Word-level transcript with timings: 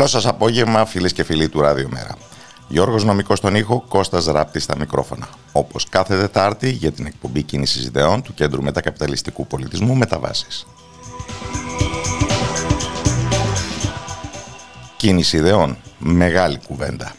Καλό 0.00 0.12
σας 0.12 0.26
απόγευμα, 0.26 0.84
φίλες 0.86 1.12
και 1.12 1.24
φίλοι 1.24 1.48
του 1.48 1.60
Ράδιο 1.60 1.88
Μέρα. 1.90 2.16
Γιώργος 2.68 3.04
Νομικός 3.04 3.38
στον 3.38 3.54
ήχο, 3.54 3.84
Κώστας 3.88 4.24
Ράπτη 4.24 4.60
στα 4.60 4.76
μικρόφωνα. 4.78 5.28
Όπως 5.52 5.88
κάθε 5.88 6.16
Δετάρτη 6.16 6.70
για 6.70 6.92
την 6.92 7.06
εκπομπή 7.06 7.42
κίνησης 7.42 7.84
ιδεών 7.84 8.22
του 8.22 8.34
Κέντρου 8.34 8.62
Μετακαπιταλιστικού 8.62 9.46
Πολιτισμού 9.46 9.94
Μεταβάσεις. 9.94 10.66
Κίνηση 14.96 15.36
ιδεών. 15.36 15.76
Μεγάλη 15.98 16.58
κουβέντα. 16.66 17.12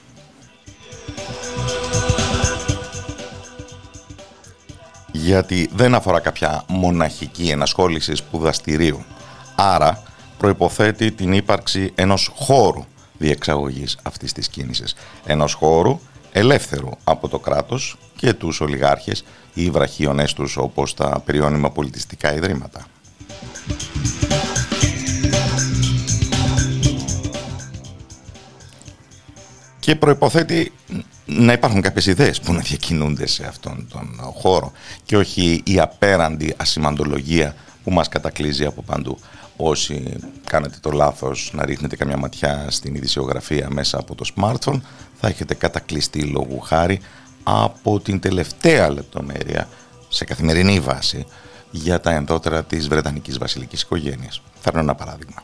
Γιατί 5.11 5.69
δεν 5.73 5.95
αφορά 5.95 6.19
κάποια 6.19 6.63
μοναχική 6.67 7.49
ενασχόληση 7.49 8.15
σπουδαστηρίου. 8.15 9.03
Άρα 9.55 10.03
προϋποθέτει 10.41 11.11
την 11.11 11.33
ύπαρξη 11.33 11.91
ενός 11.95 12.31
χώρου 12.35 12.85
διεξαγωγής 13.17 13.97
αυτής 14.03 14.33
της 14.33 14.47
κίνησης. 14.47 14.95
Ενός 15.25 15.53
χώρου 15.53 15.99
ελεύθερου 16.31 16.89
από 17.03 17.27
το 17.27 17.39
κράτος 17.39 17.97
και 18.15 18.33
τους 18.33 18.61
ολιγάρχες 18.61 19.23
ή 19.53 19.69
βραχίονές 19.69 20.33
τους 20.33 20.57
όπως 20.57 20.93
τα 20.93 21.21
περιώνυμα 21.25 21.71
πολιτιστικά 21.71 22.33
ιδρύματα. 22.33 22.85
Και 29.79 29.95
προϋποθέτει 29.95 30.71
να 31.25 31.53
υπάρχουν 31.53 31.81
κάποιες 31.81 32.05
ιδέες 32.05 32.39
που 32.41 32.53
να 32.53 32.59
διακινούνται 32.59 33.27
σε 33.27 33.45
αυτόν 33.47 33.87
τον 33.89 34.19
χώρο 34.33 34.71
και 35.05 35.17
όχι 35.17 35.61
η 35.65 35.79
απέραντη 35.79 36.53
ασημαντολογία 36.57 37.55
που 37.83 37.91
μας 37.91 38.09
κατακλείζει 38.09 38.65
από 38.65 38.81
παντού 38.81 39.19
όσοι 39.63 40.15
κάνετε 40.47 40.77
το 40.81 40.91
λάθος 40.91 41.51
να 41.53 41.65
ρίχνετε 41.65 41.95
καμιά 41.95 42.17
ματιά 42.17 42.65
στην 42.69 42.95
ειδησιογραφία 42.95 43.67
μέσα 43.71 43.99
από 43.99 44.15
το 44.15 44.25
smartphone 44.35 44.81
θα 45.19 45.27
έχετε 45.27 45.53
κατακλειστεί 45.53 46.21
λόγου 46.21 46.59
χάρη 46.59 46.99
από 47.43 47.99
την 47.99 48.19
τελευταία 48.19 48.89
λεπτομέρεια 48.89 49.67
σε 50.09 50.25
καθημερινή 50.25 50.79
βάση 50.79 51.25
για 51.71 51.99
τα 51.99 52.11
ενδότερα 52.11 52.63
της 52.63 52.87
Βρετανικής 52.87 53.37
βασιλικής 53.37 53.81
οικογένειας. 53.81 54.41
Φέρνω 54.61 54.79
ένα 54.79 54.95
παράδειγμα. 54.95 55.43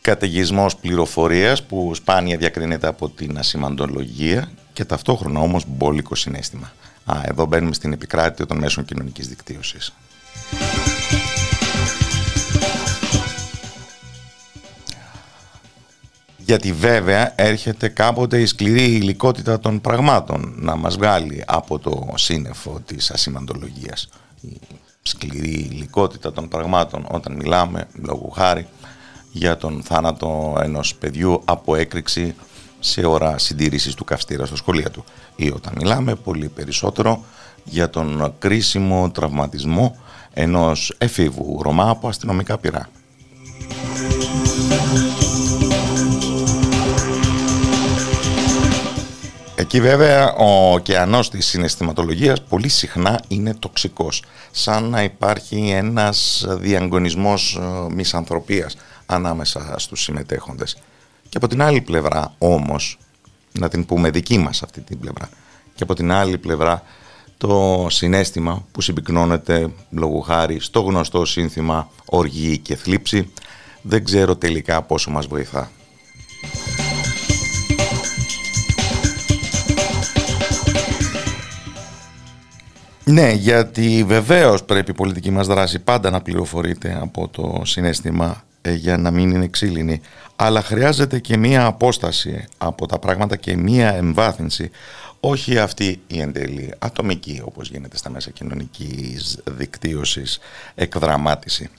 Καταιγισμός 0.00 0.76
πληροφορίας 0.76 1.62
που 1.62 1.94
σπάνια 1.94 2.36
διακρίνεται 2.36 2.86
από 2.86 3.08
την 3.08 3.38
ασημαντολογία 3.38 4.50
και 4.80 4.86
ταυτόχρονα 4.86 5.40
όμως 5.40 5.64
μπόλικο 5.68 6.14
συνέστημα. 6.14 6.72
Α, 7.04 7.20
εδώ 7.22 7.46
μπαίνουμε 7.46 7.74
στην 7.74 7.92
επικράτεια 7.92 8.46
των 8.46 8.58
μέσων 8.58 8.84
κοινωνικής 8.84 9.28
δικτύωσης. 9.28 9.92
Γιατί 16.36 16.72
βέβαια 16.72 17.32
έρχεται 17.36 17.88
κάποτε 17.88 18.40
η 18.40 18.46
σκληρή 18.46 18.84
υλικότητα 18.84 19.60
των 19.60 19.80
πραγμάτων 19.80 20.54
να 20.56 20.76
μας 20.76 20.96
βγάλει 20.96 21.44
από 21.46 21.78
το 21.78 22.08
σύννεφο 22.14 22.80
της 22.86 23.10
ασημαντολογίας. 23.10 24.08
Η 24.40 24.60
σκληρή 25.02 25.68
υλικότητα 25.72 26.32
των 26.32 26.48
πραγμάτων 26.48 27.06
όταν 27.10 27.36
μιλάμε, 27.36 27.86
λόγου 27.92 28.30
χάρη, 28.30 28.66
για 29.32 29.56
τον 29.56 29.82
θάνατο 29.82 30.58
ενός 30.62 30.94
παιδιού 30.94 31.42
από 31.44 31.74
έκρηξη 31.74 32.34
σε 32.80 33.06
ώρα 33.06 33.38
συντήρησης 33.38 33.94
του 33.94 34.04
καυστήρα 34.04 34.46
στο 34.46 34.56
σχολείο 34.56 34.90
του 34.90 35.04
ή 35.36 35.50
όταν 35.50 35.72
μιλάμε 35.76 36.14
πολύ 36.14 36.48
περισσότερο 36.48 37.24
για 37.64 37.90
τον 37.90 38.34
κρίσιμο 38.38 39.10
τραυματισμό 39.10 39.96
ενός 40.32 40.94
εφήβου 40.98 41.62
Ρωμά 41.62 41.90
από 41.90 42.08
αστυνομικά 42.08 42.58
πυρά. 42.58 42.88
Εκεί 49.54 49.80
βέβαια 49.80 50.32
ο 50.32 50.72
ωκεανός 50.72 51.30
της 51.30 51.46
συναισθηματολογίας 51.46 52.42
πολύ 52.42 52.68
συχνά 52.68 53.20
είναι 53.28 53.54
τοξικός, 53.54 54.24
σαν 54.50 54.84
να 54.84 55.02
υπάρχει 55.02 55.70
ένας 55.70 56.46
διαγωνισμός 56.48 57.58
ε, 57.60 57.92
μισανθρωπίας 57.94 58.76
ανάμεσα 59.06 59.74
στους 59.76 60.02
συμμετέχοντες. 60.02 60.76
Και 61.30 61.36
από 61.36 61.46
την 61.46 61.62
άλλη 61.62 61.80
πλευρά 61.80 62.34
όμως, 62.38 62.98
να 63.52 63.68
την 63.68 63.86
πούμε 63.86 64.10
δική 64.10 64.38
μας 64.38 64.62
αυτή 64.62 64.80
την 64.80 64.98
πλευρά, 64.98 65.28
και 65.74 65.82
από 65.82 65.94
την 65.94 66.12
άλλη 66.12 66.38
πλευρά 66.38 66.82
το 67.38 67.86
συνέστημα 67.90 68.64
που 68.72 68.80
συμπυκνώνεται 68.80 69.70
λόγω 69.90 70.20
χάρη 70.20 70.60
στο 70.60 70.80
γνωστό 70.80 71.24
σύνθημα 71.24 71.88
οργή 72.04 72.58
και 72.58 72.76
θλίψη, 72.76 73.32
δεν 73.82 74.04
ξέρω 74.04 74.36
τελικά 74.36 74.82
πόσο 74.82 75.10
μας 75.10 75.26
βοηθά. 75.26 75.70
Ναι, 83.04 83.32
γιατί 83.32 84.04
βεβαίως 84.06 84.64
πρέπει 84.64 84.90
η 84.90 84.94
πολιτική 84.94 85.30
μας 85.30 85.46
δράση 85.46 85.78
πάντα 85.78 86.10
να 86.10 86.20
πληροφορείται 86.20 86.98
από 87.00 87.28
το 87.28 87.62
συνέστημα 87.64 88.26
ε, 88.26 88.49
για 88.68 88.96
να 88.96 89.10
μην 89.10 89.30
είναι 89.30 89.46
ξύλινη. 89.46 90.00
Αλλά 90.36 90.62
χρειάζεται 90.62 91.18
και 91.18 91.36
μία 91.36 91.64
απόσταση 91.64 92.44
από 92.58 92.86
τα 92.86 92.98
πράγματα 92.98 93.36
και 93.36 93.56
μία 93.56 93.94
εμβάθυνση. 93.94 94.70
Όχι 95.20 95.58
αυτή 95.58 96.00
η 96.06 96.20
εντελή 96.20 96.74
ατομική 96.78 97.42
όπως 97.44 97.68
γίνεται 97.68 97.96
στα 97.96 98.10
μέσα 98.10 98.30
κοινωνικής 98.30 99.38
δικτύωσης 99.44 100.38
εκδραμάτιση. 100.74 101.70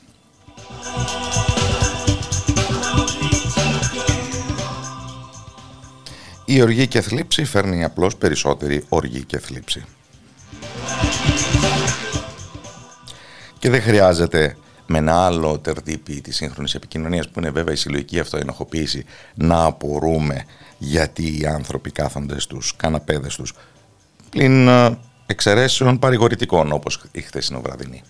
Η 6.46 6.62
οργή 6.62 6.88
και 6.88 7.02
θλίψη 7.02 7.46
φέρνει 7.46 7.84
απλώς 7.84 8.16
περισσότερη 8.16 8.86
οργή 8.90 9.24
και 9.24 9.40
θλίψη. 9.40 9.86
Και 13.60 13.70
δεν 13.70 13.82
χρειάζεται 13.82 14.58
με 14.92 14.98
ένα 14.98 15.26
άλλο 15.26 15.60
τερτύπη 15.60 16.22
της 16.22 16.36
σύγχρονης 16.36 16.76
επικοινωνίας 16.76 17.30
που 17.30 17.40
είναι 17.40 17.50
βέβαια 17.50 17.74
η 17.74 17.78
συλλογική 17.78 18.20
αυτοενοχοποίηση 18.20 19.06
να 19.36 19.64
απορούμε 19.64 20.46
γιατί 20.78 21.40
οι 21.40 21.46
άνθρωποι 21.46 21.92
κάθονται 21.92 22.40
στους 22.40 22.76
καναπέδες 22.76 23.36
τους 23.36 23.54
πλην 24.30 24.68
ε, 24.68 24.98
εξαιρέσεων 25.26 26.00
παρηγορητικών 26.00 26.72
όπως 26.72 27.04
η 27.12 27.22
χθεσινοβραδινή 27.22 28.04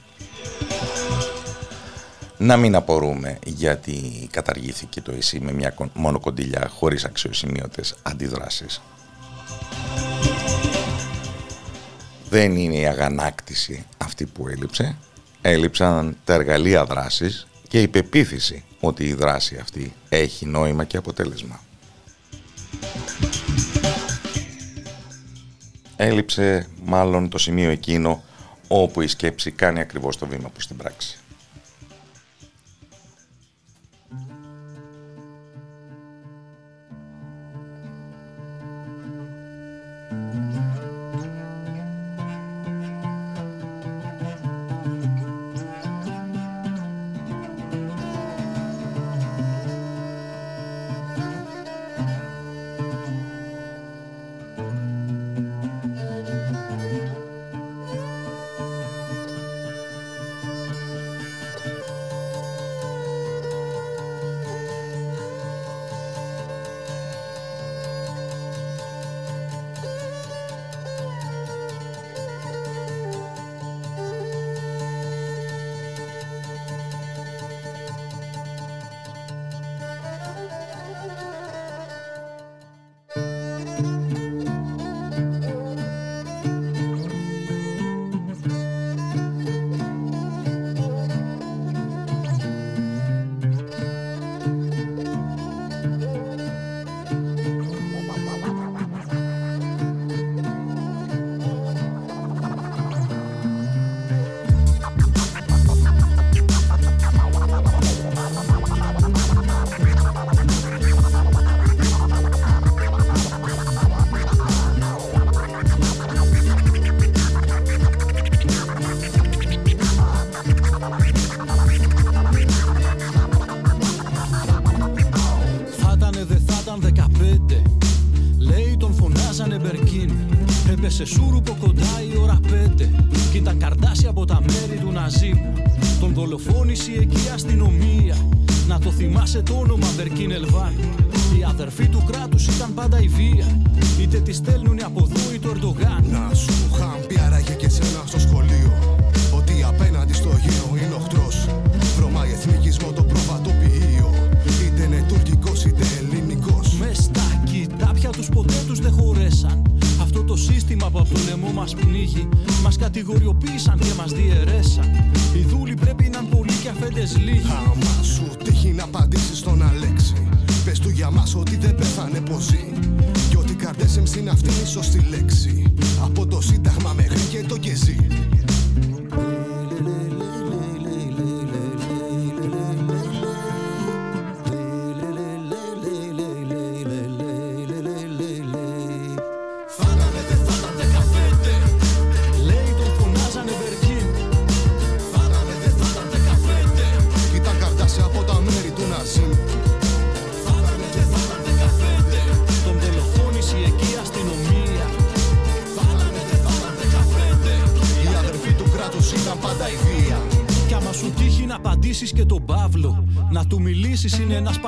να 2.42 2.57
μην 2.57 2.75
απορούμε 2.75 3.39
γιατί 3.45 4.27
καταργήθηκε 4.31 5.01
το 5.01 5.12
ΕΣΥ 5.12 5.39
με 5.39 5.51
μια 5.51 5.75
μόνο 5.94 6.19
κοντιλιά 6.19 6.68
χωρίς 6.68 7.06
αξιοσημείωτες 7.06 7.95
αντιδράσεις. 8.01 8.81
Δεν 12.30 12.56
είναι 12.56 12.75
η 12.75 12.88
αγανάκτηση 12.88 13.86
αυτή 13.98 14.25
που 14.25 14.48
έλειψε. 14.48 14.95
Έλειψαν 15.42 16.18
τα 16.24 16.34
εργαλεία 16.34 16.86
δράσης 16.86 17.48
και 17.68 17.82
η 17.82 17.88
πεποίθηση 17.88 18.64
ότι 18.80 19.04
η 19.04 19.14
δράση 19.14 19.58
αυτή 19.62 19.94
έχει 20.10 20.46
νόημα 20.46 20.84
και 20.84 20.98
αποτέλεσμα. 20.98 21.60
Έλειψε 25.96 26.68
μάλλον 26.84 27.30
το 27.30 27.38
σημείο 27.38 27.70
εκείνο 27.70 28.24
όπου 28.68 29.02
η 29.02 29.08
σκέψη 29.08 29.52
κάνει 29.52 29.80
ακριβώς 29.80 30.18
το 30.18 30.28
βήμα 30.28 30.50
προς 30.50 30.68
την 30.68 30.78
πράξη. 30.78 31.21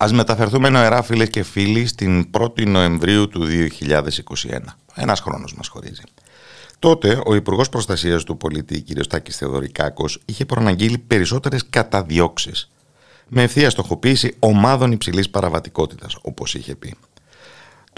Ας 0.00 0.12
μεταφερθούμε 0.12 0.68
νοερά 0.68 1.02
φίλες 1.02 1.28
και 1.30 1.42
φίλοι 1.42 1.86
στην 1.86 2.30
1η 2.38 2.66
Νοεμβρίου 2.66 3.28
του 3.28 3.46
2021. 3.46 4.76
Ένας 4.94 5.20
χρόνος 5.20 5.54
μας 5.54 5.68
χωρίζει. 5.68 6.02
Τότε 6.78 7.22
ο 7.26 7.34
Υπουργός 7.34 7.68
Προστασίας 7.68 8.24
του 8.24 8.36
Πολίτη, 8.36 8.82
κ. 8.82 9.06
Τάκης 9.06 9.36
Θεοδωρικάκος, 9.36 10.20
είχε 10.24 10.44
προαναγγείλει 10.44 10.98
περισσότερες 10.98 11.64
καταδιώξεις 11.70 12.70
με 13.28 13.42
ευθεία 13.42 13.70
στοχοποίηση 13.70 14.36
ομάδων 14.38 14.92
υψηλής 14.92 15.30
παραβατικότητας, 15.30 16.16
όπως 16.22 16.54
είχε 16.54 16.74
πει. 16.74 16.94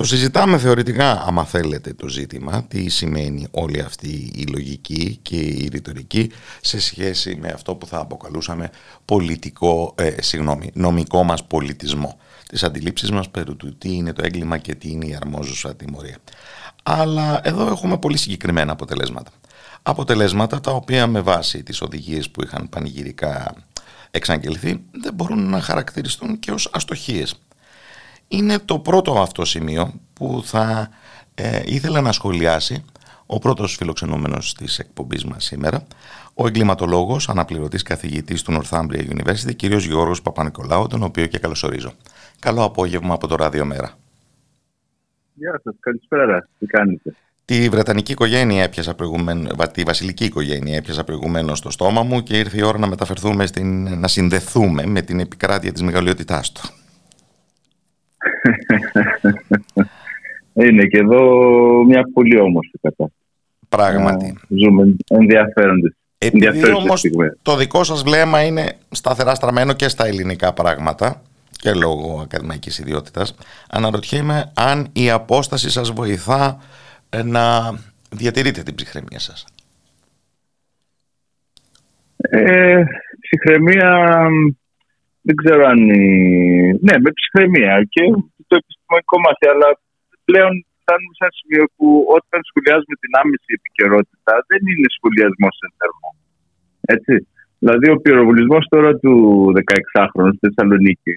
Το 0.00 0.07
συζητάμε 0.07 0.59
θεωρητικά, 0.59 1.23
άμα 1.26 1.45
θέλετε, 1.45 1.92
το 1.92 2.09
ζήτημα, 2.09 2.64
τι 2.69 2.88
σημαίνει 2.88 3.47
όλη 3.50 3.80
αυτή 3.80 4.33
η 4.35 4.47
λογική 4.47 5.19
και 5.23 5.37
η 5.37 5.69
ρητορική 5.73 6.30
σε 6.61 6.80
σχέση 6.80 7.38
με 7.40 7.49
αυτό 7.49 7.75
που 7.75 7.87
θα 7.87 7.99
αποκαλούσαμε 7.99 8.71
πολιτικό, 9.04 9.95
ε, 9.97 10.23
συγγνώμη, 10.23 10.71
νομικό 10.75 11.23
μας 11.23 11.45
πολιτισμό. 11.45 12.19
Τις 12.49 12.62
αντιλήψεις 12.62 13.11
μας 13.11 13.28
περί 13.30 13.54
του 13.54 13.78
τι 13.78 13.95
είναι 13.95 14.12
το 14.12 14.23
έγκλημα 14.25 14.59
και 14.59 14.75
τι 14.75 14.90
είναι 14.90 15.07
η 15.07 15.16
αρμόζουσα 15.23 15.76
τιμωρία. 15.76 16.16
Αλλά 16.83 17.40
εδώ 17.45 17.66
έχουμε 17.66 17.99
πολύ 17.99 18.16
συγκεκριμένα 18.16 18.73
αποτελέσματα. 18.73 19.30
Αποτελέσματα 19.83 20.61
τα 20.61 20.71
οποία 20.71 21.07
με 21.07 21.21
βάση 21.21 21.62
τις 21.62 21.80
οδηγίες 21.80 22.30
που 22.30 22.42
είχαν 22.42 22.69
πανηγυρικά 22.69 23.54
εξαγγελθεί 24.11 24.83
δεν 24.90 25.14
μπορούν 25.14 25.50
να 25.50 25.61
χαρακτηριστούν 25.61 26.38
και 26.38 26.50
ως 26.52 26.71
αστοχίες 26.73 27.35
είναι 28.32 28.58
το 28.58 28.78
πρώτο 28.78 29.20
αυτό 29.20 29.44
σημείο 29.44 29.92
που 30.12 30.42
θα 30.44 30.90
ε, 31.34 31.60
ήθελα 31.64 32.00
να 32.00 32.12
σχολιάσει 32.12 32.84
ο 33.26 33.38
πρώτος 33.38 33.76
φιλοξενούμενος 33.76 34.54
της 34.54 34.78
εκπομπής 34.78 35.25
μας 35.25 35.44
σήμερα, 35.44 35.87
ο 36.34 36.46
εγκληματολόγος, 36.46 37.28
αναπληρωτής 37.28 37.82
καθηγητής 37.82 38.42
του 38.42 38.52
Northumbria 38.52 39.08
University, 39.08 39.56
κ. 39.56 39.64
Γιώργος 39.64 40.22
Παπα-Νικολάου, 40.22 40.87
τον 40.87 41.02
οποίο 41.02 41.26
και 41.26 41.38
καλωσορίζω. 41.38 41.92
Καλό 42.38 42.64
απόγευμα 42.64 43.14
από 43.14 43.26
το 43.26 43.34
Ράδιο 43.34 43.64
Μέρα. 43.64 43.99
Γεια 45.34 45.60
σας, 45.64 45.75
καλησπέρα. 45.80 46.49
Τι 46.58 46.66
κάνετε; 46.66 47.14
Τη 47.44 47.68
Βρετανική 47.68 48.12
οικογένεια 48.12 48.62
έπιασα 48.62 48.94
προηγουμένως, 48.94 49.52
τη 49.72 49.82
βασιλική 49.82 50.25
οικογένεια 50.25 50.76
έπιασα 50.76 51.04
προηγουμένως 51.04 51.58
στο 51.58 51.70
στόμα 51.70 52.02
μου 52.02 52.22
και 52.22 52.38
ήρθε 52.38 52.58
η 52.58 52.62
ώρα 52.62 52.78
να 52.78 52.87
μεταφερθούμε, 52.87 53.46
στην, 53.46 53.99
να 53.99 54.08
συνδεθούμε 54.08 54.87
με 54.87 55.02
την 55.02 55.20
επικράτεια 55.20 55.72
της 55.72 55.82
μεγαλειότητάς 55.82 56.52
του. 56.52 56.60
Είναι 60.64 60.84
και 60.84 60.98
εδώ 60.98 61.20
μια 61.84 62.02
πολύ 62.12 62.38
όμορφη 62.38 62.78
κατάσταση. 62.80 63.24
Πράγματι. 63.68 64.38
Ζούμε 64.48 64.96
ενδιαφέροντες. 65.08 65.94
Επειδή 66.18 66.72
όμως 66.72 67.02
το 67.42 67.56
δικό 67.56 67.84
σας 67.84 68.02
βλέμμα 68.02 68.42
είναι 68.42 68.72
σταθερά 68.90 69.34
στραμμένο 69.34 69.72
και 69.72 69.88
στα 69.88 70.06
ελληνικά 70.06 70.52
πράγματα 70.52 71.22
και 71.50 71.72
λόγω 71.72 72.20
ακαδημαϊκής 72.22 72.78
ιδιότητας, 72.78 73.34
αναρωτιέμαι 73.70 74.52
αν 74.54 74.88
η 74.92 75.10
απόσταση 75.10 75.70
σας 75.70 75.90
βοηθά 75.90 76.58
να 77.24 77.74
διατηρείτε 78.10 78.62
την 78.62 78.74
ψυχραιμία 78.74 79.18
σας. 79.18 79.44
Ε, 82.16 82.82
ψυχραιμία 83.20 84.26
δεν 85.26 85.34
ξέρω 85.40 85.62
αν. 85.72 85.80
Ναι, 86.86 86.94
με 87.04 87.10
ψυχραιμία 87.18 87.74
και 87.94 88.02
το 88.48 88.54
επιστημονικό 88.62 89.16
μάθημα, 89.24 89.52
αλλά 89.54 89.68
πλέον 90.28 90.52
φτάνουμε 90.80 91.12
σε 91.16 91.22
ένα 91.26 91.34
σημείο 91.40 91.64
που 91.76 91.86
όταν 92.18 92.38
σχολιάζουμε 92.48 92.96
την 93.02 93.12
άμεση 93.22 93.50
επικαιρότητα 93.58 94.32
δεν 94.50 94.62
είναι 94.70 94.88
σχολιασμός 94.96 95.56
εν 95.64 95.72
θερμό. 95.78 96.10
Έτσι. 96.94 97.14
Δηλαδή, 97.62 97.86
ο 97.94 97.96
πυροβολισμός 98.04 98.64
τώρα 98.74 98.90
του 99.02 99.12
16χρονου 99.68 100.32
στη 100.36 100.42
Θεσσαλονίκη, 100.46 101.12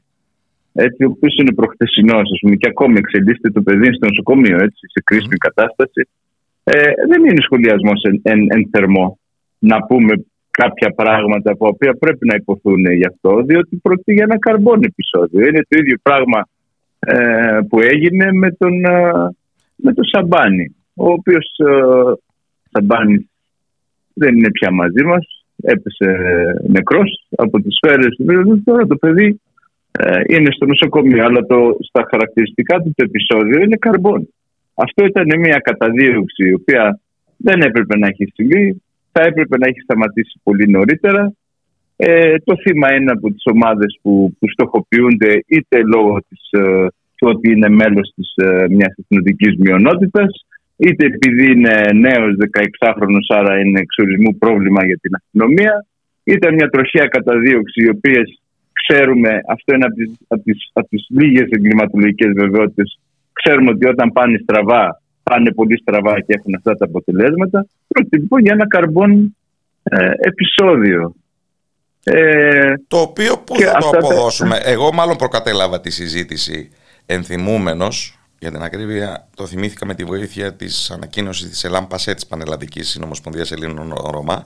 έτσι, 0.85 0.99
ο 1.05 1.09
οποίος 1.15 1.33
είναι 1.37 1.53
προχθεσινός, 1.59 2.25
ας 2.33 2.39
πούμε, 2.41 2.55
και 2.61 2.71
ακόμη 2.73 2.95
εξελίσσεται 3.03 3.49
το 3.57 3.61
παιδί 3.65 3.89
στο 3.93 4.05
νοσοκομείο, 4.09 4.57
έτσι, 4.67 4.83
σε 4.93 4.99
κρίσιμη 5.07 5.37
κατάσταση, 5.47 6.01
ε, 6.63 6.91
δεν 7.09 7.19
είναι 7.25 7.45
σχολιασμός 7.47 7.99
εν, 8.09 8.15
εν, 8.23 8.39
εν 8.55 8.69
θερμό. 8.71 9.19
Να 9.59 9.77
πούμε 9.87 10.13
κάποια 10.61 10.89
πράγματα 10.95 11.51
τα 11.57 11.67
οποία 11.73 11.93
πρέπει 11.93 12.25
να 12.25 12.35
υποθούν 12.35 12.79
γι' 12.99 13.05
αυτό, 13.05 13.41
διότι 13.41 13.79
πρόκειται 13.81 14.13
για 14.13 14.23
ένα 14.23 14.39
καρμπόν 14.39 14.79
επεισόδιο. 14.83 15.47
Είναι 15.47 15.61
το 15.67 15.79
ίδιο 15.81 15.97
πράγμα 16.01 16.47
ε, 16.99 17.59
που 17.69 17.79
έγινε 17.81 18.31
με 18.31 18.51
τον, 18.51 18.85
ε, 18.85 19.11
με 19.75 19.93
τον 19.93 20.05
Σαμπάνη, 20.05 20.75
ο 20.95 21.11
οποίος 21.11 21.45
ε, 21.57 21.73
Σαμπάνης 22.71 23.25
δεν 24.13 24.37
είναι 24.37 24.51
πια 24.51 24.71
μαζί 24.71 25.03
μας, 25.03 25.45
έπεσε 25.61 26.09
νεκρός 26.67 27.27
από 27.35 27.61
τις 27.61 27.75
σφαίρες 27.75 28.15
του 28.15 28.63
τώρα 28.63 28.87
το 28.87 28.95
παιδί 28.95 29.41
ε, 29.99 30.21
είναι 30.27 30.51
στο 30.51 30.65
νοσοκομείο, 30.65 31.23
αλλά 31.25 31.45
το, 31.45 31.77
στα 31.79 32.07
χαρακτηριστικά 32.09 32.77
του 32.77 32.93
το 32.95 33.03
επεισόδιο 33.09 33.61
είναι 33.61 33.75
καρμπόν. 33.75 34.29
Αυτό 34.73 35.05
ήταν 35.05 35.39
μια 35.39 35.59
καταδίωξη 35.59 36.47
η 36.49 36.53
οποία 36.53 36.99
δεν 37.37 37.61
έπρεπε 37.61 37.97
να 37.97 38.07
έχει 38.07 38.31
συμβεί, 38.33 38.81
θα 39.13 39.21
έπρεπε 39.29 39.57
να 39.57 39.67
έχει 39.67 39.79
σταματήσει 39.79 40.39
πολύ 40.43 40.67
νωρίτερα. 40.69 41.33
Ε, 41.95 42.35
το 42.43 42.53
θύμα 42.63 42.93
είναι 42.93 43.11
από 43.11 43.27
τις 43.33 43.43
ομάδες 43.53 43.99
που, 44.01 44.35
που 44.39 44.45
στοχοποιούνται 44.49 45.43
είτε 45.47 45.77
λόγω 45.93 46.17
της, 46.29 46.41
ε, 46.51 46.87
του 47.17 47.27
ότι 47.33 47.51
είναι 47.51 47.69
μέλος 47.69 48.07
της, 48.15 48.29
ε, 48.45 48.65
μιας 48.69 48.93
εθνοτικής 49.01 49.57
μειονότητας, 49.57 50.45
είτε 50.77 51.05
επειδή 51.05 51.51
είναι 51.51 51.75
νέος 51.93 52.35
16χρονος 52.37 53.25
άρα 53.27 53.59
είναι 53.59 53.79
εξορισμού 53.79 54.37
πρόβλημα 54.37 54.85
για 54.85 54.97
την 54.97 55.11
αστυνομία, 55.15 55.85
είτε 56.23 56.51
μια 56.51 56.69
τροχιά 56.69 57.05
καταδίωξη 57.05 57.83
οι 57.83 57.89
οποίες 57.89 58.41
ξέρουμε, 58.83 59.31
αυτό 59.47 59.73
είναι 59.75 59.85
από 59.85 59.95
τις, 59.95 60.11
από 60.27 60.43
τις, 60.43 60.69
από 60.73 60.87
τις 60.87 61.05
λίγες 61.09 61.47
εγκληματολογικές 61.49 62.31
βεβαιότητες, 62.41 62.99
ξέρουμε 63.33 63.69
ότι 63.69 63.85
όταν 63.87 64.11
πάνε 64.11 64.37
στραβά, 64.43 65.01
πάνε 65.33 65.51
πολύ 65.51 65.77
στραβά 65.77 66.21
και 66.21 66.33
έχουν 66.37 66.55
αυτά 66.55 66.75
τα 66.77 66.85
αποτελέσματα. 66.85 67.65
Πρόκειται 67.87 68.17
λοιπόν 68.17 68.41
για 68.41 68.53
ένα 68.53 68.67
καρμπόν 68.67 69.35
ε, 69.83 70.11
επεισόδιο. 70.19 71.15
Ε, 72.03 72.73
το 72.87 72.97
οποίο 72.97 73.37
που 73.37 73.55
θα 73.55 73.77
το 73.77 73.89
αποδώσουμε; 73.89 74.59
Εγώ 74.63 74.93
μάλλον 74.93 75.15
προκατέλαβα 75.15 75.81
τη 75.81 75.89
συζήτηση 75.89 76.69
ενθυμούμενος 77.05 78.19
για 78.39 78.51
την 78.51 78.61
ακρίβεια, 78.61 79.27
το 79.35 79.45
θυμήθηκα 79.45 79.85
με 79.85 79.95
τη 79.95 80.03
βοήθεια 80.03 80.53
της 80.53 80.91
ανακοίνωσης 80.91 81.49
της 81.49 81.63
ΕΛΑΜ 81.63 81.87
ΠΑΣΕ 81.87 82.13
της 82.13 82.25
Πανελλαδικής 82.25 82.89
Συνομοσπονδίας 82.89 83.51
Ελλήνων 83.51 83.93
Ρωμά, 84.11 84.45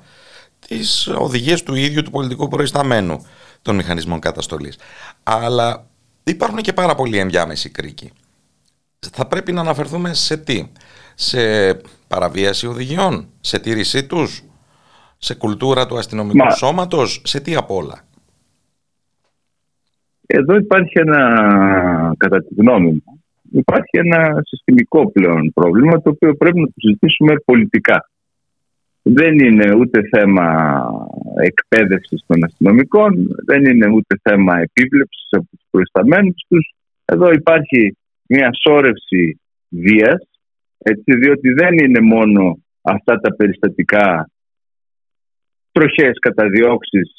τι 0.67 0.77
οδηγίε 1.17 1.55
του 1.65 1.75
ίδιου 1.75 2.03
του 2.03 2.11
πολιτικού 2.11 2.47
προϊσταμένου 2.47 3.25
των 3.61 3.75
μηχανισμών 3.75 4.19
καταστολής. 4.19 4.77
Αλλά 5.23 5.87
υπάρχουν 6.23 6.57
και 6.57 6.73
πάρα 6.73 6.95
πολλοί 6.95 7.17
ενδιάμεσοι 7.17 7.69
κρίκοι. 7.69 8.11
Θα 8.99 9.27
πρέπει 9.27 9.51
να 9.51 9.61
αναφερθούμε 9.61 10.13
σε 10.13 10.37
τι, 10.37 10.71
σε 11.15 11.39
παραβίαση 12.07 12.67
οδηγιών, 12.67 13.27
σε 13.39 13.59
τήρησή 13.59 14.07
τους, 14.07 14.43
σε 15.17 15.35
κουλτούρα 15.35 15.85
του 15.85 15.97
αστυνομικού 15.97 16.37
Μα... 16.37 16.49
σώματος, 16.49 17.21
σε 17.25 17.39
τι 17.39 17.55
απ' 17.55 17.71
όλα; 17.71 18.07
Εδώ 20.25 20.55
υπάρχει 20.55 20.99
ένα, 20.99 21.21
κατά 22.17 22.39
τη 22.43 22.53
γνώμη 22.57 22.91
μου, 22.91 23.21
υπάρχει 23.51 23.97
ένα 23.97 24.41
συστημικό 24.45 25.11
πλέον 25.11 25.51
πρόβλημα 25.53 26.01
το 26.01 26.09
οποίο 26.09 26.35
πρέπει 26.35 26.59
να 26.59 26.65
το 26.65 26.73
συζητήσουμε 26.75 27.35
πολιτικά. 27.45 28.09
Δεν 29.01 29.39
είναι 29.39 29.75
ούτε 29.75 30.01
θέμα 30.11 30.77
εκπαίδευσης 31.43 32.23
των 32.27 32.43
αστυνομικών, 32.43 33.35
δεν 33.45 33.65
είναι 33.65 33.87
ούτε 33.89 34.19
θέμα 34.21 34.59
επίβλεψης 34.59 35.27
από 35.29 35.45
τους 35.49 35.65
προϊσταμένους 35.69 36.45
τους. 36.47 36.73
Εδώ 37.05 37.31
υπάρχει 37.31 37.97
μια 38.27 38.49
σόρευση 38.61 39.39
βίας, 39.69 40.29
έτσι, 40.77 41.17
διότι 41.17 41.49
δεν 41.53 41.73
είναι 41.77 41.99
μόνο 41.99 42.57
αυτά 42.81 43.19
τα 43.19 43.35
περιστατικά 43.35 44.29
τροχές 45.71 46.19
καταδιώξεις 46.19 47.09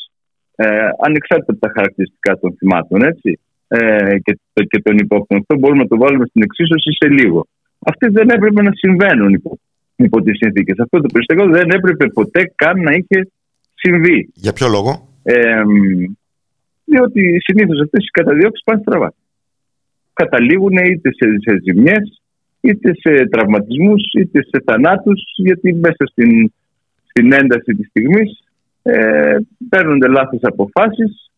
ε, 0.57 0.88
ανεξάρτητα 1.07 1.53
από 1.53 1.61
τα 1.61 1.73
χαρακτηριστικά 1.75 2.38
των 2.38 2.57
θυμάτων 2.59 3.03
έτσι, 3.03 3.41
ε, 3.69 4.19
και, 4.19 4.38
και 4.53 4.83
των 4.83 4.99
υπόπτων. 4.99 5.38
Αυτό 5.38 5.59
μπορούμε 5.59 5.83
να 5.83 5.88
το 5.88 5.97
βάλουμε 5.97 6.27
στην 6.27 6.43
εξίσωση 6.43 6.91
σε 7.00 7.09
λίγο. 7.09 7.47
Αυτοί 7.79 8.09
δεν 8.09 8.29
έπρεπε 8.29 8.62
να 8.62 8.73
συμβαίνουν 8.73 9.33
υπό, 9.33 9.59
υπό 9.97 10.23
τις 10.23 10.37
συνθήκες. 10.37 10.79
Αυτό 10.79 11.00
το 11.00 11.09
περιστατικό 11.12 11.47
δεν 11.59 11.71
έπρεπε 11.71 12.07
ποτέ 12.07 12.53
καν 12.55 12.81
να 12.81 12.93
είχε 12.93 13.31
συμβεί. 13.75 14.31
Για 14.35 14.53
ποιο 14.53 14.69
λόγο; 14.69 15.09
Ε, 15.23 15.62
διότι 16.85 17.40
συνήθως 17.47 17.81
αυτές 17.81 18.05
οι 18.05 18.11
καταδιώξεις 18.11 18.64
πάνε 18.64 18.81
στραβά. 18.81 19.12
Καταλήγουν 20.22 20.76
είτε 20.76 21.09
σε, 21.18 21.26
σε 21.44 21.52
ζημιές, 21.64 22.22
είτε 22.61 22.90
σε 23.02 23.28
τραυματισμούς, 23.33 24.02
είτε 24.18 24.38
σε 24.42 24.62
θανάτους, 24.64 25.20
γιατί 25.37 25.74
μέσα 25.74 26.04
στην, 26.11 26.52
στην 27.11 27.33
ένταση 27.33 27.72
της 27.76 27.87
στιγμής 27.88 28.31
ε, 28.83 29.37
παίρνονται 29.68 30.09
λάθος 30.09 30.40
αποφάσεις, 30.42 31.31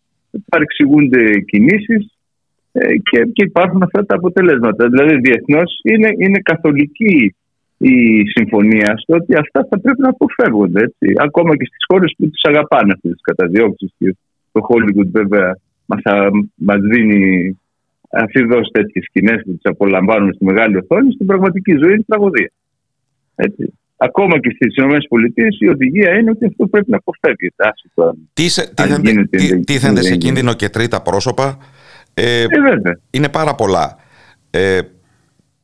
παρεξηγούνται 0.49 1.23
κινήσεις 1.41 2.03
ε, 2.73 2.97
και, 2.97 3.19
και 3.33 3.45
υπάρχουν 3.45 3.83
αυτά 3.83 4.07
τα 4.07 4.15
αποτελέσματα. 4.17 4.89
Δηλαδή 4.89 5.17
διεθνώς 5.17 5.71
είναι, 5.83 6.11
είναι 6.19 6.39
καθολική 6.43 7.35
η 7.79 7.97
συμφωνία 8.37 8.95
στο 8.97 9.15
ότι 9.15 9.35
αυτά 9.35 9.67
θα 9.71 9.81
πρέπει 9.81 10.01
να 10.01 10.09
αποφεύγονται. 10.09 10.81
Έτσι. 10.83 11.07
Ακόμα 11.17 11.57
και 11.57 11.65
στις 11.65 11.85
χώρες 11.89 12.15
που 12.19 12.31
τις 12.31 12.43
αγαπάνε 12.45 12.93
αυτές 12.93 13.13
τις 13.13 13.23
καταδιώξεις 13.23 13.93
και 13.99 14.17
το 14.53 14.61
Hollywood 14.69 15.09
βέβαια 15.11 15.59
μας, 15.87 16.03
μας 16.55 16.81
δίνει 16.81 17.60
αφιδώς 18.11 18.71
τέτοιες 18.73 19.05
σκηνές 19.05 19.43
που 19.45 19.53
τις 19.53 19.65
απολαμβάνουμε 19.65 20.33
στη 20.33 20.45
μεγάλη 20.45 20.77
οθόνη, 20.77 21.13
στην 21.13 21.27
πραγματική 21.27 21.73
ζωή 21.73 21.93
είναι 21.93 22.05
τραγωδία. 22.07 22.51
Έτσι. 23.35 23.73
Ακόμα 24.03 24.41
και 24.41 24.51
στις 24.55 24.77
ΗΠΑ 24.77 24.97
η 25.59 25.69
οδηγία 25.69 26.19
είναι 26.19 26.31
ότι 26.31 26.47
αυτό 26.47 26.67
πρέπει 26.67 26.91
να 26.91 26.97
αποφεύγεται. 26.97 27.65
Τι, 28.33 28.49
σε, 28.49 28.73
τι, 29.31 29.61
τίθενται 29.61 30.03
σε 30.03 30.17
κίνδυνο 30.17 30.55
και 30.55 30.69
τρίτα 30.69 31.03
πρόσωπα; 31.03 31.59
Ε, 32.15 32.43
ε, 32.43 32.47
είναι 33.11 33.29
πάρα 33.29 33.55
πολλά. 33.55 33.97
Ε, 34.51 34.81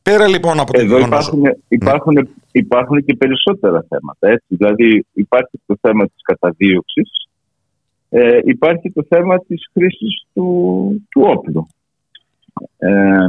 πέρα 0.01 0.27
λοιπόν 0.27 0.59
από 0.59 0.73
το 0.73 0.79
Εδώ 0.81 0.99
υπάρχουν, 0.99 1.41
υπάρχουν, 1.67 2.13
ναι. 2.13 2.21
υπάρχουν 2.51 3.05
και 3.05 3.15
περισσότερα 3.15 3.85
θέματα. 3.89 4.27
Έτσι. 4.27 4.45
Δηλαδή 4.47 5.05
υπάρχει 5.13 5.61
το 5.65 5.77
θέμα 5.81 6.05
της 6.05 6.21
καταδίωξης, 6.21 7.09
ε, 8.09 8.39
υπάρχει 8.43 8.91
το 8.91 9.05
θέμα 9.09 9.39
της 9.39 9.69
χρήσης 9.73 10.25
του, 10.33 11.07
του 11.09 11.21
όπλου. 11.25 11.67
Ε, 12.77 13.25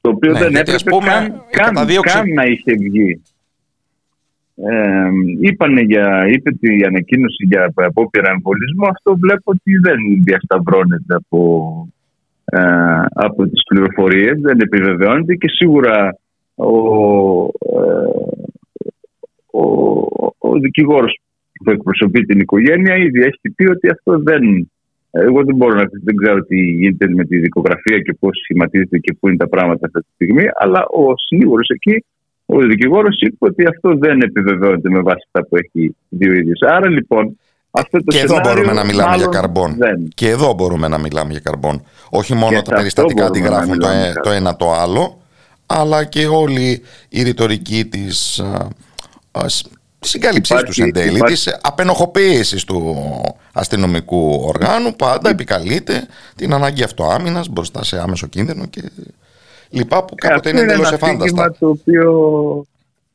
το 0.00 0.10
οποίο 0.10 0.32
ναι, 0.32 0.38
δεν 0.38 0.54
έπρεπε 0.54 0.90
πούμε, 0.90 1.10
καν, 1.50 1.74
καν, 1.74 1.86
καν 2.02 2.32
να 2.32 2.44
είχε 2.44 2.72
βγει. 2.72 3.22
Ε, 4.56 5.08
είπανε 5.40 5.80
για, 5.80 6.26
είπε 6.28 6.50
η 6.60 6.84
ανακοίνωση 6.84 7.44
για 7.46 7.72
απόπειρα 7.74 8.30
εμβολισμού. 8.30 8.86
Αυτό 8.86 9.16
βλέπω 9.16 9.50
ότι 9.50 9.72
δεν 9.82 9.98
διασταυρώνεται 10.24 11.14
από, 11.14 11.40
ε, 12.44 12.60
από 13.12 13.48
τις 13.48 13.62
πληροφορίες, 13.68 14.40
δεν 14.40 14.60
επιβεβαιώνεται 14.60 15.34
και 15.34 15.48
σίγουρα 15.48 16.16
ο, 16.54 16.70
ε, 17.46 18.10
ο, 19.50 19.62
ο 20.38 20.58
δικηγόρος 20.60 21.20
που 21.64 21.70
εκπροσωπεί 21.70 22.20
την 22.24 22.40
οικογένεια 22.40 22.96
ήδη 22.96 23.20
έχει 23.20 23.54
πει 23.56 23.66
ότι 23.66 23.88
αυτό 23.88 24.18
δεν... 24.18 24.71
Εγώ 25.14 25.44
δεν 25.44 25.56
μπορώ 25.56 25.74
να 25.74 25.84
δεν 26.02 26.16
ξέρω 26.16 26.44
τι 26.44 26.56
γίνεται 26.56 27.08
με 27.08 27.24
τη 27.24 27.38
δικογραφία 27.38 27.98
και 27.98 28.14
πώς 28.20 28.38
σχηματίζεται 28.42 28.98
και 28.98 29.16
πού 29.20 29.28
είναι 29.28 29.36
τα 29.36 29.48
πράγματα 29.48 29.86
αυτή 29.86 30.00
τη 30.00 30.14
στιγμή, 30.14 30.44
αλλά 30.58 30.84
ο 30.86 31.16
συνήγορος 31.16 31.68
εκεί 31.68 32.04
ο 32.46 32.58
δικηγόρος 32.58 33.16
είπε 33.20 33.36
ότι 33.38 33.66
αυτό 33.66 33.96
δεν 33.98 34.20
επιβεβαιώνεται 34.20 34.90
με 34.90 35.00
βάση 35.00 35.22
αυτά 35.26 35.48
που 35.48 35.56
έχει 35.56 35.96
δει 36.08 36.28
ο 36.28 36.32
ίδιος. 36.32 36.60
Άρα 36.60 36.88
λοιπόν. 36.88 37.38
Αυτό 37.70 37.98
το 37.98 38.04
και 38.04 38.18
εδώ 38.18 38.40
μπορούμε 38.42 38.72
να 38.72 38.84
μιλάμε 38.84 39.16
για 39.16 39.26
καρμπόν. 39.26 39.78
Και 40.14 40.28
εδώ 40.28 40.54
μπορούμε 40.54 40.88
να 40.88 40.98
μιλάμε 40.98 41.30
για 41.30 41.40
καρμπόν. 41.40 41.82
Όχι 42.10 42.34
μόνο 42.34 42.62
τα 42.62 42.74
περιστατικά 42.74 43.26
αντιγράφουν 43.26 43.78
το, 43.78 43.88
ε, 43.88 44.12
το 44.22 44.30
ένα 44.30 44.56
το 44.56 44.72
άλλο, 44.72 45.20
αλλά 45.66 46.04
και 46.04 46.26
όλη 46.26 46.82
η 47.08 47.22
ρητορική 47.22 47.88
τη 50.02 50.08
συγκάλυψή 50.08 50.54
τους 50.64 50.78
εν 50.78 50.92
τέλει, 50.92 51.20
τη 51.20 51.42
απενοχοποίηση 51.62 52.66
του 52.66 52.96
αστυνομικού 53.52 54.42
οργάνου, 54.46 54.96
πάντα 54.96 55.30
επικαλείται 55.30 56.06
την 56.36 56.52
ανάγκη 56.52 56.82
αυτοάμυνας 56.82 57.48
μπροστά 57.48 57.84
σε 57.84 58.00
άμεσο 58.00 58.26
κίνδυνο 58.26 58.66
και 58.66 58.82
λοιπά 59.70 60.04
που 60.04 60.14
κάποτε 60.14 60.50
είναι 60.50 60.60
εντελώς 60.60 60.92
εφάνταστα. 60.92 61.42
Είναι 61.42 61.56
το 61.58 61.68
οποίο 61.68 62.12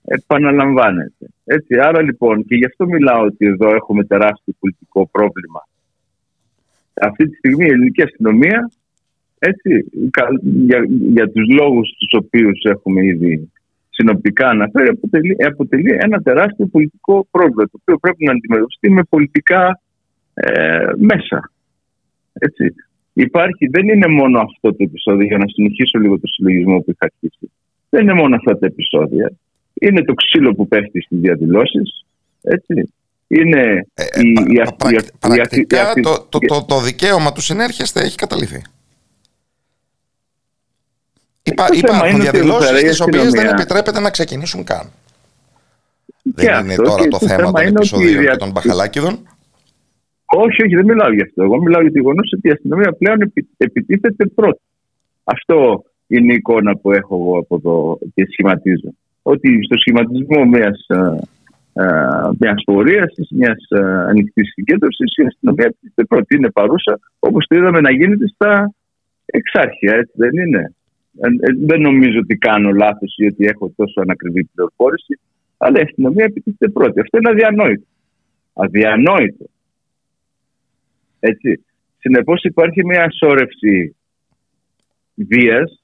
επαναλαμβάνεται. 0.05 1.25
Έτσι, 1.45 1.79
άρα 1.79 2.01
λοιπόν, 2.01 2.45
και 2.45 2.55
γι' 2.55 2.65
αυτό 2.65 2.85
μιλάω 2.85 3.23
ότι 3.23 3.45
εδώ 3.45 3.75
έχουμε 3.75 4.03
τεράστιο 4.03 4.53
πολιτικό 4.59 5.07
πρόβλημα. 5.11 5.67
Αυτή 6.93 7.29
τη 7.29 7.35
στιγμή 7.35 7.65
η 7.65 7.69
ελληνική 7.69 8.01
αστυνομία, 8.01 8.71
έτσι, 9.39 9.85
για, 10.41 10.85
για 10.87 11.31
τους 11.31 11.47
λόγους 11.49 11.95
τους 11.97 12.13
οποίους 12.13 12.63
έχουμε 12.63 13.05
ήδη 13.05 13.51
συνοπτικά 13.97 14.47
αναφέρει, 14.49 14.89
αποτελεί, 14.89 15.35
αποτελεί 15.51 15.97
ένα 15.99 16.21
τεράστιο 16.21 16.65
πολιτικό 16.65 17.27
πρόβλημα, 17.31 17.63
το 17.63 17.77
οποίο 17.81 17.97
πρέπει 17.97 18.25
να 18.25 18.31
αντιμετωπιστεί 18.31 18.89
με 18.89 19.03
πολιτικά 19.03 19.81
ε, 20.33 20.89
μέσα. 20.97 21.51
Έτσι. 22.33 22.63
Υπάρχει, 23.13 23.67
δεν 23.67 23.87
είναι 23.89 24.07
μόνο 24.07 24.39
αυτό 24.39 24.69
το 24.69 24.83
επεισόδιο, 24.89 25.25
για 25.25 25.37
να 25.37 25.47
συνεχίσω 25.47 25.99
λίγο 25.99 26.15
το 26.19 26.27
συλλογισμό 26.27 26.77
που 26.79 26.91
είχα 26.91 27.11
αρχίσει. 27.11 27.51
Δεν 27.89 28.01
είναι 28.01 28.13
μόνο 28.13 28.35
αυτά 28.35 28.57
τα 28.57 28.65
επεισόδια. 28.65 29.31
Είναι 29.73 30.01
το 30.03 30.13
ξύλο 30.13 30.53
που 30.55 30.67
πέφτει 30.67 31.01
στις 31.01 31.19
διαδηλώσεις. 31.19 32.05
Έτσι. 32.41 32.93
Είναι 33.27 33.87
ε, 33.93 34.03
η, 34.21 34.29
η, 34.47 34.61
πρακτικά 35.19 35.93
η, 35.95 36.01
το, 36.01 36.27
το, 36.29 36.39
το, 36.39 36.65
το, 36.67 36.79
δικαίωμα 36.81 37.31
του 37.31 37.41
συνέρχεστε 37.41 37.99
έχει 38.01 38.17
καταληφθεί. 38.17 38.61
Υπά, 41.51 41.65
υπάρχουν 41.71 42.19
διαδηλώσεις 42.21 42.81
τις 42.81 42.99
οποίες 42.99 43.31
δεν 43.31 43.47
επιτρέπεται 43.47 43.99
να 43.99 44.09
ξεκινήσουν 44.09 44.63
καν. 44.63 44.85
δεν 46.23 46.63
είναι 46.63 46.75
τώρα 46.75 47.07
το 47.07 47.17
θέμα 47.17 47.51
των 47.51 47.65
επεισοδίων 47.65 48.25
και 48.25 48.35
των 48.35 48.51
μπαχαλάκιδων. 48.51 49.13
Όχι, 50.25 50.63
όχι, 50.63 50.75
δεν 50.75 50.85
μιλάω 50.85 51.13
γι' 51.13 51.21
αυτό. 51.21 51.43
Εγώ 51.43 51.61
μιλάω 51.61 51.81
για 51.81 51.91
το 51.91 51.99
γεγονό 51.99 52.21
ότι 52.35 52.47
η 52.47 52.51
αστυνομία 52.51 52.91
πλέον 52.91 53.31
επιτίθεται 53.57 54.25
πρώτη. 54.25 54.61
Αυτό 55.23 55.83
είναι 56.07 56.33
η 56.33 56.35
εικόνα 56.35 56.77
που 56.77 56.91
έχω 56.91 57.15
εγώ 57.15 57.37
από 57.39 57.55
εδώ 57.55 57.99
και 58.13 58.27
σχηματίζω. 58.31 58.89
Ότι 59.21 59.63
στο 59.63 59.77
σχηματισμό 59.77 60.45
μιας 60.45 60.85
μιας 62.39 62.63
πορείας, 62.65 63.13
μιας 63.29 63.57
ανοιχτής 64.07 64.51
συγκέντρωσης, 64.51 65.15
η 65.15 65.23
αστυνομία 65.25 65.65
επιτίθεται 65.65 66.03
πρώτη. 66.03 66.35
Είναι 66.35 66.51
παρούσα, 66.51 66.99
όπως 67.19 67.45
το 67.47 67.55
είδαμε 67.55 67.79
να 67.79 67.91
γίνεται 67.91 68.27
στα 68.27 68.73
εξάρχεια, 69.25 69.93
έτσι 69.95 70.13
δεν 70.15 70.31
είναι; 70.37 70.73
Ε, 71.19 71.27
ε, 71.27 71.53
δεν 71.65 71.81
νομίζω 71.81 72.19
ότι 72.19 72.35
κάνω 72.35 72.71
λάθος 72.71 73.15
ή 73.17 73.25
ότι 73.25 73.45
έχω 73.45 73.73
τόσο 73.75 74.01
ανακριβή 74.01 74.43
πληροφόρηση, 74.43 75.19
αλλά 75.57 75.79
η 75.79 75.81
αστυνομία 75.81 76.23
επιτίθεται 76.23 76.69
πρώτη. 76.69 76.99
Αυτό 76.99 77.17
είναι 77.17 77.29
αδιανόητο. 77.29 77.85
Αδιανόητο. 78.53 79.45
Έτσι. 81.19 81.65
Συνεπώς 81.99 82.43
υπάρχει 82.43 82.85
μια 82.85 83.07
σώρευση 83.11 83.95
βίας, 85.15 85.83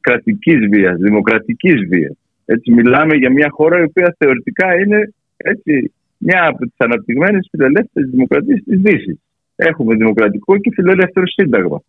κρατικής 0.00 0.68
βίας, 0.68 0.96
δημοκρατικής 0.98 1.86
βίας. 1.88 2.16
Έτσι, 2.44 2.72
μιλάμε 2.72 3.14
για 3.16 3.30
μια 3.30 3.48
χώρα 3.50 3.80
η 3.80 3.82
οποία 3.82 4.14
θεωρητικά 4.18 4.78
είναι 4.80 5.12
έτσι, 5.36 5.92
μια 6.18 6.46
από 6.46 6.58
τις 6.58 6.74
αναπτυγμένες 6.76 7.48
φιλελεύθερες 7.50 8.10
δημοκρατίες 8.10 8.62
της 8.64 8.80
Δύσης. 8.80 9.18
Έχουμε 9.56 9.94
δημοκρατικό 9.94 10.58
και 10.58 10.70
φιλελεύθερο 10.74 11.26
σύνταγμα. 11.26 11.82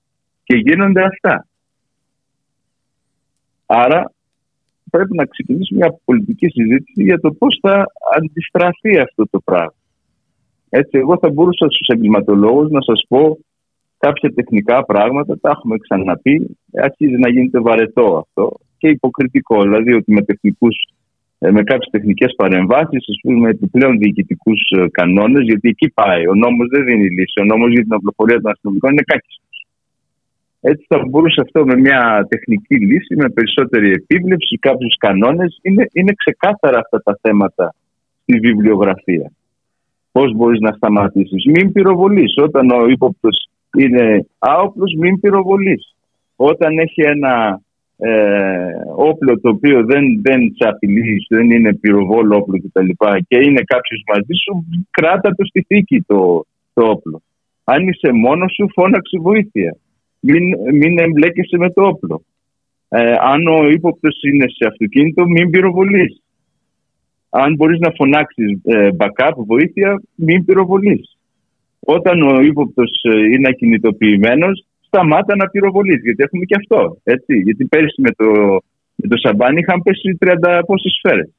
Και 0.43 0.56
γίνονται 0.56 1.04
αυτά. 1.04 1.45
Άρα 3.73 4.12
πρέπει 4.91 5.15
να 5.15 5.25
ξεκινήσουμε 5.25 5.79
μια 5.79 5.99
πολιτική 6.05 6.47
συζήτηση 6.47 7.03
για 7.03 7.19
το 7.19 7.31
πώς 7.31 7.57
θα 7.62 7.86
αντιστραφεί 8.15 8.99
αυτό 8.99 9.23
το 9.31 9.39
πράγμα. 9.39 9.73
Έτσι, 10.69 10.97
εγώ 10.97 11.17
θα 11.21 11.29
μπορούσα 11.29 11.65
στους 11.69 11.88
εγκληματολόγους 11.88 12.69
να 12.71 12.81
σας 12.81 13.05
πω 13.07 13.38
κάποια 13.97 14.34
τεχνικά 14.34 14.86
πράγματα, 14.86 15.39
τα 15.39 15.49
έχουμε 15.49 15.77
ξαναπεί. 15.77 16.57
Αρχίζει 16.73 17.17
να 17.17 17.29
γίνεται 17.29 17.60
βαρετό 17.60 18.07
αυτό 18.23 18.51
και 18.77 18.88
υποκριτικό. 18.88 19.62
Δηλαδή 19.62 19.93
ότι 19.93 20.13
με, 20.13 20.21
τεχνικούς, 20.21 20.75
ε, 21.39 21.51
με 21.51 21.63
κάποιες 21.63 21.89
τεχνικές 21.91 22.34
παρεμβάσεις, 22.38 23.05
με 23.23 23.49
επιπλέον 23.49 23.97
διοικητικούς 23.97 24.62
ε, 24.77 24.88
κανόνες, 24.91 25.43
γιατί 25.43 25.69
εκεί 25.69 25.89
πάει. 25.89 26.27
Ο 26.27 26.36
νόμος 26.36 26.67
δεν 26.67 26.84
δίνει 26.84 27.10
λύση. 27.10 27.41
Ο 27.41 27.43
νόμος 27.43 27.71
για 27.71 27.81
την 27.81 27.93
απλοφορία 27.93 28.41
των 28.41 28.51
αστυνομικών 28.51 28.91
είναι 28.91 29.01
κάκιστο. 29.05 29.40
Έτσι 30.62 30.86
θα 30.88 31.06
μπορούσε 31.10 31.41
αυτό 31.41 31.65
με 31.65 31.76
μια 31.76 32.28
τεχνική 32.30 32.76
λύση, 32.76 33.15
με 33.15 33.30
περισσότερη 33.30 33.91
επίβλεψη, 33.91 34.58
κάποιους 34.58 34.95
κανόνες. 34.97 35.60
Είναι, 35.62 35.86
είναι 35.93 36.13
ξεκάθαρα 36.13 36.80
αυτά 36.80 37.02
τα 37.04 37.19
θέματα 37.21 37.76
στη 38.21 38.39
βιβλιογραφία. 38.39 39.32
Πώς 40.12 40.34
μπορείς 40.36 40.60
να 40.60 40.71
σταματήσεις. 40.71 41.45
Μην 41.45 41.71
πυροβολείς. 41.71 42.34
Όταν 42.38 42.69
ο 42.69 42.88
ύποπτος 42.88 43.50
είναι 43.78 44.26
άοπλος, 44.39 44.93
μην 44.97 45.19
πυροβολείς. 45.19 45.95
Όταν 46.36 46.78
έχει 46.78 47.02
ένα 47.02 47.62
ε, 47.97 48.71
όπλο 48.95 49.39
το 49.39 49.50
οποίο 49.50 49.86
δεν, 49.86 50.21
δεν 50.21 50.41
σε 50.58 50.67
απειλείς, 50.67 51.26
δεν 51.30 51.52
είναι 51.52 51.74
πυροβόλο 51.74 52.38
όπλο 52.38 52.62
κτλ. 52.62 52.88
Και, 52.88 53.26
και 53.28 53.38
είναι 53.38 53.62
κάποιος 53.65 54.04
μαζί 54.13 54.34
σου, 54.43 54.65
κράτα 54.91 55.36
το 55.36 55.45
στη 55.45 55.62
θήκη 55.62 56.02
το, 56.02 56.45
το 56.74 56.86
όπλο. 56.86 57.21
Αν 57.63 57.88
είσαι 57.88 58.12
μόνος 58.12 58.54
σου, 58.54 58.69
φώναξε 58.74 59.17
βοήθεια. 59.19 59.76
Μην, 60.21 60.43
μην 60.73 60.99
εμπλέκεσαι 60.99 61.57
με 61.57 61.69
το 61.71 61.84
όπλο. 61.84 62.25
Ε, 62.89 63.15
αν 63.19 63.47
ο 63.47 63.69
ύποπτος 63.69 64.19
είναι 64.21 64.45
σε 64.47 64.67
αυτοκίνητο, 64.67 65.25
μην 65.27 65.49
πυροβολείς. 65.49 66.21
Αν 67.29 67.55
μπορείς 67.55 67.79
να 67.79 67.91
φωνάξεις 67.95 68.60
ε, 68.63 68.89
backup, 68.97 69.34
βοήθεια, 69.36 70.01
μην 70.15 70.45
πυροβολείς. 70.45 71.17
Όταν 71.79 72.21
ο 72.21 72.41
ύποπτος 72.41 73.01
ε, 73.03 73.17
είναι 73.17 73.47
ακινητοποιημένος, 73.47 74.65
σταμάτα 74.81 75.36
να 75.36 75.47
πυροβολείς. 75.47 76.01
Γιατί 76.01 76.23
έχουμε 76.23 76.45
και 76.45 76.55
αυτό. 76.55 76.97
Έτσι. 77.03 77.39
Γιατί 77.39 77.65
πέρυσι 77.65 78.01
με 78.01 78.12
το, 78.12 78.25
με 78.95 79.07
το 79.07 79.17
σαμπάνι 79.17 79.60
είχαν 79.60 79.81
πέσει 79.81 80.17
30 80.19 80.62
πόσες 80.65 80.93
σφαίρες. 80.97 81.29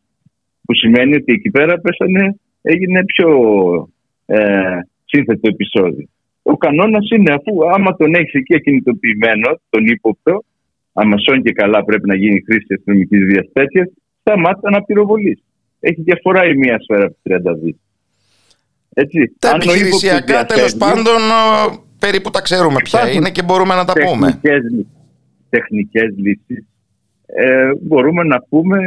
Που 0.65 0.75
σημαίνει 0.75 1.15
ότι 1.15 1.33
εκεί 1.33 1.51
πέρα 1.51 1.79
πέσανε, 1.79 2.37
έγινε 2.63 3.05
πιο 3.05 3.29
ε, 4.27 4.79
σύνθετο 5.05 5.49
επεισόδιο. 5.49 6.07
Ο 6.43 6.57
κανόνας 6.57 7.11
είναι 7.11 7.33
αφού 7.33 7.71
άμα 7.75 7.97
τον 7.97 8.15
έχεις 8.15 8.33
εκεί 8.33 8.55
ακινητοποιημένο, 8.55 9.61
τον 9.71 9.87
ύποπτο, 9.87 10.45
άμα 10.93 11.17
σώνει 11.19 11.43
και 11.43 11.53
καλά 11.53 11.85
πρέπει 11.85 12.09
να 12.09 12.15
γίνει 12.15 12.43
χρήση 12.47 12.75
αστυνομικής 12.75 13.25
διαστέτεια, 13.25 13.91
σταμάτα 14.21 14.71
να 14.71 14.83
πυροβολείς. 14.83 15.43
Έχει 15.81 16.03
διαφορά 16.03 16.47
η 16.47 16.57
μία 16.57 16.79
σφαίρα 16.83 17.05
από 17.05 17.17
32. 17.23 17.75
Έτσι. 18.95 19.37
Τα 19.39 19.51
επιχειρησιακά 19.55 20.45
τέλος 20.45 20.77
πάντων 20.77 21.21
περίπου 21.99 22.31
τα 22.31 22.41
ξέρουμε 22.41 22.81
ποια 22.85 23.11
είναι 23.11 23.31
και 23.31 23.43
μπορούμε 23.43 23.75
να 23.75 23.85
τα 23.85 23.93
πούμε. 23.93 24.41
Τεχνικές 25.49 26.15
λύσεις 26.17 26.67
ε, 27.35 27.71
μπορούμε 27.81 28.23
να 28.23 28.43
πούμε 28.49 28.79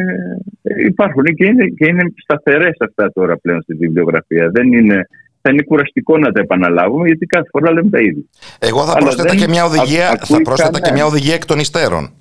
ε, 0.61 0.85
υπάρχουν 0.85 1.23
και 1.23 1.45
είναι, 1.45 1.67
και 1.67 1.85
είναι 1.85 2.13
σταθερές 2.15 2.75
αυτά 2.79 3.11
τώρα 3.11 3.37
πλέον 3.37 3.61
στη 3.61 3.73
βιβλιογραφία. 3.73 4.49
Δεν 4.53 4.73
είναι, 4.73 5.07
θα 5.45 5.53
είναι 5.53 5.63
κουραστικό 5.63 6.17
να 6.17 6.31
τα 6.31 6.39
επαναλάβουμε 6.39 7.07
γιατί 7.07 7.25
κάθε 7.25 7.47
φορά 7.51 7.71
λέμε 7.71 7.89
τα 7.89 7.99
ίδια. 7.99 8.23
Εγώ 8.59 8.85
θα 8.85 8.93
πρόσθετα, 8.93 9.35
και 9.35 9.47
μια, 9.47 9.65
οδηγία, 9.65 10.19
θα 10.23 10.41
πρόσθετα 10.41 10.81
και 10.81 10.91
μια 10.91 11.05
οδηγία 11.05 11.33
εκ 11.33 11.45
των 11.45 11.59
υστέρων. 11.59 12.13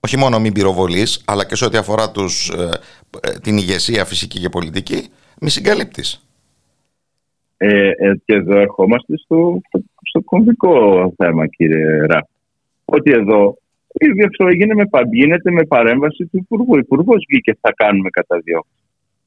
Όχι 0.00 0.16
μόνο 0.18 0.38
μην 0.38 0.52
πυροβολή, 0.52 1.06
αλλά 1.24 1.46
και 1.46 1.56
σε 1.56 1.64
ό,τι 1.64 1.76
αφορά 1.76 2.10
τους, 2.10 2.48
ε, 2.48 2.68
ε, 3.28 3.38
την 3.38 3.56
ηγεσία 3.56 4.04
φυσική 4.04 4.40
και 4.40 4.48
πολιτική, 4.48 5.08
μη 5.40 5.50
συγκαλύπτεις. 5.50 6.26
Ε, 7.56 7.88
ε, 7.88 8.14
και 8.24 8.34
εδώ 8.34 8.58
ερχόμαστε 8.58 9.16
στο, 9.16 9.60
στο, 10.02 10.20
κομβικό 10.20 11.12
θέμα, 11.16 11.46
κύριε 11.46 12.06
Ράφ. 12.06 12.26
Ότι 12.84 13.10
εδώ 13.10 13.56
αυτό 14.28 14.48
γίνεται 14.48 14.74
με, 14.74 14.84
γίνεται 15.12 15.50
με 15.50 15.62
παρέμβαση 15.64 16.26
του 16.26 16.36
Υπουργού. 16.36 16.72
Ο 16.74 16.78
Υπουργός 16.78 17.24
βγήκε 17.28 17.56
θα 17.60 17.72
κάνουμε 17.76 18.08
κατά 18.10 18.38
δύο. 18.44 18.64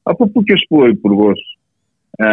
Από 0.02 0.28
πού 0.28 0.42
και 0.42 0.54
που 0.68 0.78
ο 0.78 0.86
Υπουργός 0.86 1.52
ε, 2.16 2.26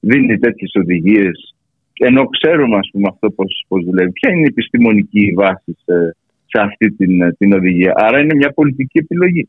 δίνει 0.00 0.38
τέτοιες 0.38 0.72
οδηγίες, 0.74 1.54
ενώ 1.98 2.24
ξέρουμε 2.26 2.76
ας 2.76 2.88
πούμε, 2.92 3.08
αυτό 3.10 3.30
πώς 3.30 3.84
δουλεύει. 3.84 4.12
Ποια 4.12 4.30
είναι 4.30 4.40
η 4.40 4.50
επιστημονική 4.50 5.32
βάση 5.36 5.76
σε, 5.84 6.16
σε 6.46 6.60
αυτή 6.60 6.90
την, 6.90 7.36
την 7.38 7.52
οδηγία. 7.52 7.92
Άρα 7.96 8.20
είναι 8.20 8.34
μια 8.34 8.50
πολιτική 8.50 8.98
επιλογή. 8.98 9.48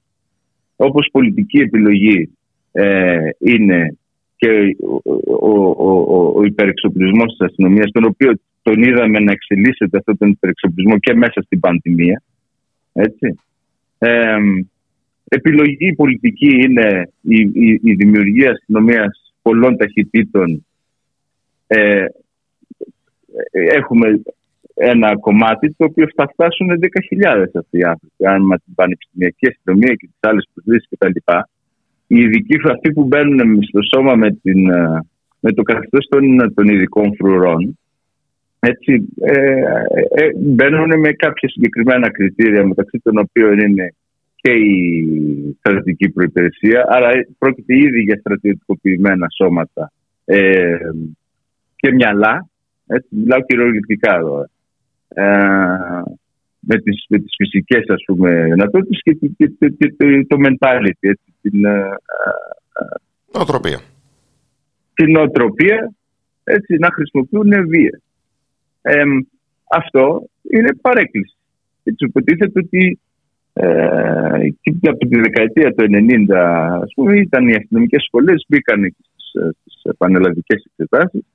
Όπως 0.75 1.09
πολιτική 1.11 1.57
επιλογή 1.57 2.29
ε, 2.71 3.17
είναι 3.39 3.97
και 4.35 4.75
ο, 5.03 5.13
ο, 5.33 5.69
ο, 5.77 6.31
ο 6.35 6.43
υπερεξοπλισμός 6.43 7.31
της 7.31 7.47
αστυνομίας, 7.47 7.91
τον 7.91 8.03
οποίο 8.03 8.31
τον 8.61 8.83
είδαμε 8.83 9.19
να 9.19 9.31
εξελίσσεται 9.31 9.97
αυτόν 9.97 10.17
τον 10.17 10.29
υπερεξοπλισμό 10.29 10.97
και 10.99 11.13
μέσα 11.13 11.41
στην 11.41 11.59
πανδημία. 11.59 12.23
Έτσι. 12.93 13.39
Ε, 13.97 14.37
επιλογή 15.23 15.93
πολιτική 15.93 16.55
είναι 16.63 17.09
η, 17.21 17.39
η, 17.39 17.79
η 17.83 17.93
δημιουργία 17.93 18.51
αστυνομίας 18.51 19.26
πολλών 19.47 19.77
ταχυτήτων. 19.77 20.65
Ε, 21.67 22.05
έχουμε 23.51 24.21
ένα 24.73 25.19
κομμάτι 25.19 25.75
το 25.77 25.85
οποίο 25.85 26.05
θα 26.15 26.27
φτάσουν 26.33 26.67
10.000 26.69 27.45
αυτοί 27.53 27.77
οι 27.77 27.83
άνθρωποι. 27.83 28.25
Αν 28.25 28.41
με 28.45 28.57
την 28.57 28.73
πανεπιστημιακή 28.75 29.47
αστυνομία 29.47 29.93
και 29.93 30.07
τις 30.07 30.19
άλλες 30.19 30.47
προσλήσει 30.53 30.87
κτλ 30.89 31.17
οι 32.07 32.19
ειδικοί 32.19 32.55
αυτοί 32.71 32.91
που 32.93 33.03
μπαίνουν 33.03 33.63
στο 33.63 33.79
σώμα 33.93 34.15
με, 34.15 34.31
την, 34.31 34.69
ε, 34.69 35.05
με 35.39 35.51
το 35.51 35.61
καθεστώς 35.61 36.07
των, 36.09 36.53
των 36.53 36.67
ειδικών 36.67 37.15
φρουρών 37.15 37.77
έτσι, 38.59 39.07
ε, 39.21 39.59
ε, 40.15 40.29
μπαίνουν 40.35 40.99
με 40.99 41.11
κάποια 41.11 41.49
συγκεκριμένα 41.49 42.11
κριτήρια 42.11 42.65
μεταξύ 42.65 42.99
των 43.03 43.17
οποίων 43.17 43.59
είναι 43.59 43.93
και 44.47 44.53
η 44.53 45.55
στρατιωτική 45.59 46.09
προϋπηρεσία 46.09 46.85
άρα 46.89 47.09
πρόκειται 47.37 47.77
ήδη 47.77 48.01
για 48.01 48.17
στρατιωτικοποιημένα 48.19 49.27
σώματα 49.37 49.91
ε, 50.25 50.77
και 51.75 51.91
μυαλά 51.93 52.49
έτσι, 52.87 53.07
μιλάω 53.09 53.41
κυριολεκτικά 53.41 54.15
εδώ 54.15 54.45
με 56.59 56.77
τις, 56.83 57.05
με 57.09 57.17
τις 57.19 57.33
φυσικές 57.37 57.83
ας 57.87 58.03
πούμε 58.05 58.43
δυνατότητες 58.43 58.99
και, 59.03 59.13
και, 59.13 59.47
και, 59.57 59.67
και, 59.69 59.93
το 60.27 60.37
mentality, 60.45 60.99
έτσι, 60.99 61.33
την 61.41 61.65
ε, 61.65 61.69
ε, 61.69 62.95
νοοτροπία. 63.33 63.79
Την 64.93 65.11
νοοτροπία 65.11 65.93
έτσι, 66.43 66.75
να 66.79 66.89
χρησιμοποιούν 66.91 67.67
βία. 67.67 68.01
Ε, 68.81 69.03
αυτό 69.69 70.29
είναι 70.51 70.75
παρέκκληση. 70.81 71.35
Έτσι, 71.83 72.05
υποτίθεται 72.05 72.59
ότι 72.59 72.99
ε, 73.59 74.49
και 74.61 74.89
από 74.89 75.07
τη 75.07 75.19
δεκαετία 75.19 75.73
του 75.73 75.85
90 76.29 76.35
ας 76.83 76.91
πούμε, 76.95 77.17
ήταν 77.19 77.47
οι 77.47 77.53
αστυνομικές 77.53 78.03
σχολές, 78.03 78.45
μπήκαν 78.47 78.95
στις, 78.99 79.53
στις 79.65 79.97
πανελλαδικές 79.97 80.65
εξετάσεις 80.69 81.25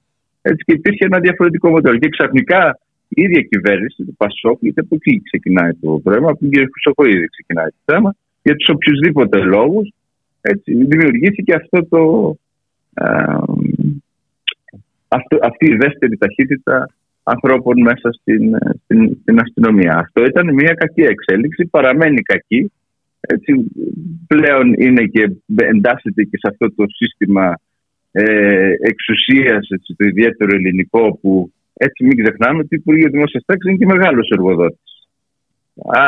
έτσι, 0.43 0.65
και 0.65 0.73
υπήρχε 0.73 1.05
ένα 1.05 1.19
διαφορετικό 1.19 1.71
μοντέλο. 1.71 1.99
Και 1.99 2.09
ξαφνικά 2.09 2.79
η 3.09 3.23
ίδια 3.23 3.41
κυβέρνηση 3.41 4.05
του 4.05 4.15
Πασόκ, 4.17 4.59
γιατί 4.61 4.81
από 4.81 4.95
εκεί 4.95 5.23
ξεκινάει 5.23 5.73
το 5.81 6.01
πρόβλημα, 6.03 6.31
από 6.31 6.39
την 6.39 6.51
κυρία 6.51 6.69
Χρυσοκοίδη 6.73 7.27
ξεκινάει 7.27 7.69
το 7.69 7.93
θέμα, 7.93 8.15
για 8.43 8.57
τους 8.57 8.69
οποιουσδήποτε 8.69 9.39
λόγους 9.39 9.93
δημιουργήθηκε 10.65 11.55
αυτό 11.55 11.87
το, 11.89 12.03
αυτό, 15.09 15.39
αυτή 15.43 15.67
η 15.67 15.77
δεύτερη 15.77 16.17
ταχύτητα 16.17 16.89
ανθρώπων 17.23 17.81
μέσα 17.81 18.13
στην, 18.13 18.57
στην, 18.85 19.19
στην 19.21 19.41
αστυνομία. 19.41 19.97
Αυτό 19.99 20.25
ήταν 20.25 20.55
μια 20.55 20.75
κακή 20.75 21.01
εξέλιξη, 21.03 21.67
παραμένει 21.67 22.23
κακή 22.23 22.71
έτσι, 23.29 23.53
πλέον 24.27 24.73
είναι 24.73 25.05
και 25.05 25.33
εντάσσεται 25.57 26.23
και 26.23 26.37
σε 26.37 26.49
αυτό 26.51 26.75
το 26.75 26.85
σύστημα 26.89 27.59
ε, 28.13 28.73
εξουσίας, 28.81 29.69
έτσι, 29.69 29.95
το 29.97 30.05
ιδιαίτερο 30.05 30.57
ελληνικό 30.57 31.19
που 31.21 31.53
έτσι 31.75 32.05
μην 32.05 32.23
ξεχνάμε 32.23 32.59
ότι 32.59 32.69
το 32.69 32.77
Υπουργείο 32.79 33.09
Δημόσιας 33.11 33.45
Τάξης 33.47 33.71
είναι 33.71 33.79
και 33.79 33.95
μεγάλος 33.95 34.29
εργοδότης. 34.29 35.09
Α, 35.87 36.03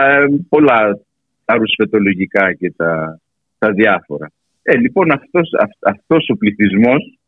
πολλά 0.49 0.99
τα 1.45 1.57
ρουσφετολογικά 1.57 2.53
και 2.53 2.73
τα, 2.77 3.21
τα 3.59 3.71
διάφορα. 3.73 4.31
Ε, 4.63 4.77
λοιπόν 4.77 5.13
αυτός, 5.13 5.49
αυτός 5.81 6.29
ο 6.29 6.37
πληθυσμός 6.37 7.19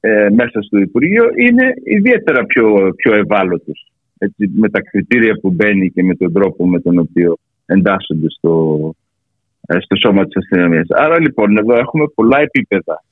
ε, 0.00 0.28
μέσα 0.30 0.62
στο 0.62 0.78
Υπουργείο 0.78 1.24
είναι 1.36 1.74
ιδιαίτερα 1.84 2.44
πιο, 2.44 2.92
πιο 2.96 3.14
ευάλωτος 3.14 3.90
έτσι, 4.18 4.50
με 4.54 4.68
τα 4.68 4.80
κριτήρια 4.80 5.38
που 5.40 5.50
μπαίνει 5.50 5.90
και 5.90 6.02
με 6.02 6.14
τον 6.14 6.32
τρόπο 6.32 6.68
με 6.68 6.80
τον 6.80 6.98
οποίο 6.98 7.36
εντάσσονται 7.66 8.30
στο, 8.30 8.54
ε, 9.66 9.76
στο 9.80 9.96
σώμα 9.96 10.24
της 10.24 10.36
αστυνομίας. 10.36 10.86
Άρα 10.88 11.20
λοιπόν 11.20 11.56
εδώ 11.56 11.76
έχουμε 11.76 12.04
πολλά 12.14 12.40
επίπεδα 12.40 13.04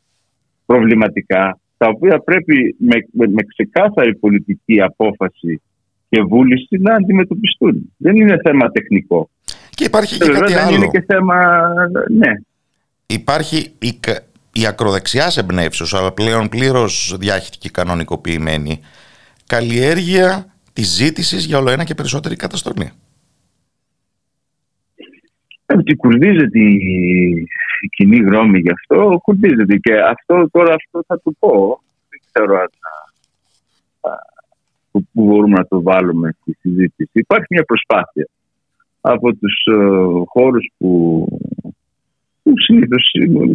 προβληματικά 0.67 1.59
τα 1.77 1.87
οποία 1.89 2.19
πρέπει 2.19 2.77
με, 2.79 3.27
με, 3.27 3.43
ξεκάθαρη 3.43 4.17
πολιτική 4.17 4.81
απόφαση 4.81 5.63
και 6.09 6.23
βούληση 6.23 6.77
να 6.79 6.95
αντιμετωπιστούν. 6.95 7.93
Δεν 7.97 8.17
είναι 8.17 8.37
θέμα 8.45 8.71
τεχνικό. 8.71 9.31
Και 9.71 9.85
υπάρχει 9.85 10.19
και 10.19 10.31
κάτι 10.31 10.53
δεν 10.53 10.63
άλλο. 10.63 10.77
είναι 10.77 10.87
και 10.87 11.05
θέμα... 11.07 11.69
Ναι. 12.11 12.33
Υπάρχει 13.07 13.73
η, 13.79 14.01
η 14.61 14.67
ακροδεξιάς 14.67 15.37
εμπνεύσεως, 15.37 15.95
αλλά 15.95 16.13
πλέον 16.13 16.49
πλήρως 16.49 17.17
διάχυτη 17.19 17.59
και 17.59 17.71
κανονικοποιημένη, 17.71 18.81
καλλιέργεια 19.47 20.55
της 20.73 20.89
ζήτησης 20.89 21.45
για 21.45 21.59
όλο 21.59 21.71
ένα 21.71 21.85
και 21.85 21.95
περισσότερη 21.95 22.37
καταστολή. 22.37 22.91
Ότι 25.67 25.97
κουρδίζεται 25.97 26.59
η, 26.59 27.33
η 27.81 27.89
κοινή 27.97 28.17
γνώμη 28.17 28.59
γι' 28.59 28.71
αυτό, 28.71 29.21
κουρδίζεται. 29.23 29.77
Και 29.77 29.93
αυτό 30.01 30.49
τώρα 30.51 30.75
αυτό 30.75 31.03
θα 31.07 31.19
του 31.21 31.37
πω. 31.39 31.81
Δεν 32.09 32.21
ξέρω 32.33 32.59
αν 32.59 32.69
που 34.91 35.07
μπορούμε 35.13 35.59
να 35.59 35.67
το 35.67 35.83
βάλουμε 35.83 36.37
στη 36.41 36.57
συζήτηση. 36.61 37.11
Υπάρχει 37.13 37.47
μια 37.51 37.65
προσπάθεια 37.65 38.29
από 39.01 39.35
τους 39.35 39.67
uh, 39.73 40.23
χώρους 40.27 40.71
που, 40.79 41.27
που 42.49 42.59
συνήθως 42.59 43.05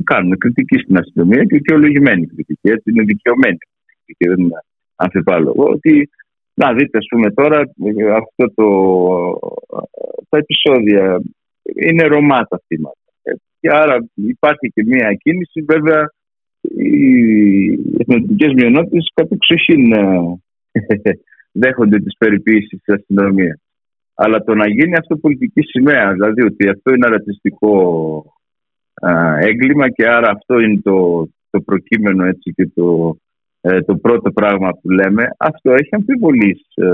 κάνουν 0.03 0.37
κριτική 0.37 0.77
στην 0.77 0.97
αστυνομία 0.97 1.43
και 1.43 1.55
δικαιολογημένη 1.55 2.25
κριτική. 2.27 2.69
Έτσι 2.69 2.89
είναι 2.89 3.03
δικαιωμένη 3.03 3.57
κριτική, 3.57 4.29
δεν 4.29 4.39
είναι 4.39 4.59
αμφιβάλλω. 4.95 5.53
Ότι 5.55 6.09
να 6.53 6.73
δείτε, 6.73 6.97
ας 6.97 7.05
πούμε 7.09 7.31
τώρα, 7.31 7.59
αυτό 8.21 8.53
το, 8.55 8.67
τα 10.29 10.37
επεισόδια 10.37 11.21
είναι 11.87 12.07
Ρωμά 12.07 12.41
τα 12.43 12.61
θύματα. 12.67 12.97
Και 13.59 13.69
άρα 13.71 14.05
υπάρχει 14.15 14.67
και 14.73 14.83
μια 14.85 15.13
κίνηση, 15.13 15.61
βέβαια 15.61 16.11
οι 16.61 16.95
εθνοτικές 17.99 18.53
μειονότητες 18.53 19.11
κατεξοχήν 19.13 19.93
δέχονται 21.61 21.97
τις 21.97 22.17
περιποίησεις 22.17 22.81
της 22.83 22.93
αστυνομίας. 22.95 23.59
Αλλά 24.15 24.43
το 24.43 24.55
να 24.55 24.67
γίνει 24.67 24.95
αυτό 24.95 25.17
πολιτική 25.17 25.61
σημαία, 25.61 26.11
δηλαδή 26.11 26.41
ότι 26.41 26.69
αυτό 26.69 26.93
είναι 26.93 27.07
ρατσιστικό 27.07 27.73
έγκλημα 29.39 29.89
και 29.89 30.07
άρα 30.07 30.29
αυτό 30.29 30.59
είναι 30.59 30.79
το, 30.83 31.27
το 31.49 31.61
προκείμενο 31.61 32.25
έτσι 32.25 32.53
και 32.55 32.69
το, 32.75 33.17
ε, 33.61 33.81
το 33.81 33.95
πρώτο 33.95 34.31
πράγμα 34.31 34.69
που 34.81 34.89
λέμε, 34.89 35.23
αυτό 35.37 35.71
έχει 35.71 35.89
αμφιβολή, 35.91 36.65
ε, 36.75 36.85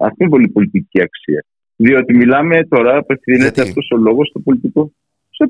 αμφιβολή 0.00 0.48
πολιτική 0.48 1.00
αξία. 1.02 1.44
Διότι 1.76 2.16
μιλάμε 2.16 2.64
τώρα, 2.64 2.96
απευθύνεται 2.96 3.62
αυτό 3.62 3.80
ο 3.94 3.96
λόγο 3.96 4.24
στο 4.24 4.38
πολιτικό. 4.40 4.92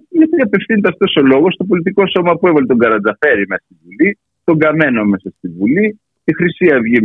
Γιατί 0.09 0.40
απευθύνεται 0.42 0.88
αυτό 0.88 1.20
ο 1.20 1.24
λόγο 1.24 1.50
στο 1.50 1.64
πολιτικό 1.64 2.02
σώμα 2.14 2.33
που 2.37 2.46
έβαλε 2.46 2.66
τον 2.66 2.79
Καρατζαφέρη 2.79 3.44
μέσα 3.48 3.62
στη 3.64 3.76
Βουλή, 3.85 4.18
τον 4.44 4.59
Καμένο 4.59 5.05
μέσα 5.05 5.29
στη 5.37 5.48
Βουλή, 5.48 6.00
τη 6.24 6.35
Χρυσή 6.35 6.66
Αυγή 6.74 7.00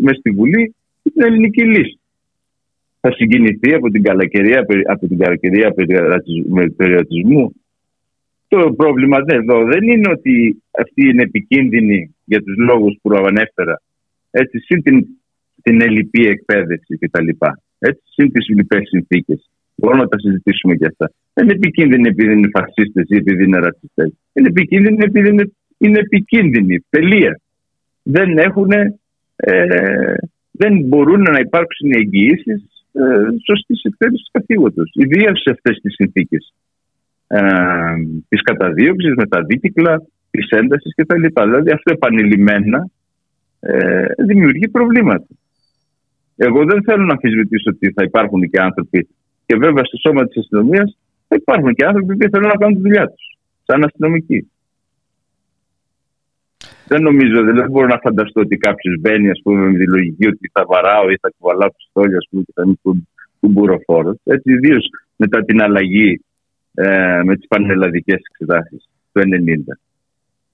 μέσα 0.00 0.18
στη 0.18 0.30
Βουλή 0.30 0.74
και 1.02 1.10
την 1.10 1.22
Ελληνική 1.22 1.64
Λύση. 1.64 1.98
Θα 3.00 3.12
συγκινηθεί 3.12 3.74
από 3.74 3.90
την 3.90 4.02
καλακαιρία, 4.02 4.64
από 4.86 5.06
την 5.08 5.18
καλακαιρία 5.18 5.74
περιορατισμού. 6.76 7.52
Το 8.48 8.72
πρόβλημα 8.72 9.18
εδώ 9.26 9.64
δεν 9.64 9.82
είναι 9.82 10.10
ότι 10.10 10.62
αυτή 10.70 11.08
είναι 11.08 11.22
επικίνδυνη 11.22 12.14
για 12.24 12.42
τους 12.42 12.56
λόγους 12.56 12.98
που 13.02 13.10
ανέφερα. 13.10 13.80
Έτσι, 14.30 14.58
συν 14.58 14.82
την, 14.82 15.06
την 15.62 15.80
ελληπή 15.80 16.26
εκπαίδευση 16.26 16.98
κτλ. 16.98 17.28
Έτσι, 17.78 18.02
συν 18.04 18.32
τις 18.32 18.48
λοιπές 18.48 18.88
συνθήκες. 18.88 19.50
Μπορούμε 19.76 20.02
να 20.02 20.08
τα 20.08 20.18
συζητήσουμε 20.18 20.74
και 20.74 20.86
αυτά. 20.86 21.12
Δεν 21.34 21.44
είναι 21.44 21.54
επικίνδυνη 21.54 22.08
επειδή 22.08 22.32
είναι 22.32 22.48
φασίστες 22.52 23.04
ή 23.08 23.16
επειδή 23.16 23.44
είναι 23.44 23.58
ρατσιστές. 23.58 24.12
Είναι 24.32 24.48
επικίνδυνη 24.48 24.96
επειδή 25.00 25.28
είναι, 25.28 25.52
είναι 25.78 25.98
επικίνδυνοι. 25.98 26.84
Τελεία. 26.90 27.40
Δεν 28.02 28.38
έχουν, 28.38 28.70
ε, 29.36 30.14
δεν 30.50 30.80
μπορούν 30.80 31.22
να 31.22 31.38
υπάρξουν 31.38 31.90
εγγυήσεις 31.92 32.64
ε, 32.92 33.02
σωστής 33.46 33.82
εκπαίδευσης 33.82 34.26
του 34.26 34.38
καθήγοντο. 34.38 34.82
Ιδίω 34.92 35.36
σε 35.36 35.50
αυτές 35.50 35.80
τις 35.82 35.94
συνθήκες 35.94 36.54
ε, 37.26 37.40
της 38.28 38.42
καταδίωξης, 38.42 39.14
με 39.14 39.26
τα 39.26 39.42
δίκυκλα, 39.42 40.02
της 40.30 40.48
έντασης 40.48 40.94
κτλ. 40.94 41.26
Δηλαδή 41.42 41.70
αυτό 41.70 41.92
επανειλημμένα 41.92 42.88
ε, 43.60 44.06
δημιουργεί 44.26 44.68
προβλήματα. 44.68 45.26
Εγώ 46.36 46.64
δεν 46.64 46.82
θέλω 46.84 47.04
να 47.04 47.12
αμφισβητήσω 47.12 47.70
ότι 47.74 47.92
θα 47.92 48.02
υπάρχουν 48.02 48.50
και 48.50 48.60
άνθρωποι, 48.60 49.08
και 49.46 49.56
βέβαια 49.56 49.84
στο 49.84 49.96
σώμα 49.96 50.26
της 50.26 50.36
αστυνομίας 50.36 50.96
θα 51.28 51.36
υπάρχουν 51.40 51.74
και 51.74 51.84
άνθρωποι 51.84 52.16
που 52.16 52.28
θέλουν 52.30 52.48
να 52.48 52.56
κάνουν 52.56 52.74
τη 52.74 52.80
δουλειά 52.80 53.06
τους, 53.06 53.38
σαν 53.64 53.84
αστυνομικοί. 53.84 54.48
Δεν 56.86 57.02
νομίζω, 57.02 57.42
δεν 57.42 57.70
μπορώ 57.70 57.86
να 57.86 57.98
φανταστώ 58.02 58.40
ότι 58.40 58.56
κάποιος 58.56 59.00
μπαίνει 59.00 59.30
ας 59.30 59.40
πούμε, 59.42 59.70
με 59.70 59.78
τη 59.78 59.86
λογική 59.88 60.26
ότι 60.26 60.50
θα 60.52 60.64
βαράω 60.66 61.10
ή 61.10 61.16
θα 61.20 61.32
κουβαλάω 61.38 61.68
πιστόλια 61.76 62.18
πούμε, 62.30 62.42
και 62.42 62.52
θα 62.54 62.62
είναι 62.66 63.02
κουμπουροφόρο. 63.40 64.14
Έτσι, 64.24 64.52
ιδίως 64.52 64.88
μετά 65.16 65.44
την 65.44 65.62
αλλαγή 65.62 66.20
ε, 66.74 67.20
με 67.24 67.36
τις 67.36 67.46
πανελλαδικές 67.46 68.20
εξετάσεις 68.30 68.88
του 69.12 69.20
1990. 69.20 69.78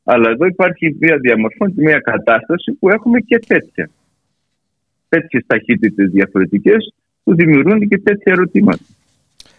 Αλλά 0.05 0.31
εδώ 0.31 0.47
υπάρχει 0.47 0.97
μια 1.01 1.17
διαμορφώνεται 1.17 1.83
μια 1.83 1.99
κατάσταση 1.99 2.73
που 2.73 2.89
έχουμε 2.89 3.21
και 3.21 3.39
τέτοια. 3.39 3.91
Τέτοιες 5.09 5.45
ταχύτητες 5.47 6.11
διαφορετικές 6.11 6.95
που 7.25 7.35
δημιουργούν 7.35 7.89
και 7.89 7.99
τέτοια 7.99 8.33
ερωτήματα. 8.33 8.85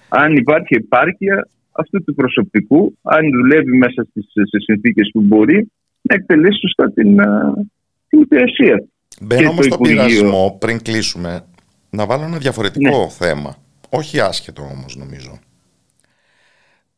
Αν 0.10 0.36
υπάρχει 0.36 0.76
επάρκεια 0.76 1.48
αυτού 1.72 2.04
του 2.04 2.14
προσωπικού, 2.14 2.98
αν 3.02 3.32
δουλεύει 3.32 3.78
μέσα 3.78 4.04
στις 4.04 4.64
συνθήκες 4.66 5.10
που 5.14 5.22
μπορεί, 5.22 5.72
να 6.02 6.16
εκτελέσει 6.16 6.60
σωστά 6.60 6.92
την, 6.92 7.18
την 8.08 8.22
υπηρεσία. 8.22 8.86
Μπαίνω 9.22 9.50
όμως 9.50 9.66
στον 9.66 9.80
πειρασμό, 9.80 10.58
πριν 10.60 10.82
κλείσουμε, 10.82 11.46
να 11.90 12.06
βάλω 12.06 12.24
ένα 12.24 12.38
διαφορετικό 12.38 13.00
ναι. 13.00 13.10
θέμα. 13.10 13.56
Όχι 13.90 14.20
άσχετο 14.20 14.62
όμως, 14.62 14.96
νομίζω. 14.96 15.40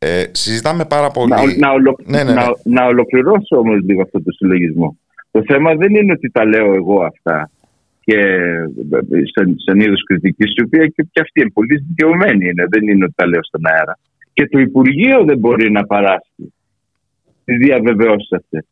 Ε, 0.04 0.24
συζητάμε 0.32 0.86
πάρα 0.86 1.10
πολύ. 1.12 1.30
Να, 1.30 1.58
να, 1.58 1.72
ολο... 1.72 2.00
ναι, 2.06 2.24
ναι, 2.24 2.24
ναι. 2.24 2.34
να, 2.34 2.54
να 2.64 2.86
ολοκληρώσω 2.86 3.58
όμως 3.58 3.80
λίγο 3.84 4.02
αυτό 4.02 4.22
το 4.22 4.32
συλλογισμό. 4.32 4.98
Το 5.32 5.44
θέμα 5.48 5.76
δεν 5.76 5.96
είναι 5.96 6.12
ότι 6.12 6.30
τα 6.32 6.46
λέω 6.46 6.74
εγώ 6.74 7.04
αυτά 7.04 7.52
και 8.04 8.20
σαν, 9.34 9.56
σαν 9.66 9.80
είδος 9.80 10.04
κριτικής, 10.04 10.54
η 10.56 10.64
οποία 10.64 10.88
και, 10.88 11.08
και 11.12 11.22
αυτή 11.22 11.42
είναι 11.42 11.52
πολύ 11.54 11.76
δικαιωμένη. 11.88 12.50
Είναι, 12.50 12.66
δεν 12.70 12.88
είναι 12.88 13.04
ότι 13.04 13.14
τα 13.16 13.28
λέω 13.28 13.44
στον 13.44 13.62
αέρα. 13.66 14.00
Και 14.34 14.48
το 14.48 14.60
Υπουργείο 14.60 15.24
δεν 15.24 15.38
μπορεί 15.38 15.72
να 15.72 15.86
παράσχει 15.86 16.54
τι 17.46 17.56
διαβεβαιώσει 17.56 18.36
αυτέ 18.36 18.66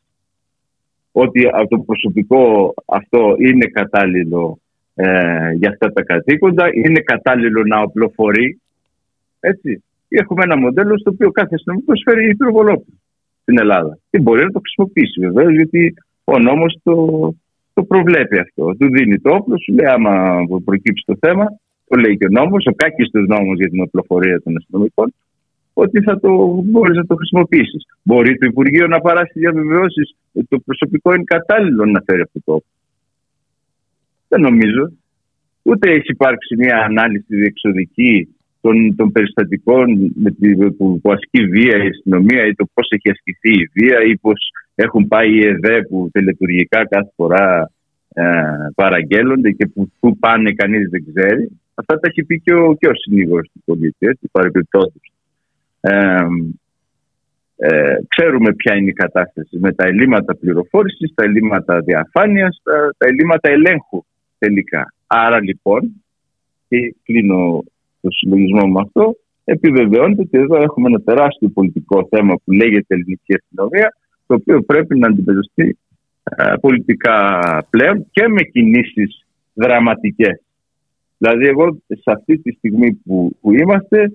ότι 1.11 1.49
το 1.69 1.79
προσωπικό 1.79 2.73
αυτό 2.85 3.35
είναι 3.39 3.65
κατάλληλο 3.65 4.59
ε, 4.95 5.51
για 5.51 5.69
αυτά 5.69 5.91
τα 5.93 6.03
καθήκοντα, 6.03 6.69
είναι 6.73 6.99
κατάλληλο 6.99 7.63
να 7.63 7.81
οπλοφορεί. 7.81 8.61
Έτσι. 9.39 9.83
Έχουμε 10.19 10.43
ένα 10.43 10.57
μοντέλο 10.57 10.97
στο 10.97 11.09
οποίο 11.13 11.31
κάθε 11.31 11.55
αστυνομικό 11.55 11.93
φέρει 12.05 12.29
υδροβολόπλο 12.29 12.93
στην 13.41 13.59
Ελλάδα. 13.59 13.97
Και 14.09 14.19
μπορεί 14.19 14.43
να 14.43 14.51
το 14.51 14.59
χρησιμοποιήσει 14.59 15.19
βεβαίως, 15.19 15.53
γιατί 15.53 15.93
ο 16.23 16.39
νόμος 16.39 16.79
το, 16.83 16.95
το 17.73 17.83
προβλέπει 17.83 18.37
αυτό. 18.39 18.75
Του 18.79 18.87
δίνει 18.89 19.19
το 19.19 19.35
όπλο, 19.35 19.57
σου 19.57 19.73
λέει 19.73 19.85
άμα 19.85 20.37
προκύψει 20.65 21.03
το 21.05 21.15
θέμα, 21.19 21.45
το 21.87 21.99
λέει 21.99 22.17
και 22.17 22.25
ο 22.25 22.29
νόμος, 22.29 22.65
ο 22.65 22.73
κάκιστος 22.75 23.27
νόμος 23.27 23.57
για 23.57 23.69
την 23.69 23.81
οπλοφορία 23.81 24.41
των 24.41 24.57
αστυνομικών, 24.57 25.13
ότι 25.73 26.01
θα 26.01 26.19
το 26.19 26.61
μπορείς 26.65 26.97
να 26.97 27.05
το 27.05 27.15
χρησιμοποιήσεις. 27.15 27.85
Μπορεί 28.03 28.37
το 28.37 28.45
Υπουργείο 28.45 28.87
να 28.87 28.99
παράσει 28.99 29.39
διαβεβαιώσεις 29.39 30.15
ότι 30.33 30.45
το 30.49 30.59
προσωπικό 30.59 31.13
είναι 31.13 31.23
κατάλληλο 31.23 31.85
να 31.85 32.01
φέρει 32.05 32.21
αυτό 32.21 32.39
το 32.45 32.51
όπλο. 32.53 32.71
Δεν 34.27 34.41
νομίζω. 34.41 34.91
Ούτε 35.63 35.91
έχει 35.91 36.11
υπάρξει 36.11 36.55
μια 36.55 36.77
ανάλυση 36.77 37.35
διεξοδική 37.35 38.35
των, 38.61 38.95
των 38.95 39.11
περιστατικών 39.11 40.13
με 40.15 40.31
τη, 40.31 40.55
που, 40.55 40.99
που 41.01 41.11
ασκεί 41.11 41.45
βία 41.45 41.83
η 41.83 41.87
αστυνομία 41.87 42.45
ή 42.45 42.53
το 42.55 42.65
πώς 42.73 42.87
έχει 42.89 43.09
ασκηθεί 43.09 43.61
η 43.61 43.69
βία 43.73 44.03
ή 44.03 44.17
πώς 44.17 44.51
έχουν 44.75 45.07
πάει 45.07 45.31
οι 45.33 45.45
ΕΔΕ 45.45 45.81
που 45.81 46.09
τελετουργικά 46.11 46.87
κάθε 46.87 47.11
φορά 47.15 47.71
ε, 48.13 48.23
παραγγέλλονται 48.75 49.51
και 49.51 49.65
που, 49.67 49.91
που 49.99 50.17
πάνε 50.17 50.51
κανείς 50.51 50.89
δεν 50.89 51.05
ξέρει. 51.13 51.51
Αυτά 51.73 51.99
τα 51.99 52.07
έχει 52.07 52.23
πει 52.23 52.39
και 52.39 52.53
ο, 52.53 52.75
και 52.79 52.87
ο 52.87 52.95
συνήγορος 52.95 53.49
του 53.53 53.61
πολίτη, 53.65 54.07
έτσι, 54.07 54.29
παρεμπιπτόντω. 54.31 54.99
Ε, 55.81 56.25
ε, 57.55 57.95
ξέρουμε 58.07 58.53
ποια 58.53 58.75
είναι 58.75 58.89
η 58.89 58.93
κατάσταση 58.93 59.57
με 59.59 59.73
τα 59.73 59.87
ελλείμματα 59.87 60.35
πληροφόρησης, 60.35 61.13
τα 61.13 61.23
ελλείμματα 61.23 61.79
διαφάνειας, 61.79 62.61
τα, 62.63 62.93
τα 62.97 63.07
ελλείμματα 63.07 63.49
ελέγχου 63.49 64.05
τελικά. 64.37 64.93
Άρα 65.07 65.41
λοιπόν, 65.41 66.03
και 66.67 66.95
κλείνω 67.03 67.63
το 68.01 68.09
συλλογισμό 68.11 68.67
με 68.67 68.81
αυτό, 68.85 69.15
επιβεβαιώνεται 69.43 70.21
ότι 70.21 70.37
εδώ 70.37 70.55
έχουμε 70.55 70.87
ένα 70.89 71.01
τεράστιο 71.01 71.49
πολιτικό 71.49 72.07
θέμα 72.09 72.33
που 72.43 72.51
λέγεται 72.51 72.93
ελληνική 72.95 73.33
αστυνομία, 73.33 73.97
το 74.27 74.33
οποίο 74.35 74.61
πρέπει 74.61 74.99
να 74.99 75.07
αντιμετωπιστεί 75.07 75.77
ε, 76.23 76.53
πολιτικά 76.61 77.17
πλέον 77.69 78.05
και 78.11 78.27
με 78.27 78.41
κινήσεις 78.41 79.25
δραματικές. 79.53 80.41
Δηλαδή 81.17 81.45
εγώ 81.47 81.77
σε 81.87 82.11
αυτή 82.15 82.37
τη 82.37 82.51
στιγμή 82.51 82.93
που, 82.93 83.37
που 83.41 83.53
είμαστε 83.53 84.11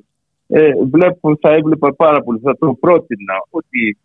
ε, 0.49 0.71
βλέπω, 0.91 1.39
θα 1.41 1.53
έβλεπα 1.53 1.95
πάρα 1.95 2.23
πολύ, 2.23 2.41
θα 2.43 2.57
το 2.59 2.77
πρότεινα 2.81 3.35
ότι 3.51 3.97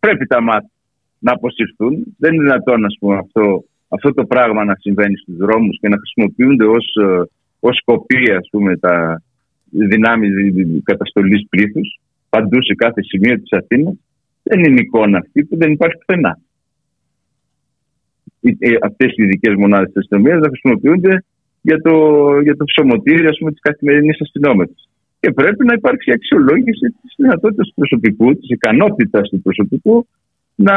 πρέπει 0.00 0.26
τα 0.26 0.40
μάτια 0.42 0.70
να 1.18 1.32
αποσυρθούν. 1.32 2.14
Δεν 2.18 2.34
είναι 2.34 2.42
δυνατόν 2.42 2.84
αυτό, 3.18 3.64
αυτό 3.88 4.14
το 4.14 4.24
πράγμα 4.24 4.64
να 4.64 4.74
συμβαίνει 4.78 5.16
στους 5.16 5.36
δρόμους 5.36 5.78
και 5.80 5.88
να 5.88 5.96
χρησιμοποιούνται 5.96 6.64
ως, 6.64 6.94
ε, 7.02 7.22
ως 7.60 7.82
κοπή 7.84 8.32
ας 8.32 8.48
πούμε, 8.50 8.76
τα 8.76 9.22
δυνάμεις 9.70 10.30
καταστολής 10.84 11.46
πλήθους 11.48 12.00
παντού 12.28 12.62
σε 12.62 12.74
κάθε 12.74 13.02
σημείο 13.02 13.40
της 13.40 13.52
Αθήνας. 13.52 13.94
Δεν 14.42 14.64
είναι 14.64 14.80
εικόνα 14.80 15.18
αυτή 15.18 15.44
που 15.44 15.56
δεν 15.56 15.72
υπάρχει 15.72 15.98
πουθενά. 15.98 16.38
Ε, 18.40 18.74
αυτές 18.82 19.12
οι 19.16 19.22
ειδικές 19.22 19.54
μονάδες 19.54 19.86
της 19.86 19.96
αστυνομίας 19.96 20.38
θα 20.42 20.48
χρησιμοποιούνται 20.48 21.24
για 21.60 21.80
το, 21.80 21.94
για 22.40 22.56
το 22.56 22.64
ψωμοτήρι 22.64 23.26
ας 23.26 23.38
πούμε, 23.38 23.50
της 23.50 23.60
καθημερινής 23.60 24.20
αστυνόμευσης. 24.20 24.88
Και 25.20 25.30
πρέπει 25.32 25.64
να 25.64 25.74
υπάρξει 25.74 26.10
αξιολόγηση 26.12 26.86
της 27.02 27.14
δυνατότητας 27.16 27.66
του 27.68 27.74
προσωπικού, 27.74 28.36
της 28.36 28.48
ικανότητας 28.48 29.28
του 29.28 29.42
προσωπικού 29.42 30.06
να, 30.54 30.76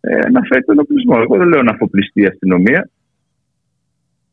ε, 0.00 0.28
να 0.30 0.40
φέρει 0.48 0.64
τον 0.64 0.78
οπλισμό. 0.78 1.16
Εγώ 1.20 1.36
δεν 1.36 1.48
λέω 1.48 1.62
να 1.62 1.72
αφοπλιστεί 1.72 2.20
η 2.20 2.26
αστυνομία. 2.26 2.90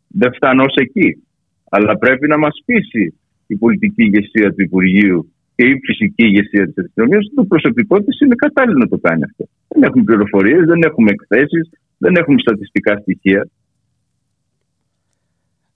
Δεν 0.07 0.33
φτάνω 0.33 0.63
ως 0.63 0.73
εκεί. 0.75 1.23
Αλλά 1.69 1.97
πρέπει 1.97 2.27
να 2.27 2.37
μας 2.37 2.61
πείσει 2.65 3.13
η 3.47 3.55
πολιτική 3.55 4.03
ηγεσία 4.03 4.53
του 4.53 4.61
Υπουργείου 4.61 5.33
και 5.55 5.65
η 5.65 5.79
φυσική 5.85 6.25
ηγεσία 6.25 6.65
της 6.65 6.85
αστυνομίας 6.85 7.25
ότι 7.25 7.35
το 7.35 7.43
προσωπικό 7.43 8.01
της 8.03 8.19
είναι 8.19 8.35
κατάλληλο 8.35 8.77
να 8.77 8.87
το 8.87 8.97
κάνει 8.97 9.23
αυτό. 9.23 9.47
Δεν 9.67 9.83
έχουμε 9.83 10.03
πληροφορίες, 10.03 10.65
δεν 10.65 10.81
έχουμε 10.83 11.11
εκθέσεις, 11.11 11.69
δεν 11.97 12.15
έχουμε 12.15 12.39
στατιστικά 12.39 12.97
στοιχεία. 12.97 13.47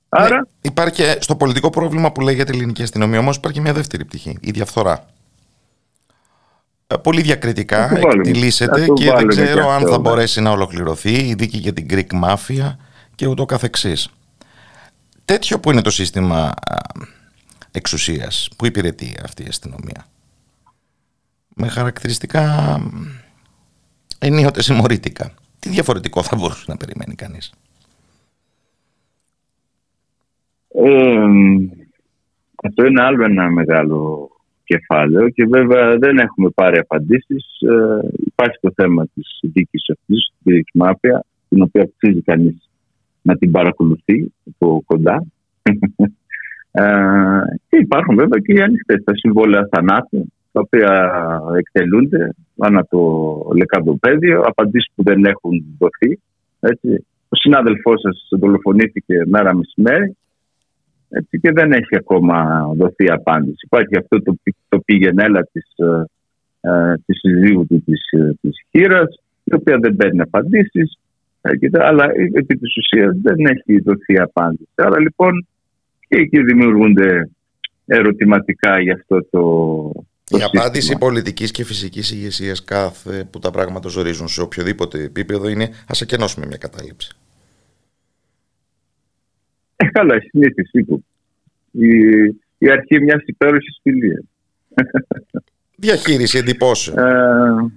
Άρα... 0.09 0.35
Ναι, 0.35 0.41
υπάρχει 0.61 1.03
στο 1.19 1.35
πολιτικό 1.35 1.69
πρόβλημα 1.69 2.11
που 2.11 2.21
λέγεται 2.21 2.51
ελληνική 2.53 2.81
αστυνομία 2.81 3.19
όμως 3.19 3.37
υπάρχει 3.37 3.61
μια 3.61 3.73
δεύτερη 3.73 4.05
πτυχή, 4.05 4.37
η 4.41 4.51
διαφθορά. 4.51 5.05
Ε, 6.87 6.95
πολύ 6.95 7.21
διακριτικά 7.21 7.97
εκτιλήσεται 7.97 8.85
και 8.93 9.11
δεν 9.15 9.27
ξέρω 9.27 9.69
αν 9.69 9.81
θα 9.81 9.89
ναι. 9.89 9.97
μπορέσει 9.97 10.41
να 10.41 10.51
ολοκληρωθεί 10.51 11.11
η 11.11 11.33
δίκη 11.33 11.57
για 11.57 11.73
την 11.73 11.85
Greek 11.89 12.23
Mafia 12.23 12.75
και 13.15 13.27
ούτω 13.27 13.45
καθεξής. 13.45 14.09
Τέτοιο 15.25 15.59
που 15.59 15.71
είναι 15.71 15.81
το 15.81 15.89
σύστημα 15.89 16.53
εξουσίας 17.71 18.49
που 18.57 18.65
υπηρετεί 18.65 19.15
αυτή 19.23 19.43
η 19.43 19.47
αστυνομία. 19.47 20.05
Με 21.55 21.67
χαρακτηριστικά 21.67 22.77
ενίοτε 24.19 24.61
συμμορήτικα. 24.61 25.33
Τι 25.59 25.69
διαφορετικό 25.69 26.23
θα 26.23 26.35
μπορούσε 26.35 26.65
να 26.67 26.77
περιμένει 26.77 27.15
κανείς; 27.15 27.53
Ε, 30.73 31.25
αυτό 32.63 32.85
είναι 32.85 33.01
άλλο 33.01 33.23
ένα 33.23 33.49
μεγάλο 33.49 34.29
κεφάλαιο 34.63 35.29
και 35.29 35.45
βέβαια 35.45 35.97
δεν 35.97 36.17
έχουμε 36.17 36.49
πάρει 36.49 36.77
απαντήσεις. 36.77 37.45
Ε, 37.61 38.07
υπάρχει 38.25 38.57
το 38.61 38.71
θέμα 38.75 39.07
της 39.13 39.39
δίκης 39.41 39.89
αυτής, 39.89 40.33
της 40.43 40.63
Μάπια, 40.73 41.25
την 41.49 41.61
οποία 41.61 41.81
αξίζει 41.81 42.21
κανείς 42.21 42.69
να 43.21 43.37
την 43.37 43.51
παρακολουθεί 43.51 44.33
από 44.45 44.83
κοντά. 44.85 45.23
Ε, 46.71 46.83
και 47.69 47.77
υπάρχουν 47.77 48.15
βέβαια 48.15 48.39
και 48.39 48.53
οι 48.53 48.61
ανοιχτές 48.61 49.03
τα 49.03 49.15
συμβόλαια 49.15 49.67
θανάτου, 49.71 50.31
τα 50.51 50.59
οποία 50.59 51.11
εκτελούνται 51.57 52.35
ανά 52.57 52.85
το 52.89 52.99
λεκαντοπέδιο, 53.55 54.41
απαντήσεις 54.41 54.91
που 54.95 55.03
δεν 55.03 55.25
έχουν 55.25 55.65
δοθεί. 55.77 56.19
Έτσι. 56.59 57.05
Ο 57.29 57.35
συνάδελφός 57.35 58.01
σας 58.01 58.27
δολοφονήθηκε 58.39 59.21
μέρα 59.25 59.55
μεσημέρι 59.55 60.17
έτσι, 61.09 61.39
και 61.39 61.51
δεν 61.51 61.71
έχει 61.71 61.95
ακόμα 61.95 62.67
δοθεί 62.75 63.11
απάντηση. 63.11 63.57
Υπάρχει 63.65 63.97
αυτό 63.97 64.21
το, 64.21 64.35
το 64.69 64.79
πήγαινε 64.79 65.23
της, 65.51 65.67
ε, 65.75 66.05
ε, 66.61 66.93
της 67.05 67.19
συζύγου 67.19 67.67
του 67.67 67.83
της, 67.83 68.11
ε, 68.11 68.37
της 68.41 68.65
χείρας, 68.69 69.19
η 69.43 69.55
οποία 69.55 69.77
δεν 69.77 69.95
παίρνει 69.95 70.21
απαντήσεις, 70.21 70.97
αλλά 71.71 72.05
επί 72.33 72.57
της 72.57 72.77
ουσίας 72.77 73.17
δεν 73.21 73.45
έχει 73.45 73.81
δοθεί 73.81 74.19
απάντηση. 74.19 74.69
Άρα 74.75 74.99
λοιπόν 74.99 75.47
και 76.09 76.17
εκεί 76.17 76.43
δημιουργούνται 76.43 77.29
ερωτηματικά 77.85 78.81
για 78.81 78.93
αυτό 78.93 79.23
το, 79.29 79.41
το 80.23 80.37
Η 80.37 80.41
απάντηση 80.41 80.97
πολιτικής 80.97 81.51
και 81.51 81.63
φυσικής 81.63 82.11
ηγεσίας 82.11 82.63
κάθε 82.63 83.27
που 83.31 83.39
τα 83.39 83.51
πράγματα 83.51 83.89
ζορίζουν 83.89 84.27
σε 84.27 84.41
οποιοδήποτε 84.41 85.03
επίπεδο 85.03 85.49
είναι 85.49 85.69
ας 85.87 86.01
ακενώσουμε 86.01 86.45
μια 86.45 86.57
κατάληψη. 86.57 87.11
Ε, 89.75 89.85
καλά, 89.85 90.15
η 90.15 90.19
συνήθιση 90.19 90.83
του. 90.83 91.05
Η, 91.71 91.89
η 92.57 92.71
αρχή 92.71 93.01
μιας 93.01 93.21
υπέροχης 93.25 93.79
φιλίας. 93.81 94.23
Διαχείριση 95.75 96.37
εντυπώσεων. 96.37 96.97
Ε, 96.97 97.71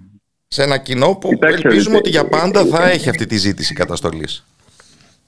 σε 0.48 0.62
ένα 0.62 0.78
κοινό 0.78 1.14
που 1.14 1.38
ελπίζουμε 1.40 1.96
ότι 1.96 2.10
για 2.10 2.28
πάντα 2.28 2.64
θα 2.64 2.90
έχει 2.90 3.08
αυτή 3.08 3.26
τη 3.26 3.36
ζήτηση 3.36 3.74
καταστολής. 3.74 4.46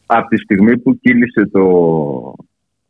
Από 0.07 0.29
τη 0.29 0.37
στιγμή 0.37 0.79
που 0.79 0.99
κύλησε 1.01 1.47
το, 1.53 1.65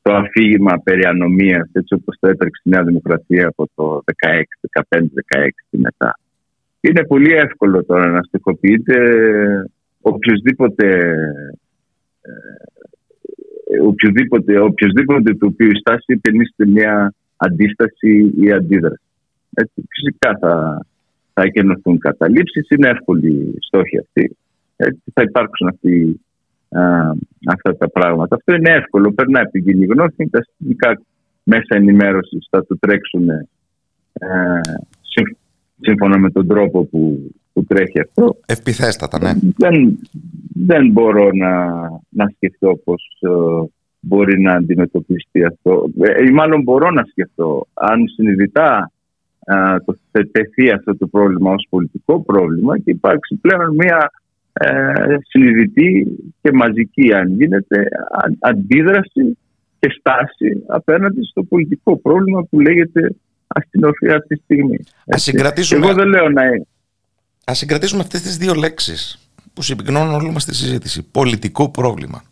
το 0.04 0.14
αφήγημα 0.14 0.80
περί 0.84 1.04
ανομίας, 1.04 1.68
έτσι 1.72 1.94
όπως 1.94 2.16
το 2.20 2.28
έτρεξε 2.28 2.62
η 2.64 2.70
Νέα 2.70 2.82
Δημοκρατία 2.84 3.46
από 3.46 3.68
το 3.74 4.02
16, 4.26 4.42
15, 4.88 4.98
16 4.98 5.48
και 5.70 5.78
μετά. 5.78 6.18
Είναι 6.80 7.04
πολύ 7.04 7.32
εύκολο 7.32 7.84
τώρα 7.84 8.10
να 8.10 8.22
στοιχοποιείται 8.22 8.96
οποιοδήποτε 10.00 10.86
ε, 12.20 13.80
οποιοδήποτε, 13.82 14.58
οποιοδήποτε 14.58 15.34
το 15.34 15.46
οποίο 15.46 15.66
η 15.66 15.78
στάση 15.78 16.12
υπενήσεται 16.12 16.66
μια 16.66 17.14
αντίσταση 17.36 18.34
ή 18.40 18.52
αντίδραση. 18.52 19.02
Έτσι, 19.54 19.84
φυσικά 19.88 20.38
θα, 20.40 20.86
θα 21.32 21.42
εκενωθούν 21.42 21.98
καταλήψεις, 21.98 22.68
είναι 22.70 22.88
εύκολη 22.88 23.30
η 23.30 23.58
στόχη 23.60 23.98
αυτή. 23.98 24.36
Έτσι, 24.76 25.02
θα 25.14 25.22
υπάρξουν 25.22 25.68
αυτοί 25.68 26.20
αυτά 27.46 27.76
τα 27.76 27.90
πράγματα. 27.90 28.36
Αυτό 28.36 28.54
είναι 28.54 28.70
εύκολο, 28.70 29.12
περνάει 29.12 29.42
από 29.42 29.52
την 29.52 29.64
κοινή 29.64 29.86
γνώση. 29.86 30.28
Τα 30.30 30.42
συστημικά 30.42 31.00
μέσα 31.42 31.76
ενημέρωσης 31.76 32.46
θα 32.50 32.66
το 32.66 32.78
τρέξουν 32.78 33.28
ε, 33.28 34.60
σύμφωνα 35.80 36.18
με 36.18 36.30
τον 36.30 36.46
τρόπο 36.46 36.84
που, 36.84 37.32
που 37.52 37.64
τρέχει 37.64 38.00
αυτό. 38.00 38.36
Ευπιθέστατα, 38.46 39.18
ναι. 39.18 39.32
Δεν, 39.56 39.98
δεν 40.54 40.90
μπορώ 40.90 41.30
να, 41.32 41.64
να 42.08 42.28
σκεφτώ 42.34 42.80
πώς 42.84 43.18
ε, 43.20 43.68
μπορεί 44.00 44.40
να 44.40 44.52
αντιμετωπιστεί 44.52 45.44
αυτό. 45.44 45.86
Ε, 46.00 46.24
ή 46.24 46.30
μάλλον 46.30 46.62
μπορώ 46.62 46.90
να 46.90 47.04
σκεφτώ 47.04 47.66
αν 47.74 48.08
συνειδητά 48.08 48.90
ε, 49.44 49.76
το 49.84 49.96
τεθεί 50.30 50.70
αυτό 50.70 50.96
το 50.96 51.06
πρόβλημα 51.06 51.50
ως 51.50 51.66
πολιτικό 51.70 52.22
πρόβλημα 52.22 52.78
και 52.78 52.90
υπάρξει 52.90 53.34
πλέον 53.34 53.74
μια 53.74 54.10
ε, 54.60 55.16
συνειδητή 55.28 56.06
και 56.40 56.52
μαζική 56.52 57.12
αν 57.14 57.28
γίνεται 57.28 57.88
αντίδραση 58.40 59.38
και 59.78 59.88
στάση 59.98 60.64
απέναντι 60.66 61.22
στο 61.22 61.42
πολιτικό 61.42 61.96
πρόβλημα 61.96 62.42
που 62.42 62.60
λέγεται 62.60 63.14
αστυνοφία 63.46 64.16
αυτή 64.16 64.36
τη 64.36 64.42
στιγμή. 64.42 64.78
Ας 65.06 65.22
συγκρατήσουμε, 65.22 65.86
Εγώ 65.86 65.94
δεν 65.94 66.08
λέω 66.08 66.28
να 66.28 66.42
Ας 67.44 67.58
συγκρατήσουμε 67.58 68.00
αυτές 68.00 68.22
τις 68.22 68.36
δύο 68.36 68.54
λέξεις 68.54 69.28
που 69.52 69.62
συμπυκνώνουν 69.62 70.14
όλη 70.14 70.30
μας 70.30 70.44
τη 70.44 70.54
συζήτηση. 70.54 71.10
Πολιτικό 71.10 71.70
πρόβλημα. 71.70 72.22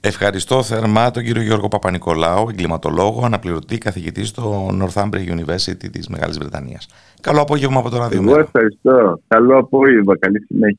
Ευχαριστώ 0.00 0.62
θερμά 0.62 1.10
τον 1.10 1.22
κύριο 1.22 1.42
Γιώργο 1.42 1.68
Παπα-Νικολάου, 1.68 2.48
εγκληματολόγο, 2.48 3.24
αναπληρωτή 3.24 3.78
καθηγητή 3.78 4.24
στο 4.24 4.68
Northumbria 4.80 5.28
University 5.36 5.90
της 5.92 6.08
Μεγάλης 6.08 6.38
Βρετανίας. 6.38 6.88
Καλό 7.20 7.40
απόγευμα 7.40 7.78
από 7.78 7.90
το 7.90 7.98
Ράδιο 7.98 8.22
Εγώ 8.22 8.38
ευχαριστώ. 8.38 9.20
Καλό 9.28 9.58
απόγευμα. 9.58 10.18
Καλή 10.18 10.44
συνέχεια. 10.48 10.78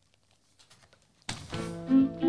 Mm-hmm. 1.93 2.22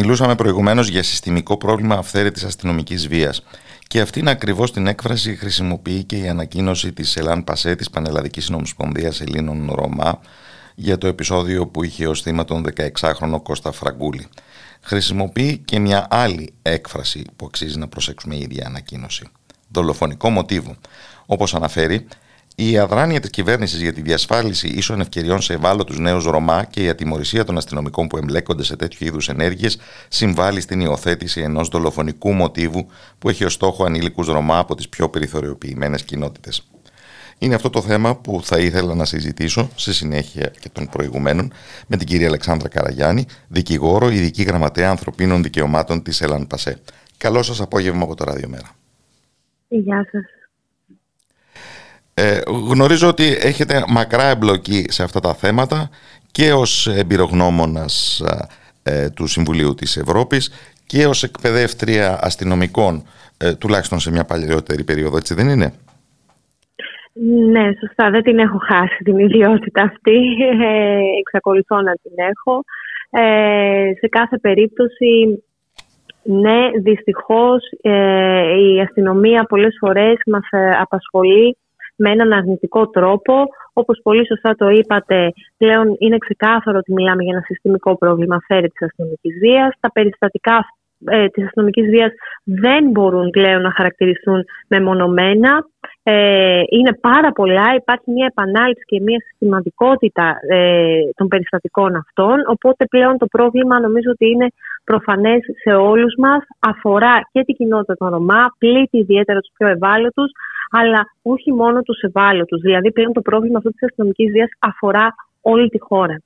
Μιλούσαμε 0.00 0.34
προηγουμένως 0.34 0.88
για 0.88 1.02
συστημικό 1.02 1.56
πρόβλημα 1.56 1.94
αυθαίρετης 1.94 2.44
αστυνομικής 2.44 3.08
βίας. 3.08 3.42
Και 3.86 4.00
αυτήν 4.00 4.28
ακριβώς 4.28 4.72
την 4.72 4.86
έκφραση 4.86 5.36
χρησιμοποιεί 5.36 6.04
και 6.04 6.16
η 6.16 6.28
ανακοίνωση 6.28 6.92
της 6.92 7.16
Ελάν 7.16 7.44
Πασέ, 7.44 7.74
της 7.74 7.90
Πανελλαδικής 7.90 8.44
Συνομοσπονδίας 8.44 9.20
Ελλήνων 9.20 9.70
Ρωμά, 9.74 10.20
για 10.74 10.98
το 10.98 11.06
επεισόδιο 11.06 11.66
που 11.66 11.84
είχε 11.84 12.06
ως 12.06 12.22
θύμα 12.22 12.44
τον 12.44 12.64
16χρονο 12.76 13.42
Κώστα 13.42 13.72
Φραγκούλη. 13.72 14.26
Χρησιμοποιεί 14.80 15.58
και 15.58 15.78
μια 15.78 16.06
άλλη 16.10 16.52
έκφραση 16.62 17.24
που 17.36 17.46
αξίζει 17.46 17.78
να 17.78 17.88
προσέξουμε 17.88 18.34
η 18.34 18.40
ίδια 18.40 18.66
ανακοίνωση. 18.66 19.28
Δολοφονικό 19.68 20.30
μοτίβο. 20.30 20.76
Όπως 21.26 21.54
αναφέρει, 21.54 22.06
η 22.60 22.78
αδράνεια 22.78 23.20
της 23.20 23.30
κυβέρνησης 23.30 23.80
για 23.80 23.92
τη 23.92 24.00
διασφάλιση 24.00 24.68
ίσων 24.68 25.00
ευκαιριών 25.00 25.40
σε 25.40 25.52
ευάλωτους 25.52 25.98
νέους 25.98 26.24
Ρωμά 26.24 26.64
και 26.64 26.82
η 26.82 26.88
ατιμορρησία 26.88 27.44
των 27.44 27.56
αστυνομικών 27.56 28.06
που 28.06 28.16
εμπλέκονται 28.16 28.62
σε 28.62 28.76
τέτοιου 28.76 29.06
είδους 29.06 29.28
ενέργειες 29.28 29.78
συμβάλλει 30.08 30.60
στην 30.60 30.80
υιοθέτηση 30.80 31.40
ενός 31.40 31.68
δολοφονικού 31.68 32.32
μοτίβου 32.32 32.86
που 33.18 33.28
έχει 33.28 33.44
ως 33.44 33.52
στόχο 33.52 33.84
ανήλικους 33.84 34.26
Ρωμά 34.26 34.58
από 34.58 34.74
τις 34.74 34.88
πιο 34.88 35.08
περιθωριοποιημένες 35.08 36.04
κοινότητες. 36.04 36.68
Είναι 37.38 37.54
αυτό 37.54 37.70
το 37.70 37.82
θέμα 37.82 38.16
που 38.16 38.40
θα 38.42 38.58
ήθελα 38.58 38.94
να 38.94 39.04
συζητήσω 39.04 39.70
σε 39.74 39.92
συνέχεια 39.92 40.52
και 40.60 40.68
των 40.72 40.88
προηγουμένων 40.88 41.52
με 41.86 41.96
την 41.96 42.06
κυρία 42.06 42.26
Αλεξάνδρα 42.26 42.68
Καραγιάννη, 42.68 43.26
δικηγόρο, 43.48 44.08
ειδική 44.08 44.42
γραμματέα 44.42 44.90
ανθρωπίνων 44.90 45.42
δικαιωμάτων 45.42 46.02
της 46.02 46.20
Ελάν 46.20 46.46
Πασέ. 46.46 46.80
Καλό 47.16 47.42
σας 47.42 47.60
απόγευμα 47.60 48.02
από 48.02 48.14
το 48.14 48.24
Ραδιομέρα. 48.24 48.70
Γεια 49.68 50.08
σας. 50.10 50.37
Ε, 52.20 52.40
γνωρίζω 52.70 53.08
ότι 53.08 53.24
έχετε 53.40 53.84
μακρά 53.88 54.24
εμπλοκή 54.24 54.84
σε 54.88 55.02
αυτά 55.02 55.20
τα 55.20 55.34
θέματα 55.34 55.90
και 56.32 56.52
ως 56.52 56.86
εμπειρογνώμονας 56.86 58.22
ε, 58.82 59.10
του 59.10 59.26
Συμβουλίου 59.26 59.74
της 59.74 59.96
Ευρώπης 59.96 60.52
και 60.86 61.06
ως 61.06 61.22
εκπαιδεύτρια 61.22 62.18
αστυνομικών 62.22 63.02
ε, 63.38 63.54
τουλάχιστον 63.54 63.98
σε 63.98 64.10
μια 64.10 64.24
παλαιότερη 64.24 64.84
περίοδο, 64.84 65.16
έτσι 65.16 65.34
δεν 65.34 65.48
είναι; 65.48 65.72
Ναι, 67.52 67.70
σωστά. 67.80 68.10
Δεν 68.10 68.22
την 68.22 68.38
έχω 68.38 68.58
χάσει 68.58 69.02
την 69.04 69.18
ιδιότητα 69.18 69.82
αυτή. 69.82 70.18
Ε, 70.62 70.98
εξακολουθώ 71.18 71.76
να 71.80 71.92
την 71.92 72.12
έχω. 72.30 72.64
Ε, 73.10 73.92
σε 73.98 74.08
κάθε 74.08 74.38
περίπτωση, 74.38 75.42
ναι, 76.22 76.70
δυστυχώς 76.82 77.62
η 78.76 78.80
αστυνομία 78.80 79.44
πολλές 79.44 79.76
φορές 79.80 80.16
μας 80.26 80.48
απασχολεί 80.80 81.56
με 81.98 82.10
έναν 82.10 82.32
αρνητικό 82.32 82.88
τρόπο. 82.88 83.34
Όπως 83.72 84.00
πολύ 84.02 84.26
σωστά 84.26 84.54
το 84.54 84.68
είπατε, 84.68 85.32
πλέον 85.56 85.96
είναι 85.98 86.18
ξεκάθαρο 86.18 86.78
ότι 86.78 86.92
μιλάμε 86.92 87.22
για 87.22 87.32
ένα 87.34 87.44
συστημικό 87.46 87.98
πρόβλημα 87.98 88.38
φέρει 88.46 88.68
της 88.68 88.82
αστυνομικής 88.86 89.38
βίας. 89.38 89.70
Τα 89.80 89.90
περιστατικά 89.92 90.56
ε, 91.06 91.26
της 91.28 91.44
αστυνομικής 91.44 91.88
βίας 91.88 92.12
δεν 92.44 92.90
μπορούν 92.90 93.30
πλέον 93.30 93.62
να 93.62 93.72
χαρακτηριστούν 93.72 94.44
μεμονωμένα. 94.68 95.66
Ε, 96.02 96.62
είναι 96.68 96.92
πάρα 97.00 97.32
πολλά, 97.32 97.74
υπάρχει 97.76 98.10
μια 98.10 98.26
επανάληψη 98.30 98.84
και 98.84 99.00
μια 99.00 99.18
συστηματικότητα 99.26 100.36
ε, 100.48 101.00
των 101.14 101.28
περιστατικών 101.28 101.96
αυτών, 101.96 102.36
οπότε 102.46 102.84
πλέον 102.84 103.18
το 103.18 103.26
πρόβλημα 103.26 103.80
νομίζω 103.80 104.10
ότι 104.10 104.26
είναι 104.30 104.46
προφανές 104.84 105.40
σε 105.62 105.74
όλους 105.74 106.14
μας, 106.18 106.42
αφορά 106.58 107.20
και 107.32 107.42
την 107.44 107.54
κοινότητα 107.54 107.94
των 107.94 108.08
Ρωμά, 108.08 108.54
πλήττει 108.58 108.98
ιδιαίτερα 108.98 109.40
τους 109.40 109.52
πιο 109.58 109.66
ευάλωτους, 109.68 110.30
αλλά 110.70 111.00
όχι 111.22 111.52
μόνο 111.52 111.82
τους 111.82 112.00
ευάλωτους. 112.00 112.60
Δηλαδή 112.60 112.92
πλέον 112.92 113.12
το 113.12 113.20
πρόβλημα 113.20 113.58
αυτό 113.58 113.70
της 113.70 113.82
αστυνομικής 113.82 114.30
βίας 114.32 114.50
αφορά 114.58 115.14
όλη 115.40 115.68
τη 115.68 115.80
χώρα. 115.80 116.22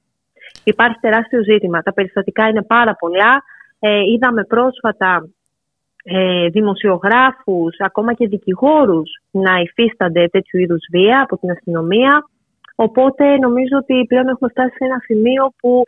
Υπάρχει 0.65 0.99
τεράστιο 1.01 1.43
ζήτημα. 1.43 1.83
Τα 1.83 1.93
περιστατικά 1.93 2.49
είναι 2.49 2.63
πάρα 2.63 2.95
πολλά. 2.95 3.43
Ε, 3.79 4.01
είδαμε 4.13 4.45
πρόσφατα 4.45 5.29
ε, 6.05 6.49
δημοσιογράφους, 6.49 7.77
ακόμα 7.79 8.15
και 8.15 8.29
δικηγόρους 8.29 9.11
να 9.31 9.57
υφίστανται 9.57 10.29
τέτοιου 10.29 10.61
είδους 10.61 10.85
βία 10.93 11.21
από 11.23 11.39
την 11.39 11.51
αστυνομία. 11.51 12.29
Οπότε 12.75 13.37
νομίζω 13.37 13.77
ότι 13.79 14.05
πλέον 14.09 14.29
έχουμε 14.29 14.51
φτάσει 14.51 14.71
σε 14.71 14.85
ένα 14.85 14.99
σημείο 15.05 15.53
που 15.61 15.83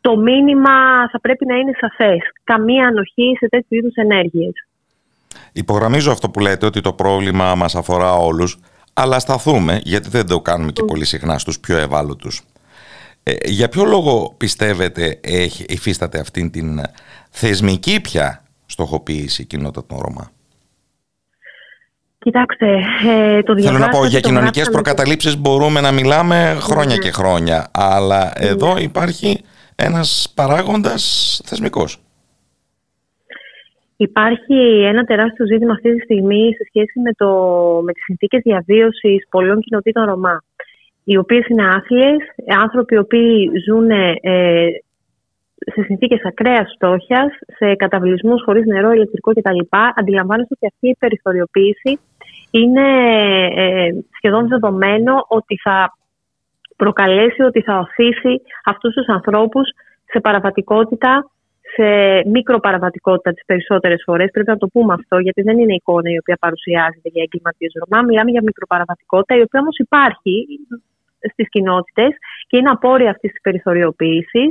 το 0.00 0.16
μήνυμα 0.16 1.08
θα 1.10 1.20
πρέπει 1.20 1.46
να 1.46 1.56
είναι 1.56 1.72
σαφές. 1.80 2.20
Καμία 2.44 2.86
ανοχή 2.86 3.36
σε 3.38 3.48
τέτοιου 3.48 3.76
είδους 3.76 3.94
ενέργειες. 3.94 4.52
Υπογραμμίζω 5.52 6.12
αυτό 6.12 6.30
που 6.30 6.40
λέτε 6.40 6.66
ότι 6.66 6.80
το 6.80 6.92
πρόβλημα 6.92 7.54
μας 7.54 7.74
αφορά 7.74 8.12
όλους, 8.12 8.58
αλλά 8.92 9.18
σταθούμε, 9.18 9.80
γιατί 9.84 10.08
δεν 10.08 10.26
το 10.26 10.40
κάνουμε 10.40 10.72
και 10.72 10.82
πολύ 10.82 11.04
συχνά 11.04 11.38
στους 11.38 11.60
πιο 11.60 11.76
ευάλωτους. 11.76 12.42
Ε, 13.22 13.34
για 13.44 13.68
ποιο 13.68 13.84
λόγο 13.84 14.34
πιστεύετε 14.36 15.18
έχει, 15.22 15.64
υφίσταται 15.68 16.18
αυτήν 16.18 16.50
την 16.50 16.80
θεσμική 17.30 18.00
πια 18.00 18.42
στοχοποίηση 18.66 19.42
η 19.42 19.44
κοινότητα 19.44 19.86
των 19.86 19.98
Ρωμά; 20.00 20.30
Κοιτάξτε, 22.18 22.66
ε, 23.06 23.42
το 23.42 23.60
Θέλω 23.62 23.78
να 23.78 23.88
πω, 23.88 24.06
για 24.06 24.20
κοινωνικές 24.20 24.70
προκαταλήψεις 24.70 25.36
μπορούμε 25.36 25.80
να 25.80 25.92
μιλάμε 25.92 26.56
χρόνια 26.60 26.96
και 26.96 27.10
χρόνια, 27.10 27.68
αλλά 27.70 28.24
ναι. 28.24 28.46
εδώ 28.46 28.76
υπάρχει 28.78 29.40
ένας 29.74 30.32
παράγοντας 30.34 31.40
θεσμικός. 31.44 32.00
Υπάρχει 34.08 34.82
ένα 34.92 35.04
τεράστιο 35.04 35.46
ζήτημα 35.46 35.72
αυτή 35.72 35.94
τη 35.94 36.00
στιγμή 36.00 36.54
σε 36.56 36.64
σχέση 36.68 37.00
με, 37.00 37.12
το, 37.12 37.30
με 37.84 37.92
τις 37.92 38.04
συνθήκες 38.04 38.40
διαβίωσης 38.42 39.26
πολλών 39.30 39.60
κοινοτήτων 39.60 40.04
Ρωμά, 40.04 40.42
οι 41.04 41.16
οποίες 41.16 41.46
είναι 41.46 41.66
άθλιες, 41.76 42.18
άνθρωποι 42.62 42.94
οι 42.94 42.98
οποίοι 42.98 43.50
ζουν 43.66 43.90
ε, 43.90 44.14
σε 45.74 45.82
συνθήκες 45.82 46.20
ακραίας 46.24 46.72
φτώχειας, 46.74 47.30
σε 47.56 47.74
καταβλισμούς 47.74 48.42
χωρίς 48.42 48.64
νερό, 48.66 48.92
ηλεκτρικό 48.92 49.32
κτλ., 49.32 49.60
αντιλαμβάνεστε 49.94 50.54
ότι 50.56 50.66
αυτή 50.66 50.88
η 50.88 50.96
περιθωριοποίηση 50.98 51.98
είναι 52.50 52.86
ε, 53.54 53.88
σχεδόν 54.16 54.48
δεδομένο 54.48 55.24
ότι 55.28 55.56
θα 55.62 55.92
προκαλέσει, 56.76 57.42
ότι 57.42 57.60
θα 57.62 57.78
οθήσει 57.78 58.42
αυτούς 58.64 58.94
τους 58.94 59.06
ανθρώπους 59.06 59.68
σε 60.04 60.20
παραβατικότητα, 60.20 61.30
σε 61.74 61.88
μικροπαραβατικότητα 62.28 63.32
τις 63.32 63.44
περισσότερες 63.44 64.02
φορές. 64.06 64.30
Πρέπει 64.30 64.50
να 64.50 64.56
το 64.56 64.66
πούμε 64.66 64.92
αυτό, 64.94 65.18
γιατί 65.18 65.42
δεν 65.42 65.58
είναι 65.58 65.74
εικόνα 65.74 66.10
η 66.10 66.18
οποία 66.18 66.36
παρουσιάζεται 66.40 67.08
για 67.12 67.22
εγκληματίες 67.22 67.72
Ρωμά. 67.80 68.02
Μιλάμε 68.02 68.30
για 68.30 68.42
μικροπαραβατικότητα, 68.42 69.34
η 69.36 69.42
οποία 69.42 69.60
όμως 69.60 69.76
υπάρχει 69.78 70.46
στις 71.32 71.48
κοινότητες 71.48 72.10
και 72.46 72.56
είναι 72.56 72.70
απόρρια 72.70 73.10
αυτής 73.10 73.30
της 73.30 73.40
περιθωριοποίησης. 73.40 74.50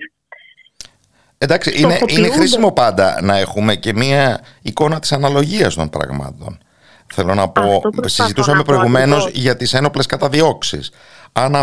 Εντάξει, 1.37 1.81
είναι, 1.81 1.97
είναι 2.07 2.29
χρήσιμο 2.29 2.71
πάντα 2.71 3.21
να 3.21 3.37
έχουμε 3.37 3.75
και 3.75 3.93
μία 3.93 4.39
εικόνα 4.61 4.99
της 4.99 5.11
αναλογίας 5.11 5.75
των 5.75 5.89
πραγμάτων. 5.89 6.57
Θέλω 7.13 7.33
να 7.33 7.49
πω, 7.49 7.81
συζητούσαμε 8.05 8.63
προηγουμένως 8.63 9.29
για 9.29 9.55
τις 9.55 9.73
ένοπλες 9.73 10.05
καταδιώξεις. 10.05 10.91
Αν 11.31 11.53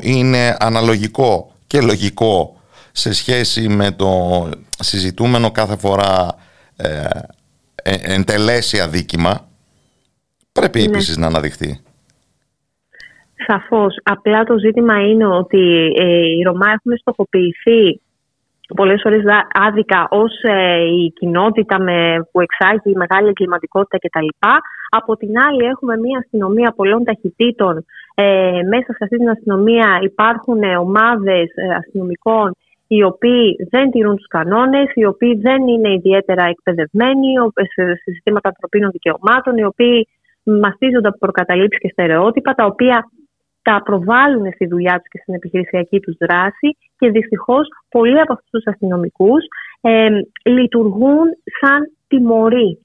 είναι 0.00 0.56
αναλογικό 0.58 1.52
και 1.66 1.80
λογικό 1.80 2.56
σε 2.92 3.12
σχέση 3.12 3.68
με 3.68 3.90
το 3.90 4.10
συζητούμενο 4.78 5.50
κάθε 5.50 5.76
φορά 5.76 6.34
ε, 6.76 7.04
ε, 7.82 8.14
εντελέσει 8.14 8.80
αδίκημα, 8.80 9.48
πρέπει 10.52 10.78
ναι. 10.78 10.84
επίσης 10.84 11.16
να 11.16 11.26
αναδειχθεί. 11.26 11.80
Σαφώς. 13.46 13.96
Απλά 14.02 14.44
το 14.44 14.58
ζήτημα 14.58 15.00
είναι 15.00 15.26
ότι 15.26 15.92
ε, 15.98 16.04
οι 16.04 16.42
Ρωμά 16.42 16.66
έχουν 16.66 16.96
στοχοποιηθεί 16.96 18.00
πολλές 18.76 19.00
φορές 19.02 19.22
άδικα 19.52 20.06
ως 20.10 20.32
ε, 20.42 20.84
η 20.84 21.12
κοινότητα 21.12 21.80
με, 21.80 22.28
που 22.30 22.40
εξάγει 22.40 22.96
μεγάλη 22.96 23.28
εγκληματικότητα 23.28 23.98
κτλ. 23.98 24.26
Από 24.88 25.16
την 25.16 25.38
άλλη 25.38 25.64
έχουμε 25.64 25.96
μια 25.96 26.18
αστυνομία 26.18 26.72
πολλών 26.76 27.04
ταχυτήτων. 27.04 27.84
Ε, 28.14 28.60
μέσα 28.68 28.92
σε 28.92 29.04
αυτή 29.04 29.16
την 29.16 29.28
αστυνομία 29.28 29.98
υπάρχουν 30.02 30.62
ομάδες 30.62 31.46
ε, 31.54 31.74
αστυνομικών 31.74 32.52
οι 32.94 33.02
οποίοι 33.02 33.56
δεν 33.70 33.90
τηρούν 33.90 34.16
τους 34.16 34.26
κανόνες, 34.26 34.86
οι 34.94 35.04
οποίοι 35.04 35.34
δεν 35.46 35.66
είναι 35.66 35.92
ιδιαίτερα 35.92 36.44
εκπαιδευμένοι 36.44 37.28
σε 37.74 37.82
συστήματα 38.04 38.48
ανθρωπίνων 38.48 38.90
δικαιωμάτων, 38.90 39.56
οι 39.56 39.64
οποίοι 39.64 40.08
μαστίζονται 40.42 41.08
από 41.08 41.18
προκαταλήψεις 41.18 41.80
και 41.80 41.88
στερεότυπα, 41.92 42.54
τα 42.54 42.64
οποία 42.64 43.10
τα 43.62 43.82
προβάλλουν 43.84 44.52
στη 44.52 44.66
δουλειά 44.66 44.94
τους 44.98 45.08
και 45.08 45.18
στην 45.22 45.34
επιχειρησιακή 45.34 46.00
τους 46.00 46.16
δράση 46.18 46.68
και 46.98 47.10
δυστυχώς 47.10 47.66
πολλοί 47.88 48.20
από 48.20 48.32
αυτούς 48.32 48.50
τους 48.50 48.66
αστυνομικούς 48.66 49.44
ε, 49.80 50.08
λειτουργούν 50.44 51.26
σαν 51.60 51.80
τιμωροί. 52.08 52.78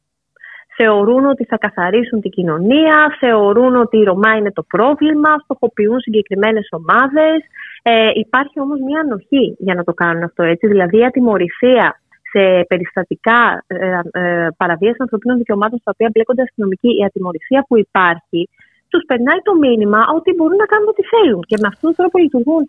Θεωρούν 0.80 1.25
ότι 1.25 1.43
θα 1.45 1.57
καθαρίσουν 1.57 2.21
την 2.21 2.32
κοινωνία, 2.32 3.17
θεωρούν 3.19 3.75
ότι 3.75 3.97
η 3.97 4.03
Ρωμά 4.03 4.32
είναι 4.36 4.51
το 4.51 4.63
πρόβλημα, 4.63 5.30
στοχοποιούν 5.43 5.99
συγκεκριμένες 5.99 6.67
ομάδες. 6.71 7.38
Ε, 7.82 8.09
υπάρχει 8.13 8.59
όμως 8.59 8.80
μια 8.88 8.99
ανοχή 8.99 9.55
για 9.59 9.75
να 9.75 9.84
το 9.84 9.93
κάνουν 9.93 10.23
αυτό 10.23 10.43
έτσι, 10.43 10.67
δηλαδή 10.67 10.97
η 10.97 11.05
ατιμορρησία 11.05 11.99
σε 12.32 12.65
περιστατικά 12.67 13.63
ε, 13.67 13.99
ε, 14.11 14.47
παραβίαση 14.57 14.97
ανθρωπίνων 14.99 15.38
δικαιωμάτων 15.38 15.80
στα 15.80 15.91
οποία 15.93 16.09
μπλέκονται 16.13 16.41
αστυνομικοί, 16.41 16.91
η 16.99 17.03
ατιμορρησία 17.05 17.65
που 17.67 17.78
υπάρχει 17.78 18.49
τους 18.89 19.03
περνάει 19.09 19.41
το 19.47 19.53
μήνυμα 19.55 19.99
ότι 20.17 20.30
μπορούν 20.36 20.59
να 20.63 20.65
κάνουν 20.71 20.88
ό,τι 20.93 21.03
θέλουν. 21.13 21.41
Και 21.49 21.57
με 21.61 21.67
αυτόν 21.71 21.86
τον 21.89 21.95
τρόπο 21.99 22.15
λειτουργούν 22.23 22.63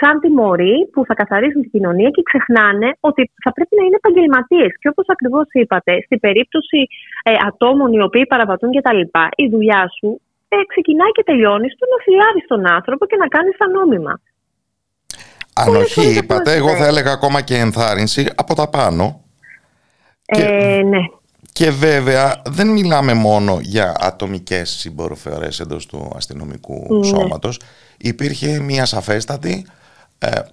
σαν 0.00 0.20
τιμωροί 0.20 0.76
που 0.92 1.00
θα 1.08 1.14
καθαρίσουν 1.14 1.60
την 1.62 1.70
κοινωνία 1.70 2.10
και 2.14 2.22
ξεχνάνε 2.28 2.88
ότι 3.00 3.30
θα 3.44 3.50
πρέπει 3.52 3.74
να 3.78 3.84
είναι 3.84 3.98
επαγγελματίες. 4.02 4.72
Και 4.80 4.88
όπως 4.92 5.06
ακριβώς 5.14 5.46
είπατε, 5.52 5.92
στην 6.06 6.18
περίπτωση 6.20 6.80
ε, 7.22 7.32
ατόμων 7.48 7.92
οι 7.92 8.02
οποίοι 8.02 8.26
παραβατούν 8.26 8.70
κτλ., 8.76 9.00
η 9.44 9.46
δουλειά 9.54 9.82
σου 9.96 10.08
ε, 10.48 10.56
ξεκινάει 10.72 11.12
και 11.16 11.22
τελειώνει 11.22 11.68
στο 11.74 11.84
να 11.92 11.98
φυλάρει 12.04 12.40
τον 12.46 12.62
άνθρωπο 12.76 13.06
και 13.06 13.16
να 13.16 13.26
κάνεις 13.26 13.56
τα 13.56 13.68
νόμιμα. 13.68 14.20
Ανοχή 15.54 16.16
είπατε, 16.18 16.52
εγώ 16.52 16.76
θα 16.76 16.86
έλεγα 16.86 17.12
ακόμα 17.12 17.40
και 17.40 17.56
ενθάρρυνση 17.56 18.30
από 18.34 18.54
τα 18.54 18.68
πάνω. 18.68 19.24
Ε, 20.26 20.82
ναι. 20.82 21.02
Και 21.52 21.70
βέβαια 21.70 22.42
δεν 22.48 22.68
μιλάμε 22.68 23.14
μόνο 23.14 23.58
για 23.62 23.94
ατομικές 23.98 24.70
συμπεριφορές 24.70 25.60
εντός 25.60 25.86
του 25.86 26.12
αστυνομικού 26.16 26.86
Ναι. 26.88 27.04
σώματος. 27.04 27.60
Υπήρχε 27.98 28.60
μια 28.60 28.84
σαφέστατη 28.84 29.66
ε, 29.66 29.83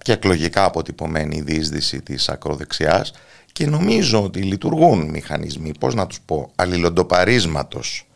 και 0.02 0.12
εκλογικά 0.12 0.64
αποτυπωμένη 0.64 1.40
διείσδυση 1.40 2.02
της 2.02 2.28
ακροδεξιάς 2.28 3.12
και 3.52 3.66
νομίζω 3.66 4.22
ότι 4.22 4.40
λειτουργούν 4.40 5.10
μηχανισμοί, 5.10 5.72
πώς 5.80 5.94
να 5.94 6.06
τους 6.06 6.20
πω, 6.20 6.52
αλληλοντοπαρίσματος 6.56 8.06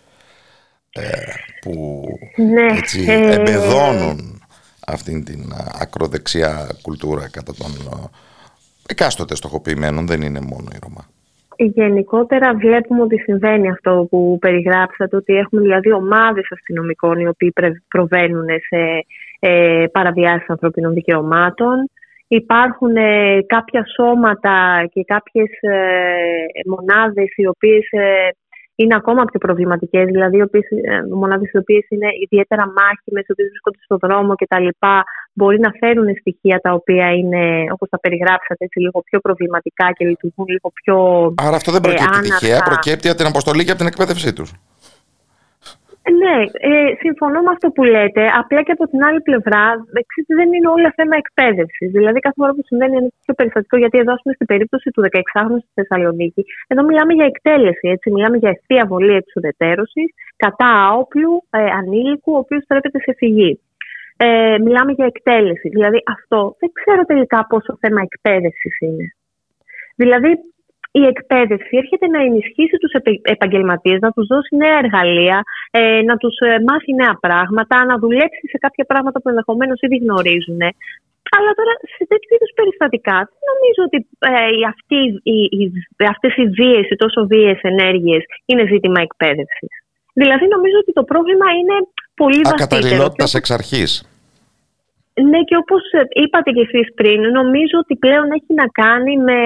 ε, 0.92 1.03
που 1.61 2.05
Ναι, 2.36 2.76
έτσι, 2.76 3.05
ε, 3.09 3.34
εμπεδώνουν 3.34 4.42
αυτήν 4.86 5.24
την 5.24 5.53
α, 5.53 5.72
ακροδεξιά 5.80 6.66
κουλτούρα 6.82 7.28
κατά 7.28 7.55
των 7.55 7.70
α, 7.92 8.11
εκάστοτε 8.88 9.34
στοχοποιημένων, 9.34 10.07
δεν 10.07 10.22
είναι 10.22 10.40
μόνο 10.40 10.68
η 10.72 10.78
Ρωμά. 10.82 11.05
Γενικότερα 11.59 12.55
βλέπουμε 12.55 13.03
ότι 13.03 13.16
συμβαίνει 13.18 13.70
αυτό 13.70 14.07
που 14.11 14.38
περιγράψατε, 14.40 15.16
ότι 15.16 15.34
έχουμε 15.34 15.61
δηλαδή 15.61 15.92
ομάδες 15.92 16.49
αστυνομικών 16.51 17.18
οι 17.20 17.28
οποίοι 17.28 17.51
πρε- 17.51 17.82
προβαίνουν 17.88 18.47
σε 18.68 19.07
ε, 19.39 19.84
παραβιάσεις 19.93 20.49
ανθρωπίνων 20.49 20.93
δικαιωμάτων. 20.95 21.91
Υπάρχουν 22.28 22.97
ε, 22.97 23.41
κάποια 23.47 23.84
σώματα 23.97 24.89
και 24.93 25.05
κάποιες 25.05 25.51
ε, 25.61 25.74
μονάδες 26.66 27.28
οι 27.37 27.47
οποίες 27.47 27.89
ε, 27.91 28.28
είναι 28.78 28.95
ακόμα 28.95 29.24
πιο 29.24 29.39
προβληματικές, 29.39 30.05
δηλαδή 30.05 30.37
οι 30.37 30.43
οποίες, 30.43 30.66
ε, 30.70 31.14
μονάδες 31.14 31.51
οι 31.53 31.59
οποίες 31.59 31.84
είναι 31.89 32.09
ιδιαίτερα 32.24 32.64
μάχημες, 32.78 33.24
οι 33.26 33.32
οποίες 33.32 33.49
βρίσκονται 33.49 33.78
στον 33.84 33.99
δρόμο 34.05 34.34
κτλ. 34.34 34.68
Μπορεί 35.32 35.59
να 35.61 35.70
φέρουν 35.80 36.09
στοιχεία 36.20 36.59
τα 36.61 36.72
οποία 36.72 37.07
είναι, 37.12 37.43
όπως 37.74 37.89
τα 37.89 37.99
περιγράψατε, 38.01 38.64
έτσι, 38.64 38.78
λίγο 38.80 39.01
πιο 39.09 39.18
προβληματικά 39.20 39.87
και 39.97 40.07
λειτουργούν 40.07 40.47
λίγο 40.47 40.68
πιο 40.78 40.97
Άρα 41.47 41.57
αυτό 41.57 41.72
δεν 41.72 41.80
Ε, 41.84 41.87
προκύπτει 41.87 42.16
άναρχα. 42.16 42.39
τυχαία, 42.39 42.61
προκύπτει 42.70 43.09
από 43.09 43.18
την 43.18 43.26
αποστολή 43.26 43.64
και 43.64 43.70
από 43.70 43.78
την 43.78 43.89
εκπαίδευσή 43.93 44.32
τους. 44.32 44.51
Ναι, 46.20 46.36
ε, 46.70 46.94
συμφωνώ 47.04 47.38
με 47.42 47.50
αυτό 47.50 47.68
που 47.70 47.84
λέτε. 47.84 48.22
Απλά 48.40 48.62
και 48.62 48.72
από 48.72 48.84
την 48.90 49.04
άλλη 49.04 49.20
πλευρά, 49.20 49.64
ξέρετε, 50.11 50.34
δεν 50.40 50.48
είναι 50.52 50.68
όλα 50.76 50.92
θέμα 50.98 51.16
εκπαίδευσης. 51.22 51.90
Δηλαδή, 51.96 52.18
κάθε 52.20 52.38
φορά 52.40 52.52
που 52.57 52.64
συμβαίνει 52.64 52.96
ένα 53.00 53.09
τέτοιο 53.14 53.34
περιστατικό, 53.34 53.76
γιατί 53.76 53.98
εδώ, 53.98 54.12
ας 54.12 54.20
πούμε, 54.22 54.34
στην 54.34 54.46
περίπτωση 54.46 54.88
του 54.90 55.02
16χρονου 55.07 55.59
στη 55.64 55.72
Θεσσαλονίκη, 55.78 56.42
εδώ 56.66 56.82
μιλάμε 56.88 57.12
για 57.18 57.26
εκτέλεση. 57.32 57.86
Έτσι, 57.94 58.11
μιλάμε 58.11 58.36
για 58.36 58.50
ευθεία 58.57 58.84
βολή 58.90 59.14
εξουδετέρωση 59.22 60.02
κατά 60.36 60.68
άοπλου 60.88 61.32
ε, 61.50 61.59
ανήλικου, 61.80 62.32
ο 62.32 62.40
οποίος 62.44 62.62
στρέφεται 62.62 62.98
σε 63.07 63.12
φυγή. 63.18 63.61
Ε, 64.16 64.59
μιλάμε 64.64 64.92
για 64.92 65.07
εκτέλεση. 65.12 65.68
Δηλαδή, 65.68 65.98
αυτό 66.16 66.57
δεν 66.61 66.70
ξέρω 66.78 67.02
τελικά 67.04 67.46
πόσο 67.48 67.76
θέμα 67.80 68.00
εκπαίδευσης 68.09 68.74
είναι. 68.80 69.07
Δηλαδή, 69.96 70.30
η 71.01 71.03
εκπαίδευση 71.12 71.72
έρχεται 71.82 72.07
να 72.14 72.20
ενισχύσει 72.28 72.76
τους 72.82 72.92
επε- 72.99 73.24
επαγγελματίες, 73.36 73.99
να 74.07 74.11
τους 74.14 74.26
δώσει 74.32 74.53
νέα 74.62 74.76
εργαλεία, 74.84 75.38
ε, 75.78 76.01
να 76.09 76.14
τους 76.22 76.36
ε, 76.49 76.51
μάθει 76.68 76.92
νέα 77.03 77.14
πράγματα, 77.24 77.76
να 77.90 77.94
δουλέψει 78.03 78.44
σε 78.53 78.59
κάποια 78.64 78.84
πράγματα 78.90 79.16
που 79.20 79.28
ενδεχομένως 79.32 79.78
ήδη 79.86 79.97
γνωρίζουν. 80.05 80.61
Αλλά 81.36 81.51
τώρα 81.59 81.72
σε 81.97 82.05
τέτοιου 82.11 82.32
είδους 82.34 82.53
περιστατικά 82.59 83.16
δεν 83.32 83.44
νομίζω 83.53 83.80
ότι 83.88 83.99
ε, 84.30 84.32
οι 84.57 84.62
αυτοί, 84.72 85.01
οι, 85.32 85.38
οι, 85.57 85.64
αυτές 86.14 86.32
οι 86.40 86.47
βίες, 86.59 86.84
οι 86.90 86.97
τόσο 87.05 87.20
βίαιες 87.32 87.61
ενέργειες 87.72 88.22
είναι 88.49 88.64
ζήτημα 88.72 89.01
εκπαίδευσης. 89.07 89.72
Δηλαδή 90.20 90.47
νομίζω 90.55 90.76
ότι 90.84 90.92
το 90.99 91.05
πρόβλημα 91.12 91.49
είναι 91.59 91.76
πολύ 92.22 92.40
βαθύτερο. 92.42 92.57
Και 92.57 92.76
Ακαταλληλότητας 92.76 93.32
εξ 93.40 93.47
αρχής. 93.59 93.90
Ναι, 95.23 95.41
και 95.49 95.57
όπως 95.57 95.83
ε, 95.93 96.01
είπατε 96.23 96.51
και 96.51 96.61
εσείς 96.61 96.95
πριν, 96.95 97.21
νομίζω 97.21 97.77
ότι 97.83 97.97
πλέον 97.97 98.27
έχει 98.31 98.53
να 98.55 98.67
κάνει 98.83 99.17
με, 99.17 99.41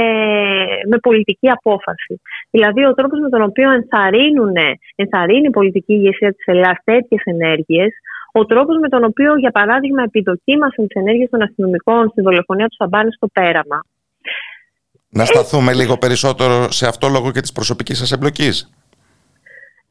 με 0.91 0.99
πολιτική 0.99 1.49
απόφαση. 1.51 2.21
Δηλαδή, 2.51 2.85
ο 2.85 2.95
τρόπος 2.95 3.19
με 3.21 3.29
τον 3.29 3.43
οποίο 3.43 3.71
ενθαρρύνουν, 3.71 4.55
ενθαρρύνει 4.95 5.47
η 5.47 5.51
πολιτική 5.51 5.93
ηγεσία 5.93 6.33
της 6.35 6.47
Ελλάδας 6.47 6.79
τέτοιες 6.85 7.23
ενέργειες, 7.25 7.91
ο 8.33 8.47
τρόπος 8.47 8.77
με 8.81 8.89
τον 8.89 9.05
οποίο, 9.05 9.37
για 9.37 9.51
παράδειγμα, 9.51 10.03
επιδοκίμασαν 10.03 10.87
τις 10.87 10.97
ενέργειες 11.03 11.31
των 11.31 11.43
αστυνομικών 11.43 12.09
στη 12.09 12.21
δολοφονία 12.21 12.67
του 12.67 12.75
Σαμπάνη 12.79 13.13
στο 13.13 13.27
Πέραμα. 13.33 13.85
Να 15.09 15.25
σταθούμε 15.25 15.75
λίγο 15.75 15.99
περισσότερο 15.99 16.71
σε 16.71 16.87
αυτό 16.87 17.09
λόγω 17.09 17.33
και 17.33 17.41
της 17.41 17.53
προσωπικής 17.53 17.99
σας 17.99 18.13
εμπλοκής. 18.13 18.71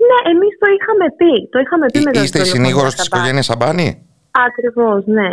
Ναι, 0.08 0.32
εμείς 0.32 0.54
το 0.60 0.68
είχαμε 0.76 1.06
πει. 1.18 1.50
Το 1.52 1.60
είχαμε 1.60 1.86
πει 1.94 2.00
Εί- 2.00 2.04
μετά 2.06 2.20
τη 2.20 2.26
Είστε 2.26 2.38
η 2.38 2.42
δολοφονία 2.42 2.66
συνήγορος 2.66 2.94
της 2.96 3.04
Σαμπάνη. 3.04 3.18
οικογένειας 3.20 3.46
Σαμπάνη; 3.46 3.88
Ακριβώς, 4.48 5.06
ναι. 5.06 5.30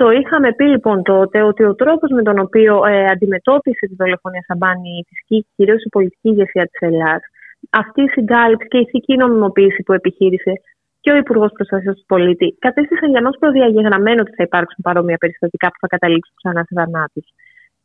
Το 0.00 0.10
είχαμε 0.10 0.52
πει 0.52 0.64
λοιπόν 0.64 1.02
τότε 1.02 1.42
ότι 1.42 1.62
ο 1.64 1.74
τρόπος 1.74 2.10
με 2.10 2.22
τον 2.22 2.38
οποίο 2.38 2.84
ε, 2.84 3.04
αντιμετώπισε 3.14 3.86
τη 3.86 3.94
δολοφονία 3.94 4.44
Σαμπάνη 4.46 4.88
η 4.88 5.04
ηθική, 5.04 5.46
κυρίως 5.56 5.82
η 5.84 5.88
πολιτική 5.88 6.28
ηγεσία 6.28 6.64
της 6.70 6.80
Ελλάδας, 6.88 7.22
αυτή 7.70 8.02
η 8.02 8.08
συγκάλυψη 8.08 8.66
και 8.68 8.78
η 8.78 8.84
ηθική 8.88 9.16
νομιμοποίηση 9.16 9.82
που 9.82 9.92
επιχείρησε 9.92 10.52
και 11.00 11.12
ο 11.12 11.16
Υπουργός 11.16 11.50
Προστασίας 11.56 11.96
του 11.96 12.06
Πολίτη 12.06 12.56
κατέστησαν 12.58 13.10
για 13.10 13.22
μας 13.22 13.36
προδιαγεγραμμένο 13.40 14.20
ότι 14.20 14.34
θα 14.38 14.42
υπάρξουν 14.48 14.80
παρόμοια 14.82 15.16
περιστατικά 15.16 15.66
που 15.68 15.80
θα 15.82 15.86
καταλήξουν 15.94 16.34
ξανά 16.40 16.62
σε 16.68 16.72
θανάτου. 16.78 17.20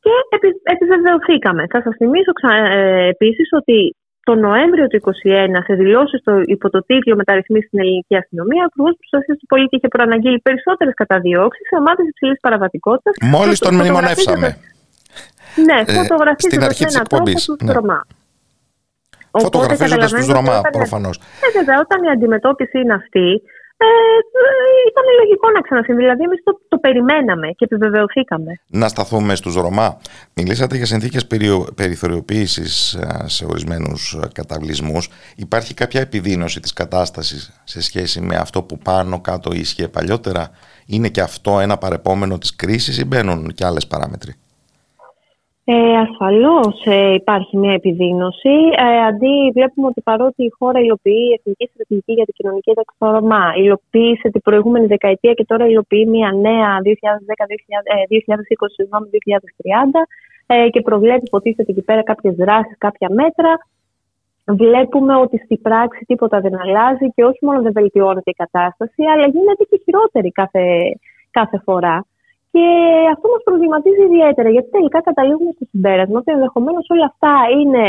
Και 0.03 0.13
επι, 0.35 0.47
επιβεβαιωθήκαμε. 0.73 1.63
Θα 1.73 1.81
σας 1.81 1.95
θυμίσω 1.99 2.31
ε, 2.51 3.07
επίσης 3.07 3.47
ότι 3.59 3.95
το 4.23 4.35
Νοέμβριο 4.35 4.87
του 4.87 5.01
2021, 5.01 5.63
σε 5.67 5.73
δηλώσεις 5.73 6.21
υπό 6.45 6.69
το 6.69 6.79
τίτλο 6.89 7.15
Μεταρρυθμίσεις 7.15 7.67
στην 7.67 7.79
ελληνική 7.79 8.15
αστυνομία, 8.15 8.61
ο 8.63 8.67
Υπουργός 8.71 8.95
Προστασίας 8.99 9.37
του 9.39 9.45
Πολίτη 9.45 9.75
είχε 9.75 9.87
προαναγγείλει 9.87 10.39
περισσότερες 10.39 10.93
καταδιώξεις 10.93 11.67
σε 11.67 11.75
ομάδες 11.81 12.05
υψηλής 12.07 12.39
παραβατικότητας. 12.39 13.13
Μόλις 13.35 13.59
τον 13.59 13.73
μνημονεύσαμε. 13.75 14.47
Ναι, 15.67 15.77
Ε, 15.87 15.93
φωτογραφίζοντας 15.99 16.53
στην 16.53 16.63
αρχή 16.69 16.83
της 16.85 16.95
έναν 16.95 17.07
τρόπο 17.07 17.29
εκπομπής, 17.29 17.45
του 17.45 17.65
ναι. 17.65 17.73
Ρωμά. 17.73 17.99
Φωτογραφίζοντας 19.45 20.11
τους 20.11 20.11
καταλαβαίνετε 20.11 20.33
Ρωμά 20.39 20.51
ότι 20.57 20.59
όταν- 20.67 20.71
προφανώς. 20.79 21.15
Ε, 21.45 21.47
βέβαια, 21.57 21.77
όταν 21.85 22.03
η 22.03 22.09
αντιμετώπιση 22.15 22.79
είναι 22.79 22.93
αυτή, 22.93 23.27
ε, 23.29 23.35
ε, 23.35 23.41
ήταν 24.89 25.03
λογικό 25.19 25.49
να 25.49 25.61
ξανασυμβεί. 25.61 26.01
Δηλαδή, 26.01 26.23
εμείς 26.23 26.43
το, 26.43 26.59
το 26.67 26.77
περιμέναμε 26.77 27.47
και 27.47 27.65
επιβεβαιωθήκαμε. 27.65 28.51
Να 28.67 28.87
σταθούμε 28.87 29.35
στους 29.35 29.55
Ρωμά. 29.55 29.97
Μιλήσατε 30.33 30.75
για 30.77 30.85
συνθήκες 30.85 31.27
περιο- 31.27 31.67
περιθωριοποίησης 31.75 32.93
ε, 32.93 33.23
σε 33.27 33.45
ορισμένους 33.45 34.19
ε, 34.23 34.27
καταβλισμούς. 34.33 35.09
Υπάρχει 35.35 35.73
κάποια 35.73 36.01
επιδείνωση 36.01 36.59
της 36.59 36.73
κατάστασης 36.73 37.61
σε 37.63 37.81
σχέση 37.81 38.21
με 38.21 38.35
αυτό 38.35 38.63
που 38.63 38.77
πάνω 38.77 39.21
κάτω 39.21 39.51
ίσχυε 39.53 39.87
παλιότερα; 39.87 40.49
Είναι 40.85 41.09
και 41.09 41.21
αυτό 41.21 41.59
ένα 41.59 41.77
παρεπόμενο 41.77 42.37
της 42.37 42.55
κρίσης 42.55 42.97
ή 42.99 43.05
μπαίνουν 43.05 43.47
και 43.47 43.65
άλλες 43.65 43.87
παράμετροι; 43.87 44.33
Ε, 45.73 45.97
ασφαλώς 45.97 46.85
ε, 46.85 47.13
υπάρχει 47.13 47.57
μια 47.57 47.73
επιδείνωση. 47.73 48.55
Ε, 48.85 49.05
αντί 49.09 49.51
βλέπουμε 49.53 49.87
ότι 49.87 50.01
παρότι 50.01 50.43
η 50.43 50.51
χώρα 50.57 50.79
υλοποιεί 50.79 51.25
η 51.29 51.33
Εθνική 51.37 51.69
Στρατηγική 51.73 52.13
για 52.13 52.25
την 52.25 52.33
Κοινωνική 52.37 52.69
Ένταξη 52.69 52.95
των 52.99 53.09
Ρωμά, 53.11 53.53
υλοποίησε 53.55 54.29
την 54.29 54.41
προηγούμενη 54.41 54.85
δεκαετία 54.85 55.33
και 55.33 55.45
τώρα 55.45 55.65
υλοποιεί 55.67 56.05
μια 56.09 56.31
νέα 56.31 56.77
2010-2020-2030 56.83 56.87
ε, 60.45 60.69
και 60.69 60.81
προβλέπει 60.81 61.23
υποτίθεται 61.25 61.71
εκεί 61.71 61.81
πέρα 61.81 62.03
κάποιες 62.03 62.35
δράσεις, 62.35 62.77
κάποια 62.77 63.09
μέτρα. 63.11 63.51
Βλέπουμε 64.45 65.15
ότι 65.15 65.37
στην 65.37 65.61
πράξη 65.61 66.05
τίποτα 66.05 66.39
δεν 66.39 66.61
αλλάζει 66.61 67.07
και 67.15 67.23
όχι 67.23 67.45
μόνο 67.45 67.61
δεν 67.61 67.71
βελτιώνεται 67.71 68.29
η 68.29 68.39
κατάσταση, 68.43 69.03
αλλά 69.13 69.27
γίνεται 69.27 69.63
και 69.69 69.81
χειρότερη 69.83 70.31
κάθε, 70.31 70.63
κάθε 71.31 71.61
φορά. 71.65 72.05
Και 72.51 72.65
αυτό 73.13 73.25
μας 73.33 73.43
προβληματίζει 73.43 74.03
ιδιαίτερα, 74.09 74.49
γιατί 74.49 74.69
τελικά 74.69 75.01
καταλήγουμε 75.01 75.51
στο 75.55 75.65
συμπέρασμα 75.71 76.17
ότι 76.19 76.31
ενδεχομένως 76.31 76.85
όλα 76.89 77.05
αυτά 77.11 77.33
είναι 77.59 77.85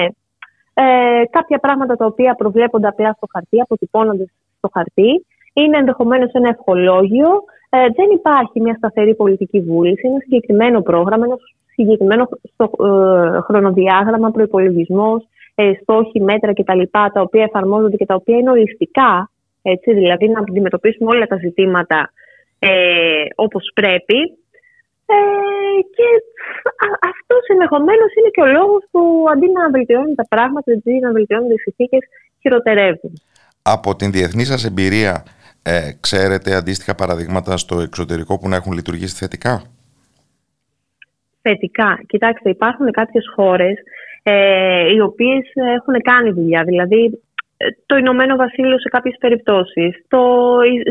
ε, 0.74 0.84
κάποια 1.30 1.58
πράγματα 1.58 1.96
τα 1.96 2.06
οποία 2.06 2.34
προβλέπονται 2.34 2.88
απλά 2.88 3.12
στο 3.12 3.26
χαρτί, 3.32 3.60
αποτυπώνονται 3.60 4.26
στο 4.58 4.68
χαρτί. 4.72 5.26
Είναι 5.52 5.78
ενδεχομένως 5.78 6.30
ένα 6.32 6.48
ευχολόγιο. 6.48 7.28
Ε, 7.70 7.86
δεν 7.96 8.08
υπάρχει 8.10 8.60
μια 8.60 8.74
σταθερή 8.74 9.14
πολιτική 9.14 9.60
βούληση, 9.60 10.08
ένα 10.08 10.18
συγκεκριμένο 10.18 10.80
πρόγραμμα, 10.80 11.24
ένα 11.24 11.36
συγκεκριμένο 11.74 12.28
στο, 12.52 12.64
ε, 12.64 13.40
χρονοδιάγραμμα, 13.40 14.30
προπολογισμό, 14.30 15.22
ε, 15.54 15.72
στόχοι, 15.82 16.20
μέτρα 16.20 16.52
κτλ. 16.52 16.82
Τα 16.90 17.20
οποία 17.20 17.42
εφαρμόζονται 17.42 17.96
και 17.96 18.06
τα 18.06 18.14
οποία 18.14 18.36
είναι 18.36 18.50
ολιστικά. 18.50 19.30
Έτσι, 19.62 19.94
δηλαδή 19.94 20.28
να 20.28 20.40
αντιμετωπίσουμε 20.40 21.10
όλα 21.14 21.26
τα 21.26 21.36
ζητήματα 21.36 22.10
ε, 22.58 23.24
όπως 23.34 23.70
πρέπει. 23.74 24.36
Ε, 25.06 25.14
και 25.96 26.08
αυτός 27.12 27.42
ενδεχομένως 27.54 28.10
είναι 28.16 28.30
και 28.34 28.40
ο 28.40 28.46
λόγος 28.46 28.82
που 28.90 29.00
αντί 29.32 29.46
να 29.50 29.70
βελτιώνουν 29.70 30.14
τα 30.14 30.26
πράγματα, 30.28 30.72
αντί 30.72 30.98
να 30.98 31.12
βελτιώνουν 31.12 31.48
τι 31.48 31.58
συνθήκες, 31.58 32.02
χειροτερεύουν. 32.40 33.12
Από 33.62 33.96
την 33.96 34.10
διεθνή 34.10 34.44
σας 34.44 34.64
εμπειρία, 34.64 35.24
ε, 35.62 35.90
ξέρετε 36.00 36.54
αντίστοιχα 36.54 36.94
παραδείγματα 36.94 37.56
στο 37.56 37.80
εξωτερικό 37.80 38.38
που 38.38 38.48
να 38.48 38.56
έχουν 38.56 38.72
λειτουργήσει 38.72 39.16
θετικά; 39.16 39.62
θετικά. 41.42 42.00
Κοιτάξτε, 42.06 42.50
υπάρχουν 42.50 42.90
κάποιες 42.90 43.24
χώρες 43.34 43.76
ε, 44.22 44.92
οι 44.92 45.00
οποίες 45.00 45.44
έχουν 45.54 45.94
κάνει 46.02 46.30
δουλειά. 46.30 46.62
Δηλαδή, 46.64 47.20
ε, 47.56 47.66
το 47.86 47.96
Ηνωμένο 47.96 48.36
Βασίλειο 48.36 48.78
σε 48.78 48.88
κάποιες 48.88 49.16
περιπτώσεις. 49.20 50.04
Το, 50.08 50.22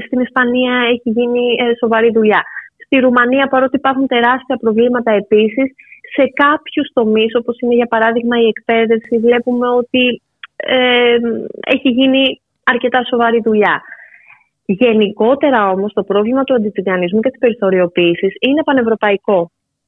στην 0.06 0.20
Ισπανία 0.20 0.76
έχει 0.94 1.10
γίνει 1.10 1.46
ε, 1.60 1.76
σοβαρή 1.80 2.12
δουλειά. 2.12 2.44
Στη 2.92 3.00
Ρουμανία, 3.00 3.48
παρότι 3.48 3.76
υπάρχουν 3.76 4.08
τεράστια 4.08 4.56
προβλήματα 4.56 5.12
επίσης, 5.12 5.68
σε 6.16 6.24
κάποιους 6.34 6.88
τομείς, 6.94 7.36
όπως 7.36 7.60
είναι 7.60 7.76
για 7.76 7.86
παράδειγμα 7.86 8.36
η 8.42 8.48
εκπαίδευση, 8.48 9.20
βλέπουμε 9.20 9.68
ότι 9.68 10.22
ε, 10.56 11.18
έχει 11.76 11.90
γίνει 11.90 12.42
αρκετά 12.64 13.04
σοβαρή 13.10 13.42
δουλειά. 13.44 13.82
Γενικότερα 14.66 15.70
όμως 15.70 15.94
το 15.94 16.04
πρόβλημα 16.04 16.44
του 16.44 16.54
αντιτιγανισμού 16.54 17.20
και 17.20 17.30
της 17.30 17.40
περιθωριοποίησης 17.40 18.34
είναι 18.40 18.64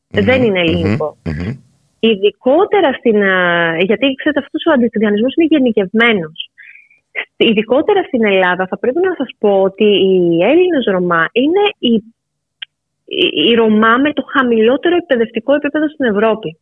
Δεν 0.07 0.43
είναι 0.43 0.61
Ειδικότερα 1.99 2.93
στην... 2.93 3.17
Γιατί 3.87 4.13
ξέρετε 4.19 4.39
αυτός 4.39 4.65
ο 4.65 4.71
αντιτιγανισμός 4.71 5.33
είναι 5.35 5.47
γενικευμένος. 5.49 6.49
Ειδικότερα 7.37 8.03
στην 8.03 8.25
Ελλάδα 8.25 8.67
θα 8.67 8.77
πρέπει 8.77 8.99
να 9.03 9.13
σας 9.17 9.29
πω 9.39 9.61
ότι 9.61 9.83
οι 9.83 10.43
Έλληνες 10.43 10.85
Ρωμά 10.85 11.29
είναι 11.31 11.63
η, 11.77 12.03
η, 13.49 13.53
Ρωμά 13.53 13.97
με 13.97 14.13
το 14.13 14.23
χαμηλότερο 14.33 14.95
εκπαιδευτικό 14.95 15.53
επίπεδο 15.53 15.89
στην 15.89 16.05
Ευρώπη. 16.05 16.57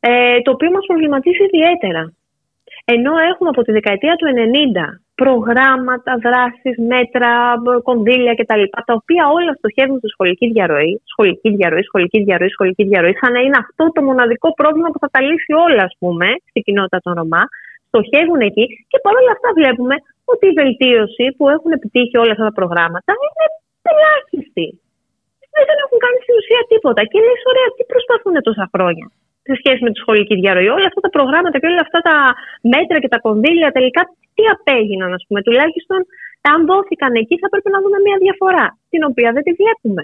Ε, 0.00 0.40
το 0.40 0.50
οποίο 0.50 0.70
μας 0.70 0.84
προβληματίζει 0.86 1.44
ιδιαίτερα. 1.44 2.12
Ενώ 2.84 3.12
έχουμε 3.30 3.48
από 3.54 3.62
τη 3.62 3.72
δεκαετία 3.72 4.14
του 4.16 4.26
90 4.26 5.00
προγράμματα, 5.22 6.12
δράσεις, 6.26 6.76
μέτρα, 6.92 7.30
κονδύλια 7.88 8.34
κτλ. 8.38 8.62
Τα 8.88 8.94
οποία 9.00 9.24
όλα 9.36 9.52
στοχεύουν 9.58 9.98
στη 9.98 10.08
σχολική 10.14 10.46
διαρροή, 10.54 10.92
σχολική 11.12 11.48
διαρροή, 11.56 11.82
σχολική 11.88 12.18
διαρροή, 12.26 12.50
σχολική 12.56 12.82
διαρροή, 12.90 13.14
σαν 13.20 13.32
να 13.36 13.40
είναι 13.44 13.58
αυτό 13.64 13.84
το 13.94 14.00
μοναδικό 14.08 14.48
πρόβλημα 14.60 14.88
που 14.92 14.98
θα 15.02 15.08
τα 15.14 15.20
λύσει 15.26 15.52
όλα, 15.66 15.82
ας 15.88 15.94
πούμε, 16.00 16.26
στην 16.48 16.62
κοινότητα 16.66 16.98
των 17.04 17.12
Ρωμά. 17.18 17.42
Στοχεύουν 17.88 18.40
εκεί 18.48 18.64
και 18.90 18.98
παρόλα 19.04 19.30
αυτά 19.36 19.48
βλέπουμε 19.58 19.96
ότι 20.32 20.44
η 20.50 20.54
βελτίωση 20.60 21.24
που 21.36 21.44
έχουν 21.54 21.70
επιτύχει 21.78 22.16
όλα 22.22 22.32
αυτά 22.34 22.44
τα 22.48 22.54
προγράμματα 22.58 23.12
είναι 23.24 23.44
ελάχιστη. 23.90 24.68
Δεν 25.68 25.78
έχουν 25.84 25.98
κάνει 26.04 26.18
στην 26.24 26.34
ουσία 26.40 26.62
τίποτα. 26.72 27.00
Και 27.10 27.18
λες, 27.26 27.40
ωραία, 27.50 27.68
τι 27.76 27.82
προσπαθούν 27.92 28.34
τόσα 28.48 28.64
χρόνια 28.74 29.06
σε 29.46 29.54
σχέση 29.60 29.80
με 29.84 29.90
τη 29.92 29.98
σχολική 30.02 30.34
διαρροή. 30.40 30.68
Όλα 30.76 30.88
αυτά 30.90 31.00
τα 31.06 31.10
προγράμματα 31.16 31.56
και 31.60 31.68
όλα 31.72 31.84
αυτά 31.86 32.00
τα 32.08 32.16
μέτρα 32.74 32.96
και 33.02 33.10
τα 33.14 33.18
κονδύλια 33.26 33.68
τελικά 33.76 34.02
τι 34.34 34.44
απέγιναν, 34.54 35.10
ας 35.18 35.22
πούμε. 35.26 35.40
Τουλάχιστον 35.46 36.00
αν 36.52 36.58
δόθηκαν 36.70 37.12
εκεί 37.22 37.34
θα 37.42 37.48
πρέπει 37.52 37.70
να 37.74 37.80
δούμε 37.82 37.98
μια 38.06 38.16
διαφορά, 38.24 38.66
την 38.92 39.02
οποία 39.08 39.28
δεν 39.34 39.42
τη 39.46 39.52
βλέπουμε. 39.60 40.02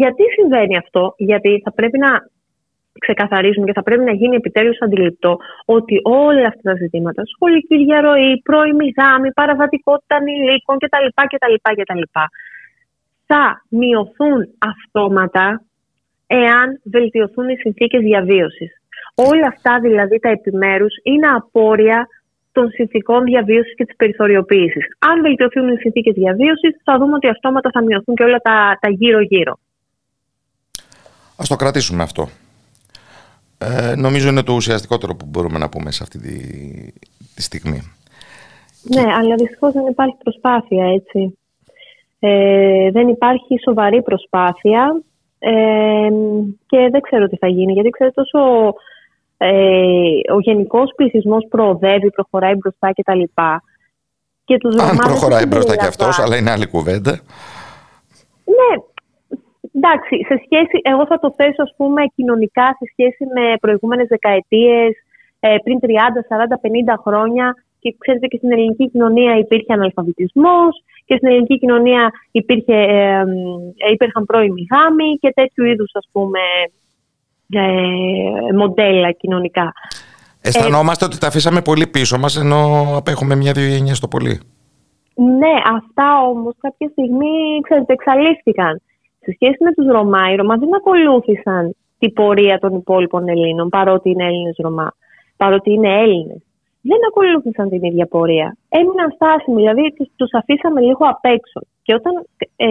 Γιατί 0.00 0.22
συμβαίνει 0.36 0.76
αυτό, 0.82 1.02
Γιατί 1.16 1.50
θα 1.64 1.72
πρέπει 1.78 1.98
να 1.98 2.10
ξεκαθαρίσουμε 2.98 3.66
και 3.66 3.76
θα 3.78 3.82
πρέπει 3.82 4.04
να 4.10 4.12
γίνει 4.20 4.36
επιτέλους 4.36 4.78
αντιληπτό 4.80 5.36
ότι 5.64 6.00
όλα 6.02 6.46
αυτά 6.46 6.62
τα 6.70 6.74
ζητήματα, 6.82 7.22
σχολική 7.34 7.76
διαρροή, 7.84 8.40
πρώιμη 8.42 8.92
γάμη, 8.98 9.32
παραβατικότητα 9.32 10.16
ανηλίκων 10.16 10.76
κτλ, 10.78 11.06
κτλ, 11.32 11.54
κτλ 11.80 12.02
θα 13.26 13.64
μειωθούν 13.68 14.48
αυτόματα 14.58 15.62
εάν 16.26 16.80
βελτιωθούν 16.84 17.48
οι 17.48 17.56
συνθήκες 17.56 18.00
διαβίωσης. 18.00 18.70
Όλα 19.14 19.46
αυτά 19.46 19.80
δηλαδή 19.80 20.18
τα 20.18 20.28
επιμέρους 20.28 20.94
είναι 21.02 21.26
απόρρια 21.26 22.08
των 22.52 22.70
συνθήκων 22.70 23.24
διαβίωσης 23.24 23.74
και 23.74 23.84
της 23.84 23.96
περιθωριοποίησης. 23.96 24.84
Αν 24.98 25.22
βελτιωθούν 25.22 25.68
οι 25.68 25.76
συνθήκες 25.76 26.14
διαβίωσης, 26.14 26.80
θα 26.84 26.98
δούμε 26.98 27.14
ότι 27.14 27.28
αυτόματα 27.28 27.70
θα 27.72 27.82
μειωθούν 27.82 28.14
και 28.14 28.22
όλα 28.22 28.38
τα, 28.38 28.78
τα 28.80 28.88
γύρω-γύρω. 28.90 29.58
Α 31.36 31.44
το 31.48 31.56
κρατήσουμε 31.56 32.02
αυτό. 32.02 32.28
Ε, 33.58 33.94
νομίζω 33.96 34.28
είναι 34.28 34.42
το 34.42 34.52
ουσιαστικότερο 34.52 35.14
που 35.14 35.26
μπορούμε 35.26 35.58
να 35.58 35.68
πούμε 35.68 35.90
σε 35.90 36.02
αυτή 36.02 36.18
τη, 36.18 36.36
τη 37.34 37.42
στιγμή. 37.42 37.80
Ναι, 38.82 39.12
αλλά 39.18 39.34
δυστυχώς 39.34 39.72
δεν 39.72 39.86
υπάρχει 39.86 40.16
προσπάθεια, 40.22 40.84
έτσι. 40.86 41.38
Ε, 42.28 42.90
δεν 42.90 43.08
υπάρχει 43.08 43.58
σοβαρή 43.64 44.02
προσπάθεια 44.02 45.02
ε, 45.38 46.08
και 46.66 46.88
δεν 46.90 47.00
ξέρω 47.00 47.26
τι 47.26 47.36
θα 47.36 47.46
γίνει, 47.46 47.72
γιατί 47.72 47.90
ξέρετε 47.90 48.22
τόσο 48.22 48.74
ε, 49.36 50.32
ο 50.34 50.40
γενικός 50.40 50.92
πληθυσμός 50.96 51.46
προοδεύει, 51.50 52.10
προχωράει 52.10 52.54
μπροστά 52.54 52.92
κτλ. 52.92 53.22
Και 54.44 54.58
τους 54.58 54.76
Αν 54.76 54.96
προχωράει 54.96 55.46
μπροστά 55.46 55.76
και 55.76 55.86
αυτός, 55.86 56.18
αλλά 56.18 56.36
είναι 56.36 56.50
άλλη 56.50 56.66
κουβέντα. 56.66 57.12
Ναι, 58.56 58.72
εντάξει, 59.74 60.14
σε 60.28 60.36
σχέση, 60.44 60.76
εγώ 60.82 61.06
θα 61.06 61.18
το 61.18 61.32
θέσω 61.36 61.62
ας 61.62 61.74
πούμε 61.76 62.02
κοινωνικά 62.14 62.66
σε 62.78 62.84
σχέση 62.92 63.24
με 63.34 63.56
προηγούμενες 63.60 64.06
δεκαετίες, 64.08 64.92
ε, 65.40 65.56
πριν 65.64 65.78
30, 65.80 66.22
40, 66.28 66.58
50 66.60 66.96
χρόνια 67.04 67.54
και 67.86 67.96
ξέρετε 67.98 68.26
και 68.26 68.36
στην 68.36 68.52
ελληνική 68.52 68.90
κοινωνία 68.90 69.38
υπήρχε 69.38 69.72
αναλφαβητισμός 69.72 70.72
και 71.04 71.16
στην 71.16 71.28
ελληνική 71.28 71.58
κοινωνία 71.58 72.10
υπήρχε, 72.30 72.74
ε, 72.74 73.24
ε 73.86 73.92
υπήρχαν 73.92 74.24
πρώιμοι 74.26 74.66
γάμοι 74.72 75.18
και 75.20 75.32
τέτοιου 75.34 75.64
είδους 75.64 75.90
ας 75.92 76.08
πούμε 76.12 76.40
ε, 77.50 78.52
μοντέλα 78.54 79.12
κοινωνικά. 79.12 79.72
Αισθανόμαστε 80.40 81.04
ότι 81.04 81.18
τα 81.18 81.26
αφήσαμε 81.26 81.60
πολύ 81.60 81.86
πίσω 81.86 82.18
μας 82.18 82.36
ενώ 82.36 82.60
απέχουμε 82.96 83.34
μια-δύο 83.34 83.66
γενιές 83.66 84.00
το 84.00 84.08
πολύ. 84.08 84.40
Ναι, 85.14 85.54
αυτά 85.76 86.22
όμως 86.30 86.54
κάποια 86.60 86.88
στιγμή 86.88 87.60
ξέρετε, 87.62 87.92
εξαλείφθηκαν. 87.92 88.82
Σε 89.18 89.32
σχέση 89.34 89.64
με 89.64 89.72
τους 89.72 89.86
Ρωμά, 89.86 90.30
οι 90.30 90.36
Ρωμά 90.36 90.56
δεν 90.56 90.74
ακολούθησαν 90.74 91.76
την 91.98 92.12
πορεία 92.12 92.58
των 92.58 92.74
υπόλοιπων 92.74 93.28
Ελλήνων, 93.28 93.68
παρότι 93.68 94.10
είναι 94.10 94.24
Έλληνες 94.24 94.56
Ρωμά, 94.58 94.92
παρότι 95.36 95.72
είναι 95.72 96.00
Έλληνες. 96.00 96.46
Δεν 96.90 97.00
ακολούθησαν 97.08 97.68
την 97.68 97.82
ίδια 97.88 98.06
πορεία. 98.06 98.48
Έμειναν 98.68 99.10
στάσιμοι, 99.16 99.58
δηλαδή 99.62 99.84
τους, 100.16 100.30
αφήσαμε 100.40 100.80
λίγο 100.80 101.04
απ' 101.14 101.24
έξω. 101.36 101.60
Και 101.84 101.94
όταν 101.98 102.12
ε, 102.56 102.66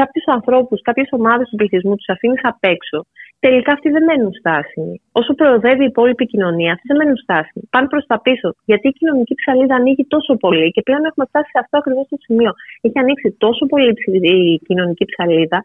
κάποιους 0.00 0.26
ανθρώπους, 0.36 0.78
κάποιες 0.88 1.08
ομάδες 1.18 1.46
του 1.48 1.56
πληθυσμού 1.56 1.94
τους 1.96 2.08
αφήνεις 2.14 2.40
απ' 2.42 2.64
έξω, 2.74 2.98
τελικά 3.44 3.72
αυτοί 3.72 3.88
δεν 3.94 4.04
μένουν 4.08 4.32
στάσιμοι. 4.40 4.94
Όσο 5.12 5.32
προοδεύει 5.34 5.82
η 5.82 5.90
υπόλοιπη 5.94 6.24
κοινωνία, 6.32 6.72
αυτοί 6.72 6.86
δεν 6.90 6.96
μένουν 7.00 7.16
στάσιμοι. 7.16 7.64
Πάνε 7.74 7.86
προς 7.92 8.04
τα 8.10 8.20
πίσω. 8.26 8.48
Γιατί 8.64 8.88
η 8.88 8.94
κοινωνική 8.98 9.34
ψαλίδα 9.40 9.74
ανοίγει 9.74 10.04
τόσο 10.14 10.32
πολύ 10.44 10.70
και 10.74 10.82
πλέον 10.86 11.04
έχουμε 11.04 11.26
φτάσει 11.30 11.50
σε 11.54 11.58
αυτό 11.62 11.74
ακριβώς 11.78 12.06
το 12.12 12.16
σημείο. 12.26 12.52
Έχει 12.80 12.98
ανοίξει 12.98 13.28
τόσο 13.44 13.66
πολύ 13.66 13.92
η 14.20 14.58
κοινωνική 14.66 15.04
ψαλίδα 15.10 15.58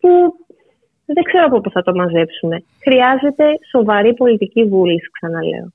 που 0.00 0.10
δεν 1.16 1.24
ξέρω 1.28 1.44
από 1.44 1.60
πού 1.60 1.70
θα 1.70 1.82
το 1.82 1.92
μαζέψουμε. 1.94 2.56
Χρειάζεται 2.86 3.44
σοβαρή 3.70 4.14
πολιτική 4.14 4.64
βούληση, 4.64 5.08
ξαναλέω. 5.16 5.66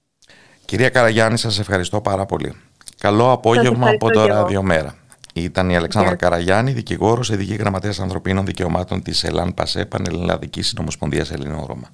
Κυρία 0.73 0.89
Καραγιάννη, 0.89 1.37
σας 1.37 1.59
ευχαριστώ 1.59 2.01
πάρα 2.01 2.25
πολύ. 2.25 2.53
Καλό 2.97 3.31
απόγευμα 3.31 3.89
από 3.89 4.09
το 4.09 4.25
Ραδιομέρα. 4.25 4.95
Ήταν 5.33 5.69
η 5.69 5.75
Αλεξάνδρα 5.75 6.15
Καραγιάννη, 6.15 6.71
δικηγόρος, 6.71 7.29
ειδική 7.29 7.55
γραμματέας 7.55 7.99
ανθρωπίνων 7.99 8.45
δικαιωμάτων 8.45 9.01
της 9.01 9.23
ΕΛΑΝ 9.23 9.53
ΠΑΣΕ, 9.53 9.85
Πανελλαδικής 9.85 10.67
Συνομοσπονδίας 10.67 11.31
Ελληνών 11.31 11.65
Ρώμα. 11.67 11.87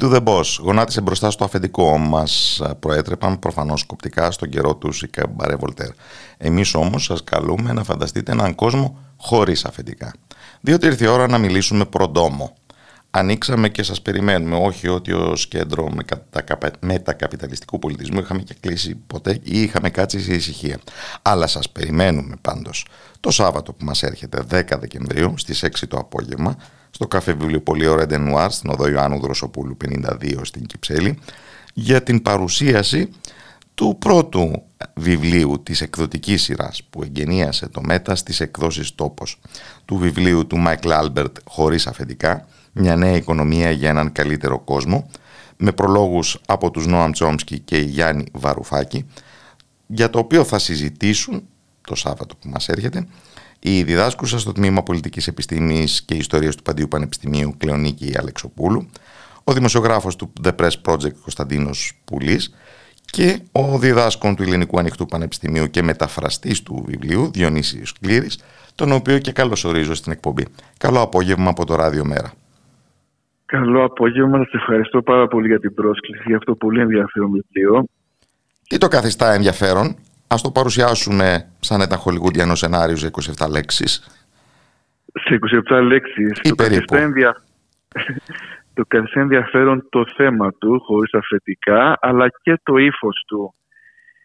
Νίλ 0.00 0.10
του 0.10 0.22
Boss 0.26 0.58
γονάτισε 0.60 1.00
μπροστά 1.00 1.30
στο 1.30 1.44
αφεντικό. 1.44 1.98
Μας 1.98 2.62
προέτρεπαν 2.80 3.38
προφανώς 3.38 3.84
κοπτικά 3.84 4.30
στον 4.30 4.48
καιρό 4.48 4.76
του 4.76 4.90
η 5.02 5.06
Καμπαρέ 5.06 5.56
Βολτέρ. 5.56 5.88
Εμείς 6.36 6.74
όμως 6.74 7.04
σας 7.04 7.24
καλούμε 7.24 7.72
να 7.72 7.84
φανταστείτε 7.84 8.32
έναν 8.32 8.54
κόσμο 8.54 8.98
χωρίς 9.16 9.64
αφεντικά. 9.64 10.12
Διότι 10.60 10.86
ήρθε 10.86 11.04
η 11.04 11.08
ώρα 11.08 11.28
να 11.28 11.38
μιλήσουμε 11.38 11.84
προντόμο. 11.84 12.56
Ανοίξαμε 13.10 13.68
και 13.68 13.82
σας 13.82 14.02
περιμένουμε, 14.02 14.56
όχι 14.56 14.88
ότι 14.88 15.12
ως 15.12 15.48
κέντρο 15.48 15.88
μετακαπιταλιστικού 16.80 17.78
πολιτισμού 17.78 18.18
είχαμε 18.18 18.40
και 18.42 18.54
κλείσει 18.60 18.94
ποτέ 18.94 19.40
ή 19.42 19.62
είχαμε 19.62 19.90
κάτσει 19.90 20.20
σε 20.20 20.34
ησυχία. 20.34 20.78
Αλλά 21.22 21.46
σας 21.46 21.70
περιμένουμε 21.70 22.36
πάντως 22.40 22.86
το 23.20 23.30
Σάββατο 23.30 23.72
που 23.72 23.84
μας 23.84 24.02
έρχεται 24.02 24.44
10 24.50 24.78
Δεκεμβρίου 24.78 25.34
στις 25.36 25.64
6 25.64 25.68
το 25.88 25.96
απόγευμα 25.96 26.56
στο 26.98 27.06
καφέ 27.06 27.32
βιβλιοπωλείο 27.32 27.94
Red 27.94 28.13
n' 28.13 28.25
Noir 28.25 28.50
στην 28.50 28.70
οδό 28.70 28.88
Ιωάννου 28.88 29.20
Δροσοπούλου 29.20 29.76
52 29.84 30.40
στην 30.42 30.66
Κυψέλη 30.66 31.18
για 31.74 32.02
την 32.02 32.22
παρουσίαση 32.22 33.08
του 33.74 33.96
πρώτου 33.98 34.62
βιβλίου 34.94 35.62
της 35.62 35.80
εκδοτικής 35.80 36.42
σειράς 36.42 36.82
που 36.90 37.02
εγκαινίασε 37.02 37.68
το 37.68 37.80
ΜΕΤΑ 37.84 38.14
στις 38.14 38.40
εκδόσεις 38.40 38.94
Τόπος 38.94 39.40
του 39.84 39.96
βιβλίου 39.96 40.46
του 40.46 40.58
Μάικλ 40.58 40.92
Άλμπερτ 40.92 41.36
«Χωρίς 41.44 41.86
αφεντικά» 41.86 42.46
μια 42.72 42.96
νέα 42.96 43.16
οικονομία 43.16 43.70
για 43.70 43.88
έναν 43.88 44.12
καλύτερο 44.12 44.58
κόσμο 44.58 45.10
με 45.56 45.72
προλόγους 45.72 46.40
από 46.46 46.70
τους 46.70 46.86
Νόαμ 46.86 47.10
Τσόμσκι 47.10 47.58
και 47.58 47.78
Γιάννη 47.78 48.24
Βαρουφάκη 48.32 49.06
για 49.86 50.10
το 50.10 50.18
οποίο 50.18 50.44
θα 50.44 50.58
συζητήσουν 50.58 51.42
το 51.80 51.94
Σάββατο 51.94 52.36
που 52.36 52.48
μας 52.48 52.68
έρχεται 52.68 53.06
η 53.60 53.82
διδάσκουσα 53.82 54.38
στο 54.38 54.52
Τμήμα 54.52 54.82
Πολιτικής 54.82 55.26
Επιστήμης 55.26 56.02
και 56.02 56.14
Ιστορίας 56.14 56.54
του 56.54 56.62
Παντίου 56.62 56.88
Πανεπιστημίου 56.88 57.54
Κλεονίκη 57.58 58.12
Αλεξοπούλου, 58.18 58.90
ο 59.44 59.52
δημοσιογράφος 59.52 60.16
του 60.16 60.32
The 60.42 60.50
Press 60.60 60.70
Project 60.84 61.14
Κωνσταντίνος 61.22 62.00
Πουλής 62.04 62.54
και 63.04 63.40
ο 63.52 63.78
διδάσκον 63.78 64.36
του 64.36 64.42
Ελληνικού 64.42 64.78
Ανοιχτού 64.78 65.06
Πανεπιστημίου 65.06 65.70
και 65.70 65.82
μεταφραστής 65.82 66.62
του 66.62 66.84
βιβλίου 66.86 67.30
Διονύσιος 67.30 67.92
Κλήρης, 68.00 68.38
τον 68.74 68.92
οποίο 68.92 69.18
και 69.18 69.32
καλωσορίζω 69.32 69.94
στην 69.94 70.12
εκπομπή. 70.12 70.46
Καλό 70.78 71.00
απόγευμα 71.00 71.50
από 71.50 71.64
το 71.64 71.74
Ράδιο 71.74 72.04
Μέρα. 72.04 72.32
Καλό 73.44 73.84
απόγευμα. 73.84 74.38
Σας 74.38 74.52
ευχαριστώ 74.52 75.02
πάρα 75.02 75.28
πολύ 75.28 75.46
για 75.46 75.60
την 75.60 75.74
πρόσκληση 75.74 76.22
για 76.26 76.36
αυτό 76.36 76.52
το 76.52 76.56
πολύ 76.56 76.80
ενδιαφέρον 76.80 77.30
βιβλίο. 77.30 77.84
Τι 78.68 78.78
το 78.78 78.88
καθιστά 78.88 79.32
ενδιαφέρον, 79.32 79.96
ας 80.28 80.42
το 80.42 80.50
παρουσιάσουμε 80.50 81.48
σαν 81.60 81.80
ένα 81.80 81.96
χολιγουδιανό 81.96 82.54
σενάριο 82.54 82.96
σε 82.96 83.10
27 83.38 83.48
λέξεις. 83.50 84.08
Σε 85.12 85.38
27 85.68 85.80
λέξεις. 85.82 86.38
Ή 86.42 86.48
το, 86.48 86.54
καθιστά 86.54 86.98
ενδια... 86.98 87.42
το 88.74 88.84
καθιστά 88.88 89.20
ενδιαφέρον 89.20 89.86
το 89.88 90.04
θέμα 90.16 90.52
του, 90.52 90.80
χωρίς 90.80 91.14
αφεντικά, 91.14 91.98
αλλά 92.00 92.28
και 92.42 92.60
το 92.62 92.76
ύφος 92.76 93.24
του. 93.26 93.54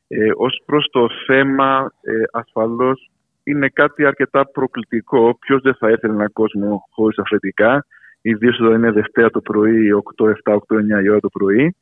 Ε, 0.07 0.29
Ω 0.29 0.65
προς 0.65 0.87
το 0.91 1.07
θέμα, 1.25 1.91
ε, 2.01 2.11
ασφαλώς 2.31 3.09
είναι 3.43 3.69
κάτι 3.69 4.05
αρκετά 4.05 4.45
προκλητικό. 4.47 5.37
Ποιος 5.39 5.61
δεν 5.61 5.75
θα 5.75 5.89
ήθελε 5.89 6.13
έναν 6.13 6.31
κόσμο 6.31 6.87
χωρίς 6.89 7.17
αφεντικά 7.17 7.85
ιδίως 8.23 8.59
όταν 8.59 8.73
είναι 8.73 8.91
Δευτέρα 8.91 9.29
το 9.29 9.41
πρωί, 9.41 9.89
8, 10.17 10.25
7, 10.25 10.53
8, 10.53 10.99
9 10.99 11.03
η 11.03 11.09
ώρα 11.09 11.19
το 11.19 11.29
πρωί. 11.29 11.75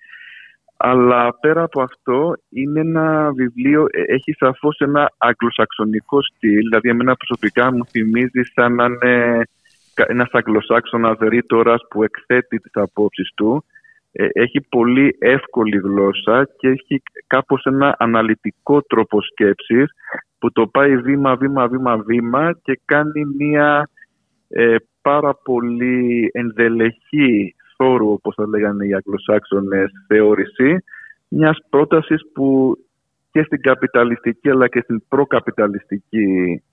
Αλλά 0.83 1.37
πέρα 1.39 1.63
από 1.63 1.81
αυτό 1.81 2.33
είναι 2.49 2.79
ένα 2.79 3.31
βιβλίο, 3.31 3.85
ε, 3.91 4.13
έχει 4.13 4.31
σαφώς 4.31 4.79
ένα 4.79 5.11
αγγλοσαξονικό 5.17 6.21
στυλ, 6.21 6.59
δηλαδή 6.59 6.89
εμένα 6.89 7.15
προσωπικά 7.15 7.73
μου 7.73 7.85
θυμίζει 7.85 8.41
σαν 8.53 8.75
να 8.75 8.85
είναι 8.85 9.43
ένας 10.07 10.29
αγγλοσάξονας 10.31 11.17
ρήτορας 11.19 11.81
που 11.89 12.03
εκθέτει 12.03 12.57
τις 12.57 12.71
απόψεις 12.73 13.31
του. 13.35 13.65
Ε, 14.11 14.27
έχει 14.33 14.61
πολύ 14.69 15.15
εύκολη 15.19 15.77
γλώσσα 15.77 16.47
και 16.57 16.67
έχει 16.67 17.01
κάπως 17.27 17.63
ένα 17.65 17.95
αναλυτικό 17.99 18.81
τρόπο 18.81 19.21
σκέψης 19.21 19.91
που 20.39 20.51
το 20.51 20.67
πάει 20.67 20.97
βήμα, 20.97 21.35
βήμα, 21.35 21.67
βήμα, 21.67 21.97
βήμα 21.97 22.59
και 22.63 22.79
κάνει 22.85 23.25
μια 23.37 23.89
ε, 24.47 24.75
πάρα 25.01 25.33
πολύ 25.43 26.29
ενδελεχή 26.33 27.55
θόρου, 27.81 28.11
όπως 28.11 28.35
θα 28.35 28.47
λέγανε 28.47 28.85
οι 28.85 28.93
Αγγλοσάξονες, 28.93 29.91
θεώρηση 30.07 30.83
μιας 31.27 31.57
πρότασης 31.69 32.21
που 32.33 32.77
και 33.31 33.43
στην 33.43 33.61
καπιταλιστική 33.61 34.49
αλλά 34.49 34.67
και 34.67 34.81
στην 34.83 35.03
προκαπιταλιστική 35.07 36.63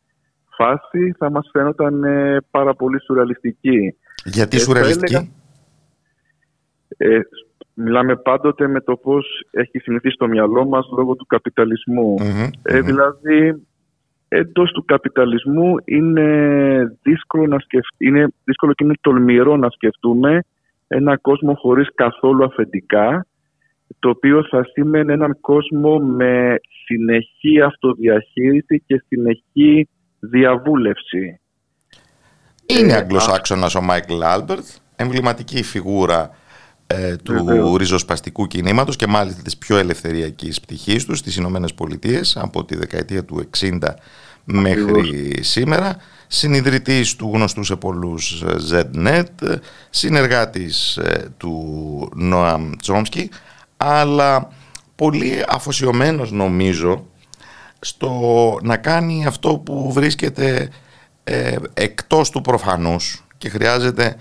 φάση 0.56 1.14
θα 1.18 1.30
μας 1.30 1.48
φαίνονταν 1.52 2.04
ε, 2.04 2.36
πάρα 2.50 2.74
πολύ 2.74 3.02
σουρεαλιστική. 3.02 3.94
Γιατί 4.24 4.56
ε, 4.56 4.60
σουρεαλιστική; 4.60 5.32
Ε, 6.96 7.20
μιλάμε 7.74 8.16
πάντοτε 8.16 8.68
με 8.68 8.80
το 8.80 8.96
πώς 8.96 9.26
έχει 9.50 9.78
συνηθίσει 9.78 10.16
το 10.16 10.28
μυαλό 10.28 10.66
μας 10.66 10.88
λόγω 10.96 11.14
του 11.14 11.26
καπιταλισμου 11.26 12.14
ε, 12.62 12.80
δηλαδή 12.80 13.66
Εντός 14.30 14.72
του 14.72 14.84
καπιταλισμού 14.84 15.74
είναι 15.84 16.98
δύσκολο, 17.02 17.46
να 17.46 17.56
είναι 17.98 18.28
δύσκολο 18.44 18.72
και 18.72 18.84
είναι 18.84 18.94
τολμηρό 19.00 19.56
να 19.56 19.70
σκεφτούμε 19.70 20.44
ένα 20.88 21.16
κόσμο 21.16 21.54
χωρίς 21.54 21.88
καθόλου 21.94 22.44
αφεντικά 22.44 23.26
το 23.98 24.08
οποίο 24.08 24.46
θα 24.50 24.64
σήμαινε 24.72 25.12
έναν 25.12 25.40
κόσμο 25.40 25.98
με 25.98 26.60
συνεχή 26.84 27.60
αυτοδιαχείριση 27.60 28.82
και 28.86 29.02
συνεχή 29.08 29.88
διαβούλευση. 30.18 31.40
Είναι 32.66 32.92
ε, 32.92 32.96
αγγλοσάξονας 32.96 33.74
ο 33.74 33.80
Μάικλ 33.80 34.22
Άλμπερτ, 34.22 34.64
εμβληματική 34.96 35.62
φιγούρα 35.62 36.30
ε, 36.86 37.16
του 37.16 37.76
ριζοσπαστικού 37.76 38.46
κινήματος 38.46 38.96
και 38.96 39.06
μάλιστα 39.06 39.42
της 39.42 39.58
πιο 39.58 39.76
ελευθεριακής 39.76 40.60
πτυχής 40.60 41.04
τους 41.04 41.18
στις 41.18 41.36
Ηνωμένες 41.36 41.74
Πολιτείες 41.74 42.36
από 42.36 42.64
τη 42.64 42.76
δεκαετία 42.76 43.24
του 43.24 43.50
60 43.60 43.78
μέχρι 44.48 45.38
σήμερα. 45.40 45.96
Συνειδητής 46.26 47.16
του 47.16 47.30
γνωστού 47.34 47.64
σε 47.64 47.76
πολλούς 47.76 48.42
ε, 48.42 48.56
ZNet, 48.70 49.56
συνεργάτης 49.90 50.96
ε, 50.96 51.28
του 51.36 52.10
Νόαμ 52.14 52.70
Τσόμσκι, 52.80 53.30
αλλά 53.76 54.48
πολύ 54.94 55.44
αφοσιωμένος 55.48 56.32
νομίζω 56.32 57.06
στο 57.80 58.10
να 58.62 58.76
κάνει 58.76 59.26
αυτό 59.26 59.58
που 59.58 59.92
βρίσκεται 59.92 60.68
ε, 61.24 61.56
εκτός 61.74 62.30
του 62.30 62.40
προφανούς 62.40 63.24
και 63.38 63.48
χρειάζεται 63.48 64.16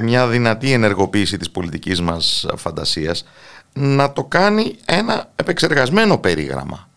μια 0.00 0.26
δυνατή 0.26 0.72
ενεργοποίηση 0.72 1.36
της 1.36 1.50
πολιτικής 1.50 2.00
μας 2.00 2.46
φαντασίας, 2.56 3.24
να 3.72 4.12
το 4.12 4.24
κάνει 4.24 4.76
ένα 4.84 5.30
επεξεργασμένο 5.36 6.18
περίγραμμα 6.18 6.87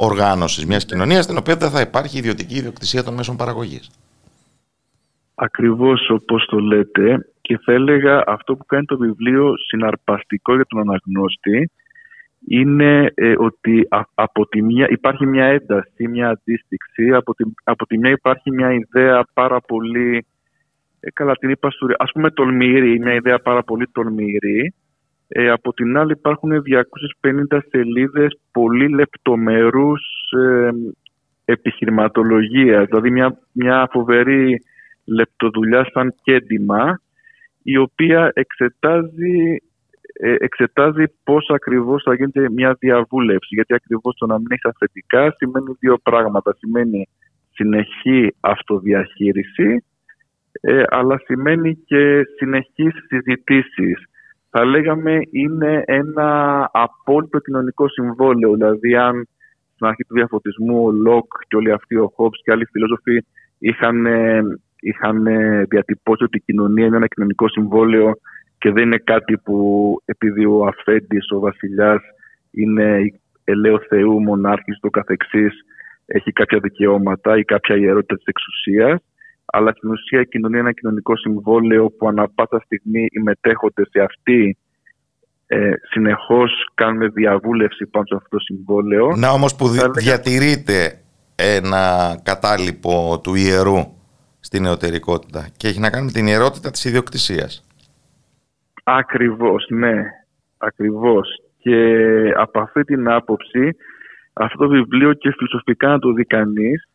οργάνωσης 0.00 0.66
μιας 0.66 0.84
κοινωνίας 0.84 1.24
στην 1.24 1.36
οποία 1.36 1.56
δεν 1.56 1.70
θα 1.70 1.80
υπάρχει 1.80 2.18
ιδιωτική 2.18 2.56
ιδιοκτησία 2.56 3.02
των 3.04 3.14
μέσων 3.14 3.36
παραγωγής. 3.36 3.90
Ακριβώς 5.34 6.10
όπως 6.10 6.46
το 6.46 6.58
λέτε 6.58 7.28
και 7.40 7.58
θα 7.64 7.72
έλεγα 7.72 8.22
αυτό 8.26 8.56
που 8.56 8.64
κάνει 8.66 8.84
το 8.84 8.96
βιβλίο 8.96 9.54
συναρπαστικό 9.68 10.54
για 10.54 10.66
τον 10.66 10.80
αναγνώστη 10.80 11.70
είναι 12.46 13.12
ε, 13.14 13.34
ότι 13.38 13.88
από 14.14 14.46
τη 14.46 14.62
μια, 14.62 14.86
υπάρχει 14.90 15.26
μια 15.26 15.44
ένταση, 15.44 16.08
μια 16.08 16.28
αντίστοιξη, 16.28 17.12
από 17.12 17.34
τη, 17.34 17.44
από 17.64 17.86
τη 17.86 17.98
μια 17.98 18.10
υπάρχει 18.10 18.50
μια 18.50 18.72
ιδέα 18.72 19.26
πάρα 19.34 19.60
πολύ 19.60 20.26
ε, 21.00 21.10
καλά 21.10 21.34
την 21.34 21.50
είπα 21.50 21.70
στο, 21.70 21.86
ας 21.98 22.12
πούμε 22.12 22.30
τολμηρή, 22.30 22.98
μια 22.98 23.14
ιδέα 23.14 23.38
πάρα 23.38 23.62
πολύ 23.62 23.86
τολμηρή. 23.92 24.74
Ε, 25.28 25.50
από 25.50 25.72
την 25.72 25.96
άλλη 25.96 26.12
υπάρχουν 26.12 26.50
250 27.50 27.58
σελίδες 27.68 28.38
πολύ 28.52 28.88
λεπτομερούς 28.88 30.02
ε, 30.38 30.70
επιχειρηματολογίας, 31.44 32.86
δηλαδή 32.86 33.10
μια, 33.10 33.38
μια 33.52 33.88
φοβερή 33.92 34.62
λεπτοδουλειά 35.04 35.90
σαν 35.92 36.14
κέντημα 36.22 37.00
η 37.62 37.76
οποία 37.76 38.30
εξετάζει, 38.34 39.56
ε, 40.12 40.34
εξετάζει 40.38 41.04
πώς 41.24 41.46
ακριβώς 41.48 42.02
θα 42.02 42.14
γίνεται 42.14 42.50
μια 42.50 42.76
διαβούλευση. 42.78 43.54
Γιατί 43.54 43.74
ακριβώς 43.74 44.14
το 44.16 44.26
να 44.26 44.38
μην 44.38 44.46
έχει 44.50 44.68
αφεντικά 44.68 45.34
σημαίνει 45.36 45.76
δύο 45.78 45.98
πράγματα. 46.02 46.54
Σημαίνει 46.58 47.08
συνεχή 47.52 48.34
αυτοδιαχείριση 48.40 49.84
ε, 50.60 50.82
αλλά 50.88 51.20
σημαίνει 51.24 51.74
και 51.74 52.22
συνεχείς 52.36 52.94
συζητήσεις. 53.08 54.08
Θα 54.60 54.66
λέγαμε 54.66 55.18
είναι 55.30 55.82
ένα 55.86 56.28
απόλυτο 56.72 57.38
κοινωνικό 57.38 57.88
συμβόλαιο. 57.88 58.52
Δηλαδή, 58.52 58.96
αν 58.96 59.28
στην 59.74 59.86
αρχή 59.86 60.04
του 60.04 60.14
διαφωτισμού 60.14 60.84
ο 60.84 60.90
Λοκ 60.90 61.26
και 61.48 61.56
όλοι 61.56 61.72
αυτοί, 61.72 61.96
ο 61.96 62.12
Χομπς 62.14 62.42
και 62.42 62.52
άλλοι 62.52 62.66
φιλόσοφοι 62.66 63.24
είχαν, 63.58 64.06
είχαν 64.80 65.26
διατυπώσει 65.68 66.24
ότι 66.24 66.36
η 66.36 66.40
κοινωνία 66.40 66.86
είναι 66.86 66.96
ένα 66.96 67.06
κοινωνικό 67.06 67.48
συμβόλαιο 67.48 68.12
και 68.58 68.70
δεν 68.70 68.84
είναι 68.84 69.02
κάτι 69.04 69.38
που 69.38 69.56
επειδή 70.04 70.44
ο 70.44 70.66
αφέντης, 70.66 71.30
ο 71.30 71.38
βασιλιάς 71.38 72.00
είναι 72.50 73.12
ελέω 73.44 73.78
Θεού, 73.88 74.20
μονάρχης, 74.20 74.78
ούτω 74.80 74.90
καθεξής, 74.90 75.52
έχει 76.06 76.32
κάποια 76.32 76.58
δικαιώματα 76.58 77.38
ή 77.38 77.44
κάποια 77.44 77.76
ιερότητα 77.76 78.14
της 78.14 78.24
εξουσίας 78.26 79.00
αλλά 79.52 79.72
στην 79.76 79.90
ουσία 79.90 80.20
η 80.20 80.26
κοινωνία 80.26 80.58
είναι 80.58 80.68
ένα 80.68 80.76
κοινωνικό 80.78 81.16
συμβόλαιο 81.16 81.90
που 81.90 82.08
ανά 82.08 82.28
πάσα 82.28 82.60
στιγμή 82.64 83.06
οι 83.10 83.20
μετέχοντες 83.22 83.88
σε 83.90 84.00
αυτή 84.00 84.56
ε, 85.46 85.70
συνεχώς 85.90 86.50
κάνουμε 86.74 87.08
διαβούλευση 87.08 87.86
πάνω 87.86 88.06
σε 88.06 88.14
αυτό 88.14 88.28
το 88.28 88.38
συμβόλαιο. 88.38 89.16
Να 89.16 89.28
όμως 89.30 89.56
που 89.56 89.68
δι- 89.68 89.80
Θα 89.80 89.84
έλεγα- 89.84 90.00
διατηρείται 90.00 91.00
ένα 91.34 92.14
κατάλοιπο 92.22 93.20
του 93.22 93.34
ιερού 93.34 93.76
στην 94.40 94.62
νεωτερικότητα 94.62 95.48
και 95.56 95.68
έχει 95.68 95.80
να 95.80 95.90
κάνει 95.90 96.04
με 96.04 96.10
την 96.10 96.26
ιερότητα 96.26 96.70
της 96.70 96.84
ιδιοκτησίας. 96.84 97.66
Ακριβώς, 98.84 99.66
ναι. 99.68 100.02
Ακριβώς. 100.58 101.28
Και 101.58 101.76
από 102.36 102.60
αυτή 102.60 102.82
την 102.84 103.08
άποψη, 103.10 103.76
αυτό 104.32 104.56
το 104.58 104.68
βιβλίο 104.68 105.12
και 105.12 105.32
φιλοσοφικά 105.36 105.88
να 105.88 105.98
το 105.98 106.12
δει 106.12 106.24
κανείς, 106.24 106.88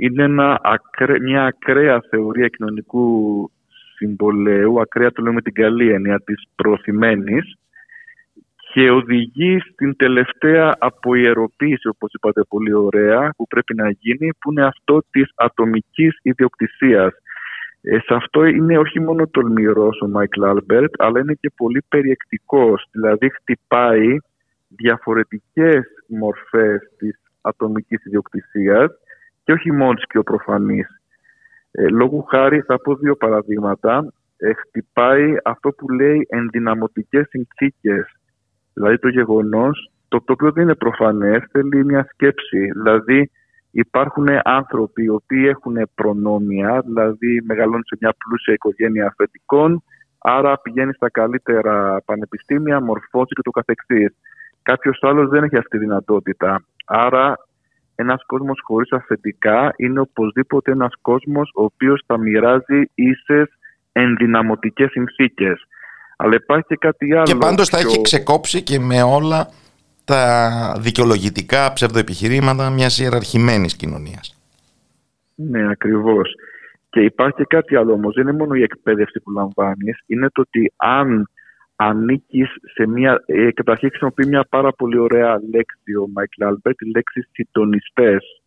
είναι 0.00 0.22
ένα 0.22 0.60
ακρέ- 0.62 1.22
μια 1.22 1.44
ακραία 1.44 2.00
θεωρία 2.10 2.48
κοινωνικού 2.48 3.50
συμβολαίου, 3.96 4.80
ακραία 4.80 5.12
το 5.12 5.22
λέω 5.22 5.32
με 5.32 5.42
την 5.42 5.52
καλή 5.52 5.90
έννοια 5.90 6.20
της 6.24 6.48
προωθημένης, 6.54 7.54
και 8.72 8.90
οδηγεί 8.90 9.60
στην 9.60 9.96
τελευταία 9.96 10.76
αποιεροποίηση, 10.78 11.88
όπως 11.88 12.12
είπατε 12.12 12.42
πολύ 12.48 12.72
ωραία, 12.72 13.32
που 13.36 13.46
πρέπει 13.46 13.74
να 13.74 13.90
γίνει, 13.90 14.30
που 14.40 14.50
είναι 14.50 14.64
αυτό 14.64 15.02
της 15.10 15.32
ατομικής 15.34 16.18
ιδιοκτησίας. 16.22 17.12
Ε, 17.82 17.98
σε 17.98 18.14
αυτό 18.14 18.44
είναι 18.44 18.78
όχι 18.78 19.00
μόνο 19.00 19.26
τολμηρός 19.26 20.00
ο 20.00 20.08
Μάικλ 20.08 20.44
Άλμπερτ, 20.44 21.02
αλλά 21.02 21.20
είναι 21.20 21.34
και 21.40 21.50
πολύ 21.56 21.82
περιεκτικός. 21.88 22.86
Δηλαδή 22.90 23.30
χτυπάει 23.30 24.16
διαφορετικές 24.68 25.84
μορφές 26.06 26.80
της 26.98 27.20
ατομικής 27.40 28.04
ιδιοκτησίας 28.04 28.90
και 29.50 29.56
όχι 29.56 29.72
μόνος 29.72 29.94
τις 29.94 30.06
πιο 30.06 30.22
προφανείς. 30.22 30.86
Ε, 31.70 31.88
λόγου 31.88 32.22
χάρη 32.22 32.60
θα 32.60 32.80
πω 32.80 32.94
δύο 32.94 33.16
παραδείγματα. 33.16 34.12
Ε, 34.36 34.52
χτυπάει 34.52 35.36
αυτό 35.44 35.70
που 35.70 35.90
λέει 35.90 36.26
ενδυναμωτικές 36.28 37.26
συνθήκες. 37.28 38.04
Δηλαδή 38.74 38.98
το 38.98 39.08
γεγονός, 39.08 39.90
το, 40.08 40.18
το 40.18 40.32
οποίο 40.32 40.52
δεν 40.52 40.62
είναι 40.62 40.74
προφανές, 40.74 41.44
θέλει 41.50 41.84
μια 41.84 42.08
σκέψη. 42.12 42.70
Δηλαδή 42.70 43.30
υπάρχουν 43.70 44.26
άνθρωποι 44.42 45.02
οι 45.02 45.08
οποίοι 45.08 45.44
έχουν 45.48 45.76
προνόμια, 45.94 46.82
δηλαδή 46.86 47.42
μεγαλώνουν 47.44 47.84
σε 47.84 47.96
μια 48.00 48.14
πλούσια 48.18 48.54
οικογένεια 48.54 49.06
αφεντικών, 49.06 49.82
άρα 50.18 50.58
πηγαίνει 50.58 50.92
στα 50.92 51.10
καλύτερα 51.10 52.02
πανεπιστήμια, 52.04 52.80
μορφώσει 52.80 53.34
και 53.34 53.42
το 53.42 53.50
καθεξής. 53.50 54.16
Κάποιος 54.62 54.98
άλλος 55.02 55.28
δεν 55.28 55.42
έχει 55.44 55.56
αυτή 55.56 55.70
τη 55.70 55.78
δυνατότητα. 55.78 56.64
Άρα 56.86 57.36
ένας 58.00 58.26
κόσμος 58.26 58.60
χωρίς 58.64 58.92
αφεντικά 58.92 59.74
είναι 59.76 60.00
οπωσδήποτε 60.00 60.72
ένας 60.72 60.92
κόσμος 61.00 61.50
ο 61.54 61.62
οποίος 61.64 62.02
θα 62.06 62.18
μοιράζει 62.18 62.82
ίσες 62.94 63.48
ενδυναμωτικές 63.92 64.90
συνθήκες. 64.90 65.66
Αλλά 66.16 66.34
υπάρχει 66.34 66.66
και 66.66 66.76
κάτι 66.76 67.14
άλλο. 67.14 67.22
Και 67.24 67.34
πάντως 67.34 67.68
θα 67.68 67.78
πιο- 67.78 67.88
έχει 67.88 68.00
ξεκόψει 68.00 68.62
και 68.62 68.78
με 68.78 69.02
όλα 69.02 69.48
τα 70.04 70.76
δικαιολογητικά 70.80 71.72
ψευδοεπιχειρήματα 71.72 72.70
μιας 72.70 72.98
ιεραρχημένης 72.98 73.76
κοινωνίας. 73.76 74.34
Ναι, 75.34 75.70
ακριβώς. 75.70 76.34
Και 76.90 77.00
υπάρχει 77.00 77.36
και 77.36 77.44
κάτι 77.48 77.76
άλλο 77.76 77.92
όμως. 77.92 78.14
Δεν 78.14 78.28
είναι 78.28 78.36
μόνο 78.36 78.54
η 78.54 78.62
εκπαίδευση 78.62 79.20
που 79.20 79.30
λαμβάνεις. 79.30 80.02
Είναι 80.06 80.28
το 80.32 80.40
ότι 80.40 80.72
αν 80.76 81.30
ανήκεις 81.82 82.48
σε 82.74 82.86
μια... 82.86 83.22
Ε, 83.26 83.50
καταρχήν 83.50 83.88
χρησιμοποιεί 83.88 84.26
μια 84.26 84.44
πάρα 84.50 84.72
πολύ 84.72 84.98
ωραία 84.98 85.40
λέξη 85.52 85.94
ο 86.02 86.08
Μάικλ 86.12 86.44
Άλμπερτ, 86.44 86.76
τη 86.76 86.90
λέξη 86.90 87.28
συντονιστές. 87.32 88.42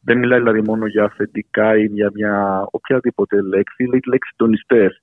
Δεν 0.00 0.18
μιλάει 0.18 0.38
δηλαδή 0.38 0.62
μόνο 0.62 0.86
για 0.86 1.04
αφεντικά 1.04 1.76
ή 1.76 1.84
για 1.84 2.10
μια 2.14 2.66
οποιαδήποτε 2.70 3.42
λέξη, 3.42 3.82
λέει 3.82 4.00
τη 4.00 4.08
λέξη 4.08 4.30
συντονιστές. 4.30 5.02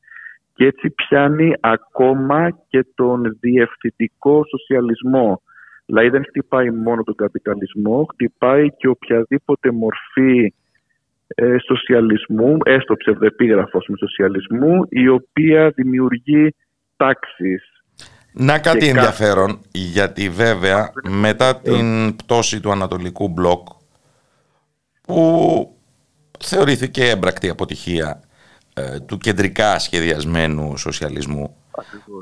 Και 0.53 0.65
έτσι 0.65 0.89
πιάνει 0.89 1.53
ακόμα 1.59 2.59
και 2.67 2.85
τον 2.95 3.37
διευθυντικό 3.39 4.43
σοσιαλισμό. 4.49 5.41
Δηλαδή 5.85 6.09
δεν 6.09 6.25
χτυπάει 6.25 6.71
μόνο 6.71 7.03
τον 7.03 7.15
καπιταλισμό, 7.15 8.07
χτυπάει 8.11 8.67
και 8.69 8.87
οποιαδήποτε 8.87 9.71
μορφή 9.71 10.53
ε, 11.27 11.55
σοσιαλισμού, 11.57 12.57
έστω 12.65 12.95
ψευδεπίγραφος 12.95 13.87
με 13.87 13.97
σοσιαλισμού, 13.97 14.85
η 14.89 15.07
οποία 15.07 15.69
δημιουργεί 15.69 16.55
τάξεις. 17.05 17.61
Να 18.31 18.59
κάτι 18.59 18.77
Και 18.77 18.85
κα- 18.85 18.97
ενδιαφέρον, 18.99 19.59
γιατί 19.71 20.29
βέβαια 20.29 20.91
μετά 21.09 21.55
την 21.59 22.15
πτώση 22.15 22.59
του 22.59 22.71
Ανατολικού 22.71 23.27
Μπλοκ, 23.27 23.67
που 25.01 25.75
θεωρήθηκε 26.39 27.09
έμπρακτη 27.09 27.49
αποτυχία 27.49 28.21
ε, 28.73 28.99
του 28.99 29.17
κεντρικά 29.17 29.79
σχεδιασμένου 29.79 30.77
σοσιαλισμού, 30.77 31.55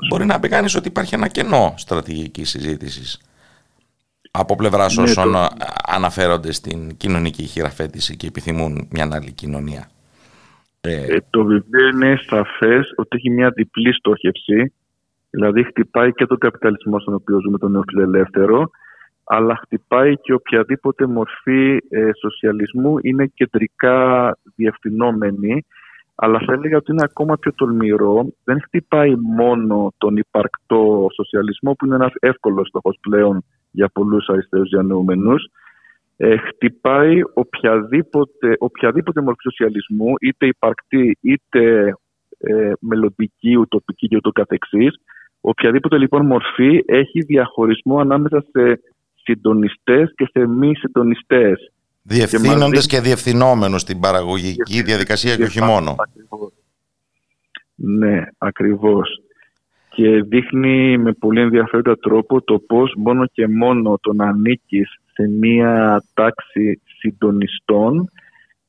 μπορεί 0.08 0.24
να 0.24 0.40
πει 0.40 0.48
κανείς 0.48 0.74
ότι 0.74 0.88
υπάρχει 0.88 1.14
ένα 1.14 1.28
κενό 1.28 1.74
στρατηγικής 1.76 2.50
συζήτησης 2.50 3.20
από 4.30 4.56
πλευράς 4.56 4.96
Ναι, 4.96 5.02
όσων 5.02 5.32
το- 5.32 5.38
ε, 5.38 5.46
αναφέρονται 5.86 6.52
στην 6.52 6.96
κοινωνική 6.96 7.42
χειραφέτηση 7.44 8.16
και 8.16 8.26
επιθυμούν 8.26 8.88
μια 8.90 9.08
άλλη 9.12 9.32
κοινωνία. 9.32 9.90
Ε, 10.84 11.14
Ε, 11.14 11.16
το 11.30 11.44
βιβλίο 11.44 11.88
είναι 11.88 12.18
σαφές 12.26 12.92
ότι 12.96 13.16
έχει 13.16 13.30
μια 13.30 13.50
διπλή 13.50 13.92
στόχευση, 13.94 14.72
δηλαδή 15.30 15.62
χτυπάει 15.62 16.12
και 16.12 16.26
τον 16.26 16.38
καπιταλισμό 16.38 17.00
στον 17.00 17.14
οποίο 17.14 17.40
ζούμε 17.40 17.58
τον 17.58 17.70
νεοφιλελεύθερο, 17.70 18.70
αλλά 19.24 19.56
χτυπάει 19.56 20.16
και 20.16 20.32
οποιαδήποτε 20.32 21.06
μορφή 21.06 21.78
ε, 21.88 22.10
σοσιαλισμού 22.20 22.98
είναι 23.02 23.26
κεντρικά 23.26 24.38
διευθυνόμενη, 24.54 25.64
αλλά 26.14 26.38
θα 26.46 26.52
έλεγα 26.52 26.76
ότι 26.76 26.92
είναι 26.92 27.04
ακόμα 27.04 27.36
πιο 27.36 27.52
τολμηρό. 27.52 28.26
Δεν 28.44 28.62
χτυπάει 28.62 29.14
μόνο 29.16 29.92
τον 29.98 30.16
υπαρκτό 30.16 31.06
σοσιαλισμό, 31.14 31.72
που 31.72 31.86
είναι 31.86 31.94
ένας 31.94 32.12
εύκολος 32.20 32.68
στόχος 32.68 32.98
πλέον 33.00 33.44
για 33.70 33.88
πολλούς 33.88 34.28
αριστερούς 34.28 34.68
διανοούμενους, 34.68 35.50
ε, 36.16 36.36
χτυπάει 36.36 37.20
οποιαδήποτε, 37.34 38.56
οποιαδήποτε 38.58 39.20
μορφή 39.20 39.42
σοσιαλισμού, 39.42 40.14
είτε 40.20 40.46
υπαρκτή 40.46 41.18
είτε 41.20 41.94
ε, 42.38 42.72
μελλοντική, 42.80 43.56
ουτοπική 43.56 44.08
και 44.08 44.16
ούτω 44.16 44.30
καθεξής. 44.30 45.00
Οποιαδήποτε 45.40 45.98
λοιπόν 45.98 46.26
μορφή 46.26 46.82
έχει 46.86 47.20
διαχωρισμό 47.20 47.98
ανάμεσα 47.98 48.44
σε 48.50 48.80
συντονιστές 49.22 50.12
και 50.16 50.28
σε 50.32 50.46
μη 50.46 50.74
συντονιστές. 50.74 51.72
διευθύνοντες 52.02 52.62
μαζί- 52.62 52.88
και 52.88 53.00
διευθυνόμενους 53.00 53.80
στην 53.80 54.00
παραγωγική 54.00 54.82
διαδικασία 54.82 55.36
και 55.36 55.42
όχι 55.42 55.62
μόνο. 55.62 55.94
Ακριβώς. 55.98 56.52
Ναι, 57.74 58.26
ακριβώς. 58.38 59.20
Και 59.88 60.22
δείχνει 60.22 60.98
με 60.98 61.12
πολύ 61.12 61.40
ενδιαφέροντα 61.40 61.98
τρόπο 61.98 62.42
το 62.42 62.58
πώς 62.58 62.94
μόνο 62.96 63.26
και 63.26 63.48
μόνο 63.48 63.98
το 64.00 64.12
να 64.12 64.28
ανήκεις 64.28 64.96
σε 65.12 65.28
μία 65.28 66.02
τάξη 66.14 66.80
συντονιστών 66.98 68.10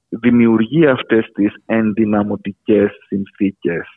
δημιουργεί 0.10 0.86
αυτές 0.88 1.30
τις 1.34 1.54
ενδυναμωτικές 1.66 2.92
συνθήκες. 3.08 3.88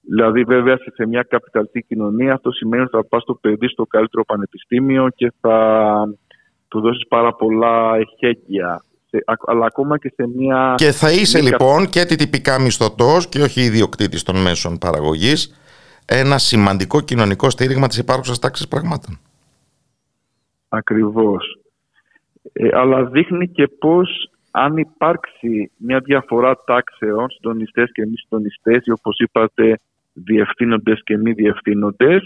Δηλαδή 0.00 0.42
βέβαια 0.42 0.76
σε- 0.76 0.92
σε 0.94 1.06
μια 1.06 1.22
καπιταλιστική 1.22 1.86
κοινωνία 1.86 2.32
αυτό 2.32 2.50
σημαίνει 2.50 2.82
ότι 2.82 2.96
θα 2.96 3.04
πας 3.04 3.24
το 3.24 3.34
παιδί 3.34 3.68
στο 3.68 3.84
καλύτερο 3.84 4.24
πανεπιστήμιο 4.24 5.08
και 5.16 5.32
θα 5.40 6.08
του 6.68 6.80
δώσεις 6.80 7.08
πάρα 7.08 7.34
πολλά 7.34 7.96
εχέγγυα. 7.96 8.82
Σε- 9.10 9.22
α- 9.26 9.44
αλλά 9.46 9.66
ακόμα 9.66 9.98
και 9.98 10.12
σε 10.16 10.28
μια... 10.36 10.74
Και 10.76 10.90
θα 10.92 11.12
είσαι 11.12 11.38
Μη 11.42 11.48
λοιπόν 11.48 11.86
και 11.86 12.04
τυπικά 12.04 12.60
μισθωτός 12.60 13.28
και 13.28 13.42
όχι 13.42 13.60
ιδιοκτήτης 13.60 14.22
των 14.22 14.36
μέσων 14.36 14.78
παραγωγής 14.78 15.60
ένα 16.06 16.38
σημαντικό 16.38 17.00
κοινωνικό 17.00 17.50
στήριγμα 17.50 17.86
της 17.86 17.98
υπάρχουσας 17.98 18.38
τάξης 18.38 18.68
πραγμάτων. 18.68 19.18
Ακριβώς. 20.68 21.58
Ε, 22.52 22.68
αλλά 22.72 23.04
δείχνει 23.04 23.48
και 23.48 23.66
πώς 23.78 24.30
αν 24.50 24.76
υπάρξει 24.76 25.70
μια 25.76 26.00
διαφορά 26.00 26.56
τάξεων, 26.66 27.30
συντονιστές 27.30 27.90
και 27.92 28.06
μη 28.06 28.16
συντονιστές 28.16 28.86
ή 28.86 28.90
όπως 28.90 29.18
είπατε 29.18 29.78
διευθύνοντες 30.12 31.00
και 31.04 31.16
μη 31.16 31.32
διευθύνοντες, 31.32 32.22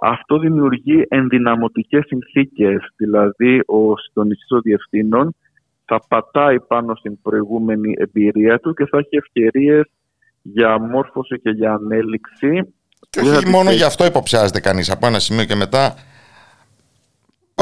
αυτό 0.00 0.38
δημιουργεί 0.38 1.04
ενδυναμωτικές 1.08 2.04
συνθήκες. 2.06 2.92
Δηλαδή 2.96 3.60
ο 3.66 3.96
συντονιστής 3.98 4.48
των 4.48 4.60
διευθύνων 4.60 5.34
θα 5.84 6.00
πατάει 6.08 6.60
πάνω 6.60 6.94
στην 6.94 7.22
προηγούμενη 7.22 7.94
εμπειρία 7.98 8.58
του 8.58 8.74
και 8.74 8.86
θα 8.86 8.98
έχει 8.98 9.16
ευκαιρίες 9.16 9.84
για 10.42 10.78
μόρφωση 10.78 11.40
και 11.40 11.50
για 11.50 11.72
ανέλυξη. 11.72 12.74
Και 13.10 13.20
που 13.20 13.26
θα 13.26 13.36
όχι 13.36 13.44
τη 13.44 13.50
μόνο 13.50 13.64
θέσει- 13.64 13.76
γι' 13.76 13.84
αυτό 13.84 14.04
υποψιάζεται 14.04 14.60
κανείς 14.60 14.90
από 14.90 15.06
ένα 15.06 15.18
σημείο 15.18 15.44
και 15.44 15.54
μετά 15.54 15.94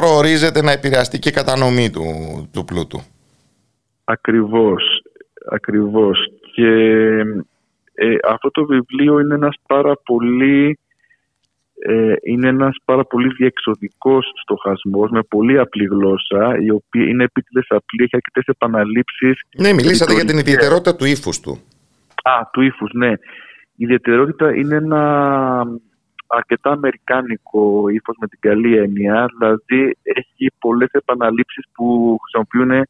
προορίζεται 0.01 0.63
να 0.63 0.73
επηρεαστεί 0.73 1.19
και 1.19 1.29
η 1.29 1.33
κατανομή 1.33 1.91
του, 1.91 2.05
του 2.53 2.65
πλούτου. 2.65 3.01
Ακριβώς, 4.05 4.83
ακριβώς. 5.51 6.19
Και 6.55 6.69
ε, 7.95 8.15
αυτό 8.29 8.51
το 8.51 8.65
βιβλίο 8.67 9.19
είναι 9.21 9.35
ένας 9.35 9.57
πάρα 9.67 9.95
πολύ 10.05 10.79
ε, 11.87 12.15
είναι 12.23 12.49
ένας 12.49 12.77
πάρα 12.85 13.05
πολύ 13.05 13.29
διεξοδικός 13.35 14.27
στοχασμός 14.43 15.11
με 15.11 15.23
πολύ 15.23 15.59
απλή 15.59 15.85
γλώσσα 15.85 16.57
η 16.61 16.71
οποία 16.71 17.05
είναι 17.09 17.25
επίτηδες 17.25 17.67
απλή, 17.69 18.03
έχει 18.03 18.17
αρκετές 18.17 18.45
επαναλήψεις 18.47 19.41
Ναι, 19.59 19.73
μιλήσατε 19.73 20.13
για 20.13 20.25
την 20.25 20.37
ρητορικές. 20.37 20.55
ιδιαιτερότητα 20.55 20.97
του 20.97 21.05
ύφους 21.05 21.41
του. 21.41 21.59
Α, 22.23 22.49
του 22.53 22.61
ύφους, 22.61 22.91
ναι. 22.93 23.11
Η 23.77 23.85
ιδιαιτερότητα 23.85 24.55
είναι 24.55 24.77
ένα 24.77 25.65
αρκετά 26.35 26.71
αμερικάνικο 26.71 27.89
ύφος 27.89 28.17
με 28.21 28.27
την 28.27 28.39
καλή 28.41 28.77
έννοια, 28.77 29.27
δηλαδή 29.39 29.97
έχει 30.03 30.53
πολλές 30.59 30.91
επαναλήψεις 30.91 31.65
που 31.73 32.17
χρησιμοποιούν 32.23 32.87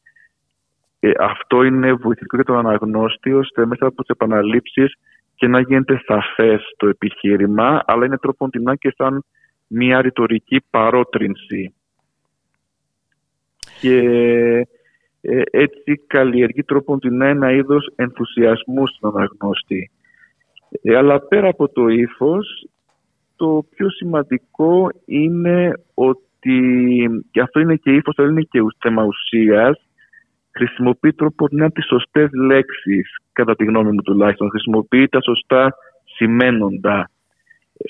ε, 1.00 1.10
αυτό 1.18 1.62
είναι 1.62 1.92
βοηθητικό 1.92 2.36
για 2.36 2.44
τον 2.44 2.58
αναγνώστη 2.58 3.32
ώστε 3.32 3.66
μέσα 3.66 3.86
από 3.86 3.96
τις 3.96 4.08
επαναλήψεις 4.08 4.94
και 5.34 5.46
να 5.46 5.60
γίνεται 5.60 6.00
σαφές 6.06 6.62
το 6.76 6.88
επιχείρημα 6.88 7.82
αλλά 7.86 8.04
είναι 8.04 8.18
τρόπον 8.18 8.50
και 8.78 8.94
σαν 8.96 9.24
μια 9.66 10.00
ρητορική 10.00 10.62
παρότρινση 10.70 11.74
και 13.80 13.98
ε, 15.20 15.42
έτσι 15.50 16.00
καλλιεργεί 16.06 16.62
τρόπον 16.62 16.98
την 16.98 17.20
ένα 17.20 17.52
είδος 17.52 17.92
ενθουσιασμού 17.96 18.86
στον 18.86 19.16
αναγνώστη. 19.16 19.90
Ε, 20.82 20.96
αλλά 20.96 21.20
πέρα 21.20 21.48
από 21.48 21.68
το 21.68 21.88
ύφος, 21.88 22.68
το 23.36 23.66
πιο 23.74 23.90
σημαντικό 23.90 24.88
είναι 25.04 25.72
ότι, 25.94 26.60
και 27.30 27.40
αυτό 27.40 27.60
είναι 27.60 27.76
και 27.76 27.92
ύφος, 27.92 28.14
αλλά 28.18 28.30
είναι 28.30 28.42
και 28.42 28.60
θέμα 28.78 29.04
ουσίας, 29.04 29.78
χρησιμοποιεί 30.50 31.12
τρόπο 31.12 31.46
να 31.50 31.70
τις 31.70 31.86
σωστές 31.86 32.30
λέξεις, 32.32 33.16
κατά 33.32 33.56
τη 33.56 33.64
γνώμη 33.64 33.90
μου 33.92 34.02
τουλάχιστον. 34.02 34.50
Χρησιμοποιεί 34.50 35.08
τα 35.08 35.22
σωστά 35.22 35.74
σημαίνοντα. 36.04 37.10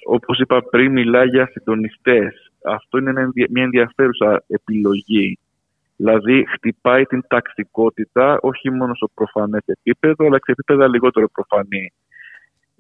Όπως 0.07 0.39
είπα 0.39 0.63
πριν, 0.63 0.93
μιλάει 0.93 1.27
για 1.27 1.51
συντονιστές. 1.53 2.53
Αυτό 2.65 2.99
είναι 2.99 3.13
μια 3.51 3.63
ενδιαφέρουσα 3.63 4.45
επιλογή. 4.47 5.39
Δηλαδή, 5.97 6.47
χτυπάει 6.49 7.05
την 7.05 7.23
ταξικότητα 7.29 8.39
όχι 8.41 8.71
μόνο 8.71 8.95
στο 8.95 9.09
προφανές 9.15 9.63
επίπεδο, 9.67 10.27
αλλά 10.27 10.37
και 10.37 10.45
σε 10.45 10.53
επίπεδα 10.53 10.89
λιγότερο 10.89 11.29
προφανή 11.29 11.93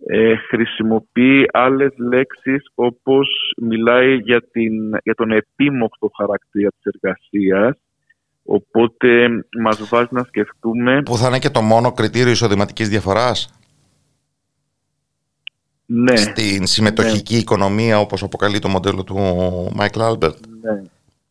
ε, 0.06 0.36
χρησιμοποιεί 0.36 1.48
άλλες 1.52 1.92
λέξεις 1.96 2.70
όπως 2.74 3.54
μιλάει 3.56 4.16
για, 4.16 4.42
την, 4.50 4.96
για 5.02 5.14
τον 5.14 5.30
επίμοχτο 5.30 6.10
χαρακτήρα 6.16 6.68
της 6.68 6.92
εργασίας 6.94 7.76
οπότε 8.44 9.28
μας 9.62 9.88
βάζει 9.88 10.08
να 10.10 10.22
σκεφτούμε 10.22 11.02
Που 11.02 11.16
θα 11.16 11.26
είναι 11.28 11.38
και 11.38 11.50
το 11.50 11.62
μόνο 11.62 11.92
κριτήριο 11.92 12.30
εισοδηματικής 12.30 12.88
διαφοράς; 12.88 13.58
Ναι, 15.86 16.16
Στην 16.16 16.66
συμμετοχική 16.66 17.34
ναι. 17.34 17.40
οικονομία 17.40 17.98
όπως 17.98 18.22
αποκαλεί 18.22 18.58
το 18.58 18.68
μοντέλο 18.68 19.04
του 19.04 19.16
Μάικλ 19.74 20.00
Άλμπερτ; 20.00 20.36
Ναι. 20.60 20.82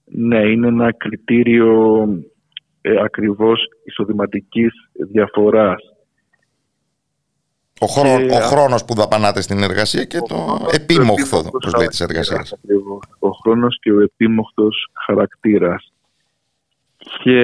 ναι, 0.05 0.51
είναι 0.51 0.68
ένα 0.68 0.93
κριτήριο 0.93 2.03
ε, 2.82 3.01
ακριβώς 3.03 3.61
εισοδηματικής 3.84 4.72
διαφοράς 5.11 5.93
ο, 7.84 7.88
χρόνο, 7.88 8.36
ο 8.36 8.40
χρόνος 8.40 8.86
που 8.86 8.94
δαπανάται 8.93 9.41
στην 9.42 9.64
εργασία 9.64 10.04
και 10.04 10.20
το 10.28 10.68
επίμοχθο, 10.72 11.38
όπως 11.38 11.74
λέει, 11.78 11.88
της 11.88 12.00
εργασίας. 12.00 12.54
Ο 13.20 13.30
χρόνος 13.30 13.80
και 13.82 13.92
ο 13.92 14.00
επίμοχθος 14.02 14.90
χαρακτήρας. 15.06 15.94
Και 17.24 17.40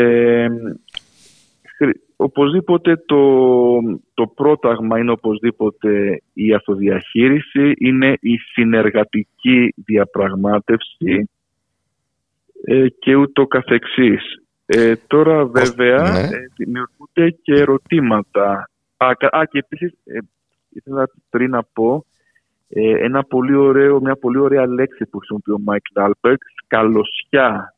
οπωσδήποτε 2.16 3.04
το, 3.06 3.22
το 4.14 4.28
πρόταγμα 4.28 5.00
είναι 5.00 5.12
οπωσδήποτε 5.12 6.22
η 6.34 6.54
αυτοδιαχείριση, 6.54 7.74
είναι 7.78 8.18
η 8.20 8.38
συνεργατική 8.38 9.74
διαπραγμάτευση 9.76 11.30
ε, 12.64 12.88
και 13.00 13.16
ούτω 13.16 13.48
καθεξής. 13.48 14.22
Ε, 14.66 14.96
τώρα 15.08 15.46
βέβαια 15.46 16.12
ναι. 16.12 16.20
ε, 16.20 16.48
δημιουργούνται 16.56 17.30
και 17.42 17.54
ερωτήματα 17.54 18.69
Α, 19.02 19.08
α 19.08 19.46
και 19.46 19.58
επίσης 19.58 19.94
ε, 20.04 20.18
ήθελα 20.70 21.10
πριν 21.30 21.50
να 21.50 21.64
πω 21.64 22.06
ε, 22.70 23.06
ένα 23.06 23.24
πολύ 23.24 23.56
ωραίο, 23.56 24.02
μια 24.02 24.16
πολύ 24.16 24.38
ωραία 24.38 24.68
λέξη 24.68 25.06
που 25.06 25.18
χρησιμοποιεί 25.18 25.52
ο 25.52 25.60
Μάικλ 25.60 26.00
Άλπερτ, 26.00 26.42
σκαλωσιά. 26.64 27.74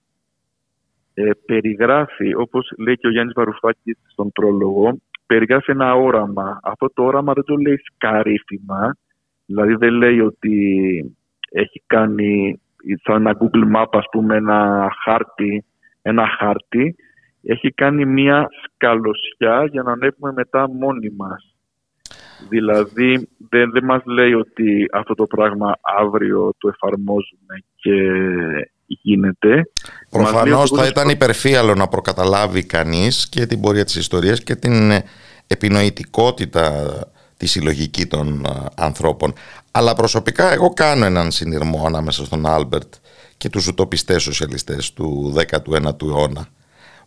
Ε, 1.14 1.30
περιγράφει, 1.46 2.36
όπως 2.36 2.74
λέει 2.78 2.98
και 2.98 3.08
ο 3.08 3.12
Γιάννης 3.12 3.34
Βαρουφάκης 3.36 3.98
στον 4.08 4.32
πρόλογο, 4.32 4.98
περιγράφει 5.26 5.72
ένα 5.72 5.96
όραμα. 5.96 6.60
Αυτό 6.64 6.88
το 6.94 7.04
όραμα 7.04 7.34
δεν 7.34 7.44
το 7.44 7.56
λέει 7.56 7.78
σκαρίφημα, 7.78 8.98
δηλαδή 9.46 9.76
δεν 9.76 9.94
λέει 9.94 10.20
ότι 10.20 10.56
έχει 11.52 11.84
κάνει 11.86 12.62
σαν 13.04 13.26
ένα 13.26 13.38
Google 13.40 13.76
Map, 13.76 13.88
ας 13.92 14.06
πούμε, 14.12 14.36
ένα 14.36 14.92
χάρτη, 15.04 15.66
ένα 16.02 16.28
χάρτη, 16.28 16.96
έχει 17.44 17.72
κάνει 17.72 18.06
μία 18.06 18.48
σκαλωσιά 18.64 19.66
για 19.72 19.84
να 19.84 19.92
ανέβουμε 19.92 20.32
μετά 20.36 20.70
μόνοι 20.70 21.10
μας. 21.18 21.56
Δηλαδή 22.50 23.30
δεν, 23.50 23.72
δεν 23.72 23.84
μας 23.84 24.02
λέει 24.06 24.34
ότι 24.34 24.86
αυτό 24.92 25.16
το 25.16 25.26
πράγμα 25.26 25.80
αύριο 26.00 26.54
το 26.58 26.68
εφαρμόζουμε 26.68 27.64
και 27.76 27.94
γίνεται. 28.86 29.64
Προφανώς 30.10 30.72
θα 30.72 30.88
ήταν 30.88 31.10
υπερφίαλο 31.10 31.74
να 31.74 31.88
προκαταλάβει 31.88 32.66
κανείς 32.66 33.30
και 33.30 33.46
την 33.46 33.62
πορεία 33.62 33.84
της 33.84 33.96
ιστορίας 33.96 34.44
και 34.44 34.56
την 34.56 34.92
επινοητικότητα 35.48 36.72
τη 37.38 37.48
συλλογική 37.48 38.06
των 38.06 38.46
ανθρώπων. 38.76 39.34
Αλλά 39.72 39.94
προσωπικά 39.94 40.52
εγώ 40.52 40.70
κάνω 40.70 41.06
έναν 41.06 41.32
συνειρμό 41.32 41.84
ανάμεσα 41.86 42.26
στον 42.26 42.46
Άλμπερτ 42.46 42.94
και 43.38 43.50
τους 43.50 43.68
ουτοπιστές 43.68 44.22
σοσιαλιστές 44.22 44.94
του 44.94 45.34
19ου 45.50 46.02
αιώνα 46.02 46.48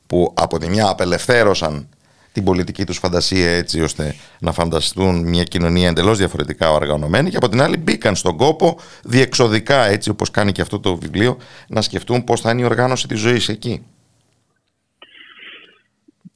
που 0.07 0.33
από 0.37 0.59
τη 0.59 0.69
μια 0.69 0.89
απελευθέρωσαν 0.89 1.89
την 2.33 2.45
πολιτική 2.45 2.85
τους 2.85 2.99
φαντασία 2.99 3.51
έτσι 3.51 3.81
ώστε 3.81 4.15
να 4.41 4.53
φανταστούν 4.53 5.29
μια 5.29 5.43
κοινωνία 5.43 5.89
εντελώς 5.89 6.19
διαφορετικά 6.19 6.71
οργανωμένη 6.71 7.31
και 7.31 7.37
από 7.37 7.49
την 7.49 7.61
άλλη 7.61 7.77
μπήκαν 7.77 8.15
στον 8.15 8.37
κόπο 8.37 8.79
διεξοδικά 9.05 9.85
έτσι 9.85 10.11
όπως 10.11 10.31
κάνει 10.31 10.53
και 10.53 10.61
αυτό 10.61 10.81
το 10.81 10.97
βιβλίο 10.97 11.37
να 11.69 11.81
σκεφτούν 11.81 12.25
πώς 12.25 12.41
θα 12.41 12.51
είναι 12.51 12.61
η 12.61 12.65
οργάνωση 12.65 13.09
της 13.09 13.21
ζωής 13.21 13.49
εκεί. 13.49 13.87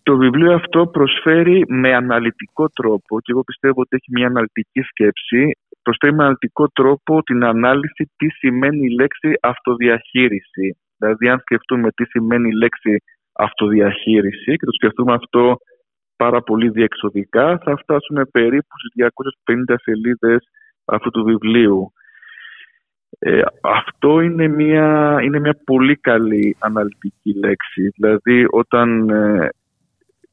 Το 0.03 0.17
βιβλίο 0.17 0.55
αυτό 0.55 0.87
προσφέρει 0.87 1.65
με 1.69 1.95
αναλυτικό 1.95 2.69
τρόπο 2.69 3.21
και 3.21 3.33
εγώ 3.33 3.43
πιστεύω 3.43 3.81
ότι 3.81 3.97
έχει 3.97 4.11
μια 4.11 4.27
αναλυτική 4.27 4.81
σκέψη 4.81 5.57
προσφέρει 5.89 6.15
με 6.15 6.23
αναλυτικό 6.23 6.69
τρόπο 6.69 7.23
την 7.23 7.45
ανάλυση 7.45 8.11
τι 8.17 8.29
σημαίνει 8.29 8.87
η 8.87 8.95
λέξη 9.01 9.33
αυτοδιαχείριση. 9.41 10.77
Δηλαδή 10.99 11.29
αν 11.29 11.39
σκεφτούμε 11.39 11.91
τι 11.91 12.05
σημαίνει 12.05 12.49
η 12.49 12.57
λέξη 12.63 13.03
αυτοδιαχείριση 13.39 14.57
και 14.57 14.65
το 14.67 14.73
σκεφτούμε 14.73 15.13
αυτό 15.13 15.59
πάρα 16.17 16.43
πολύ 16.43 16.69
διεξοδικά, 16.69 17.59
θα 17.65 17.77
φτάσουμε 17.77 18.25
περίπου 18.25 18.75
στις 18.79 19.11
250 19.47 19.75
σελίδες 19.83 20.49
αυτού 20.85 21.11
του 21.11 21.25
βιβλίου. 21.25 21.93
Ε, 23.19 23.41
αυτό 23.61 24.21
είναι 24.21 24.49
μια, 24.49 25.19
είναι 25.23 25.39
μια 25.39 25.57
πολύ 25.65 25.97
καλή 25.97 26.57
αναλυτική 26.59 27.39
λέξη. 27.39 27.89
Δηλαδή 27.97 28.47
όταν 28.51 29.11
ε, 29.11 29.49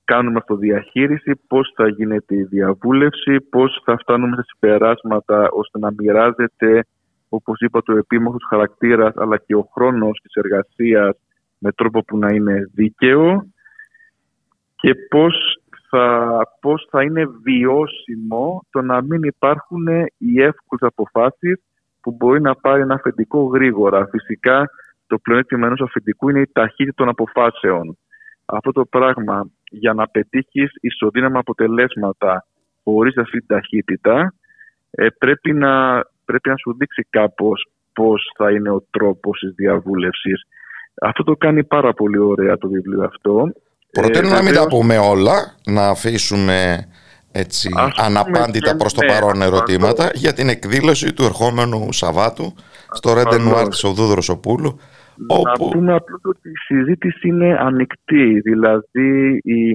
κάνουμε 0.03 0.37
αυτοδιαχείριση, 0.37 1.31
πώς 1.47 1.73
θα 1.75 1.87
γίνεται 1.87 2.35
η 2.35 2.43
διαβούλευση, 2.43 3.41
πώς 3.41 3.81
θα 3.85 3.97
φτάνουμε 3.97 4.35
σε 4.35 4.43
συμπεράσματα 4.45 5.47
ώστε 5.51 5.79
να 5.79 5.91
μοιράζεται, 5.97 6.85
όπως 7.29 7.59
είπα, 7.59 7.81
το 7.81 7.97
επίμαχος 7.97 8.45
χαρακτήρας 8.49 9.13
αλλά 9.15 9.37
και 9.37 9.55
ο 9.55 9.69
χρόνος 9.73 10.19
της 10.21 10.33
εργασίας 10.33 11.17
με 11.57 11.71
τρόπο 11.71 12.03
που 12.03 12.17
να 12.17 12.29
είναι 12.29 12.69
δίκαιο 12.73 13.45
και 14.75 14.95
πώς 15.09 15.59
θα, 15.89 16.39
πώς 16.59 16.87
θα 16.89 17.03
είναι 17.03 17.25
βιώσιμο 17.43 18.65
το 18.69 18.81
να 18.81 19.01
μην 19.01 19.23
υπάρχουν 19.23 19.87
οι 20.17 20.41
εύκολες 20.41 20.91
αποφάσεις 20.95 21.61
που 22.01 22.11
μπορεί 22.11 22.41
να 22.41 22.55
πάρει 22.55 22.81
ένα 22.81 22.93
αφεντικό 22.93 23.43
γρήγορα. 23.43 24.07
Φυσικά 24.11 24.69
το 25.07 25.17
πλεονέκτημα 25.17 25.65
ενός 25.65 25.81
αφεντικού 25.81 26.29
είναι 26.29 26.39
η 26.39 26.49
ταχύτητα 26.51 26.93
των 26.95 27.09
αποφάσεων. 27.09 27.97
Αυτό 28.45 28.71
το 28.71 28.85
πράγμα 28.85 29.49
για 29.69 29.93
να 29.93 30.07
πετύχεις 30.07 30.71
ισοδύναμα 30.81 31.39
αποτελέσματα 31.39 32.45
χωρίς 32.83 33.17
αυτή 33.17 33.37
την 33.37 33.47
ταχύτητα 33.47 34.33
ε, 34.91 35.07
πρέπει, 35.17 35.53
να, 35.53 36.03
πρέπει 36.25 36.49
να 36.49 36.55
σου 36.57 36.75
δείξει 36.77 37.07
κάπως 37.09 37.67
πώς 37.93 38.31
θα 38.37 38.51
είναι 38.51 38.69
ο 38.69 38.85
τρόπος 38.91 39.39
της 39.39 39.53
διαβούλευσης. 39.55 40.47
Αυτό 41.01 41.23
το 41.23 41.35
κάνει 41.35 41.63
πάρα 41.63 41.93
πολύ 41.93 42.17
ωραία 42.17 42.57
το 42.57 42.67
βιβλίο 42.67 43.03
αυτό. 43.03 43.51
Προτείνω 43.91 44.27
ε, 44.27 44.31
να 44.31 44.41
μην 44.41 44.53
τα 44.53 44.67
πούμε 44.67 44.97
όλα, 44.97 45.55
να 45.65 45.87
αφήσουμε 45.87 46.87
έτσι 47.31 47.69
αναπάντητα 47.95 48.75
προς 48.75 48.93
το 48.93 49.05
παρόν 49.07 49.41
ερωτήματα 49.41 50.09
για 50.13 50.33
την 50.33 50.49
εκδήλωση 50.49 51.13
του 51.13 51.23
ερχόμενου 51.23 51.93
Σαββάτου 51.93 52.53
στο 52.91 53.13
Ρέντε 53.13 53.37
Νουάρ 53.37 53.67
της 53.67 53.83
Οδού 53.83 54.05
Δροσοπούλου. 54.05 54.79
Να 55.15 55.35
όπου... 55.35 55.69
πούμε 55.69 55.93
απλώς 55.93 56.21
ότι 56.23 56.49
η 56.49 56.57
συζήτηση 56.65 57.27
είναι 57.27 57.57
ανοιχτή, 57.59 58.39
δηλαδή 58.39 59.39
η, 59.43 59.69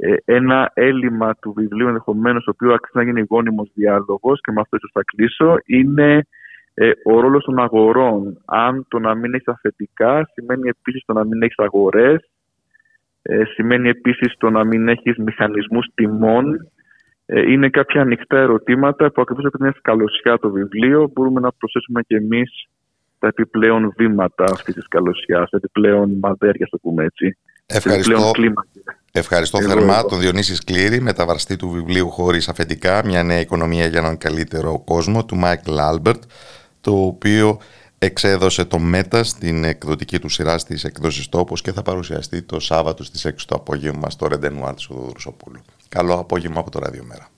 ε, 0.00 0.16
ένα 0.24 0.70
έλλειμμα 0.74 1.34
του 1.34 1.52
βιβλίου 1.56 1.86
ενδεχομένως, 1.86 2.44
το 2.44 2.50
οποίο 2.54 2.74
αξίζει 2.74 2.96
να 2.96 3.02
γίνει 3.02 3.26
γόνιμος 3.28 3.70
διάλογος 3.74 4.40
και 4.40 4.52
με 4.52 4.60
αυτό 4.60 4.76
ίσως 4.76 4.90
θα 4.92 5.02
κλείσω, 5.04 5.56
είναι 5.66 6.26
ε, 6.78 6.90
ο 7.04 7.20
ρόλος 7.20 7.44
των 7.44 7.58
αγορών. 7.58 8.42
Αν 8.44 8.86
το 8.88 8.98
να 8.98 9.14
μην 9.14 9.34
έχεις 9.34 9.48
αφεντικά 9.48 10.30
σημαίνει 10.32 10.68
επίσης 10.68 11.02
το 11.06 11.12
να 11.12 11.24
μην 11.24 11.42
έχεις 11.42 11.58
αγορές, 11.58 12.30
ε, 13.22 13.44
σημαίνει 13.44 13.88
επίσης 13.88 14.34
το 14.38 14.50
να 14.50 14.64
μην 14.64 14.88
έχεις 14.88 15.16
μηχανισμούς 15.16 15.86
τιμών 15.94 16.70
Ε, 17.28 17.40
είναι 17.52 17.68
κάποια 17.68 18.00
ανοιχτά 18.00 18.38
ερωτήματα 18.38 19.12
που 19.12 19.20
ακριβώς 19.20 19.44
από 19.44 19.58
μια 19.60 19.74
σκαλωσιά 19.78 20.38
το 20.38 20.50
βιβλίο 20.50 21.10
μπορούμε 21.12 21.40
να 21.40 21.52
προσθέσουμε 21.52 22.02
και 22.02 22.16
εμείς 22.16 22.68
τα 23.18 23.26
επιπλέον 23.26 23.92
βήματα 23.96 24.44
αυτής 24.44 24.74
της 24.74 24.88
σκαλωσιάς, 24.88 25.48
επιπλέον 25.50 26.18
μαδέρια, 26.18 26.66
το 26.70 26.78
πούμε 26.78 27.04
έτσι. 27.04 27.38
Ευχαριστώ, 27.66 28.30
ευχαριστώ 29.12 29.62
θερμά 29.62 30.04
τον 30.04 30.20
Διονύση 30.20 30.54
Σκλήρη, 30.54 31.00
μεταφραστή 31.00 31.56
του 31.56 31.68
βιβλίου 31.68 32.10
Χωρίς 32.10 32.48
Αφεντικά, 32.48 33.02
μια 33.04 33.22
νέα 33.22 33.40
οικονομία 33.40 33.86
για 33.86 33.98
έναν 33.98 34.18
καλύτερο 34.18 34.82
κόσμο, 34.84 35.24
του 35.24 35.36
Μάικλ 35.36 35.78
Άλμπερτ, 35.78 36.22
το 36.86 37.04
οποίο 37.04 37.58
εξέδωσε 37.98 38.64
το 38.64 38.78
ΜΕΤΑ 38.78 39.24
στην 39.24 39.64
εκδοτική 39.64 40.18
του 40.18 40.28
σειρά 40.28 40.58
στις 40.58 40.84
εκδόσεις 40.84 41.28
τόπος 41.28 41.60
και 41.60 41.72
θα 41.72 41.82
παρουσιαστεί 41.82 42.42
το 42.42 42.60
Σάββατο 42.60 43.04
στις 43.04 43.26
6 43.26 43.32
το 43.46 43.54
απόγευμα 43.54 44.10
στο 44.10 44.26
Ρεντενουάρ 44.26 44.74
του 44.74 45.10
Ρουσοπούλου. 45.12 45.60
Καλό 45.88 46.14
απόγευμα 46.14 46.60
από 46.60 46.70
το 46.70 46.78
Ραδιομέρα. 46.78 47.28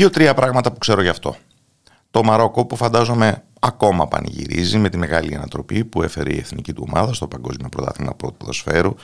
Δύο-τρία 0.00 0.34
πράγματα 0.34 0.72
που 0.72 0.78
ξέρω 0.78 1.02
γι' 1.02 1.08
αυτό. 1.08 1.36
Το 2.10 2.22
Μαρόκο 2.22 2.66
που 2.66 2.76
φαντάζομαι 2.76 3.42
ακόμα 3.60 4.08
πανηγυρίζει 4.08 4.78
με 4.78 4.88
τη 4.88 4.96
μεγάλη 4.96 5.34
ανατροπή 5.34 5.84
που 5.84 6.02
έφερε 6.02 6.32
η 6.32 6.38
εθνική 6.38 6.72
του 6.72 6.84
ομάδα 6.88 7.12
στο 7.12 7.26
Παγκόσμιο 7.26 7.68
Πρωτάθλημα 7.68 8.14
Ποδοσφαίρου 8.14 8.94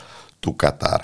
του 0.41 0.57
Κατάρ. 0.57 1.01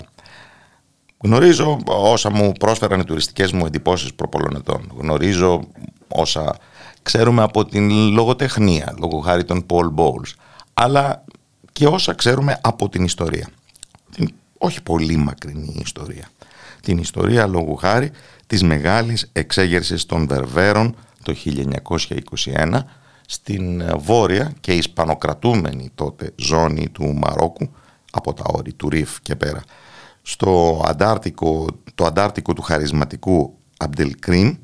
Γνωρίζω 1.23 1.79
όσα 1.85 2.31
μου 2.31 2.51
πρόσφεραν 2.51 2.99
οι 2.99 3.03
τουριστικές 3.03 3.51
μου 3.51 3.65
εντυπώσεις 3.65 4.13
προπολών 4.13 4.55
ετών. 4.55 4.91
Γνωρίζω 4.97 5.63
όσα 6.07 6.55
ξέρουμε 7.03 7.43
από 7.43 7.65
την 7.65 7.89
λογοτεχνία, 8.11 8.95
λόγω 8.99 9.19
χάρη 9.19 9.43
των 9.43 9.65
Paul 9.69 9.93
Bowles, 9.95 10.33
αλλά 10.73 11.23
και 11.71 11.87
όσα 11.87 12.13
ξέρουμε 12.13 12.59
από 12.61 12.89
την 12.89 13.03
ιστορία. 13.03 13.47
Την 14.15 14.33
όχι 14.57 14.81
πολύ 14.81 15.15
μακρινή 15.15 15.75
ιστορία. 15.85 16.27
Την 16.83 16.97
ιστορία 16.97 17.47
λόγω 17.47 17.73
χάρη 17.73 18.11
της 18.47 18.63
μεγάλης 18.63 19.29
εξέγερσης 19.31 20.05
των 20.05 20.27
Βερβέρων 20.27 20.95
το 21.23 21.35
1921 22.45 22.79
στην 23.27 23.83
βόρεια 23.99 24.53
και 24.59 24.73
ισπανοκρατούμενη 24.73 25.91
τότε 25.95 26.31
ζώνη 26.35 26.89
του 26.89 27.13
Μαρόκου 27.13 27.69
από 28.11 28.33
τα 28.33 28.43
όρη 28.47 28.73
του 28.73 28.89
Ριφ 28.89 29.21
και 29.21 29.35
πέρα 29.35 29.63
στο 30.21 30.83
Αντάρτικο, 30.87 31.67
το 31.95 32.05
Αντάρτικο 32.05 32.53
του 32.53 32.61
χαρισματικού 32.61 33.57
Αμπτελκρίμ 33.77 34.55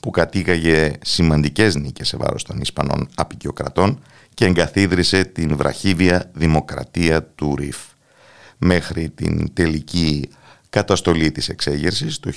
που 0.00 0.10
κατήγαγε 0.10 0.92
σημαντικές 1.02 1.74
νίκες 1.74 2.08
σε 2.08 2.16
βάρος 2.16 2.42
των 2.42 2.60
Ισπανών 2.60 3.08
απεικιοκρατών 3.14 4.02
και 4.34 4.44
εγκαθίδρυσε 4.44 5.24
την 5.24 5.56
βραχίβια 5.56 6.30
δημοκρατία 6.34 7.24
του 7.24 7.54
ΡΙΦ 7.56 7.78
μέχρι 8.58 9.10
την 9.10 9.52
τελική 9.52 10.28
καταστολή 10.70 11.32
της 11.32 11.48
εξέγερσης 11.48 12.20
το 12.20 12.30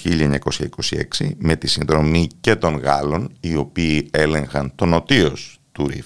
1926 1.19 1.30
με 1.38 1.55
τη 1.55 1.68
συνδρομή 1.68 2.27
και 2.41 2.55
των 2.55 2.77
Γάλλων 2.77 3.31
οι 3.39 3.55
οποίοι 3.55 4.10
έλεγχαν 4.11 4.72
τον 4.76 4.89
νοτίος 4.89 5.60
του 5.72 5.88
ΡΙΦ 5.88 6.05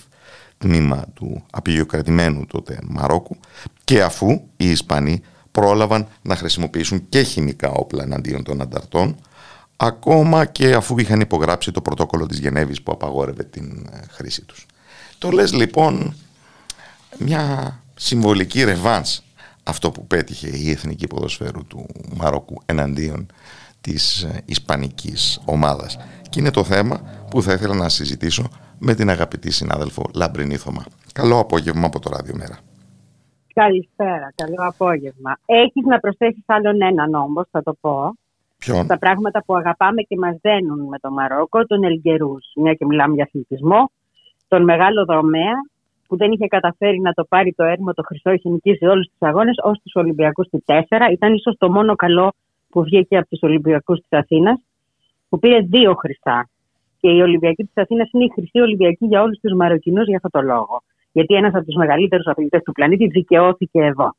τμήμα 0.57 1.05
του 1.13 1.43
απειλιοκρατημένου 1.51 2.45
τότε 2.45 2.79
Μαρόκου 2.83 3.37
και 3.83 4.03
αφού 4.03 4.41
οι 4.57 4.69
Ισπανοί 4.69 5.21
πρόλαβαν 5.51 6.07
να 6.21 6.35
χρησιμοποιήσουν 6.35 7.09
και 7.09 7.21
χημικά 7.21 7.69
όπλα 7.69 8.03
εναντίον 8.03 8.43
των 8.43 8.61
ανταρτών 8.61 9.15
ακόμα 9.77 10.45
και 10.45 10.73
αφού 10.73 10.99
είχαν 10.99 11.19
υπογράψει 11.19 11.71
το 11.71 11.81
πρωτόκολλο 11.81 12.25
της 12.25 12.39
Γενέβης 12.39 12.81
που 12.81 12.91
απαγόρευε 12.91 13.43
την 13.43 13.89
ε, 13.91 13.99
χρήση 14.09 14.45
τους. 14.45 14.65
Το 15.17 15.29
λες 15.29 15.53
λοιπόν 15.53 16.15
μια 17.17 17.79
συμβολική 17.95 18.63
ρεβάνς 18.63 19.21
αυτό 19.67 19.91
που 19.91 20.07
πέτυχε 20.07 20.47
η 20.47 20.69
Εθνική 20.71 21.07
Ποδοσφαίρου 21.07 21.65
του 21.67 21.85
Μαρόκου 22.17 22.61
εναντίον 22.65 23.25
της 23.81 24.23
ε, 24.23 24.41
Ισπανικής 24.45 25.41
ομάδας. 25.45 25.97
Και 26.29 26.39
είναι 26.39 26.51
το 26.51 26.63
θέμα 26.63 27.01
που 27.29 27.41
θα 27.41 27.53
ήθελα 27.53 27.75
να 27.75 27.89
συζητήσω 27.89 28.43
με 28.79 28.93
την 28.93 29.09
αγαπητή 29.09 29.51
συνάδελφο 29.51 30.03
Λαμπρινή 30.15 30.57
Θωμά. 30.57 30.85
Καλό 31.13 31.39
απόγευμα 31.39 31.85
από 31.85 31.99
το 31.99 32.09
Ράδιο 32.09 32.35
Μέρα. 32.37 32.57
Καλησπέρα, 33.53 34.33
καλό 34.35 34.67
απόγευμα. 34.67 35.37
Έχεις 35.45 35.85
να 35.85 35.99
προσθέσεις 35.99 36.43
άλλον 36.45 36.81
έναν 36.81 37.13
όμως, 37.13 37.47
θα 37.51 37.63
το 37.63 37.73
πω. 37.81 38.13
Ποιον; 38.57 38.87
Τα 38.87 38.97
πράγματα 38.97 39.43
που 39.45 39.55
αγαπάμε 39.55 40.01
και 40.01 40.17
μας 40.17 40.37
δένουν 40.41 40.87
με 40.87 40.99
το 40.99 41.11
Μαρόκο, 41.11 41.65
τον 41.65 41.83
Ελγκερούς, 41.83 42.45
μια 42.55 42.73
και 42.73 42.85
μιλάμε 42.85 43.13
για 43.13 43.23
αθλητισμό, 43.23 43.91
τον 44.47 44.63
μεγάλο 44.63 45.05
δρομέα 45.05 45.55
που 46.07 46.17
δεν 46.17 46.31
είχε 46.31 46.47
καταφέρει 46.47 46.99
να 46.99 47.13
το 47.13 47.23
πάρει 47.23 47.53
το 47.53 47.63
έρμο 47.63 47.93
το 47.93 48.03
χρυσό, 48.03 48.31
είχε 48.31 48.49
νικήσει 48.49 48.85
όλους 48.85 49.07
τους 49.07 49.17
αγώνες, 49.19 49.55
ως 49.63 49.79
τους 49.83 49.95
Ολυμπιακούς 49.95 50.47
του 50.49 50.63
4. 50.65 50.81
Ήταν 51.11 51.33
ίσως 51.33 51.55
το 51.57 51.71
μόνο 51.71 51.95
καλό 51.95 52.33
που 52.69 52.83
βγήκε 52.83 53.17
από 53.17 53.27
τους 53.29 53.39
Ολυμπιακούς 53.41 53.99
της 53.99 54.19
Αθήνας, 54.19 54.59
που 55.29 55.39
πήρε 55.39 55.59
δύο 55.59 55.93
χρυσά. 55.95 56.49
Και 56.99 57.09
η 57.09 57.21
Ολυμπιακή 57.21 57.63
της 57.63 57.73
Αθήνας 57.75 58.09
είναι 58.13 58.23
η 58.23 58.31
χρυσή 58.33 58.59
Ολυμπιακή 58.59 59.05
για 59.05 59.21
όλους 59.21 59.39
τους 59.39 59.53
Μαροκινούς 59.53 60.05
για 60.07 60.15
αυτό 60.23 60.29
το 60.29 60.41
λόγο. 60.41 60.83
Γιατί 61.11 61.35
ένας 61.35 61.53
από 61.53 61.65
τους 61.65 61.75
μεγαλύτερους 61.75 62.25
αθλητές 62.25 62.61
του 62.63 62.71
πλανήτη 62.71 63.07
δικαιώθηκε 63.07 63.79
εδώ. 63.79 64.15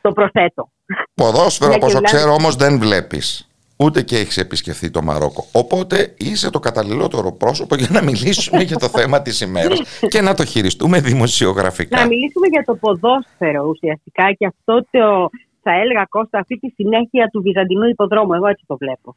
Το 0.00 0.12
προσθέτω. 0.12 0.68
Ποδόσφαιρο, 1.14 1.70
Ναι, 1.70 1.76
όπως 1.76 1.92
και 1.92 1.98
μιλάμε- 1.98 2.16
ξέρω, 2.18 2.32
όμως 2.32 2.56
δεν 2.56 2.78
βλέπεις. 2.78 3.51
Ούτε 3.84 4.02
και 4.02 4.16
έχεις 4.16 4.36
επισκεφθεί 4.36 4.90
το 4.90 5.02
Μαρόκο. 5.02 5.44
Οπότε 5.52 6.14
είσαι 6.18 6.50
το 6.50 6.58
καταλληλότερο 6.58 7.32
πρόσωπο 7.32 7.74
για 7.74 7.88
να 7.90 8.02
μιλήσουμε 8.02 8.62
για 8.62 8.76
το 8.76 8.88
θέμα 8.88 9.22
της 9.22 9.40
ημέρας 9.40 9.80
και 10.08 10.20
να 10.20 10.34
το 10.34 10.44
χειριστούμε 10.44 11.00
δημοσιογραφικά. 11.00 12.00
Να 12.00 12.06
μιλήσουμε 12.06 12.46
για 12.46 12.64
το 12.64 12.74
ποδόσφαιρο 12.74 13.64
ουσιαστικά 13.68 14.32
και 14.32 14.46
αυτό 14.46 14.86
το, 14.90 15.28
θα 15.62 15.72
έλεγα 15.72 16.06
Κώστα, 16.08 16.38
αυτή 16.38 16.58
τη 16.58 16.68
συνέχεια 16.68 17.26
του 17.32 17.42
Βυζαντινού 17.42 17.88
υποδρόμου. 17.88 18.32
Εγώ 18.32 18.46
έτσι 18.46 18.64
το 18.66 18.76
βλέπω. 18.76 19.16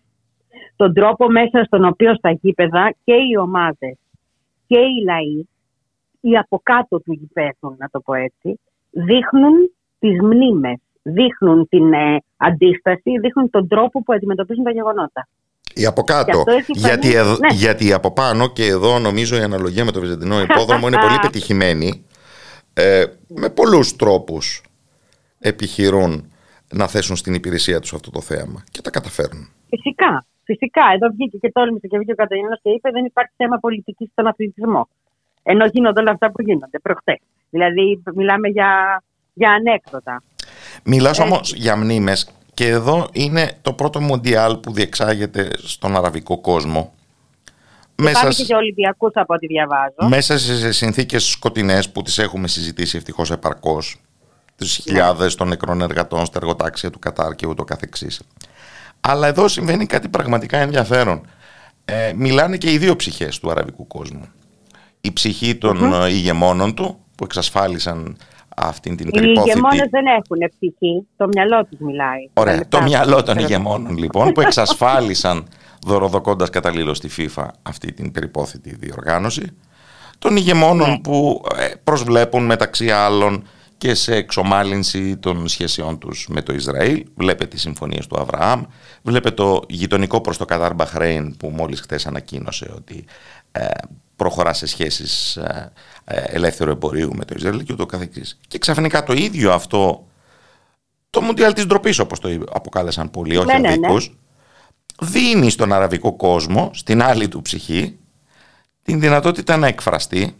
Τον 0.75 0.93
τρόπο 0.93 1.29
μέσα 1.29 1.63
στον 1.63 1.85
οποίο 1.85 2.15
στα 2.15 2.31
γήπεδα 2.41 2.93
και 3.03 3.13
οι 3.13 3.37
ομάδες 3.37 3.97
και 4.67 4.77
οι 4.77 5.03
λαοί, 5.05 5.47
οι 6.21 6.37
από 6.37 6.59
κάτω 6.63 6.99
του 6.99 7.13
γηπέδου, 7.13 7.75
να 7.77 7.89
το 7.91 7.99
πω 7.99 8.13
έτσι, 8.13 8.59
δείχνουν 8.89 9.53
τις 9.99 10.21
μνήμες, 10.21 10.79
δείχνουν 11.07 11.67
την 11.69 11.93
ε, 11.93 12.17
αντίσταση, 12.37 13.19
δείχνουν 13.21 13.49
τον 13.49 13.67
τρόπο 13.67 14.03
που 14.03 14.13
αντιμετωπίζουν 14.13 14.63
τα 14.63 14.71
γεγονότα. 14.71 15.27
Η 15.73 15.85
από 15.85 16.03
Και 16.03 16.13
κάτω. 16.13 16.37
αυτό 16.37 16.51
έχει 16.51 16.63
φανεί- 16.79 16.79
Γιατί, 17.01 17.13
εδώ, 17.17 17.31
Ναι. 17.37 17.53
γιατί 17.53 17.93
από 17.93 18.11
πάνω 18.13 18.47
και 18.47 18.65
εδώ 18.65 18.99
νομίζω 18.99 19.37
η 19.37 19.41
αναλογία 19.41 19.85
με 19.85 19.91
το 19.91 19.99
Βυζαντινό 19.99 20.41
υπόδρομο 20.41 20.87
είναι 20.87 20.97
πολύ 20.99 21.17
πετυχημένη. 21.25 22.05
Ε, 22.73 23.05
με 23.27 23.49
πολλούς 23.49 23.95
τρόπους 23.95 24.61
επιχειρούν 25.39 26.31
να 26.73 26.87
θέσουν 26.87 27.15
στην 27.15 27.33
υπηρεσία 27.33 27.79
τους 27.79 27.93
αυτό 27.93 28.11
το 28.11 28.21
θέαμα 28.21 28.63
και 28.71 28.81
τα 28.81 28.89
καταφέρνουν. 28.89 29.49
Φυσικά. 29.69 30.25
Φυσικά. 30.43 30.81
Εδώ 30.95 31.07
βγήκε 31.09 31.37
και 31.37 31.51
τόλμησε 31.51 31.87
και 31.87 31.97
βγήκε 31.97 32.11
ο 32.11 32.15
Καταγενός 32.15 32.59
και 32.61 32.69
είπε 32.69 32.89
δεν 32.91 33.05
υπάρχει 33.05 33.33
θέμα 33.37 33.57
πολιτικής 33.57 34.09
στον 34.11 34.27
αθλητισμό. 34.27 34.87
Ενώ 35.43 35.65
γίνονται 35.65 35.99
όλα 35.99 36.11
αυτά 36.11 36.31
που 36.31 36.41
γίνονται 36.41 36.79
προχτές. 36.79 37.19
Δηλαδή, 37.49 38.03
μιλάμε 38.15 38.47
για, 38.47 39.01
για 39.33 39.51
ανέκδοτα. 39.51 40.23
Μιλάς 40.83 41.19
Ε, 41.19 41.21
όμως 41.21 41.53
για 41.53 41.75
μνήμες 41.75 42.27
και 42.53 42.67
εδώ 42.67 43.07
είναι 43.11 43.57
το 43.61 43.73
πρώτο 43.73 44.01
μοντιάλ 44.01 44.57
που 44.57 44.73
διεξάγεται 44.73 45.49
στον 45.63 45.95
αραβικό 45.95 46.41
κόσμο. 46.41 46.93
Μέσα, 47.95 48.19
Πάμε 48.19 48.31
σ- 48.31 48.37
και 48.37 48.43
για 48.43 48.57
Ολυμπιακούς 48.57 49.11
από 49.13 49.33
ό,τι 49.33 49.47
διαβάζω. 49.47 49.95
μέσα 50.09 50.37
σε 50.37 50.71
συνθήκες 50.71 51.23
σκοτεινές 51.29 51.89
που 51.89 52.01
τις 52.01 52.17
έχουμε 52.17 52.47
συζητήσει 52.47 52.97
ευτυχώς 52.97 53.31
επαρκώς 53.31 53.95
τις 54.55 54.79
χιλιάδες 54.83 55.35
των 55.35 55.47
νεκρών 55.47 55.81
εργατών 55.81 56.25
στα 56.25 56.37
εργοτάξια 56.41 56.89
του 56.89 56.99
Κατάρ 56.99 57.35
και 57.35 57.47
ούτω 57.47 57.63
καθεξής. 57.63 58.21
Αλλά 59.01 59.27
εδώ 59.27 59.47
συμβαίνει 59.47 59.85
κάτι 59.85 60.07
πραγματικά 60.09 60.57
ενδιαφέρον. 60.57 61.21
Ε, 61.85 62.13
μιλάνε 62.15 62.57
και 62.57 62.71
οι 62.71 62.77
δύο 62.77 62.95
ψυχές 62.95 63.39
του 63.39 63.51
αραβικού 63.51 63.87
κόσμου. 63.87 64.25
Η 65.01 65.13
ψυχή 65.13 65.55
των 65.55 65.93
ε, 65.93 66.09
ηγεμόνων 66.09 66.75
του 66.75 66.99
που 67.15 67.23
εξασφάλισαν 67.23 68.17
αυτήν 68.55 68.95
την 68.95 69.07
Οι 69.07 69.11
περίπτωση. 69.11 69.47
ηγεμόνες 69.49 69.87
δεν 69.89 70.05
έχουν 70.05 70.37
ψυχή. 70.49 71.07
Το 71.17 71.27
μυαλό 71.27 71.65
τους 71.65 71.79
μιλάει. 71.79 72.29
Τα 72.33 72.41
Ωραία. 72.41 72.55
λεπτά 72.55 72.77
Το 72.77 72.83
μυαλό 72.83 73.23
των 73.23 73.35
τους. 73.35 73.43
ηγεμόνων 73.43 73.97
λοιπόν 73.97 74.31
που 74.31 74.41
εξασφάλισαν 74.47 75.47
δωροδοκώντας 75.85 76.49
καταλήλως 76.49 76.97
στη 76.97 77.09
FIFA 77.17 77.47
αυτή 77.61 77.93
την 77.93 78.11
περιπόθητη 78.11 78.75
διοργάνωση 78.75 79.57
των 80.19 80.35
ηγεμόνων 80.37 80.89
Ναι. 80.89 80.99
που 80.99 81.43
ε, 81.57 81.67
προσβλέπουν 81.83 82.45
μεταξύ 82.45 82.91
άλλων 82.91 83.47
και 83.77 83.93
σε 83.93 84.15
εξομάλυνση 84.15 85.17
των 85.17 85.47
σχέσεών 85.47 85.97
τους 85.99 86.27
με 86.29 86.41
το 86.41 86.53
Ισραήλ. 86.53 87.03
Βλέπετε 87.15 87.45
τις 87.45 87.61
συμφωνίες 87.61 88.07
του 88.07 88.19
Αβραάμ, 88.19 88.63
βλέπετε 89.01 89.35
το 89.35 89.61
γειτονικό 89.69 90.21
προς 90.21 90.37
το 90.37 90.45
Κατάρ 90.45 90.73
Μπαχρέιν 90.73 91.37
που 91.37 91.49
μόλις 91.49 91.81
χθες 91.81 92.05
ανακοίνωσε 92.07 92.71
ότι 92.75 93.05
ε, 93.51 93.65
προχωρά 94.25 94.53
σε 94.53 94.65
σχέσεις 94.65 95.35
ε, 95.35 95.71
ε, 96.05 96.21
ελεύθερου 96.25 96.71
εμπορίου 96.71 97.15
με 97.15 97.25
το 97.25 97.33
Ισραήλ 97.37 97.63
και 97.63 97.73
ούτω 97.73 97.85
καθεξής. 97.85 98.39
Και 98.47 98.57
ξαφνικά 98.57 99.03
το 99.03 99.13
ίδιο 99.13 99.53
αυτό 99.53 100.07
το 101.09 101.21
Μουντιάλ 101.21 101.53
της 101.53 101.65
ντροπής, 101.65 101.99
όπως 101.99 102.19
το 102.19 102.29
αποκάλεσαν 102.51 103.11
πολλοί, 103.11 103.37
όχι 103.37 103.47
Ναι, 103.47 103.53
ναι, 103.53 103.59
ναι. 103.59 103.67
αδίκους, 103.67 104.15
δίνει 105.01 105.49
στον 105.49 105.73
αραβικό 105.73 106.15
κόσμο, 106.15 106.71
στην 106.73 107.01
άλλη 107.01 107.27
του 107.27 107.41
ψυχή, 107.41 107.97
την 108.81 108.99
δυνατότητα 108.99 109.57
να 109.57 109.67
εκφραστεί, 109.67 110.35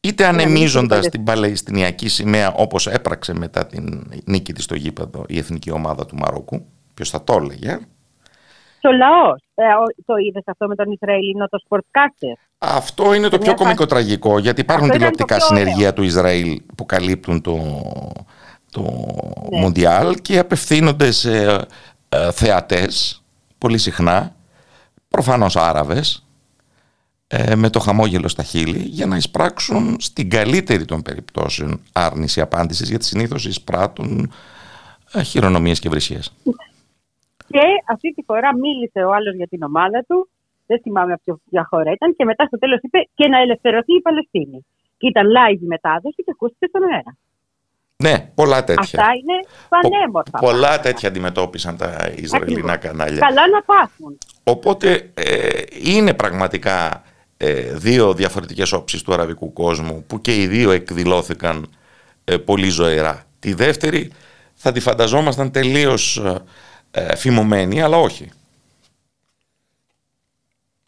είτε 0.00 0.26
ανεμίζοντας 0.26 1.00
μην 1.00 1.10
την 1.10 1.24
Παλαιστινιακή 1.24 2.08
σημαία 2.08 2.52
όπως 2.52 2.86
έπραξε 2.86 3.34
μετά 3.34 3.66
την 3.66 4.06
νίκη 4.24 4.52
της 4.52 4.64
στο 4.64 4.74
γήπεδο 4.74 5.24
η 5.28 5.38
εθνική 5.38 5.70
ομάδα 5.70 6.06
του 6.06 6.16
Μαρόκου, 6.16 6.66
ποιος 6.94 7.10
θα 7.10 7.24
το 7.24 7.34
έλεγε, 7.42 7.78
Το 8.84 8.90
λαό. 8.92 9.34
Ε, 9.54 9.62
ο- 9.82 10.02
το 10.04 10.14
είδες 10.16 10.42
αυτό 10.46 10.66
με 10.66 10.74
τον 10.74 10.90
Ισραηλινό, 10.92 11.46
το 11.48 11.58
sportcaster; 11.68 12.36
Αυτό 12.58 13.14
είναι 13.14 13.28
το 13.28 13.36
Σε 13.36 13.38
πιο 13.38 13.46
μια 13.46 13.54
κομικό 13.54 13.76
φάση- 13.76 13.88
τραγικό, 13.88 14.38
γιατί 14.38 14.60
υπάρχουν 14.60 14.90
Αυτό 14.90 14.96
ήταν 14.96 15.12
τηλεοπτικά 15.12 15.38
το 15.38 15.44
πιο 15.46 15.56
ωραίο. 15.56 15.64
συνεργεία 15.64 15.92
του 15.92 16.02
Ισραήλ 16.02 16.60
που 16.76 16.86
καλύπτουν 16.86 17.40
το, 17.40 17.56
το 18.70 18.82
Ναι. 19.50 19.58
Μουντιάλ 19.58 20.14
και 20.14 20.38
απευθύνονται 20.38 21.10
σε 21.10 21.66
ε, 22.08 22.32
θεατές 22.32 23.22
πολύ 23.58 23.78
συχνά, 23.78 24.34
προφανώς 25.08 25.56
Άραβες, 25.56 26.26
ε, 27.26 27.54
με 27.54 27.70
το 27.70 27.78
χαμόγελο 27.78 28.28
στα 28.28 28.42
χείλη 28.42 28.78
για 28.78 29.06
να 29.06 29.16
εισπράξουν 29.16 29.96
στην 30.00 30.30
καλύτερη 30.30 30.84
των 30.84 31.02
περιπτώσεων 31.02 31.80
άρνηση 31.92 32.40
απάντησης 32.40 32.88
γιατί 32.88 33.04
συνήθως 33.04 33.44
εισπράττουν 33.46 34.32
ε, 35.12 35.22
χειρονομίες 35.22 35.78
και 35.78 35.88
βρυσίες. 35.88 36.32
Και 37.54 37.66
αυτή 37.94 38.08
τη 38.14 38.22
φορά 38.28 38.50
μίλησε 38.64 39.00
ο 39.08 39.10
άλλος 39.16 39.34
για 39.34 39.48
την 39.52 39.62
ομάδα 39.62 40.04
του. 40.08 40.28
Δεν 40.66 40.80
θυμάμαι 40.82 41.12
από 41.12 41.40
ποια 41.50 41.64
χώρα 41.70 41.90
ήταν. 41.92 42.14
Και 42.16 42.24
μετά 42.24 42.44
στο 42.44 42.58
τέλος 42.58 42.78
είπε 42.82 42.98
και 43.14 43.28
να 43.28 43.38
ελευθερωθεί 43.38 43.94
η 43.94 44.00
Παλαιστίνη. 44.00 44.66
Και 44.98 45.06
ήταν 45.06 45.26
live 45.36 45.62
η 45.62 45.66
μετάδοση 45.66 46.20
και 46.24 46.32
ακούστηκε 46.34 46.66
στον 46.66 46.82
αέρα. 46.82 47.16
Ναι, 47.96 48.30
πολλά 48.34 48.64
τέτοια. 48.64 48.82
Αυτά 48.82 49.06
είναι 49.20 49.36
πανέμορφα. 49.68 50.38
Πολλά 50.38 50.58
πράγματα. 50.58 50.82
τέτοια 50.82 51.08
αντιμετώπισαν 51.08 51.76
τα 51.76 52.12
Ισραηλινά 52.16 52.72
Ακριβώς. 52.72 52.78
κανάλια. 52.78 53.18
Καλά 53.18 53.48
να 53.48 53.62
πάθουν. 53.62 54.18
Οπότε 54.44 55.10
ε, 55.14 55.62
είναι 55.82 56.14
πραγματικά 56.14 57.02
ε, 57.36 57.74
δύο 57.74 58.14
διαφορετικές 58.14 58.72
όψεις 58.72 59.02
του 59.02 59.12
αραβικού 59.12 59.52
κόσμου 59.52 60.04
που 60.06 60.20
και 60.20 60.42
οι 60.42 60.46
δύο 60.46 60.70
εκδηλώθηκαν 60.70 61.66
ε, 62.24 62.36
πολύ 62.36 62.68
ζωηρά. 62.68 63.24
Τη 63.38 63.54
δεύτερη 63.54 64.10
θα 64.54 64.72
τη 64.72 64.80
φανταζόμασταν 64.80 65.50
τελείως 65.50 66.22
ε, 66.94 67.06
ε, 67.06 67.16
φημωμένη, 67.16 67.82
αλλά 67.82 67.96
όχι. 67.96 68.30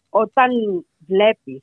Όταν 0.09 0.49
βλέπεις 1.07 1.59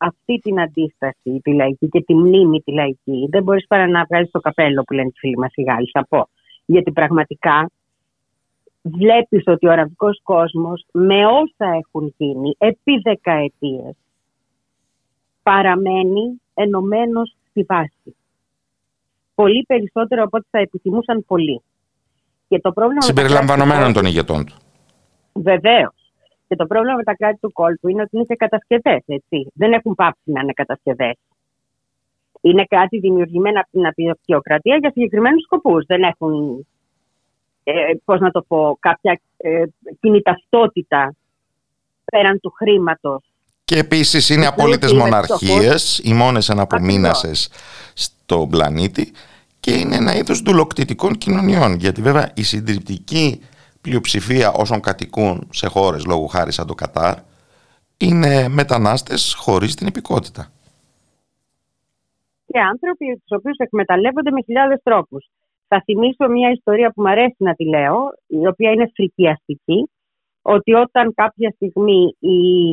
αυτή 0.00 0.38
την 0.38 0.60
αντίσταση 0.60 1.40
τη 1.42 1.54
λαϊκή 1.54 1.88
και 1.88 2.02
τη 2.02 2.14
μνήμη 2.14 2.60
τη 2.60 2.72
λαϊκή, 2.72 3.28
δεν 3.30 3.42
μπορείς 3.42 3.66
παρά 3.66 3.86
να 3.86 4.04
βγάλεις 4.04 4.30
το 4.30 4.40
καπέλο 4.40 4.82
που 4.82 4.92
λένε 4.92 5.08
οι 5.08 5.18
φίλοι 5.18 5.36
μας 5.36 5.52
οι 5.54 5.62
Γάλλοι, 5.62 5.90
θα 5.92 6.06
πω. 6.08 6.28
Γιατί 6.64 6.92
πραγματικά 6.92 7.70
βλέπεις 8.82 9.42
ότι 9.46 9.66
ο 9.66 9.70
αραβικός 9.70 10.20
κόσμος 10.22 10.86
με 10.92 11.26
όσα 11.26 11.72
έχουν 11.78 12.14
γίνει 12.16 12.54
επί 12.58 13.00
δεκαετίες 13.02 13.94
παραμένει 15.42 16.40
ενωμένος 16.54 17.36
στη 17.50 17.62
βάση. 17.62 18.16
Πολύ 19.34 19.64
περισσότερο 19.66 20.22
από 20.22 20.36
ό,τι 20.36 20.46
θα 20.50 20.58
επιθυμούσαν 20.58 21.24
πολλοί. 21.26 21.62
Και 22.48 22.60
το 22.60 22.72
πρόβλημα 22.72 22.94
με 22.94 23.00
τα 23.00 23.06
Συμπεριλαμβανομένων 23.06 23.78
κράτη 23.78 23.92
του 23.92 24.00
των 24.00 24.08
ηγετών 24.08 24.44
του. 24.44 24.54
Βεβαίως. 25.32 25.94
Και 26.48 26.56
το 26.56 26.66
πρόβλημα 26.66 26.96
με 26.96 27.02
τα 27.02 27.14
κράτη 27.14 27.38
του 27.40 27.52
κόλπου 27.52 27.88
είναι 27.88 28.02
ότι 28.02 28.16
είναι 28.16 28.24
και 28.24 28.34
κατασκευές. 28.34 29.02
Δεν 29.54 29.72
έχουν 29.72 29.94
πάψει 29.94 30.22
να 30.24 30.40
είναι 30.40 30.52
κατασκευές. 30.52 31.16
Είναι 32.40 32.64
κράτη 32.64 32.98
δημιουργημένα 32.98 33.60
από 33.60 33.70
την 33.70 33.86
απεικιοκρατία 33.86 34.76
για 34.76 34.90
συγκεκριμένους 34.90 35.42
σκοπούς. 35.42 35.84
Δεν 35.86 36.02
έχουν, 36.02 36.66
ε, 37.64 37.72
πώς 38.04 38.20
να 38.20 38.30
το 38.30 38.44
πω, 38.48 38.76
κάποια 38.80 39.20
ε, 39.36 39.62
κοινή 40.00 40.22
ταυτότητα 40.22 41.14
πέραν 42.04 42.40
του 42.40 42.50
χρήματος. 42.50 43.22
Και 43.64 43.78
επίσης 43.78 44.28
είναι 44.28 44.40
Τους 44.40 44.48
απόλυτες 44.48 44.90
είναι 44.90 45.00
μοναρχίες, 45.00 46.00
οι 46.04 46.14
μόνες 46.14 46.50
αναπομείνασες 46.50 47.50
στον 47.94 48.48
πλανήτη 48.48 49.12
και 49.60 49.70
είναι 49.70 49.96
ένα 49.96 50.16
είδος 50.16 50.40
δουλοκτητικών 50.40 51.18
κοινωνιών. 51.18 51.74
Γιατί 51.74 52.02
βέβαια 52.02 52.32
η 52.34 52.42
συντριπτική 52.42 53.40
πλειοψηφία 53.80 54.52
όσων 54.52 54.80
κατοικούν 54.80 55.48
σε 55.52 55.68
χώρες 55.68 56.04
λόγω 56.04 56.26
χάρη 56.26 56.52
σαν 56.52 56.66
το 56.66 56.74
Κατάρ 56.74 57.18
είναι 57.96 58.48
μετανάστες 58.48 59.34
χωρίς 59.38 59.74
την 59.74 59.86
υπηκότητα. 59.86 60.50
Και 62.46 62.58
άνθρωποι 62.60 63.06
τους 63.06 63.38
οποίους 63.38 63.56
εκμεταλλεύονται 63.56 64.30
με 64.30 64.42
χιλιάδες 64.42 64.80
τρόπους. 64.82 65.28
Θα 65.68 65.82
θυμίσω 65.84 66.28
μια 66.28 66.50
ιστορία 66.50 66.92
που 66.92 67.02
μου 67.02 67.08
αρέσει 67.08 67.36
να 67.38 67.54
τη 67.54 67.64
λέω, 67.64 67.96
η 68.26 68.46
οποία 68.46 68.70
είναι 68.70 68.90
φρικιαστική, 68.94 69.90
ότι 70.42 70.74
όταν 70.74 71.14
κάποια 71.14 71.50
στιγμή 71.50 72.16
η 72.18 72.70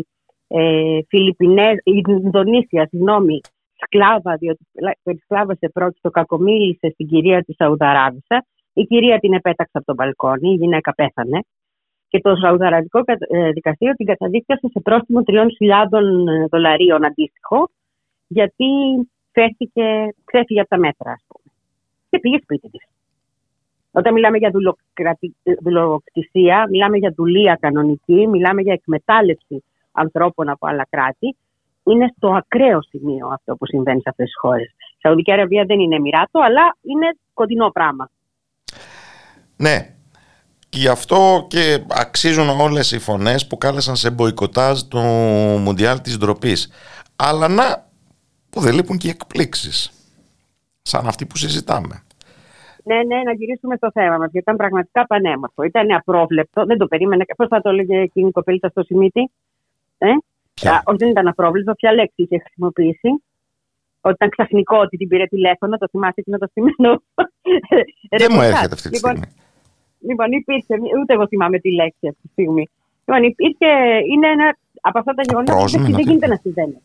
ε, 0.47 0.99
Φιλιππινέ, 1.07 1.71
η 1.83 2.03
Ινδονήσια, 2.07 2.87
συγγνώμη, 2.87 3.41
σκλάβα, 3.85 4.35
διότι 4.35 4.65
περί 5.03 5.19
σκλάβα 5.23 5.55
σε 5.55 5.69
πρόκειτο, 5.69 6.09
κακομίλησε 6.09 6.89
στην 6.93 7.07
κυρία 7.07 7.43
της 7.43 7.55
Σαουδαράβησας, 7.55 8.45
η 8.73 8.83
κυρία 8.83 9.19
την 9.19 9.33
επέταξε 9.33 9.77
από 9.77 9.85
τον 9.85 9.95
μπαλκόνι, 9.95 10.49
η 10.51 10.55
γυναίκα 10.55 10.93
πέθανε. 10.93 11.39
Και 12.07 12.19
το 12.19 12.35
Σαουδαραβικό 12.35 13.03
ε, 13.05 13.51
δικαστήριο 13.51 13.93
την 13.93 14.05
καταδίκασε 14.05 14.67
σε 14.67 14.79
πρόστιμο 14.79 15.23
3.000 15.25 15.45
δολαρίων 16.49 17.05
αντίστοιχο, 17.05 17.69
γιατί 18.27 18.65
φέρθηκε, 19.31 20.13
ξέφυγε 20.23 20.59
από 20.59 20.69
τα 20.69 20.77
μέτρα, 20.77 21.11
ας 21.11 21.23
πούμε. 21.27 21.53
Και 22.09 22.19
πήγε 22.19 22.37
σπίτι 22.41 22.69
της. 22.69 22.85
Όταν 23.91 24.13
μιλάμε 24.13 24.37
για 24.37 24.49
δουλοκρατι- 24.49 25.35
δουλοκτησία, 25.61 26.67
μιλάμε 26.69 26.97
για 26.97 27.13
δουλεία 27.15 27.57
κανονική, 27.61 28.27
μιλάμε 28.27 28.61
για 28.61 28.73
εκμετάλλευση 28.73 29.63
ανθρώπων 29.91 30.49
από 30.49 30.67
άλλα 30.67 30.87
κράτη, 30.89 31.35
είναι 31.85 32.13
στο 32.15 32.33
ακραίο 32.35 32.81
σημείο 32.81 33.27
αυτό 33.27 33.55
που 33.55 33.65
συμβαίνει 33.65 34.01
σε 34.01 34.09
αυτές 34.09 34.25
τις 34.25 34.37
χώρες. 34.37 34.67
Η 34.67 34.99
Σαουδική 35.01 35.31
Αραβία 35.31 35.65
δεν 35.65 35.79
είναι 35.79 35.95
Εμμυράτο, 35.95 36.39
αλλά 36.39 36.77
είναι 36.81 37.17
κοντινό 37.33 37.69
πράγμα. 37.69 38.09
Ναι, 39.57 39.95
και 40.69 40.81
γι' 40.81 40.87
αυτό 40.87 41.45
και 41.49 41.85
αξίζουν 41.87 42.49
όλες 42.49 42.91
οι 42.91 42.99
φωνές 42.99 43.47
που 43.47 43.57
κάλεσαν 43.57 43.95
σε 43.95 44.11
μποϊκοτάζ 44.11 44.81
του 44.81 44.99
Μουντιάλ 45.63 46.01
της 46.01 46.17
ντροπής. 46.17 46.71
Αλλά 47.15 47.47
να, 47.47 47.89
που 48.49 48.59
δεν 48.59 48.73
λείπουν 48.73 48.97
και 48.97 49.07
οι 49.07 49.09
εκπλήξεις. 49.09 49.89
Σαν 50.81 51.07
αυτή 51.07 51.25
που 51.25 51.37
συζητάμε. 51.37 52.03
Ναι, 52.83 52.95
ναι, 52.95 53.23
να 53.23 53.33
γυρίσουμε 53.33 53.75
στο 53.75 53.91
θέμα 53.91 54.17
μας. 54.17 54.31
Γιατί 54.31 54.37
ήταν 54.37 54.55
πραγματικά 54.55 55.05
πανέμορφο. 55.05 55.63
Ήταν 55.63 55.91
απρόβλεπτο. 55.91 56.65
Δεν 56.65 56.77
το 56.77 56.87
περίμενε. 56.87 57.25
Πώς 57.37 57.47
θα 57.47 57.61
το 57.61 57.69
έλεγε 57.69 57.97
εκείνη 57.97 58.27
η 58.27 58.31
κοπέλα 58.31 58.69
στο 58.69 58.83
Σιμίτι; 58.83 59.31
Ε; 59.97 60.07
Ποια; 60.61 60.71
Α, 60.73 60.81
όχι, 60.85 60.97
δεν 60.97 61.09
ήταν 61.09 61.27
απρόβλεπτο. 61.27 61.73
Ποια 61.73 61.93
λέξη 61.93 62.21
είχες 62.23 62.41
χρησιμοποιήσει. 62.45 63.09
Ότι 64.01 64.13
ήταν 64.13 64.29
ξαφνικό 64.29 64.77
ότι 64.77 64.97
την 64.97 65.07
πήρε 65.07 65.25
τηλέφωνο. 65.25 65.77
Το 65.77 65.87
θυμάσαι 65.91 66.19
εκείνο 66.23 66.37
το 66.37 66.47
σημείο. 66.53 66.91
Δεν 68.21 68.29
μου 68.33 68.41
έρχεται 68.41 68.73
αυτή 68.77 68.89
τη 68.89 68.95
λοιπόν, 68.95 69.15
στιγμή. 69.17 69.35
Λοιπόν, 70.07 70.31
υπήρχε. 70.31 70.73
Ούτε 70.99 71.13
εγώ 71.13 71.27
θυμάμαι 71.27 71.57
τη 71.59 71.71
λέξη 71.71 72.07
αυτή 72.11 72.21
τη 72.21 72.27
στιγμή. 72.27 72.69
Λοιπόν, 73.05 73.23
υπήρχε. 73.31 73.69
Είναι 74.11 74.27
ένα 74.27 74.57
από 74.81 74.97
αυτά 74.99 75.13
τα 75.13 75.23
γεγονότα 75.27 75.51
που 75.51 75.57
Απρόσμενο, 75.57 75.85
δεν 75.85 75.95
τι 75.95 76.01
γίνεται 76.01 76.25
είναι. 76.25 76.35
να 76.35 76.39
συμβαίνει. 76.43 76.79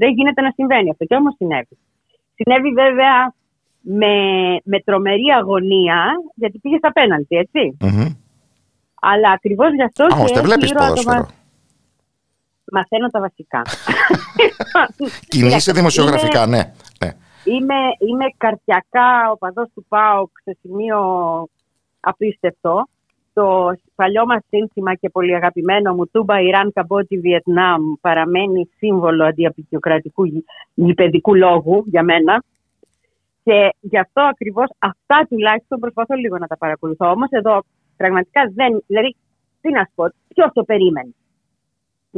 Δεν 0.00 0.10
γίνεται 0.16 0.40
να 0.42 0.50
συμβαίνει 0.50 0.90
αυτό. 0.90 1.04
Και 1.04 1.14
όμως 1.14 1.34
συνέβη. 1.36 1.74
Συνέβη 2.34 2.70
βέβαια 2.82 3.16
με, 3.80 4.14
με 4.64 4.80
τρομερή 4.80 5.28
αγωνία, 5.38 5.98
γιατί 6.34 6.58
πήγες 6.58 6.78
στα 6.78 6.92
πέναλτι, 6.92 7.36
έτσι. 7.36 7.76
Μμμ. 7.80 8.08
Αλλά 9.00 9.30
ακριβώς 9.30 9.74
γι' 9.74 9.82
αυτό 9.82 10.04
Α, 10.04 10.08
και 10.08 10.14
όμως 10.14 10.30
δεν 10.30 10.38
έχει 10.38 10.46
βλέπεις 10.46 10.70
ήρωα 10.70 10.88
το 10.88 10.94
ποδόσφαιρο. 10.94 11.26
Μα- 12.72 12.80
Μαθαίνω 12.80 13.08
τα 13.08 13.20
βασικά. 13.20 13.62
Κινείσαι 15.28 15.28
Κοίταξε, 15.28 15.72
δημοσιογραφικά, 15.72 16.42
είμαι- 16.44 16.56
ναι. 16.56 16.72
ναι. 17.06 17.12
Είμαι, 17.44 17.74
είμαι 18.08 18.24
καρτιακά 18.36 19.30
οπαδός 19.30 19.68
του 19.74 19.84
ΠΑΟΚ 19.88 20.30
σε 20.42 20.56
σημείο 20.62 20.98
απίστευτο. 22.00 22.88
Το 23.32 23.72
παλιό 23.94 24.26
μας 24.26 24.42
σύνθημα 24.48 24.94
και 24.94 25.08
πολύ 25.10 25.34
αγαπημένο 25.34 25.94
μου 25.94 26.06
Τούμπα, 26.06 26.40
Ιράν, 26.40 26.72
Καμπότη, 26.72 27.18
Βιετνάμ 27.18 27.82
παραμένει 28.00 28.68
σύμβολο 28.76 29.24
αντιαπικιοκρατικού 29.24 30.24
γη- 30.24 30.44
γηπαιδικού 30.74 31.34
λόγου 31.34 31.82
για 31.86 32.02
μένα. 32.02 32.42
Και 33.44 33.74
γι' 33.80 33.98
αυτό 33.98 34.22
ακριβώς 34.22 34.66
αυτά 34.78 35.26
τουλάχιστον 35.28 35.78
προσπαθώ 35.78 36.14
λίγο 36.14 36.38
να 36.38 36.46
τα 36.46 36.56
παρακολουθώ. 36.56 37.10
Όμως 37.10 37.28
εδώ 37.30 37.62
πραγματικά 37.96 38.40
δεν, 38.54 38.82
δηλαδή 38.86 39.16
τι 39.60 39.70
να 39.70 39.84
σου 39.84 39.92
πω, 39.94 40.04
ποιος 40.28 40.50
το 40.52 40.62
περίμενε; 40.64 41.14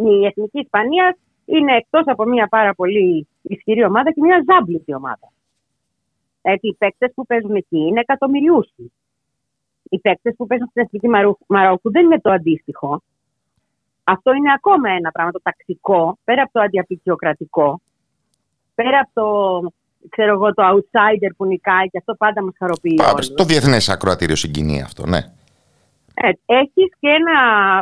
Η 0.04 0.24
Εθνική 0.26 0.60
Ισπανία 0.60 1.16
είναι 1.44 1.76
εκτός 1.76 2.02
από 2.06 2.24
μια 2.24 2.46
πάρα 2.48 2.74
πολύ 2.74 3.28
ισχυρή 3.42 3.84
ομάδα 3.84 4.12
και 4.12 4.20
μια 4.20 4.44
ζάμπλουτη 4.48 4.94
ομάδα. 4.94 5.32
Έτσι, 6.42 6.66
οι 6.68 6.74
παίκτες 6.78 7.12
που 7.14 7.26
παίζουν 7.26 7.54
εκεί 7.54 7.78
είναι 7.78 8.00
εκατομμυριούσιοι. 8.00 8.92
Οι 9.82 9.98
παίκτες 9.98 10.34
που 10.36 10.46
παίζουν 10.46 10.66
στην 10.70 10.82
Εθνική 10.82 11.08
Μαρού- 11.08 11.38
Μαρόκου 11.46 11.90
δεν 11.90 12.04
είναι 12.04 12.20
το 12.20 12.30
αντίστοιχο. 12.30 13.02
Αυτό 14.04 14.32
είναι 14.34 14.52
ακόμα 14.52 14.90
ένα 14.90 15.10
πράγμα, 15.10 15.32
το 15.32 15.40
ταξικό, 15.42 16.18
πέρα 16.24 16.42
από 16.42 16.52
το 16.52 16.60
αντιαπικιοκρατικό, 16.60 17.80
πέρα 18.74 18.98
από 18.98 19.10
το, 19.12 19.26
ξέρω 20.08 20.32
εγώ, 20.32 20.54
το 20.54 20.62
outsider 20.70 21.30
που 21.36 21.44
νικάει 21.46 21.86
και 21.86 21.98
αυτό 21.98 22.14
πάντα 22.14 22.42
μας 22.42 22.54
χαροποιεί 22.58 22.94
Πάμε 22.94 23.10
όλους. 23.10 23.24
στο 23.26 23.44
διεθνές 23.44 23.88
ακροατήριο 23.88 24.36
συγκινεί 24.36 24.82
αυτό, 24.82 25.06
ναι. 25.06 25.18
Ε, 26.14 26.30
έχεις 26.46 26.90
και 27.00 27.08
ένα 27.08 27.34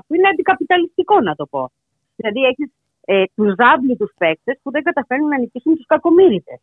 που 0.06 0.14
είναι 0.14 0.28
αντικαπιταλιστικό 0.28 1.20
να 1.20 1.34
το 1.34 1.46
πω. 1.46 1.70
Δηλαδή 2.18 2.40
έχεις 2.40 2.70
ε, 3.04 3.24
τους 3.34 3.54
ζάμπλουτους 3.58 4.12
παίκτες 4.18 4.58
που 4.62 4.70
δεν 4.70 4.82
καταφέρνουν 4.82 5.28
να 5.28 5.38
νικήσουν 5.38 5.76
τους 5.76 5.86
κακομύριτες. 5.86 6.60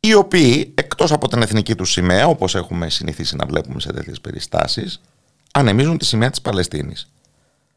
Οι 0.00 0.14
οποίοι, 0.14 0.74
εκτός 0.76 1.12
από 1.12 1.28
την 1.28 1.42
εθνική 1.42 1.74
τους 1.74 1.90
σημαία, 1.90 2.26
όπως 2.26 2.54
έχουμε 2.54 2.88
συνηθίσει 2.88 3.36
να 3.36 3.46
βλέπουμε 3.46 3.80
σε 3.80 3.92
τέτοιες 3.92 4.20
περιστάσεις, 4.20 5.00
ανεμίζουν 5.52 5.98
τη 5.98 6.04
σημαία 6.04 6.30
της 6.30 6.40
Παλαιστίνης. 6.40 7.12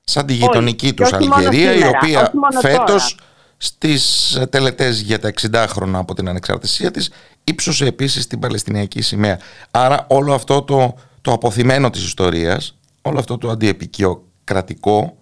Σαν 0.03 0.25
τη 0.25 0.33
γειτονική 0.33 0.87
Και 0.87 0.93
τους 0.93 1.11
όχι 1.11 1.27
μόνο 1.27 1.35
Αλγερία, 1.35 1.71
η 1.71 1.77
σήμερα, 1.77 1.97
οποία 1.97 2.21
όχι 2.21 2.37
μόνο 2.37 2.59
φέτος 2.59 3.17
στις 3.57 4.37
τελετές 4.49 5.01
για 5.01 5.19
τα 5.19 5.33
60 5.41 5.65
χρόνια 5.67 5.97
από 5.99 6.13
την 6.13 6.29
ανεξαρτησία 6.29 6.91
της 6.91 7.11
ύψωσε 7.43 7.85
επίσης 7.85 8.27
την 8.27 8.39
Παλαιστινιακή 8.39 9.01
σημαία. 9.01 9.39
Άρα 9.71 10.05
όλο 10.09 10.33
αυτό 10.33 10.61
το, 10.61 10.95
το 11.21 11.31
αποθυμένο 11.31 11.89
της 11.89 12.03
ιστορίας, 12.03 12.77
όλο 13.01 13.19
αυτό 13.19 13.37
το 13.37 13.49
αντιεπικιοκρατικό 13.49 15.17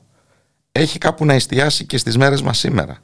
έχει 0.71 0.97
κάπου 0.97 1.25
να 1.25 1.33
εστιάσει 1.33 1.85
και 1.85 1.97
στις 1.97 2.17
μέρες 2.17 2.41
μας 2.41 2.57
σήμερα. 2.57 2.97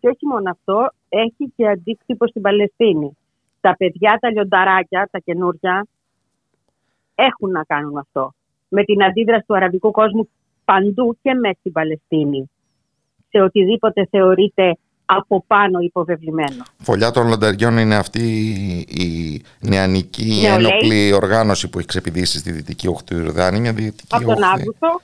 Και 0.00 0.08
όχι 0.08 0.26
μόνο 0.26 0.50
αυτό, 0.50 0.92
έχει 1.08 1.52
και 1.56 1.68
αντίκτυπο 1.68 2.26
στην 2.26 2.42
Παλαιστίνη. 2.42 3.16
Τα 3.60 3.74
παιδιά, 3.78 4.18
τα 4.20 4.30
λιονταράκια, 4.30 5.08
τα 5.10 5.18
καινούρια, 5.18 5.86
έχουν 7.14 7.50
να 7.50 7.64
κάνουν 7.64 7.96
αυτό. 7.96 8.34
Με 8.68 8.84
την 8.84 9.02
αντίδραση 9.02 9.44
του 9.46 9.56
αραβικού 9.56 9.90
κόσμου 9.90 10.28
παντού 10.64 11.16
και 11.22 11.34
μέσα 11.34 11.56
στην 11.58 11.72
Παλαιστίνη. 11.72 12.50
Σε 13.30 13.40
οτιδήποτε 13.40 14.06
θεωρείται 14.10 14.76
από 15.04 15.44
πάνω 15.46 15.78
υποβεβλημένο. 15.80 16.62
Φωλιά 16.82 17.10
των 17.10 17.28
Λονταριών 17.28 17.78
είναι 17.78 17.96
αυτή 17.96 18.22
η 18.88 19.42
νεανική 19.60 20.40
Νεολαίοι. 20.42 20.70
ένοπλη 20.70 21.12
οργάνωση 21.12 21.68
που 21.68 21.78
έχει 21.78 21.88
ξεπηδήσει 21.88 22.38
στη 22.38 22.52
Δυτική 22.52 22.88
Όχθη 22.88 23.04
του 23.04 23.16
Ιορδάνη, 23.16 23.60
μια 23.60 23.72
Δυτική 23.72 24.14
Από 24.14 24.24
τον 24.24 24.32
Όχθη 24.32 24.44
Αύγουστο 24.44 25.00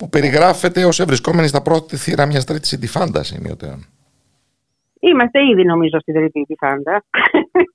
που 0.00 0.08
περιγράφεται 0.08 0.84
ως 0.84 1.00
ευρισκόμενη 1.00 1.48
στα 1.48 1.62
πρώτη 1.62 1.96
θύρα 1.96 2.26
μιας 2.26 2.44
τρίτης 2.44 2.72
ιντιφάντας 2.72 3.26
σημειωτέων. 3.26 3.80
Είμαστε 5.00 5.38
ήδη 5.50 5.64
νομίζω 5.64 5.98
στην 6.00 6.14
τρίτη 6.14 6.40
επιφάντα. 6.40 7.04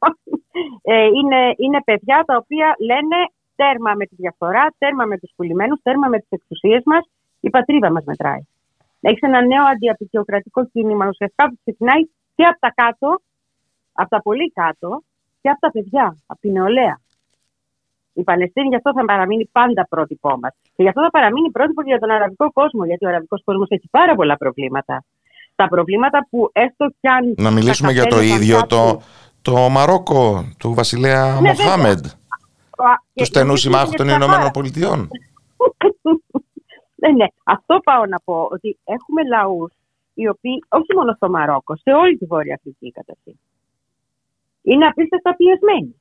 ε, 0.93 1.05
είναι, 1.05 1.41
είναι 1.57 1.79
παιδιά 1.85 2.23
τα 2.25 2.35
οποία 2.35 2.75
λένε 2.79 3.17
τέρμα 3.55 3.93
με 3.93 4.05
τη 4.05 4.15
διαφθορά, 4.15 4.73
τέρμα 4.77 5.05
με 5.05 5.17
τους 5.17 5.31
πουλημένους, 5.35 5.79
τέρμα 5.81 6.07
με 6.07 6.17
τις 6.19 6.29
εξουσίες 6.29 6.81
μας, 6.85 7.03
η 7.39 7.49
πατρίδα 7.49 7.91
μας 7.91 8.03
μετράει. 8.05 8.43
Έχεις 9.01 9.21
ένα 9.21 9.45
νέο 9.45 9.63
αντιαπικιοκρατικό 9.63 10.65
κίνημα 10.65 11.07
ουσιαστικά 11.07 11.49
που 11.49 11.57
ξεκινάει 11.63 12.01
και 12.35 12.43
από 12.43 12.59
τα 12.59 12.71
κάτω, 12.75 13.21
από 13.93 14.09
τα 14.09 14.21
πολύ 14.21 14.51
κάτω 14.51 15.03
και 15.41 15.49
από 15.49 15.59
τα 15.59 15.71
παιδιά, 15.71 16.17
από 16.25 16.39
την 16.39 16.51
νεολαία. 16.51 16.99
Η 18.17 18.23
Παλαιστίνη 18.23 18.67
γι' 18.67 18.75
αυτό 18.75 18.91
θα 18.93 19.05
παραμείνει 19.05 19.49
πάντα 19.51 19.87
πρότυπό 19.89 20.37
μας. 20.41 20.53
Και 20.75 20.83
γι' 20.83 20.87
αυτό 20.87 21.01
θα 21.01 21.09
παραμείνει 21.09 21.51
πρότυπο 21.51 21.81
για 21.81 21.99
τον 21.99 22.09
αραβικό 22.09 22.51
κόσμο, 22.51 22.85
γιατί 22.85 23.05
ο 23.05 23.07
αραβικός 23.07 23.41
κόσμος 23.43 23.67
έχει 23.69 23.87
πάρα 23.91 24.15
πολλά 24.15 24.37
προβλήματα. 24.37 25.03
Τα 25.55 25.67
προβλήματα 25.67 26.27
που 26.29 26.49
έστω 26.53 26.85
κι 26.99 27.07
αν. 27.07 27.33
Να 27.37 27.51
μιλήσουμε 27.51 27.91
για 27.91 28.05
το 28.05 28.21
ίδιο 28.21 28.65
το, 28.65 29.01
το 29.41 29.69
Μαρόκο 29.69 30.45
του 30.59 30.73
βασιλέα 30.73 31.39
Ναι, 31.41 31.49
Μοχάμεντ, 31.49 32.05
Α, 32.05 32.11
και 33.13 33.21
του 33.21 33.25
στενού 33.25 33.45
νομίζω 33.45 33.61
συμμάχου 33.61 33.87
είναι 33.87 33.95
των 33.97 34.05
μια 34.05 34.15
Ηνωμένων 34.15 34.39
πάρα- 34.41 34.51
Πολιτειών. 34.51 35.09
Ναι, 36.95 37.11
ναι. 37.11 37.25
Αυτό 37.43 37.79
πάω 37.83 38.05
να 38.05 38.19
πω. 38.19 38.47
Ότι 38.51 38.77
έχουμε 38.83 39.21
λαούς 39.27 39.73
οι 40.13 40.27
οποίοι, 40.27 40.63
όχι 40.69 40.95
μόνο 40.95 41.13
στο 41.15 41.29
Μαρόκο, 41.29 41.75
σε 41.75 41.91
όλη 41.91 42.17
τη 42.17 42.25
Βόρεια 42.25 42.55
Αφρική 42.55 42.91
καταρχήν, 42.91 43.35
είναι 44.61 44.85
απίστευτα 44.85 45.35
πιεσμένοι. 45.35 45.95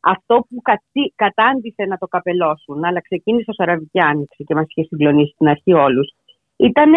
Αυτό 0.00 0.46
που 0.48 0.60
κατή, 0.62 1.12
κατάντησε 1.14 1.84
να 1.88 1.96
το 1.98 2.06
καπελώσουν, 2.06 2.84
αλλά 2.84 3.00
ξεκίνησε 3.00 3.50
ω 3.50 3.54
Αραβική 3.56 4.00
Άνοιξη 4.00 4.44
και 4.44 4.54
μας 4.54 4.64
είχε 4.68 4.86
συγκλονίσει 4.86 5.32
στην 5.34 5.48
αρχή 5.48 5.72
όλους, 5.72 6.14
ήταν 6.56 6.92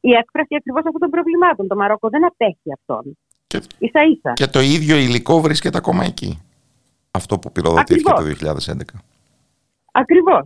η 0.00 0.10
έκφραση 0.10 0.54
ακριβώς 0.56 0.82
αυτών 0.86 1.00
των 1.00 1.10
προβλημάτων. 1.10 1.66
Το 1.66 1.76
Μαρόκο 1.76 2.08
δεν 2.08 2.24
απέχει 2.24 2.70
αυτόν. 2.78 3.18
Και, 3.46 3.60
σα 3.92 4.02
ίσα. 4.02 4.32
και 4.32 4.46
το 4.46 4.60
ίδιο 4.60 4.96
υλικό 4.96 5.40
βρίσκεται 5.40 5.78
ακόμα 5.78 6.04
εκεί. 6.04 6.38
Αυτό 7.10 7.38
που 7.38 7.52
πυροδοτήθηκε 7.52 8.10
Ακριβώς. 8.10 8.38
το 8.38 8.72
2011. 8.72 9.00
Ακριβώς. 9.92 10.44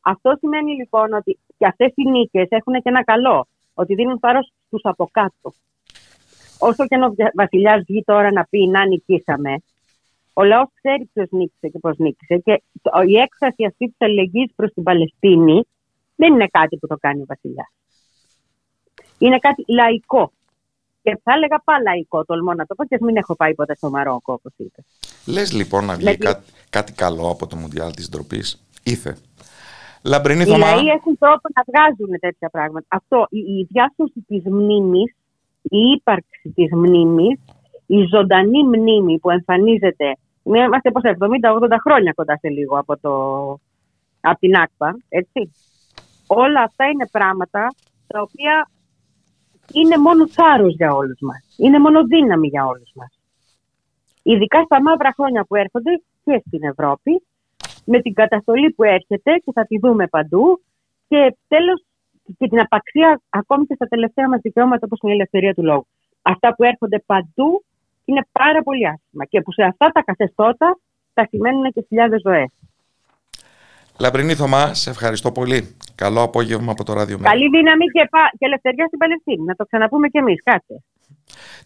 Αυτό 0.00 0.34
σημαίνει 0.38 0.72
λοιπόν 0.72 1.12
ότι 1.12 1.38
και 1.58 1.66
αυτές 1.66 1.92
οι 1.94 2.10
νίκες 2.10 2.46
έχουν 2.48 2.74
και 2.74 2.88
ένα 2.88 3.04
καλό. 3.04 3.46
Ότι 3.74 3.94
δίνουν 3.94 4.18
θάρρος 4.18 4.52
στους 4.66 4.80
από 4.84 5.08
κάτω. 5.12 5.52
Όσο 6.58 6.86
και 6.86 6.94
αν 6.94 7.02
ο 7.02 7.14
βασιλιάς 7.34 7.82
βγει 7.86 8.02
τώρα 8.04 8.32
να 8.32 8.44
πει 8.44 8.66
να 8.66 8.86
νικήσαμε, 8.86 9.62
ο 10.40 10.44
λαός 10.44 10.68
ξέρει 10.74 11.04
ποιος 11.12 11.28
νίκησε 11.30 11.68
και 11.68 11.78
πώς 11.78 11.96
νίκησε. 11.98 12.36
Και 12.44 12.62
το- 12.82 13.02
η 13.06 13.16
έκφραση 13.16 13.64
αυτή 13.64 13.86
της 13.86 13.96
αλληλεγγύης 13.98 14.52
προς 14.56 14.72
την 14.72 14.82
Παλαιστίνη 14.82 15.62
δεν 16.16 16.32
είναι 16.32 16.46
κάτι 16.50 16.76
που 16.76 16.86
το 16.86 16.96
κάνει 17.00 17.20
ο 17.20 17.24
βασιλιάς. 17.28 17.72
Είναι 19.18 19.38
κάτι 19.38 19.64
λαϊκό. 19.68 20.32
Και 21.02 21.18
θα 21.22 21.32
έλεγα 21.32 21.60
παλαϊκό, 21.64 22.24
τολμώ 22.24 22.52
να 22.54 22.66
το 22.66 22.74
πω, 22.74 22.84
και 22.84 22.94
ας 22.94 23.00
μην 23.00 23.16
έχω 23.16 23.36
πάει 23.36 23.54
ποτέ 23.54 23.74
στο 23.74 23.90
Μαρόκο, 23.90 24.32
όπως 24.32 24.52
είπες. 24.56 24.84
Λες 25.26 25.52
λοιπόν 25.52 25.84
να 25.84 25.94
βγει 25.94 26.04
Με 26.04 26.10
τη- 26.10 26.18
κάτι, 26.18 26.50
κάτι 26.70 26.92
καλό 26.92 27.28
από 27.30 27.46
το 27.46 27.56
Μουντιάλ 27.56 27.92
της 27.94 28.08
ντροπής; 28.08 28.66
Ήθε. 28.84 29.16
Λαμπρινή 30.04 30.42
Οι 30.42 30.44
Θωμά, 30.44 30.74
λαοί 30.74 30.86
έχουν 30.86 31.18
τρόπο 31.18 31.48
να 31.54 31.62
βγάζουν 31.66 32.18
τέτοια 32.20 32.48
πράγματα. 32.48 32.86
Αυτό, 32.88 33.26
η, 33.30 33.38
η 33.38 33.66
διάσωση 33.70 34.24
της 34.28 34.42
μνήμης, 34.44 35.14
η 35.62 35.78
ύπαρξη 35.96 36.52
της 36.54 36.68
μνήμης, 36.72 37.38
η 37.86 38.04
ζωντανή 38.10 38.64
μνήμη 38.64 39.18
που 39.18 39.30
εμφανίζεται, 39.30 40.04
ναι, 40.06 40.12
είμαστε 40.54 40.90
πως 40.90 41.02
70-80 41.04 41.76
χρόνια 41.86 42.12
κοντά 42.12 42.38
σε 42.38 42.48
λίγο 42.48 42.78
από, 42.78 42.98
το, 42.98 43.12
από 44.20 44.38
την 44.38 44.56
άκπα, 44.56 44.96
έτσι. 45.08 45.52
Όλα 46.26 46.62
αυτά 46.62 46.84
είναι 46.84 47.08
πράγματα 47.12 47.74
τα 48.06 48.20
οποία 48.20 48.70
είναι 49.72 49.98
μόνο 49.98 50.28
θάρρος 50.28 50.74
για 50.74 50.94
όλους 50.94 51.18
μας. 51.20 51.54
Είναι 51.56 51.78
μόνο 51.78 52.04
δύναμη 52.04 52.48
για 52.48 52.66
όλους 52.66 52.90
μας. 52.94 53.18
Ειδικά 54.22 54.62
στα 54.62 54.82
μαύρα 54.82 55.12
χρόνια 55.16 55.44
που 55.44 55.54
έρχονται 55.54 56.02
και 56.24 56.42
στην 56.46 56.62
Ευρώπη, 56.62 57.22
με 57.84 58.00
την 58.00 58.14
καταστολή 58.14 58.70
που 58.70 58.82
έρχεται 58.82 59.32
και 59.44 59.52
θα 59.52 59.64
τη 59.66 59.78
δούμε 59.78 60.06
παντού 60.06 60.62
και 61.08 61.36
τέλος 61.48 61.84
και 62.38 62.48
την 62.48 62.60
απαξία 62.60 63.20
ακόμη 63.28 63.66
και 63.66 63.74
στα 63.74 63.86
τελευταία 63.86 64.28
μας 64.28 64.40
δικαιώματα 64.40 64.80
όπως 64.84 64.98
είναι 65.02 65.12
η 65.12 65.14
ελευθερία 65.14 65.54
του 65.54 65.64
λόγου. 65.64 65.86
Αυτά 66.22 66.54
που 66.54 66.64
έρχονται 66.64 67.02
παντού 67.06 67.64
είναι 68.08 68.22
πάρα 68.32 68.62
πολύ 68.62 68.86
άσχημα 68.88 69.24
και 69.24 69.40
που 69.40 69.52
σε 69.52 69.62
αυτά 69.62 69.86
τα 69.88 70.02
καθεστώτα 70.02 70.78
θα 71.14 71.26
σημαίνουν 71.30 71.72
και 71.72 71.84
χιλιάδες 71.88 72.20
ζωές. 72.20 72.48
Λαμπρινή 74.00 74.34
Θωμά, 74.34 74.74
σε 74.74 74.90
ευχαριστώ 74.90 75.32
πολύ. 75.32 75.76
Καλό 75.94 76.22
απόγευμα 76.22 76.72
από 76.72 76.84
το 76.84 76.92
ράδιο 76.92 77.18
Μέρα. 77.18 77.30
Καλή 77.30 77.48
δύναμη 77.48 77.84
και, 77.86 78.08
πα- 78.10 78.30
και 78.38 78.44
ελευθερία 78.46 78.86
στην 78.86 78.98
Παλαιστίνη. 78.98 79.44
Να 79.44 79.54
το 79.54 79.64
ξαναπούμε 79.64 80.08
κι 80.08 80.18
εμείς. 80.18 80.42
Κάτσε. 80.42 80.82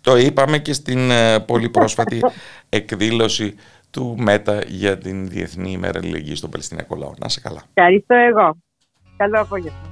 Το 0.02 0.16
είπαμε 0.16 0.59
και 0.59 0.73
στην 0.73 1.10
ε, 1.10 1.40
πολύ 1.40 1.69
πρόσφατη 1.69 2.20
εκδήλωση 2.69 3.56
του 3.90 4.14
ΜΕΤΑ 4.19 4.62
για 4.66 4.98
την 4.98 5.28
Διεθνή 5.28 5.70
ημέρα 5.73 5.98
αλληλεγγύης 5.98 6.39
στον 6.39 6.51
Παλαιστινιακό 6.51 6.97
λαό. 6.97 7.10
Να 7.19 7.27
είσαι 7.28 7.40
καλά. 7.40 7.62
Ευχαριστώ 7.74 8.14
εγώ. 8.14 8.56
Καλό 9.16 9.40
απόγευμα. 9.40 9.91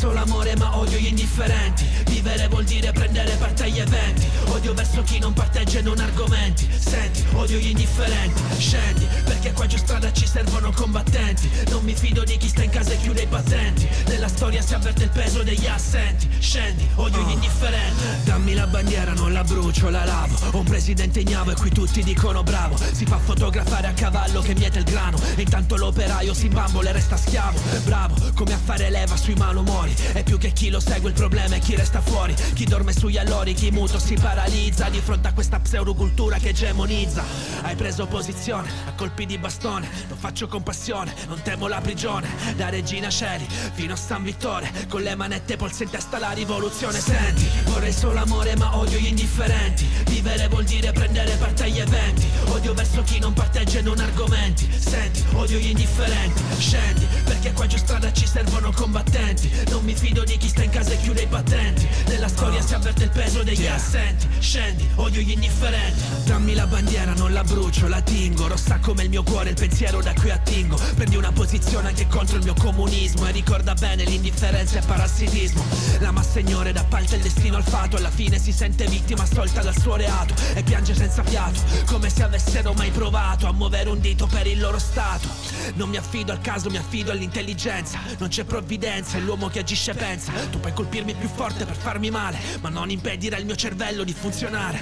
Vorrei 0.00 0.16
solo 0.16 0.18
amore 0.20 0.56
ma 0.56 0.76
odio 0.78 0.98
gli 0.98 1.06
indifferenti. 1.06 1.86
Vivere 2.06 2.48
vuol 2.48 2.64
dire 2.64 2.90
prendere 2.92 3.34
parte 3.36 3.64
agli 3.64 3.78
eventi. 3.78 4.26
Odio 4.46 4.72
verso 4.74 5.02
chi 5.02 5.18
non 5.18 5.32
parteggia 5.32 5.78
e 5.78 5.82
non 5.82 5.98
argomenti. 5.98 6.68
Senti, 6.76 7.24
odio 7.34 7.58
gli 7.58 7.68
indifferenti. 7.68 8.42
Scendi, 8.58 9.06
perché 9.24 9.52
qua 9.52 9.66
giù 9.66 9.76
strada 9.76 10.12
ci 10.12 10.26
servono 10.26 10.72
combattenti. 10.72 11.50
Non 11.68 11.84
mi 11.84 11.94
fido 11.94 12.24
di 12.24 12.36
chi 12.36 12.48
sta 12.48 12.62
in 12.62 12.70
casa 12.70 12.92
e 12.92 12.98
chiude 12.98 13.22
i 13.22 13.26
battenti. 13.26 13.88
Nella 14.06 14.28
storia 14.28 14.62
si 14.62 14.74
avverte 14.74 15.04
il 15.04 15.10
peso 15.10 15.42
degli 15.42 15.66
assenti. 15.66 16.28
Scendi, 16.38 16.88
odio 16.96 17.22
gli 17.26 17.32
indifferenti. 17.32 18.02
Dammi 18.24 18.54
la 18.54 18.66
bandiera, 18.66 19.12
non 19.12 19.32
la 19.32 19.44
brucio, 19.44 19.90
la 19.90 20.04
lavo. 20.04 20.36
Ho 20.52 20.58
un 20.58 20.64
presidente 20.64 21.20
ignavo 21.20 21.52
e 21.52 21.54
qui 21.54 21.70
tutti 21.70 22.02
dicono 22.02 22.42
bravo. 22.42 22.76
Si 22.92 23.04
fa 23.04 23.18
fotografare 23.18 23.86
a 23.86 23.92
cavallo 23.92 24.40
che 24.40 24.54
miete 24.54 24.78
il 24.78 24.84
grano. 24.84 25.18
E 25.36 25.42
intanto 25.42 25.76
l'operaio 25.76 26.34
si 26.34 26.46
imbambola 26.46 26.90
e 26.90 26.92
resta 26.92 27.16
schiavo. 27.16 27.58
Bravo, 27.84 28.14
come 28.34 28.54
a 28.54 28.58
fare 28.58 28.90
leva 28.90 29.16
sui 29.16 29.34
malumori 29.34 29.89
E 30.12 30.22
più 30.22 30.38
che 30.38 30.52
chi 30.52 30.70
lo 30.70 30.80
segue 30.80 31.10
il 31.10 31.14
problema 31.14 31.56
è 31.56 31.58
chi 31.58 31.76
resta 31.76 32.00
fuori. 32.00 32.34
Chi 32.54 32.64
dorme 32.64 32.92
sugli 32.92 33.18
allori, 33.18 33.54
chi 33.54 33.70
muto 33.70 33.98
si 33.98 34.14
paralizza 34.14 34.88
Di 34.88 35.00
fronte 35.00 35.28
a 35.28 35.32
questa 35.32 35.60
pseudocultura 35.60 36.38
che 36.38 36.50
egemonizza. 36.50 37.22
Hai 37.62 37.76
preso 37.76 38.06
posizione 38.06 38.68
a 38.86 38.92
colpi 38.92 39.26
di 39.26 39.38
bastone. 39.38 39.88
Lo 40.08 40.16
faccio 40.16 40.46
con 40.48 40.62
passione, 40.62 41.14
non 41.28 41.40
temo 41.42 41.68
la 41.68 41.80
prigione. 41.80 42.28
Da 42.56 42.68
Regina 42.68 43.08
Celi 43.08 43.46
fino 43.72 43.92
a 43.92 43.96
San 43.96 44.22
Vittore. 44.22 44.70
Con 44.88 45.02
le 45.02 45.14
manette 45.14 45.56
polse 45.56 45.84
in 45.84 45.90
testa 45.90 46.18
la 46.18 46.30
rivoluzione. 46.32 46.98
Senti, 46.98 47.48
vorrei 47.64 47.92
solo 47.92 48.20
amore 48.20 48.56
ma 48.56 48.76
odio 48.76 48.98
gli 48.98 49.06
indifferenti. 49.06 49.86
Vivere 50.06 50.48
vuol 50.48 50.64
dire 50.64 50.92
prendere 50.92 51.34
parte 51.36 51.64
agli 51.64 51.78
eventi. 51.78 52.26
Odio 52.46 52.74
verso 52.74 53.02
chi 53.02 53.18
non 53.18 53.32
parteggia 53.32 53.78
e 53.78 53.82
non 53.82 53.98
argomenti. 53.98 54.68
Senti, 54.76 55.24
odio 55.34 55.58
gli 55.58 55.68
indifferenti. 55.68 56.42
Scendi, 56.58 57.06
perché 57.24 57.52
qua 57.52 57.66
giù 57.66 57.76
strada 57.76 58.12
ci 58.12 58.26
servono 58.26 58.72
combattenti. 58.72 59.50
Non 59.68 59.79
mi 59.82 59.94
fido 59.94 60.24
di 60.24 60.36
chi 60.36 60.48
sta 60.48 60.62
in 60.62 60.70
casa 60.70 60.92
e 60.92 60.98
chiude 60.98 61.22
i 61.22 61.26
battenti. 61.26 61.88
Nella 62.06 62.28
storia 62.28 62.60
si 62.60 62.74
avverte 62.74 63.04
il 63.04 63.10
peso 63.10 63.42
degli 63.42 63.66
assenti. 63.66 64.28
Scendi, 64.38 64.88
odio 64.96 65.20
gli 65.20 65.30
indifferenti. 65.30 66.00
Dammi 66.24 66.54
la 66.54 66.66
bandiera, 66.66 67.12
non 67.14 67.32
la 67.32 67.42
brucio, 67.44 67.88
la 67.88 68.00
tingo. 68.00 68.48
Rossa 68.48 68.78
come 68.78 69.04
il 69.04 69.08
mio 69.08 69.22
cuore, 69.22 69.50
il 69.50 69.56
pensiero 69.56 70.02
da 70.02 70.12
cui 70.14 70.30
attingo. 70.30 70.78
Prendi 70.94 71.16
una 71.16 71.32
posizione 71.32 71.88
anche 71.88 72.06
contro 72.08 72.36
il 72.36 72.44
mio 72.44 72.54
comunismo 72.54 73.26
E 73.26 73.32
ricorda 73.32 73.74
bene 73.74 74.04
l'indifferenza 74.04 74.78
e 74.78 74.82
parassitismo. 74.84 75.64
La 76.00 76.10
massa 76.10 76.40
ignora 76.40 76.72
da 76.72 76.84
parte 76.84 77.16
il 77.16 77.22
destino 77.22 77.56
al 77.56 77.64
fato. 77.64 77.96
Alla 77.96 78.10
fine 78.10 78.38
si 78.38 78.52
sente 78.52 78.86
vittima 78.86 79.22
assolta 79.22 79.62
dal 79.62 79.78
suo 79.78 79.96
reato 79.96 80.34
E 80.54 80.62
piange 80.62 80.94
senza 80.94 81.22
fiato 81.22 81.60
Come 81.86 82.10
se 82.10 82.22
avessero 82.22 82.72
mai 82.74 82.90
provato 82.90 83.46
a 83.46 83.52
muovere 83.52 83.90
un 83.90 84.00
dito 84.00 84.26
per 84.26 84.46
il 84.46 84.58
loro 84.58 84.78
stato. 84.78 85.28
Non 85.74 85.88
mi 85.88 85.96
affido 85.96 86.32
al 86.32 86.40
caso, 86.40 86.70
mi 86.70 86.76
affido 86.76 87.10
all'intelligenza. 87.10 87.98
Non 88.18 88.28
c'è 88.28 88.44
provvidenza, 88.44 89.16
è 89.16 89.20
l'uomo 89.20 89.48
che 89.48 89.64
agisce 89.70 89.94
pensa. 89.94 90.32
Tu 90.50 90.58
puoi 90.58 90.72
colpirmi 90.72 91.14
più 91.14 91.28
forte 91.28 91.64
per 91.64 91.76
farmi 91.76 92.10
male 92.10 92.38
Ma 92.60 92.70
non 92.70 92.90
impedire 92.90 93.36
al 93.36 93.44
mio 93.44 93.54
cervello 93.54 94.02
di 94.02 94.12
funzionare. 94.12 94.80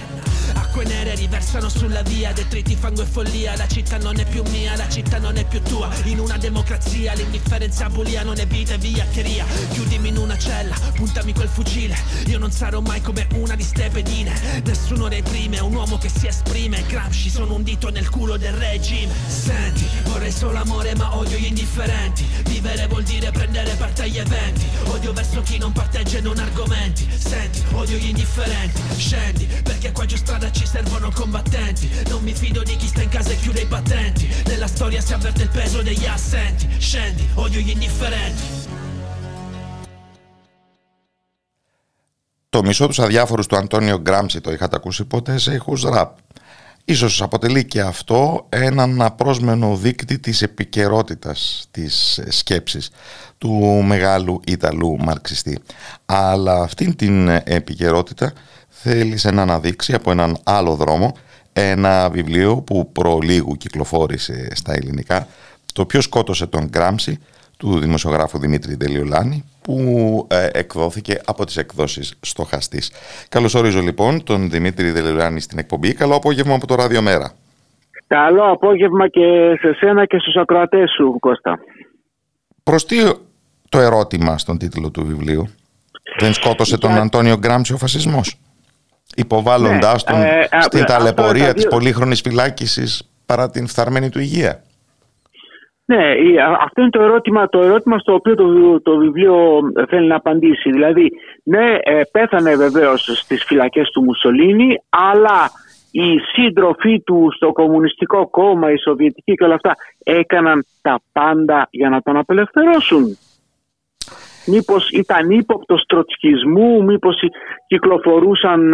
Acque 0.53 0.83
nere 0.83 1.13
riversano 1.13 1.69
sulla 1.69 2.01
via 2.01 2.33
Detriti, 2.33 2.75
fango 2.75 3.03
e 3.03 3.05
follia. 3.05 3.55
La 3.55 3.67
città 3.67 3.97
non 3.97 4.19
è 4.19 4.25
più 4.25 4.41
mia, 4.49 4.75
la 4.75 4.89
città 4.89 5.19
non 5.19 5.37
è 5.37 5.45
più 5.45 5.61
tua. 5.61 5.89
In 6.05 6.19
una 6.19 6.37
democrazia 6.37 7.13
l'indifferenza 7.13 7.87
bulia 7.89 8.23
Non 8.23 8.39
è 8.39 8.47
vita, 8.47 8.73
è 8.73 8.77
vigliaccheria. 8.79 9.45
Chiudimi 9.73 10.09
in 10.09 10.17
una 10.17 10.37
cella, 10.39 10.75
puntami 10.95 11.33
quel 11.33 11.49
fucile. 11.49 11.95
Io 12.25 12.39
non 12.39 12.51
sarò 12.51 12.79
mai 12.79 13.01
come 13.01 13.27
una 13.35 13.55
di 13.55 13.63
ste 13.63 13.89
pedine 13.89 14.61
Nessuno 14.63 15.07
reprime, 15.07 15.59
un 15.59 15.75
uomo 15.75 15.99
che 15.99 16.09
si 16.09 16.25
esprime. 16.25 16.83
Gramsci 16.87 17.29
sono 17.29 17.53
un 17.53 17.61
dito 17.61 17.89
nel 17.89 18.09
culo 18.09 18.37
del 18.37 18.53
regime. 18.53 19.13
Senti, 19.27 19.87
vorrei 20.05 20.31
solo 20.31 20.57
amore 20.57 20.95
ma 20.95 21.15
odio 21.15 21.37
gli 21.37 21.45
indifferenti. 21.45 22.25
Vivere 22.45 22.87
vuol 22.87 23.03
dire 23.03 23.29
prendere 23.29 23.75
parte 23.75 24.03
agli 24.03 24.17
eventi 24.17 24.78
Odio 24.86 25.12
verso 25.12 25.40
chi 25.42 25.58
non 25.58 25.72
parteggia 25.72 26.18
e 26.18 26.20
non 26.20 26.38
argomenti 26.38 27.08
Senti, 27.16 27.62
odio 27.72 27.96
gli 27.96 28.08
indifferenti 28.08 28.80
Scendi, 28.96 29.46
perché 29.62 29.92
qua 29.92 30.04
giù 30.04 30.16
strada 30.16 30.50
ci 30.50 30.66
servono 30.66 31.10
combattenti 31.10 31.90
Non 32.08 32.22
mi 32.22 32.34
fido 32.34 32.62
di 32.62 32.76
chi 32.76 32.86
sta 32.86 33.02
in 33.02 33.08
casa 33.08 33.30
e 33.30 33.36
chiude 33.36 33.60
i 33.60 33.66
battenti 33.66 34.28
Nella 34.46 34.66
storia 34.66 35.00
si 35.00 35.12
avverte 35.12 35.42
il 35.42 35.50
peso 35.50 35.82
degli 35.82 36.06
assenti 36.06 36.68
Scendi, 36.78 37.28
odio 37.34 37.60
gli 37.60 37.70
indifferenti 37.70 38.42
Το 42.54 42.62
μισό 42.62 42.86
τους 42.86 42.98
αδιάφορους 42.98 43.46
του 43.46 43.56
Αντώνιο 43.56 43.98
Γκράμψη 43.98 44.40
το 44.40 44.52
είχατε 44.52 44.76
ακούσει 44.76 45.04
ποτέ 45.04 45.38
σε 45.38 45.54
ήχους 45.54 45.82
ραπ. 45.82 46.16
Ίσως 46.89 47.21
αποτελεί 47.21 47.65
και 47.65 47.81
αυτό 47.81 48.45
έναν 48.49 49.01
απρόσμενο 49.01 49.75
δείκτη 49.75 50.19
της 50.19 50.41
επικαιρότητας 50.41 51.67
της 51.71 52.19
σκέψης 52.27 52.89
του 53.37 53.83
μεγάλου 53.85 54.41
Ιταλού 54.45 54.97
μαρξιστή. 54.99 55.59
Αλλά 56.05 56.61
αυτήν 56.61 56.95
την 56.95 57.27
επικαιρότητα 57.29 58.33
θέλησε 58.69 59.31
να 59.31 59.41
αναδείξει 59.41 59.93
από 59.93 60.11
έναν 60.11 60.37
άλλο 60.43 60.75
δρόμο 60.75 61.15
ένα 61.53 62.09
βιβλίο 62.09 62.55
που 62.61 62.91
προλίγου 62.91 63.57
κυκλοφόρησε 63.57 64.47
στα 64.55 64.73
ελληνικά 64.73 65.27
το 65.73 65.85
ποιος 65.85 66.03
σκότωσε 66.03 66.47
τον 66.47 66.65
Γκράμψη 66.65 67.19
του 67.57 67.79
δημοσιογράφου 67.79 68.39
Δημήτρη 68.39 68.77
Τελειολάνη 68.77 69.43
που 69.69 70.27
ε, 70.29 70.47
εκδόθηκε 70.51 71.21
από 71.25 71.45
τις 71.45 71.57
εκδόσεις 71.57 72.17
Στοχαστής. 72.21 72.91
Καλώς 73.29 73.53
ορίζω 73.53 73.79
λοιπόν 73.79 74.23
τον 74.23 74.49
Δημήτρη 74.49 74.93
Τελειολάνη 74.93 75.39
στην 75.39 75.59
εκπομπή. 75.59 75.93
Καλό 75.93 76.15
απόγευμα 76.15 76.55
από 76.55 76.67
το 76.67 76.75
Ράδιο 76.75 77.01
Μέρα. 77.01 77.31
Καλό 78.07 78.51
απόγευμα 78.51 79.07
και 79.07 79.55
σε 79.59 79.73
σένα 79.73 80.05
και 80.05 80.17
στους 80.19 80.35
ακροατές 80.35 80.91
σου 80.97 81.19
Κώστα. 81.19 81.59
Προς 82.63 82.85
τι 82.85 82.97
το 83.69 83.79
ερώτημα 83.79 84.37
στον 84.37 84.57
τίτλο 84.57 84.91
του 84.91 85.05
βιβλίου; 85.05 85.47
Δεν 86.19 86.33
σκότωσε 86.33 86.77
τον 86.77 86.91
Αντώνιο 86.91 87.37
Γκράμψη 87.37 87.73
ο 87.73 87.77
φασισμός; 87.77 88.39
Υποβάλλοντάς 89.15 90.03
ναι, 90.03 90.11
τον 90.11 90.21
ε, 90.21 90.47
στην 90.61 90.85
ταλαιπωρία 90.85 91.53
της 91.53 91.67
πολύχρονης 91.67 92.21
φυλάκισης 92.21 93.11
παρά 93.25 93.49
την 93.49 93.67
φθαρμένη 93.67 94.09
του 94.09 94.19
υγεία; 94.19 94.63
Ναι, 95.91 96.13
αυτό 96.59 96.81
είναι 96.81 96.89
το 96.89 97.01
ερώτημα, 97.01 97.49
το 97.49 97.61
ερώτημα 97.61 97.97
στο 97.97 98.13
οποίο 98.13 98.35
το, 98.35 98.81
το 98.81 98.97
βιβλίο 98.97 99.59
θέλει 99.87 100.07
να 100.07 100.15
απαντήσει. 100.15 100.69
Δηλαδή, 100.69 101.11
ναι, 101.43 101.77
ε, 101.83 102.01
πέθανε 102.11 102.55
βεβαίως 102.55 103.01
στις 103.23 103.43
φυλακές 103.43 103.89
του 103.89 104.03
Μουσολίνη, 104.03 104.81
αλλά 104.89 105.51
οι 105.91 106.17
σύντροφοί 106.17 107.01
του 107.01 107.29
στο 107.35 107.51
Κομμουνιστικό 107.51 108.29
Κόμμα, 108.29 108.71
οι 108.71 108.77
Σοβιετικοί 108.77 109.33
και 109.33 109.43
όλα 109.43 109.53
αυτά 109.53 109.75
έκαναν 110.03 110.65
τα 110.81 110.99
πάντα 111.11 111.67
για 111.71 111.89
να 111.89 112.01
τον 112.01 112.17
απελευθερώσουν. 112.17 113.17
Μήπως 114.45 114.89
ήταν 114.89 115.29
ύποπτος 115.29 115.83
τροτσκισμού, 115.87 116.83
μήπως 116.83 117.15
κυκλοφορούσαν 117.67 118.73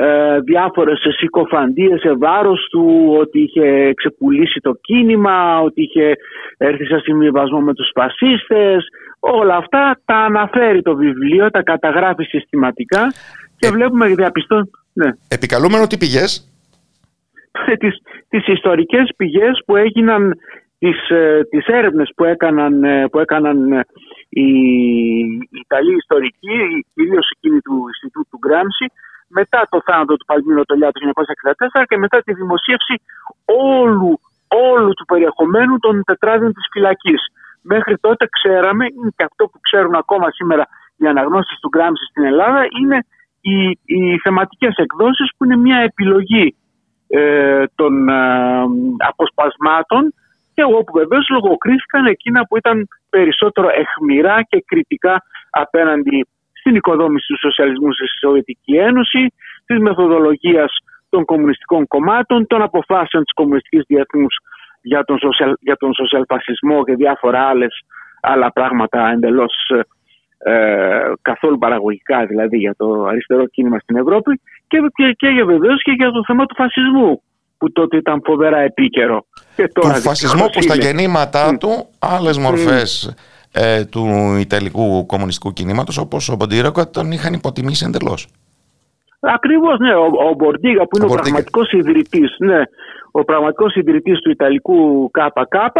ε, 0.00 0.34
ε, 0.34 0.40
διάφορες 0.40 0.98
συκοφαντίες 1.18 2.00
σε 2.00 2.12
βάρος 2.14 2.68
του, 2.70 3.16
ότι 3.18 3.40
είχε 3.40 3.92
ξεπουλήσει 3.94 4.60
το 4.60 4.72
κίνημα, 4.80 5.60
ότι 5.60 5.82
είχε 5.82 6.16
έρθει 6.56 6.84
σε 6.84 6.98
συμβιβασμό 6.98 7.60
με 7.60 7.74
τους 7.74 7.90
φασίστες. 7.94 8.86
Όλα 9.20 9.56
αυτά 9.56 10.00
τα 10.04 10.16
αναφέρει 10.16 10.82
το 10.82 10.96
βιβλίο, 10.96 11.50
τα 11.50 11.62
καταγράφει 11.62 12.24
συστηματικά 12.24 13.12
και 13.58 13.66
ε, 13.66 13.70
βλέπουμε 13.70 14.06
διαπιστών... 14.06 14.70
Ναι. 14.92 15.10
Επικαλούμενο 15.28 15.86
τι 15.86 15.98
πηγές; 15.98 16.50
Ε, 17.66 17.76
τις, 17.76 17.96
τις 18.28 18.46
ιστορικές 18.46 19.10
πηγές 19.16 19.62
που 19.66 19.76
έγιναν 19.76 20.38
τις, 20.78 21.10
ε, 21.10 21.40
τις 21.50 21.66
έρευνες 21.66 22.10
που 22.16 22.24
έκαναν, 22.24 22.80
που 23.10 23.18
έκαναν 23.18 23.84
οι 24.28 24.48
Ιταλοί 25.64 25.94
ιστορικοί, 25.96 26.86
κυρίως 26.94 27.30
εκείνοι 27.36 27.60
του 27.60 27.84
Ινστιτούτου 27.86 28.28
του 28.30 28.38
Γκράμψη, 28.38 28.86
μετά 29.28 29.66
το 29.70 29.78
θάνατο 29.84 30.16
του 30.16 30.24
Παλμίνο 30.24 30.62
Τολιά 30.64 30.90
το 30.92 31.00
1964 31.80 31.84
και 31.88 31.96
μετά 31.96 32.18
τη 32.22 32.32
δημοσίευση 32.34 32.94
όλου, 33.44 34.20
όλου 34.48 34.92
του 34.92 35.04
περιεχομένου 35.04 35.78
των 35.78 36.04
τετράδιων 36.04 36.52
της 36.52 36.66
φυλακής. 36.72 37.22
Μέχρι 37.62 37.98
τότε 37.98 38.28
ξέραμε, 38.36 38.84
είναι 38.96 39.12
και 39.16 39.24
αυτό 39.24 39.44
που 39.44 39.58
ξέρουν 39.60 39.94
ακόμα 39.94 40.30
σήμερα 40.30 40.64
οι 40.96 41.06
αναγνώσεις 41.06 41.58
του 41.58 41.68
Γκράμψη 41.68 42.04
στην 42.10 42.24
Ελλάδα, 42.24 42.66
είναι 42.80 42.98
οι, 43.40 43.78
οι 43.84 44.18
θεματικές 44.18 44.74
εκδόσεις 44.76 45.30
που 45.36 45.44
είναι 45.44 45.56
μια 45.56 45.78
επιλογή 45.78 46.56
ε, 47.08 47.64
των 47.74 48.08
ε, 48.08 48.14
αποσπασμάτων 48.96 50.14
και 50.54 50.62
όπου 50.64 50.92
βεβαίως 50.92 51.28
λογοκρίθηκαν 51.28 52.06
εκείνα 52.06 52.46
που 52.46 52.56
ήταν 52.56 52.88
περισσότερο 53.10 53.68
εχμηρά 53.68 54.42
και 54.42 54.64
κριτικά 54.66 55.22
απέναντι 55.50 56.26
στην 56.68 56.80
οικοδόμηση 56.80 57.26
του 57.32 57.38
σοσιαλισμού 57.38 57.92
στη 57.92 58.06
Σοβιετική 58.24 58.74
Ένωση, 58.76 59.22
της 59.66 59.78
μεθοδολογίας 59.78 60.72
των 61.08 61.24
κομμουνιστικών 61.24 61.86
κομμάτων, 61.86 62.46
των 62.46 62.62
αποφάσεων 62.62 63.22
της 63.24 63.32
κομμουνιστικής 63.34 63.82
διεθνούς 63.86 64.34
για 64.82 65.04
τον, 65.04 65.18
σοσιαλ, 65.18 65.52
για 65.60 65.76
τον 65.76 65.94
σοσιαλφασισμό 65.94 66.84
και 66.84 66.94
διάφορα 66.94 67.40
άλλες, 67.50 67.74
άλλα 68.20 68.52
πράγματα 68.52 69.10
εντελώς 69.14 69.54
ε, 70.38 70.52
καθόλου 71.22 71.58
παραγωγικά 71.58 72.26
δηλαδή 72.26 72.56
για 72.56 72.74
το 72.76 73.04
αριστερό 73.04 73.46
κίνημα 73.46 73.78
στην 73.78 73.96
Ευρώπη 73.96 74.40
και, 74.68 74.78
και, 74.94 75.12
και 75.16 75.44
βεβαίως 75.44 75.82
και 75.82 75.92
για 75.92 76.10
το 76.10 76.22
θέμα 76.26 76.46
του 76.46 76.54
φασισμού 76.54 77.22
που 77.58 77.72
τότε 77.72 77.96
ήταν 77.96 78.22
φοβερά 78.24 78.58
επίκαιρο. 78.58 79.26
Και 79.56 79.68
τώρα 79.68 79.94
του 79.94 80.00
φασισμό 80.00 80.46
που 80.52 80.62
στα 80.62 80.74
γεννήματά 80.74 81.50
mm. 81.50 81.58
του 81.58 81.88
άλλες 81.98 82.38
μορφές 82.38 83.14
ε, 83.52 83.84
του 83.84 84.06
Ιταλικού 84.40 85.06
κομμουνιστικού 85.06 85.52
κινήματος 85.52 85.98
όπως 85.98 86.28
ο 86.28 86.36
Μποντίρακο 86.36 86.90
τον 86.90 87.12
είχαν 87.12 87.32
υποτιμήσει 87.32 87.84
εντελώς. 87.88 88.28
Ακριβώς, 89.20 89.78
ναι. 89.78 89.94
Ο, 89.94 90.04
ο 90.30 90.34
Μπορντίγα 90.34 90.86
που 90.86 90.96
είναι 90.96 91.06
ο, 91.06 91.08
ο 91.12 91.14
πραγματικός 91.14 91.72
ιδρυτής 91.72 92.36
ναι, 92.38 92.62
ο 93.10 93.24
πραγματικός 93.24 93.74
ιδρυτής 93.74 94.20
του 94.20 94.30
Ιταλικού 94.30 95.10
ΚΚ, 95.10 95.78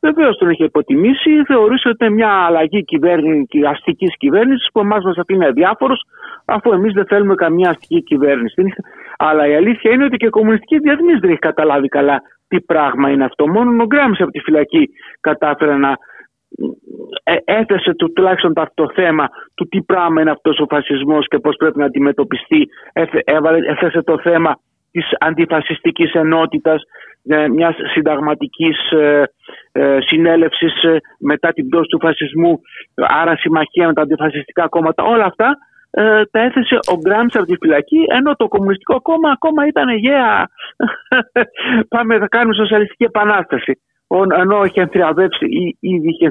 βεβαίως 0.00 0.36
τον 0.36 0.50
είχε 0.50 0.64
υποτιμήσει. 0.64 1.42
Θεωρούσε 1.46 1.88
ότι 1.88 2.04
είναι 2.04 2.14
μια 2.14 2.28
αλλαγή 2.28 2.84
κυβέρνηση, 2.84 3.60
αστικής 3.68 4.16
κυβέρνησης 4.16 4.68
που 4.72 4.80
εμάς 4.80 5.04
μας 5.04 5.16
αφήνει 5.16 5.44
αδιάφορο, 5.44 5.94
αφού 6.44 6.72
εμείς 6.72 6.92
δεν 6.92 7.06
θέλουμε 7.06 7.34
καμία 7.34 7.70
αστική 7.70 8.02
κυβέρνηση. 8.02 8.62
Αλλά 9.18 9.46
η 9.46 9.54
αλήθεια 9.54 9.90
είναι 9.90 10.04
ότι 10.04 10.16
και 10.16 10.26
η 10.26 10.30
κομμουνιστική 10.30 10.78
διεθνής 10.78 11.18
δεν 11.20 11.30
έχει 11.30 11.38
καταλάβει 11.38 11.88
καλά 11.88 12.22
τι 12.48 12.60
πράγμα 12.60 13.10
είναι 13.10 13.24
αυτό. 13.24 13.48
Μόνο 13.48 13.82
ο 13.82 13.86
Γκράμι 13.86 14.16
από 14.18 14.30
τη 14.30 14.38
φυλακή 14.38 14.88
κατάφερε 15.20 15.76
να 15.76 15.90
ε, 15.90 15.96
έθεσε 17.44 17.94
το, 17.94 18.12
τουλάχιστον 18.12 18.52
το 18.74 18.90
θέμα 18.94 19.28
του 19.54 19.68
τι 19.68 19.82
πράγμα 19.82 20.20
είναι 20.20 20.30
αυτός 20.30 20.58
ο 20.58 20.66
φασισμός 20.68 21.28
και 21.28 21.38
πώς 21.38 21.56
πρέπει 21.56 21.78
να 21.78 21.84
αντιμετωπιστεί. 21.84 22.68
Έθεσε 23.66 24.02
το 24.02 24.18
θέμα 24.18 24.60
της 24.90 25.04
αντιφασιστικής 25.18 26.12
ενότητας, 26.12 26.82
ε, 27.28 27.48
μιας 27.48 27.76
συνταγματικής 27.92 28.90
ε, 28.90 29.98
συνέλευσης 30.00 30.72
μετά 31.18 31.52
την 31.52 31.68
πτώση 31.68 31.88
του 31.88 32.00
φασισμού, 32.00 32.60
άρα 32.94 33.36
συμμαχία 33.36 33.86
με 33.86 33.92
τα 33.92 34.02
αντιφασιστικά 34.02 34.68
κόμματα. 34.68 35.02
Όλα 35.04 35.24
αυτά 35.24 35.58
τα 36.30 36.40
έθεσε 36.40 36.78
ο 36.92 36.96
Γκράμς 36.96 37.34
από 37.34 37.44
τη 37.44 37.56
φυλακή, 37.60 38.04
ενώ 38.08 38.36
το 38.36 38.48
Κομμουνιστικό 38.48 39.00
Κόμμα 39.00 39.30
ακόμα 39.30 39.66
ήταν 39.66 39.86
yeah, 40.06 40.44
πάμε 41.94 42.18
να 42.18 42.26
κάνουμε 42.26 42.54
σοσιαλιστική 42.54 43.04
επανάσταση 43.04 43.80
ενώ 44.38 44.64
είχε 44.64 44.86
θριαμβεύσει 44.86 45.44
ή 45.44 45.76
ήδη 45.80 46.08
είχε 46.08 46.30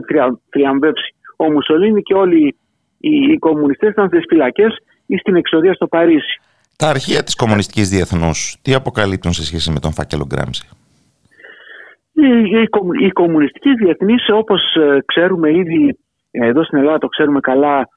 θριαμβεύσει 0.50 1.14
ο 1.38 1.52
Μουσολίνη 1.52 2.02
και 2.02 2.14
όλοι 2.14 2.56
οι, 2.98 3.16
οι 3.32 3.38
κομμουνιστές 3.38 3.90
ήταν 3.90 4.08
στις 4.08 4.24
φυλακές 4.28 4.78
ή 5.06 5.18
στην 5.18 5.36
εξοδία 5.36 5.74
στο 5.74 5.88
Παρίσι. 5.88 6.42
Τα 6.78 6.88
αρχεία 6.88 7.24
της 7.24 7.36
κομμουνιστικής 7.36 7.90
διεθνούς 7.90 8.58
τι 8.62 8.74
αποκαλύπτουν 8.74 9.34
σε 9.34 9.46
σχέση 9.46 9.72
με 9.72 9.80
τον 9.80 9.94
φάκελο 9.94 10.26
Γκράμψη; 10.28 10.70
Η, 12.12 12.28
η, 12.60 12.70
η 13.06 13.10
κομμουνιστική 13.12 13.74
διεθνής 13.74 14.26
όπως 14.34 14.62
ε, 14.76 15.04
ξέρουμε 15.06 15.50
ήδη 15.52 15.98
ε, 16.32 16.48
εδώ 16.48 16.64
στην 16.64 16.78
Ελλάδα 16.78 16.98
το 16.98 17.08
ξέρουμε 17.08 17.40
καλά 17.40 17.88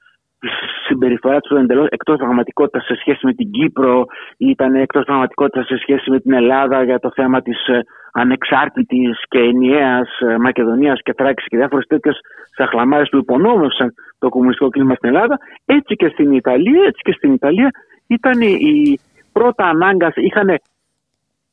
συμπεριφορά 0.86 1.40
τους 1.40 1.59
εντελώς 1.59 1.86
εκτός 1.90 2.16
πραγματικότητας 2.16 2.85
σε 2.85 2.94
σχέση 2.94 3.27
με 3.27 3.32
την 3.32 3.51
Κύπρο, 3.51 4.05
ήταν 4.36 4.74
εκτός 4.74 5.05
πραγματικότητας 5.05 5.66
σε 5.66 5.77
σχέση 5.77 6.10
με 6.10 6.20
την 6.20 6.32
Ελλάδα 6.32 6.82
για 6.85 6.98
το 6.98 7.10
θέμα 7.14 7.43
της 7.43 7.66
ε, 7.66 7.81
ανεξάρτητης 8.12 9.23
και 9.28 9.39
ενιαίας 9.39 10.09
ε, 10.20 10.36
Μακεδονίας 10.36 11.01
και 11.02 11.12
Θράκης 11.16 11.47
και 11.47 11.56
διάφορες 11.56 11.86
τέτοιες 11.86 12.20
σαχλαμάρες 12.56 13.09
που 13.09 13.16
υπονόμευσαν 13.16 13.94
το 14.19 14.28
κομμουνιστικό 14.28 14.69
κλίμα 14.69 14.94
στην 14.94 15.09
Ελλάδα. 15.09 15.39
Έτσι 15.64 15.94
και 15.94 16.09
στην 16.09 16.32
Ιταλία, 16.32 16.85
έτσι 16.85 17.01
και 17.02 17.12
στην 17.12 17.32
Ιταλία 17.32 17.70
ήταν 18.06 18.40
η 18.40 18.98
πρώτα 19.32 19.64
ανάγκας, 19.64 20.12
είχαν 20.16 20.59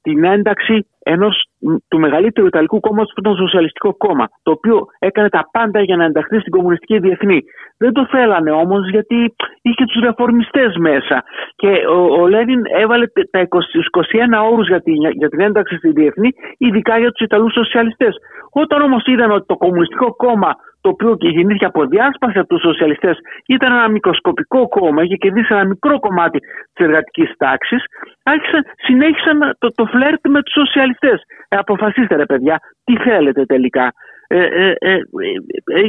την 0.02 0.24
ένταξη 0.24 0.88
ενός 1.14 1.36
του 1.90 2.00
μεγαλύτερου 2.00 2.48
Ιταλικού 2.48 2.80
κόμματος 2.80 3.12
που 3.14 3.20
ήταν 3.20 3.36
το 3.36 3.42
Σοσιαλιστικό 3.46 3.90
Κόμμα, 3.98 4.26
το 4.44 4.52
οποίο 4.52 4.86
έκανε 5.00 5.30
τα 5.30 5.50
πάντα 5.52 5.80
για 5.82 5.96
να 5.96 6.04
ενταχθεί 6.04 6.40
στην 6.40 6.52
Κομμουνιστική 6.52 7.00
Διεθνή. 7.00 7.40
Δεν 7.78 7.92
το 7.94 8.08
θέλανε 8.12 8.52
όμως 8.52 8.90
γιατί 8.90 9.18
είχε 9.62 9.84
τους 9.86 10.02
ρεφορμιστές 10.04 10.76
μέσα. 10.78 11.24
Και 11.56 11.72
ο, 11.98 12.22
ο 12.22 12.28
Λένιν 12.28 12.62
έβαλε 12.82 13.06
τα 13.32 13.40
20, 13.40 13.46
21 14.42 14.52
όρους 14.52 14.68
για, 14.68 14.82
για 15.20 15.30
την 15.30 15.40
ένταξη 15.40 15.76
στη 15.76 15.90
Διεθνή, 15.92 16.30
ειδικά 16.58 16.98
για 16.98 17.12
τους 17.12 17.26
Ιταλούς 17.26 17.54
Σοσιαλιστές. 17.54 18.16
Όταν 18.52 18.82
όμως 18.82 19.04
είδαν 19.06 19.32
ότι 19.32 19.46
το 19.46 19.58
Κομμουνιστικό 19.58 20.16
Κόμμα 20.16 20.52
το 20.82 20.90
οποίο 20.90 21.16
και 21.16 21.28
γεννήθηκε 21.28 21.66
από 21.66 21.86
διάσπαση 21.86 22.38
από 22.40 22.48
τους 22.48 22.62
σοσιαλιστές, 22.62 23.18
ήταν 23.48 23.72
ένα 23.72 23.90
μικροσκοπικό 23.90 24.68
κόμμα, 24.68 25.04
είχε 25.04 25.16
κερδίσει 25.16 25.48
ένα 25.54 25.66
μικρό 25.66 26.00
κομμάτι 26.00 26.40
της 26.74 26.86
εργατικής 26.86 27.32
τάξης, 27.38 27.84
συνέχισαν 28.76 29.56
το, 29.60 29.72
το 29.72 29.86
φλερτ 29.86 30.28
με 30.28 30.42
τους 30.44 30.54
σοσιαλιστές. 30.54 31.22
Ε, 31.48 31.58
αποφασίστε 31.58 32.16
ρε 32.16 32.26
παιδιά, 32.26 32.60
τι 32.84 32.98
θέλετε 32.98 33.46
τελικά. 33.46 33.94
Ε, 34.28 34.44
ε, 34.44 34.76
ε, 34.80 34.94
ε 35.66 35.88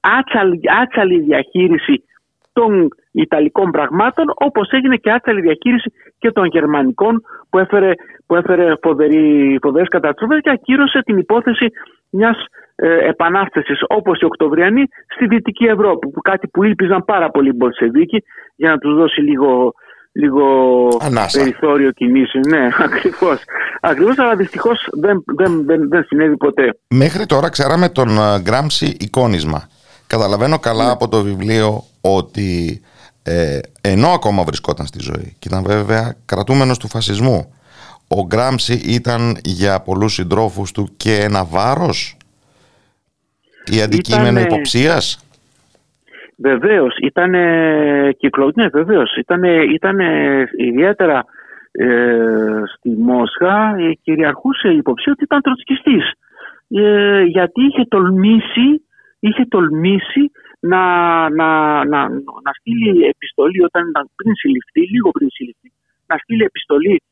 άτσαλη, 0.00 0.60
άτσαλη 0.80 1.20
διαχείριση 1.20 2.04
των 2.52 2.88
Ιταλικών 3.12 3.70
πραγμάτων 3.70 4.26
όπως 4.34 4.70
έγινε 4.70 4.96
και 4.96 5.12
άταλη 5.12 5.40
διαχείριση 5.40 5.92
και 6.18 6.30
των 6.30 6.44
Γερμανικών 6.46 7.22
που 7.50 7.58
έφερε, 7.58 7.92
που 8.26 8.34
έφερε 8.34 8.72
φοβερή, 8.82 9.58
φοβερές 9.62 9.88
καταστροφές 9.88 10.40
και 10.40 10.50
ακύρωσε 10.50 11.00
την 11.04 11.18
υπόθεση 11.18 11.66
μιας 12.10 12.36
ε, 12.76 13.08
επανάστασης 13.08 13.78
όπως 13.86 14.20
η 14.20 14.24
Οκτωβριανή 14.24 14.82
στη 15.14 15.26
Δυτική 15.26 15.64
Ευρώπη 15.64 16.08
που 16.08 16.20
κάτι 16.20 16.48
που 16.48 16.62
ήλπιζαν 16.62 17.04
πάρα 17.04 17.30
πολύ 17.30 17.48
οι 17.48 17.52
Μπολσεβίκοι 17.56 18.22
για 18.56 18.70
να 18.70 18.78
τους 18.78 18.94
δώσει 18.94 19.20
λίγο 19.20 19.74
λίγο 20.12 20.44
περιθώριο 21.32 21.90
κινήσεων. 21.90 22.44
Ναι, 22.48 22.68
ακριβώς. 22.86 23.42
Ακριβώς, 23.80 24.18
αλλά 24.18 24.36
δυστυχώς 24.36 24.88
δεν, 24.92 25.24
δεν, 25.36 25.64
δεν, 25.64 25.88
δεν 25.88 26.04
συνέβη 26.04 26.36
ποτέ. 26.36 26.78
Μέχρι 26.88 27.26
τώρα 27.26 27.48
ξέραμε 27.48 27.88
τον 27.88 28.08
ε, 28.08 28.40
Γκράμψη 28.40 28.96
εικόνισμα. 29.00 29.68
Καταλαβαίνω 30.06 30.58
καλά 30.58 30.84
ναι. 30.84 30.90
από 30.90 31.08
το 31.08 31.22
βιβλίο 31.22 31.82
ότι 32.00 32.80
ε, 33.22 33.58
ενώ 33.80 34.08
ακόμα 34.08 34.42
βρισκόταν 34.42 34.86
στη 34.86 34.98
ζωή 35.00 35.36
και 35.38 35.48
ήταν 35.48 35.64
βέβαια 35.64 36.14
κρατούμενος 36.24 36.78
του 36.78 36.88
φασισμού 36.88 37.50
ο 38.08 38.26
Γκράμψη 38.26 38.72
ήταν 38.72 39.36
για 39.44 39.80
πολλούς 39.80 40.12
συντρόφους 40.12 40.72
του 40.72 40.88
και 40.96 41.14
ένα 41.14 41.44
βάρος 41.44 42.15
ή 43.70 43.82
αντικείμενο 43.82 44.38
Ήτανε... 44.38 44.40
υποψίας; 44.40 45.20
Βεβαίως, 46.38 46.96
ήταν 47.02 47.32
κυκλο... 48.16 48.52
ναι, 48.54 48.68
βεβαίως, 48.68 49.16
ήταν 49.74 50.00
ιδιαίτερα 50.56 51.24
ε, 51.78 52.62
στη 52.76 52.90
Μόσχα 52.90 53.76
ε, 53.78 53.92
κυριαρχούσε 54.02 54.68
η 54.68 54.76
υποψία 54.76 55.12
ότι 55.12 55.24
ήταν 55.24 55.40
τροτσκιστής 55.40 56.12
ε, 56.68 57.22
γιατί 57.22 57.60
είχε 57.62 57.84
τολμήσει, 57.88 58.68
είχε 59.18 59.44
τολμήσει 59.48 60.30
να, 60.60 60.82
να, 61.30 61.48
να, 61.84 62.08
να 62.46 62.52
στείλει 62.58 63.04
επιστολή 63.06 63.62
όταν 63.64 63.82
πριν 64.16 64.34
συλληφθεί, 64.34 64.80
λίγο 64.80 65.10
πριν 65.10 65.28
συλληφθεί, 65.30 65.72
να 66.06 66.16
στείλει 66.16 66.44
επιστολή 66.44 67.02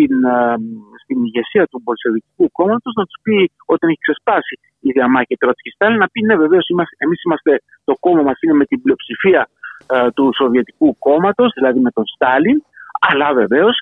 στην, 0.00 0.24
ε, 0.24 0.54
στην 1.02 1.24
ηγεσία 1.24 1.64
του 1.70 1.82
Πολσεβικού 1.82 2.50
κόμματος 2.58 2.92
να 2.96 3.04
τους 3.04 3.18
πει 3.22 3.50
όταν 3.66 3.88
έχει 3.88 3.98
ξεσπάσει 4.06 4.54
η 4.80 4.90
διαμάχη 4.92 5.36
Τρότσκι 5.36 5.70
Στάλιν 5.70 5.98
να 5.98 6.08
πει 6.12 6.20
ναι 6.22 6.36
βεβαίως 6.36 6.66
εμείς 7.04 7.22
είμαστε 7.24 7.62
το 7.84 7.94
κόμμα 8.00 8.22
μας 8.22 8.38
είναι 8.40 8.52
με 8.52 8.64
την 8.64 8.82
πλειοψηφία 8.82 9.48
ε, 9.94 10.10
του 10.14 10.30
Σοβιετικού 10.38 10.98
κόμματος, 10.98 11.52
δηλαδή 11.54 11.78
με 11.80 11.90
τον 11.90 12.06
Στάλιν 12.14 12.62
αλλά 13.10 13.32
βεβαίως 13.34 13.76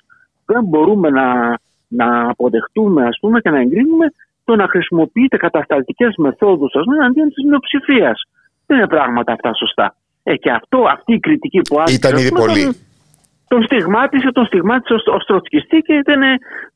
δεν 0.45 0.63
μπορούμε 0.63 1.09
να, 1.09 1.27
να 1.87 2.29
αποδεχτούμε 2.29 3.05
ας 3.05 3.17
πούμε 3.21 3.39
και 3.39 3.49
να 3.49 3.59
εγκρίνουμε 3.59 4.07
το 4.43 4.55
να 4.55 4.67
χρησιμοποιείτε 4.67 5.37
κατασταλτικές 5.37 6.13
μεθόδους 6.17 6.71
εναντίον 6.99 7.27
της 7.33 7.43
μειοψηφίας. 7.43 8.21
Δεν 8.65 8.77
είναι 8.77 8.87
πράγματα 8.87 9.33
αυτά 9.33 9.53
σωστά. 9.53 9.95
Ε, 10.23 10.35
και 10.35 10.51
αυτό, 10.51 10.77
αυτή 10.95 11.13
η 11.13 11.19
κριτική 11.19 11.61
που 11.61 11.79
άσκησε. 11.79 11.97
Ήταν 11.97 12.17
ήδη 12.19 12.31
πολύ. 12.31 12.75
Τον, 13.49 13.59
τον 13.59 13.63
στιγμάτισε, 13.63 14.31
τον 14.31 14.45
στιγμάτισε 14.45 14.93
ως, 14.93 15.25
τροτσκιστή 15.25 15.77
και 15.77 16.01
δεν, 16.05 16.19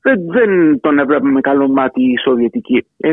δεν, 0.02 0.26
δεν 0.28 0.80
τον 0.80 1.00
έβλεπε 1.00 1.28
με 1.28 1.41
καλό 1.41 1.68
μάτι 1.68 2.02
η 2.02 2.18
Σοβιετική. 2.18 2.86
Ε, 2.98 3.12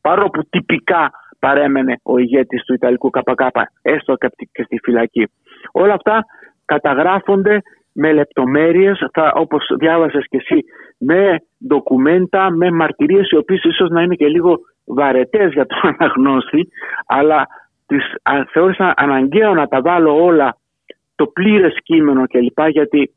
παρόλο 0.00 0.28
που 0.28 0.42
τυπικά 0.50 1.10
παρέμενε 1.38 2.00
ο 2.02 2.18
ηγέτης 2.18 2.64
του 2.64 2.74
Ιταλικού 2.74 3.10
ΚΚ, 3.10 3.40
έστω 3.82 4.14
και 4.52 4.62
στη 4.62 4.78
φυλακή. 4.82 5.28
Όλα 5.72 5.92
αυτά 5.94 6.24
καταγράφονται 6.64 7.62
με 7.92 8.12
λεπτομέρειες, 8.12 9.06
θα, 9.12 9.32
όπως 9.34 9.66
διάβασες 9.78 10.24
και 10.28 10.36
εσύ, 10.36 10.64
με 10.98 11.36
ντοκουμέντα, 11.66 12.50
με 12.50 12.70
μαρτυρίες 12.70 13.30
οι 13.30 13.36
οποίες 13.36 13.64
ίσως 13.64 13.88
να 13.88 14.02
είναι 14.02 14.14
και 14.14 14.26
λίγο 14.26 14.56
βαρετές 14.84 15.52
για 15.52 15.66
τον 15.66 15.78
αναγνώστη, 15.98 16.68
αλλά 17.06 17.46
τις 17.86 18.04
θεώρησα 18.52 18.94
αναγκαίο 18.96 19.54
να 19.54 19.66
τα 19.66 19.80
βάλω 19.80 20.24
όλα 20.24 20.56
το 21.16 21.26
πλήρες 21.26 21.76
κείμενο 21.82 22.26
κλπ. 22.26 22.68
Γιατί 22.68 23.14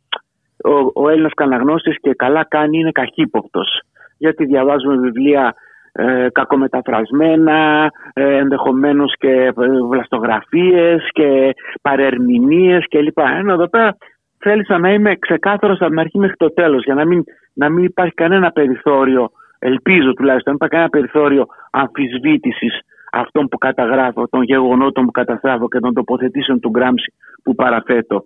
ο, 0.63 1.03
ο 1.03 1.09
Έλληνας 1.09 1.33
καναγνώστης 1.33 1.99
και 2.01 2.13
καλά 2.13 2.45
κάνει 2.45 2.79
είναι 2.79 2.91
καχύποπτος. 2.91 3.81
Γιατί 4.17 4.45
διαβάζουμε 4.45 4.97
βιβλία 4.97 5.53
ε, 5.91 6.27
κακομεταφρασμένα, 6.31 7.91
ε, 8.13 8.37
ενδεχομένως 8.37 9.13
και 9.17 9.31
ε, 9.31 9.51
βλαστογραφίες 9.89 11.09
και 11.11 11.55
παρερμηνίες 11.81 12.85
κλπ. 12.89 13.17
Ενώ 13.17 13.53
εδώ 13.53 13.67
πέρα 13.67 13.97
θέλησα 14.37 14.77
να 14.77 14.93
είμαι 14.93 15.15
ξεκάθαρος 15.15 15.79
από 15.79 15.89
την 15.89 15.99
αρχή 15.99 16.17
μέχρι 16.17 16.35
το 16.35 16.53
τέλος 16.53 16.83
για 16.83 16.93
να 16.93 17.05
μην, 17.05 17.23
να 17.53 17.69
μην 17.69 17.83
υπάρχει 17.83 18.13
κανένα 18.13 18.51
περιθώριο, 18.51 19.29
ελπίζω 19.59 20.13
τουλάχιστον, 20.13 20.53
να 20.53 20.55
υπάρχει 20.55 20.75
κανένα 20.75 20.89
περιθώριο 20.89 21.45
αμφισβήτησης 21.71 22.79
αυτών 23.11 23.47
που 23.47 23.57
καταγράφω, 23.57 24.27
των 24.27 24.43
γεγονότων 24.43 25.05
που 25.05 25.11
καταγράφω 25.11 25.67
και 25.67 25.79
των 25.79 25.93
τοποθετήσεων 25.93 26.59
του 26.59 26.69
Γκράμψη 26.69 27.13
που 27.43 27.55
παραθέτω. 27.55 28.25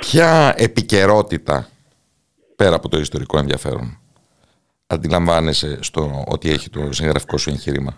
Ποια 0.00 0.54
επικαιρότητα, 0.56 1.66
πέρα 2.56 2.74
από 2.74 2.88
το 2.88 2.98
ιστορικό 2.98 3.38
ενδιαφέρον, 3.38 3.98
αντιλαμβάνεσαι 4.86 5.82
στο 5.82 6.24
ότι 6.28 6.50
έχει 6.50 6.70
το 6.70 6.92
συγγραφικό 6.92 7.36
σου 7.38 7.50
εγχείρημα; 7.50 7.92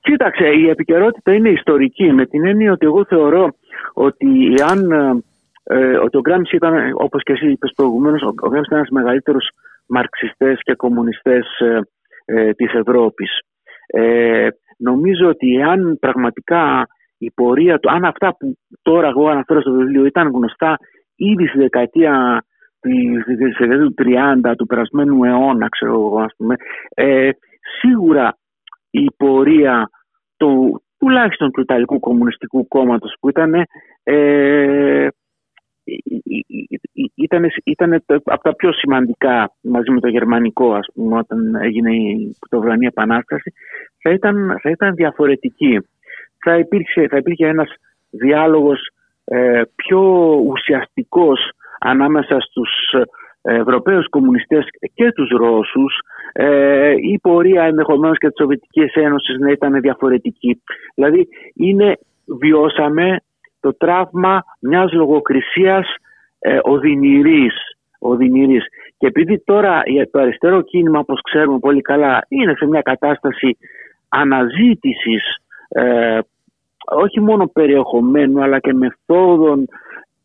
Κοίταξε, 0.00 0.44
η 0.44 0.68
επικαιρότητα 0.68 1.32
είναι 1.32 1.48
ιστορική 1.48 2.12
με 2.12 2.26
την 2.26 2.46
έννοια 2.46 2.72
ότι 2.72 2.86
εγώ 2.86 3.04
θεωρώ 3.04 3.54
ότι 3.92 4.26
αν 4.68 4.90
ε, 5.64 5.96
ότι 5.96 6.16
ο 6.16 6.20
Γκράμψη 6.20 6.56
ήταν, 6.56 6.92
όπως 6.94 7.22
και 7.22 7.32
εσύ 7.32 7.50
είπες 7.50 7.72
προηγουμένως, 7.76 8.22
ο 8.22 8.32
Γκράμψη 8.32 8.66
ήταν 8.66 8.78
ένας 8.78 8.90
μεγαλύτερος 8.90 9.50
μαρξιστές 9.86 10.60
και 10.62 10.74
κομμουνιστές 10.74 11.58
ε, 11.58 11.80
ε, 12.24 12.52
της 12.52 12.72
Ευρώπης. 12.72 13.30
Ε, 13.86 14.48
νομίζω 14.76 15.28
ότι 15.28 15.62
αν 15.62 15.98
πραγματικά 16.00 16.86
η 17.18 17.30
πορεία 17.30 17.78
του, 17.78 17.90
αν 17.90 18.04
αυτά 18.04 18.36
που 18.36 18.54
τώρα 18.82 19.08
εγώ 19.08 19.28
αναφέρω 19.28 19.60
στο 19.60 19.72
βιβλίο 19.72 20.04
ήταν 20.04 20.28
γνωστά 20.28 20.76
ήδη 21.16 21.46
στη 21.46 21.58
δεκαετία 21.58 22.44
του 22.80 23.94
30 24.42 24.54
του 24.56 24.66
περασμένου 24.66 25.24
αιώνα, 25.24 25.68
ξέρω 25.68 25.92
εγώ, 25.92 26.20
ας 26.20 26.32
πούμε, 26.36 26.54
ε, 26.94 27.30
σίγουρα 27.80 28.36
η 28.90 29.06
πορεία 29.16 29.88
του, 30.36 30.82
τουλάχιστον 30.98 31.50
του 31.50 31.60
Ιταλικού 31.60 32.00
Κομμουνιστικού 32.00 32.68
Κόμματος 32.68 33.14
που 33.20 33.28
ήταν 33.28 33.54
ε, 34.02 35.08
ήταν, 37.14 37.46
ήταν 37.64 38.02
από 38.24 38.42
τα 38.42 38.54
πιο 38.54 38.72
σημαντικά 38.72 39.52
μαζί 39.60 39.90
με 39.90 40.00
το 40.00 40.08
γερμανικό 40.08 40.72
ας 40.72 40.86
πούμε 40.94 41.16
όταν 41.18 41.54
έγινε 41.54 41.94
η 41.94 42.36
πρωτοβρανή 42.38 42.86
επανάσταση 42.86 43.52
θα 44.02 44.10
ήταν, 44.10 44.58
θα 44.62 44.70
ήταν 44.70 44.94
διαφορετική 44.94 45.80
θα 46.44 46.58
υπήρχε, 46.58 47.08
θα 47.08 47.16
υπήρχε 47.16 47.46
ένας 47.46 47.74
διάλογος 48.10 48.88
ε, 49.24 49.62
πιο 49.74 50.00
ουσιαστικός 50.46 51.50
ανάμεσα 51.80 52.40
στους 52.40 52.70
ε, 52.92 53.02
Ευρωπαίους 53.46 54.08
κομμουνιστές 54.08 54.64
και 54.94 55.12
τους 55.12 55.28
Ρώσους 55.28 55.98
ε, 56.32 56.90
η 56.90 57.18
πορεία 57.22 57.62
ενδεχομένως 57.62 58.18
και 58.18 58.26
της 58.26 58.36
Σοβιετικής 58.40 58.92
Ένωσης 58.94 59.38
να 59.38 59.50
ήταν 59.50 59.80
διαφορετική. 59.80 60.62
Δηλαδή 60.94 61.28
είναι, 61.54 61.98
βιώσαμε 62.26 63.20
το 63.64 63.76
τραύμα 63.76 64.44
μιας 64.60 64.92
λογοκρισίας 64.92 65.86
ε, 66.38 66.58
οδυνηρής, 66.62 67.54
οδυνηρής. 67.98 68.64
Και 68.98 69.06
επειδή 69.06 69.42
τώρα 69.44 69.82
το 70.10 70.18
αριστερό 70.20 70.60
κίνημα, 70.60 70.98
όπως 70.98 71.20
ξέρουμε 71.20 71.58
πολύ 71.58 71.80
καλά, 71.80 72.24
είναι 72.28 72.54
σε 72.56 72.66
μια 72.66 72.80
κατάσταση 72.80 73.56
αναζήτησης 74.08 75.22
ε, 75.68 76.18
όχι 76.84 77.20
μόνο 77.20 77.46
περιεχομένου 77.46 78.42
αλλά 78.42 78.58
και 78.58 78.72
μεθόδων 78.72 79.66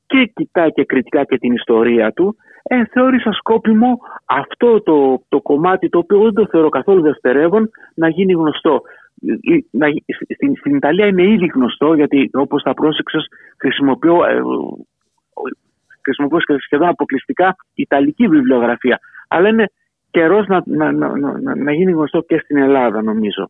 και 0.05 0.31
κοιτάει 0.35 0.71
και 0.71 0.85
κριτικά 0.85 1.23
και 1.23 1.37
την 1.37 1.53
ιστορία 1.53 2.11
του, 2.11 2.35
ε, 2.63 2.85
θεώρησα 2.85 3.31
σκόπιμο 3.31 3.99
αυτό 4.25 4.81
το, 4.81 5.21
το 5.29 5.41
κομμάτι 5.41 5.89
το 5.89 5.97
οποίο 5.97 6.19
δεν 6.19 6.33
το 6.33 6.47
θεωρώ 6.51 6.69
καθόλου 6.69 7.01
δευτερεύον 7.01 7.69
να 7.93 8.09
γίνει 8.09 8.33
γνωστό. 8.33 8.81
Να, 9.71 9.87
στην, 10.33 10.55
στην 10.57 10.75
Ιταλία 10.75 11.05
είναι 11.05 11.23
ήδη 11.23 11.45
γνωστό 11.45 11.93
γιατί 11.93 12.29
όπως 12.33 12.61
θα 12.61 12.73
πρόσεξες 12.73 13.27
χρησιμοποιώ, 13.57 14.25
ε, 14.25 14.41
χρησιμοποιώ 16.03 16.37
σχεδόν 16.65 16.87
αποκλειστικά 16.87 17.55
Ιταλική 17.73 18.27
βιβλιογραφία. 18.27 18.99
Αλλά 19.27 19.49
είναι 19.49 19.71
καιρός 20.11 20.47
να, 20.47 20.61
να, 20.65 20.91
να, 20.91 21.55
να 21.55 21.73
γίνει 21.73 21.91
γνωστό 21.91 22.21
και 22.21 22.39
στην 22.43 22.57
Ελλάδα 22.57 23.01
νομίζω. 23.01 23.49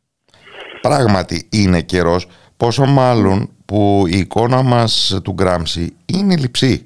Πράγματι 0.81 1.47
είναι 1.51 1.81
καιρός 1.81 2.27
Πόσο 2.59 2.85
μάλλον 2.85 3.49
που 3.65 4.03
η 4.07 4.17
εικόνα 4.17 4.61
μας 4.61 5.19
του 5.23 5.33
Γκράμψη 5.33 5.95
είναι 6.05 6.37
λυψή. 6.37 6.85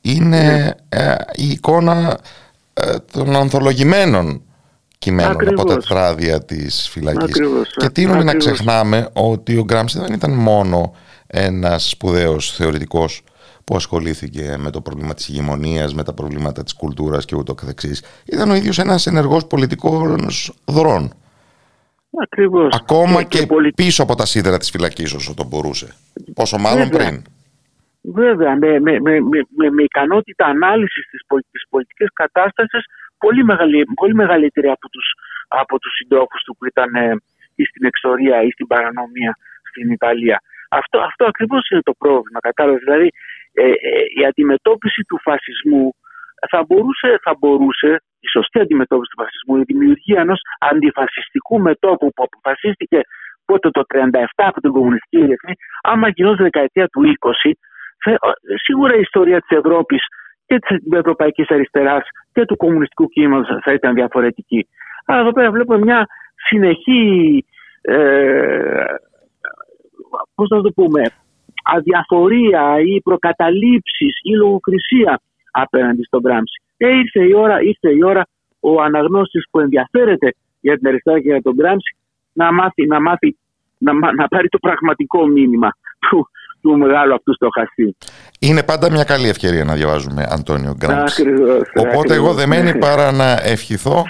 Είναι 0.00 0.42
ναι. 0.42 0.70
ε, 0.88 1.14
η 1.34 1.48
εικόνα 1.48 2.18
ε, 2.74 2.96
των 3.12 3.36
ανθολογημένων 3.36 4.42
κειμένων 5.04 5.48
από 5.48 5.64
τα 5.64 5.76
τράδια 5.76 6.44
της 6.44 6.88
φυλακής. 6.88 7.40
Και 7.76 7.88
τίνουμε 7.88 8.22
να 8.22 8.34
ξεχνάμε 8.34 9.08
ότι 9.12 9.56
ο 9.56 9.64
Γκράμψη 9.64 9.98
δεν 9.98 10.12
ήταν 10.12 10.32
μόνο 10.32 10.94
ένας 11.26 11.88
σπουδαίος 11.88 12.52
θεωρητικός 12.52 13.22
που 13.64 13.76
ασχολήθηκε 13.76 14.56
με 14.58 14.70
το 14.70 14.80
πρόβλημα 14.80 15.14
της 15.14 15.28
ηγεμονίας, 15.28 15.94
με 15.94 16.02
τα 16.02 16.12
προβλήματα 16.12 16.62
της 16.62 16.74
κουλτούρας 16.74 17.24
και 17.24 17.36
ούτω 17.36 17.54
καθεξής. 17.54 18.02
Ήταν 18.24 18.50
ο 18.50 18.54
ίδιος 18.54 18.78
ένας 18.78 19.06
ενεργός 19.06 19.46
πολιτικός 19.46 20.52
δρόν. 20.64 21.12
Ακριβώς. 22.22 22.74
Ακόμα 22.80 23.22
και, 23.22 23.46
πίσω 23.74 24.02
από 24.02 24.14
τα 24.14 24.26
σίδερα 24.26 24.58
της 24.58 24.70
φυλακής 24.70 25.12
όσο 25.12 25.34
το 25.34 25.44
μπορούσε. 25.44 25.94
Πόσο 26.34 26.58
μάλλον 26.58 26.88
πριν. 26.88 27.22
βέβαια 28.02 28.56
με, 28.56 28.80
με, 28.80 29.00
με, 29.00 29.20
με, 29.56 29.70
με 29.70 29.82
ικανότητα 29.82 30.44
ανάλυσης 30.46 31.04
της, 31.10 31.20
της 31.50 31.66
πολιτικής 31.70 32.08
κατάστασης 32.12 32.84
πολύ, 33.24 33.42
μεγαλη, 33.44 33.84
πολύ 34.00 34.14
μεγαλύτερη 34.14 34.68
από 34.76 34.86
τους, 34.94 35.06
από 35.48 35.74
τους 35.78 35.92
συντρόφους 35.98 36.42
του 36.44 36.56
που 36.56 36.64
ήταν 36.72 36.94
ε, 36.94 37.16
ή 37.60 37.64
στην 37.70 37.84
εξορία 37.90 38.36
ή 38.42 38.50
στην 38.50 38.66
παρανομία 38.66 39.32
στην 39.70 39.90
Ιταλία. 39.90 40.38
Αυτό, 40.80 40.96
αυτό 41.08 41.22
ακριβώς 41.32 41.62
είναι 41.70 41.84
το 41.90 41.94
πρόβλημα, 42.02 42.38
κατάλαβες. 42.48 42.82
Δηλαδή 42.86 43.08
ε, 43.52 43.64
ε, 43.64 44.02
η 44.18 44.22
αντιμετώπιση 44.30 45.02
του 45.08 45.18
φασισμού 45.26 45.84
θα 46.50 46.60
μπορούσε, 46.66 47.08
θα 47.24 47.32
μπορούσε 47.38 47.90
η 48.26 48.28
σωστή 48.36 48.58
αντιμετώπιση 48.64 49.10
του 49.12 49.22
φασισμού, 49.22 49.54
η 49.56 49.64
δημιουργία 49.72 50.20
ενός 50.20 50.40
αντιφασιστικού 50.70 51.56
μετώπου 51.68 52.06
που 52.14 52.22
αποφασίστηκε 52.28 53.00
πότε 53.44 53.70
το 53.70 53.82
1937 53.94 54.26
από 54.36 54.60
την 54.60 54.72
Κομμουνιστική 54.72 55.24
Διεθνή, 55.26 55.54
άμα 55.82 56.08
γινόταν 56.08 56.44
δεκαετία 56.48 56.86
του 56.92 57.00
20, 57.44 57.50
σίγουρα 58.64 58.94
η 58.96 59.00
ιστορία 59.00 59.40
της 59.40 59.56
Ευρώπης 59.58 60.02
και 60.46 60.58
της 60.58 60.76
Ευρωπαϊκής 60.92 61.48
Αριστεράς 61.50 62.04
και 62.34 62.44
του 62.44 62.56
Κομμουνιστικού 62.56 63.08
Κίνηματος 63.08 63.58
θα 63.62 63.72
ήταν 63.72 63.94
διαφορετική. 63.94 64.66
Αλλά 65.06 65.20
εδώ 65.20 65.32
πέρα 65.32 65.50
βλέπουμε 65.50 65.78
μια 65.78 66.06
συνεχή, 66.48 67.44
ε, 67.80 68.84
πώς 70.34 70.48
να 70.48 70.62
το 70.62 70.70
πούμε, 70.70 71.02
αδιαφορία 71.64 72.80
ή 72.80 73.00
προκαταλήψεις 73.00 74.18
ή 74.22 74.30
λογοκρισία 74.36 75.20
απέναντι 75.50 76.02
στον 76.02 76.20
Γκράμψη. 76.20 76.62
Και 76.76 76.86
ήρθε 76.86 77.24
η 77.24 77.34
ώρα, 77.34 77.62
ήρθε 77.62 77.90
η 77.90 78.04
ώρα 78.04 78.26
ο 78.60 78.82
αναγνώστης 78.82 79.44
που 79.50 79.60
ενδιαφέρεται 79.60 80.34
για 80.60 80.76
την 80.78 80.86
αριστερά 80.88 81.20
και 81.20 81.28
για 81.28 81.42
τον 81.42 81.54
Γκράμψη 81.54 81.96
να 82.32 82.52
μάθει, 82.52 82.86
να, 82.86 83.00
μάθει 83.00 83.36
να, 83.78 83.92
να 83.92 84.28
πάρει 84.28 84.48
το 84.48 84.58
πραγματικό 84.58 85.26
μήνυμα 85.26 85.70
του, 85.98 86.28
του 86.64 86.78
μεγάλου 86.78 87.14
αυτού 87.14 87.34
στοχαστή. 87.34 87.96
Είναι 88.38 88.62
πάντα 88.62 88.90
μια 88.90 89.04
καλή 89.04 89.28
ευκαιρία 89.28 89.64
να 89.64 89.74
διαβάζουμε 89.74 90.26
Αντώνιο 90.30 90.74
Γκράμψη. 90.78 91.22
Οπότε 91.76 91.98
ακριβώς. 91.98 92.16
εγώ 92.16 92.34
δεν 92.34 92.48
μένει 92.48 92.78
παρά 92.78 93.12
να 93.12 93.38
ευχηθώ 93.42 94.04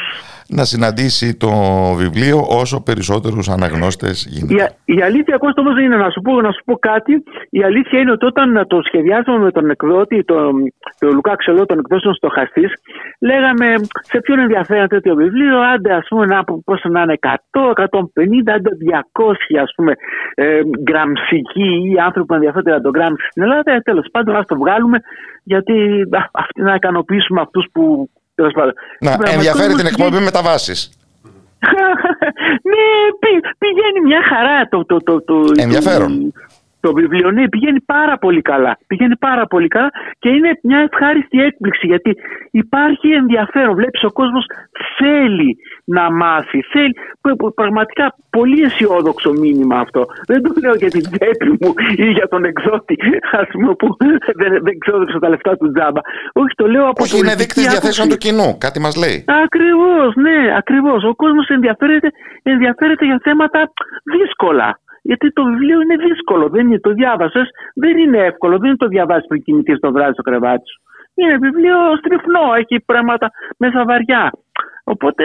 να 0.49 0.65
συναντήσει 0.65 1.37
το 1.37 1.51
βιβλίο 1.97 2.39
όσο 2.49 2.83
περισσότερους 2.83 3.49
αναγνώστες 3.49 4.27
γίνεται. 4.31 4.77
Η, 4.85 4.95
η 4.95 5.03
αλήθεια 5.03 5.37
Κώστα 5.37 5.61
όμως 5.61 5.81
είναι 5.81 5.97
να 5.97 6.11
σου, 6.11 6.21
πω, 6.21 6.41
να 6.41 6.53
σου 6.53 6.63
πω 6.65 6.75
κάτι. 6.79 7.23
Η 7.51 7.63
αλήθεια 7.63 7.99
είναι 8.01 8.11
ότι 8.11 8.27
όταν 8.27 8.65
το 8.67 8.81
σχεδιάσαμε 8.85 9.39
με 9.39 9.51
τον 9.51 9.71
εκδότη, 9.71 10.25
τον 10.25 10.73
το 10.99 11.09
Λουκά 11.11 11.37
Ξελό, 11.37 11.67
τον 11.67 11.79
εκδόσεων 11.79 12.15
στοχαστής, 12.15 12.73
λέγαμε 13.21 13.75
σε 13.91 14.21
ποιον 14.21 14.39
ενδιαφέρει 14.39 14.87
τέτοιο 14.87 15.15
βιβλίο, 15.15 15.61
άντε 15.61 15.93
ας 15.93 16.07
πούμε 16.09 16.27
να, 16.27 16.45
πώς 16.65 16.85
να 16.89 17.03
είναι 17.03 17.19
100, 17.21 17.29
150, 17.75 18.51
άντε 18.55 18.71
200 18.91 19.61
ας 19.63 19.73
πούμε 19.77 19.93
ε, 20.35 20.61
γκραμψικοί 20.83 21.91
ή 21.93 21.99
άνθρωποι 22.05 22.27
που 22.27 22.35
ενδιαφέρονται 22.35 22.71
για 22.71 22.81
τον 22.81 22.91
γκράμψη 22.91 23.27
στην 23.31 23.43
Ελλάδα. 23.43 23.73
Ε, 23.73 23.81
τέλος 23.81 24.09
πάντων 24.13 24.37
ας 24.37 24.47
το 24.47 24.57
βγάλουμε 24.57 24.99
γιατί 25.43 25.73
α, 26.11 26.21
αυτή 26.33 26.63
να 26.63 26.75
ικανοποιήσουμε 26.75 27.41
αυτούς 27.41 27.67
που 27.73 28.11
να, 29.01 29.19
ενδιαφέρει 29.25 29.75
την 29.75 29.87
εκπομπή 29.87 30.19
μεταβάσεις. 30.19 30.91
ναι, 32.71 32.83
πηγαίνει 33.59 34.01
μια 34.05 34.23
χαρά 34.29 34.69
το, 34.69 34.85
το, 34.85 35.03
το, 35.03 35.23
το, 35.23 35.35
Ενδιαφέρον. 35.57 36.33
Το, 36.85 36.93
βιβλίο, 36.93 37.31
ναι, 37.31 37.49
πηγαίνει 37.49 37.81
πάρα 37.81 38.19
πολύ 38.19 38.43
καλά. 38.43 38.79
Πηγαίνει 38.87 39.17
πάρα 39.17 39.47
πολύ 39.47 39.69
καλά 39.69 39.91
και 40.19 40.29
είναι 40.29 40.51
μια 40.63 40.79
ευχάριστη 40.79 41.39
έκπληξη 41.49 41.87
γιατί 41.87 42.11
υπάρχει 42.51 43.09
ενδιαφέρον. 43.11 43.75
Βλέπεις 43.75 44.03
ο 44.05 44.13
κόσμος 44.13 44.45
θέλει 44.99 45.57
να 45.85 46.11
μάθει. 46.13 46.61
Θέλει, 46.73 46.95
πραγματικά 47.55 48.15
πολύ 48.31 48.63
αισιόδοξο 48.63 49.31
μήνυμα 49.33 49.79
αυτό. 49.79 50.07
Δεν 50.27 50.43
το 50.43 50.51
λέω 50.63 50.75
για 50.75 50.91
την 50.91 51.03
τσέπη 51.11 51.49
μου 51.61 51.73
ή 51.97 52.11
για 52.11 52.29
τον 52.29 52.45
εκδότη, 52.45 52.97
ας 53.43 53.49
πούμε, 53.53 53.75
που 53.75 53.97
δεν, 53.99 54.63
δεν 54.63 54.79
ξόδεψε 54.79 55.19
τα 55.19 55.29
λεφτά 55.29 55.57
του 55.57 55.73
τζάμπα. 55.73 56.01
Όχι, 56.33 56.55
το 56.55 56.67
λέω 56.67 56.87
από 56.89 57.03
Όχι, 57.03 57.19
είναι 57.19 57.35
δείκτη 57.35 57.61
διαθέσεων 57.61 58.09
του 58.09 58.17
κοινού. 58.17 58.59
Κάτι 58.59 58.81
μας 58.81 58.97
λέει. 58.97 59.25
Ακριβώς, 59.45 60.15
ναι, 60.15 60.39
ακριβώς. 60.57 61.05
Ο 61.05 61.15
κόσμος 61.15 61.47
ενδιαφέρεται, 61.49 62.09
ενδιαφέρεται 62.43 63.05
για 63.05 63.21
θέματα 63.23 63.73
δύσκολα. 64.15 64.79
Γιατί 65.09 65.27
το 65.33 65.43
βιβλίο 65.45 65.79
είναι 65.81 65.97
δύσκολο. 66.09 66.45
Δεν 66.49 66.67
είναι, 66.67 66.81
το 66.87 66.93
διάβασες, 67.01 67.49
δεν 67.75 67.97
είναι 68.03 68.19
εύκολο. 68.31 68.59
Δεν 68.59 68.69
είναι 68.69 68.83
το 68.85 68.89
διαβάσεις 68.95 69.27
πριν 69.29 69.43
κοιμηθείς 69.43 69.79
το 69.81 69.93
βράδυ 69.93 70.13
στο 70.13 70.23
κρεβάτι 70.23 70.67
σου. 70.71 70.79
Είναι 71.15 71.37
βιβλίο 71.37 71.77
στριφνό, 72.01 72.45
έχει 72.61 72.77
πράγματα 72.91 73.27
μέσα 73.63 73.85
βαριά. 73.85 74.33
Οπότε 74.85 75.25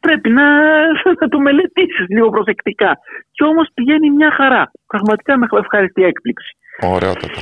πρέπει 0.00 0.28
να, 0.30 0.46
να 1.20 1.28
το 1.28 1.38
μελετήσεις 1.40 2.06
λίγο 2.08 2.28
προσεκτικά. 2.28 2.90
Και 3.32 3.44
όμως 3.44 3.66
πηγαίνει 3.74 4.10
μια 4.10 4.30
χαρά. 4.30 4.70
Πραγματικά 4.86 5.38
με 5.38 5.46
ευχαριστή 5.58 6.02
έκπληξη. 6.04 6.56
Ωραιότατα. 6.82 7.40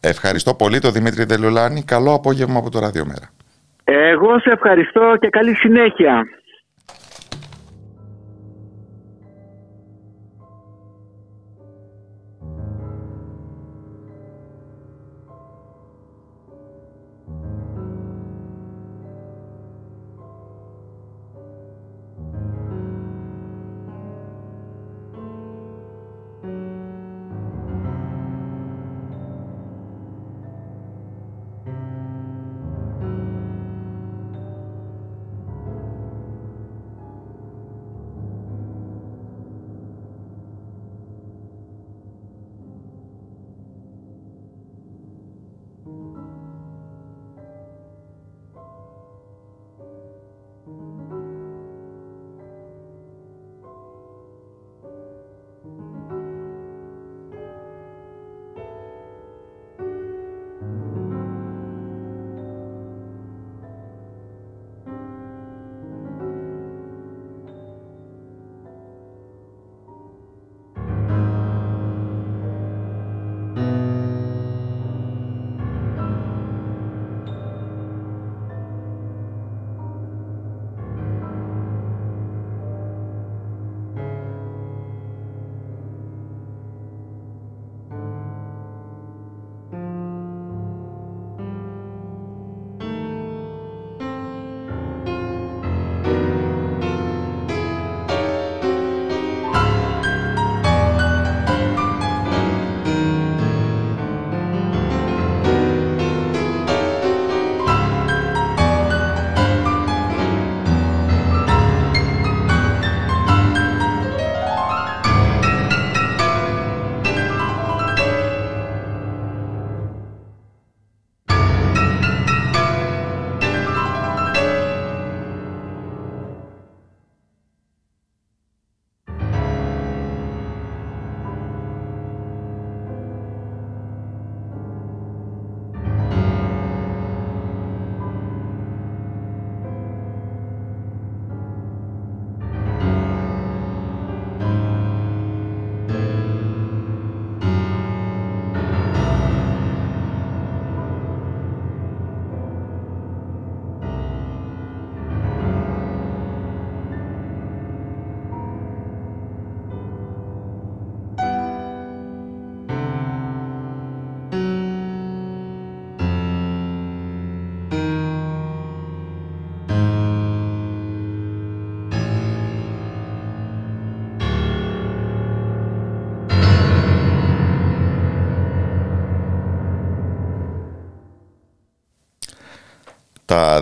Ευχαριστώ 0.00 0.54
πολύ 0.54 0.78
τον 0.78 0.92
Δημήτρη 0.92 1.24
Δελουλάνη. 1.24 1.84
Καλό 1.84 2.12
απόγευμα 2.14 2.58
από 2.58 2.70
το 2.70 2.78
Ραδιομέρα. 2.78 3.26
Εγώ 3.84 4.38
σε 4.38 4.50
ευχαριστώ 4.50 5.16
και 5.20 5.28
καλή 5.28 5.54
συνέχεια. 5.54 6.24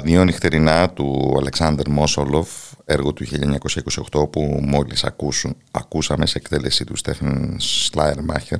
Δύο 0.02 0.24
νυχτερινά 0.24 0.90
του 0.90 1.34
Αλεξάνδρ 1.38 1.88
Μόσολοφ, 1.88 2.48
έργο 2.84 3.12
του 3.12 3.24
1928 4.12 4.30
που 4.30 4.60
μόλις 4.62 5.04
ακούσουν, 5.04 5.56
ακούσαμε 5.70 6.26
σε 6.26 6.38
εκτέλεση 6.38 6.84
του 6.84 6.96
Στέφεν 6.96 7.56
Σλάιρμάχερ, 7.58 8.58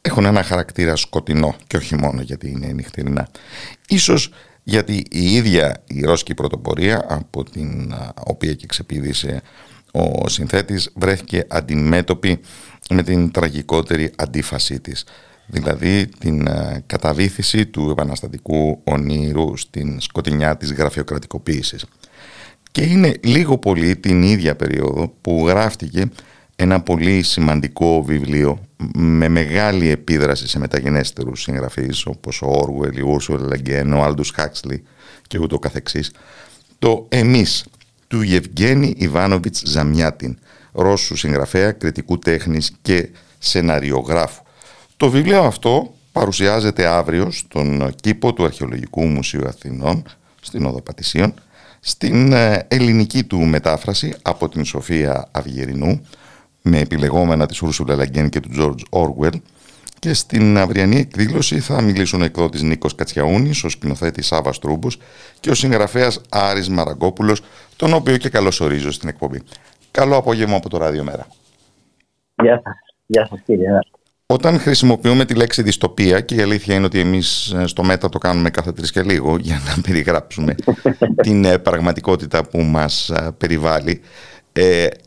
έχουν 0.00 0.24
ένα 0.24 0.42
χαρακτήρα 0.42 0.96
σκοτεινό 0.96 1.54
και 1.66 1.76
όχι 1.76 1.96
μόνο 1.96 2.20
γιατί 2.20 2.50
είναι 2.50 2.66
νυχτερινά. 2.66 3.28
Ίσως 3.88 4.30
γιατί 4.62 5.04
η 5.10 5.34
ίδια 5.34 5.82
η 5.86 6.00
Ρώσικη 6.04 6.34
πρωτοπορία 6.34 7.04
από 7.08 7.44
την 7.44 7.94
οποία 8.26 8.54
και 8.54 8.66
ξεπίδησε 8.66 9.42
ο 9.92 10.28
συνθέτης 10.28 10.90
βρέθηκε 10.94 11.44
αντιμέτωπη 11.48 12.40
με 12.90 13.02
την 13.02 13.30
τραγικότερη 13.30 14.12
αντίφασή 14.16 14.80
της 14.80 15.04
δηλαδή 15.48 16.06
την 16.18 16.46
ε, 16.46 16.82
καταβήθηση 16.86 17.66
του 17.66 17.90
επαναστατικού 17.90 18.80
ονείρου 18.84 19.56
στην 19.56 20.00
σκοτεινιά 20.00 20.56
της 20.56 20.72
γραφειοκρατικοποίησης. 20.72 21.84
Και 22.70 22.82
είναι 22.82 23.14
λίγο 23.22 23.58
πολύ 23.58 23.96
την 23.96 24.22
ίδια 24.22 24.56
περίοδο 24.56 25.14
που 25.20 25.44
γράφτηκε 25.46 26.08
ένα 26.56 26.80
πολύ 26.80 27.22
σημαντικό 27.22 28.02
βιβλίο 28.02 28.60
με 28.94 29.28
μεγάλη 29.28 29.88
επίδραση 29.88 30.48
σε 30.48 30.58
μεταγενέστερους 30.58 31.42
συγγραφείς 31.42 32.06
όπως 32.06 32.42
ο 32.42 32.46
Όργουελ, 32.46 32.96
η 32.96 33.00
Ούρσουλ 33.00 33.42
Λε 33.42 33.56
Γκεν, 33.56 33.92
ο 33.92 34.02
Άλντους 34.02 34.30
Χάξλι 34.30 34.82
και 35.26 35.38
ούτω 35.38 35.58
καθεξής 35.58 36.10
το 36.78 37.06
«Εμείς» 37.08 37.64
του 38.08 38.22
Γεβγένι 38.22 38.94
Ιβάνοβιτς 38.96 39.62
Ζαμιάτιν 39.66 40.38
Ρώσου 40.72 41.16
συγγραφέα, 41.16 41.72
κριτικού 41.72 42.18
τέχνης 42.18 42.72
και 42.82 43.08
σεναριογράφου 43.38 44.42
το 44.98 45.10
βιβλίο 45.10 45.42
αυτό 45.42 45.94
παρουσιάζεται 46.12 46.86
αύριο 46.86 47.30
στον 47.30 47.94
κήπο 47.94 48.32
του 48.32 48.44
Αρχαιολογικού 48.44 49.06
Μουσείου 49.06 49.46
Αθηνών 49.46 50.02
στην 50.40 50.66
Οδό 50.66 50.80
Πατησίων 50.80 51.34
στην 51.80 52.32
ε, 52.32 52.66
ελληνική 52.68 53.24
του 53.24 53.38
μετάφραση 53.38 54.14
από 54.22 54.48
την 54.48 54.64
Σοφία 54.64 55.28
Αυγερινού 55.32 56.06
με 56.62 56.78
επιλεγόμενα 56.78 57.46
της 57.46 57.62
Ούρσουλα 57.62 57.94
Λαγκέν 57.94 58.28
και 58.28 58.40
του 58.40 58.48
George 58.58 59.00
Orwell 59.00 59.40
και 59.98 60.14
στην 60.14 60.58
αυριανή 60.58 60.96
εκδήλωση 60.96 61.60
θα 61.60 61.82
μιλήσουν 61.82 62.20
ο 62.20 62.24
εκδότης 62.24 62.62
Νίκος 62.62 62.94
Κατσιαούνης, 62.94 63.64
ο 63.64 63.68
σκηνοθέτης 63.68 64.26
Σάβα 64.26 64.52
Τρούμπος 64.60 64.98
και 65.40 65.50
ο 65.50 65.54
συγγραφέας 65.54 66.20
Άρης 66.28 66.68
Μαραγκόπουλος, 66.68 67.42
τον 67.76 67.94
οποίο 67.94 68.16
και 68.16 68.28
καλωσορίζω 68.28 68.90
στην 68.90 69.08
εκπομπή. 69.08 69.42
Καλό 69.90 70.16
απόγευμα 70.16 70.56
από 70.56 70.68
το 70.68 70.78
Ράδιο 70.78 71.04
Μέρα. 71.04 71.26
Γεια 72.42 72.60
σας. 72.64 72.74
Γεια 73.06 73.26
σας 73.26 73.40
κύριε 73.44 73.68
όταν 74.34 74.58
χρησιμοποιούμε 74.58 75.24
τη 75.24 75.34
λέξη 75.34 75.62
δυστοπία 75.62 76.20
και 76.20 76.34
η 76.34 76.40
αλήθεια 76.40 76.74
είναι 76.74 76.84
ότι 76.84 77.00
εμείς 77.00 77.52
ε, 77.52 77.66
στο 77.66 77.82
ΜΕΤΑ 77.84 78.08
το 78.08 78.18
κάνουμε 78.18 78.50
κάθε 78.50 78.72
τρεις 78.72 78.92
και 78.92 79.02
λίγο 79.02 79.36
για 79.36 79.54
να 79.54 79.80
περιγράψουμε 79.86 80.54
την 81.22 81.44
ε, 81.44 81.58
πραγματικότητα 81.58 82.48
που 82.48 82.58
μας 82.60 83.08
ε, 83.08 83.34
περιβάλλει 83.38 84.00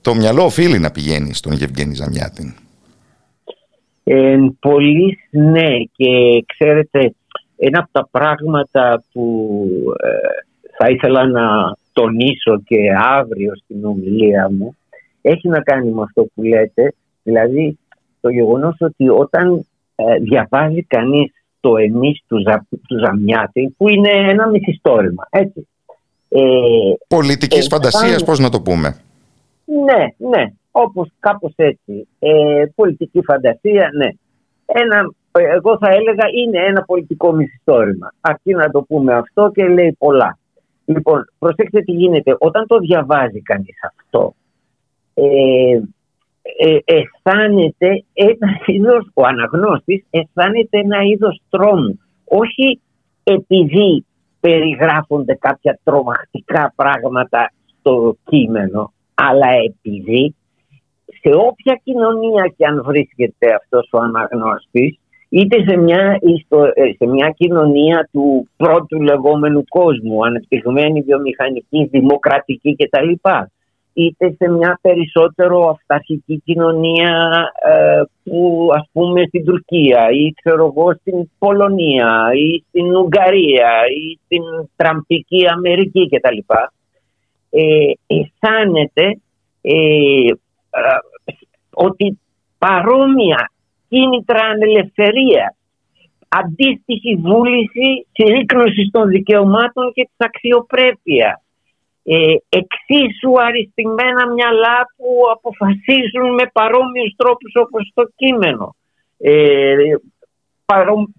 το 0.02 0.15
μυαλό 0.15 0.43
οφείλει 0.43 0.80
να 0.80 0.91
πηγαίνει 0.91 1.34
στον 1.34 1.52
Γευγένη 1.53 1.93
Ζαμιάτιν. 1.93 2.53
Ε, 4.03 4.38
πολύ 4.60 5.18
ναι 5.30 5.77
και 5.95 6.43
ξέρετε 6.45 7.14
ένα 7.57 7.80
από 7.80 7.89
τα 7.91 8.07
πράγματα 8.11 9.03
που 9.11 9.68
θα 10.77 10.89
ήθελα 10.89 11.27
να 11.27 11.76
τονίσω 11.93 12.61
και 12.65 12.77
αύριο 12.95 13.56
στην 13.56 13.85
ομιλία 13.85 14.49
μου 14.52 14.76
έχει 15.22 15.48
να 15.48 15.61
κάνει 15.61 15.91
με 15.91 16.02
αυτό 16.02 16.27
που 16.34 16.43
λέτε 16.43 16.93
δηλαδή 17.23 17.77
το 18.22 18.30
γεγονός 18.30 18.76
ότι 18.80 19.10
όταν 19.10 19.65
ε, 19.95 20.18
διαβάζει 20.18 20.84
κανείς 20.84 21.31
το 21.60 21.77
εμείς 21.77 22.23
του, 22.27 22.41
Ζα, 22.48 22.65
του 22.69 22.99
Ζαμιάτη 23.06 23.73
που 23.77 23.89
είναι 23.89 24.10
ένα 24.10 24.48
μυθιστόρημα, 24.48 25.27
έτσι. 25.30 25.68
Ε, 26.30 26.39
Πολιτικής 27.07 27.65
ε, 27.65 27.69
φαντασίας, 27.69 28.23
πώς 28.23 28.39
να 28.39 28.49
το 28.49 28.61
πούμε. 28.61 28.95
Ναι, 29.65 30.30
ναι, 30.30 30.45
όπως 30.72 31.10
κάπως 31.19 31.53
έτσι. 31.56 32.07
Ε, 32.19 32.65
πολιτική 32.76 33.22
φαντασία, 33.23 33.89
ναι. 33.95 34.10
Ένα, 34.65 35.14
εγώ 35.31 35.77
θα 35.77 35.89
έλεγα 35.89 36.26
είναι 36.35 36.65
ένα 36.65 36.84
πολιτικό 36.84 37.31
μυθιστόρημα. 37.31 38.14
Αρκεί 38.22 38.53
να 38.53 38.72
το 38.72 38.81
πούμε 38.81 39.14
αυτό 39.14 39.52
και 39.53 39.68
λέει 39.68 39.95
πολλά. 39.98 40.38
Λοιπόν, 40.85 41.30
προσέξτε 41.39 41.81
τι 41.81 41.91
γίνεται. 41.91 42.35
Όταν 42.39 42.68
το 42.68 42.77
διαβάζει 42.77 43.41
κανείς 43.41 43.76
αυτό, 43.84 44.34
ε, 45.14 45.80
ε, 46.41 46.77
αισθάνεται 46.85 48.03
ένα 48.13 48.49
είδος, 48.65 49.09
ο 49.13 49.26
αναγνώστης 49.26 50.05
αισθάνεται 50.09 50.80
ένα 50.80 51.01
είδος 51.01 51.41
τρόμου. 51.49 51.99
Όχι 52.26 52.81
επειδή 53.23 54.05
περιγράφονται 54.39 55.35
κάποια 55.35 55.80
τρομακτικά 55.84 56.73
πράγματα 56.76 57.51
στο 57.80 58.15
κείμενο, 58.26 58.93
αλλά 59.13 59.47
επειδή 59.47 60.35
σε 61.22 61.30
όποια 61.35 61.80
κοινωνία 61.84 62.53
και 62.57 62.65
αν 62.65 62.84
βρίσκεται 62.84 63.53
αυτός 63.53 63.89
ο 63.91 63.97
αναγνώστης, 63.97 64.99
είτε 65.30 65.63
σε 65.68 65.77
μια, 65.77 66.19
ε, 66.73 66.91
σε 66.97 67.05
μια 67.05 67.30
κοινωνία 67.38 68.09
του 68.11 68.47
πρώτου 68.57 69.01
λεγόμενου 69.01 69.63
κόσμου, 69.69 70.26
ανεπτυγμένη 70.26 71.01
βιομηχανική, 71.01 71.88
δημοκρατική 71.91 72.76
κτλ 72.76 73.11
είτε 73.93 74.35
σε 74.38 74.49
μια 74.49 74.80
περισσότερο 74.81 75.69
αυταρχική 75.69 76.41
κοινωνία 76.45 77.43
ε, 77.63 78.01
που 78.23 78.69
ας 78.73 78.89
πούμε 78.91 79.23
στην 79.27 79.45
Τουρκία 79.45 80.09
ή 80.11 80.34
ξέρω 80.41 80.65
εγώ 80.65 80.93
στην 80.93 81.30
Πολωνία 81.38 82.30
ή 82.34 82.63
στην 82.68 82.95
Ουγγαρία 82.95 83.72
ή 83.88 84.19
στην 84.26 84.43
Τραμπική 84.76 85.47
Αμερική 85.47 86.09
κτλ. 86.09 86.38
Ε, 87.49 87.91
αισθάνεται 88.07 89.19
ε, 89.61 89.73
ε, 89.73 90.34
ότι 91.73 92.19
παρόμοια 92.57 93.51
κίνητρα 93.89 94.41
ανελευθερία 94.41 95.55
αντίστοιχη 96.27 97.15
βούληση 97.15 98.07
συρρήκνωσης 98.11 98.89
των 98.91 99.09
δικαιωμάτων 99.09 99.91
και 99.93 100.03
της 100.03 100.27
αξιοπρέπειας 100.27 101.41
ε, 102.03 102.36
εξίσου 102.49 103.41
αριστημένα 103.41 104.23
μυαλά 104.34 104.78
που 104.98 105.10
αποφασίζουν 105.36 106.34
με 106.34 106.45
παρόμοιους 106.53 107.14
τρόπους 107.18 107.52
όπως 107.56 107.91
το 107.94 108.03
κείμενο. 108.15 108.76
Ε, 109.18 109.76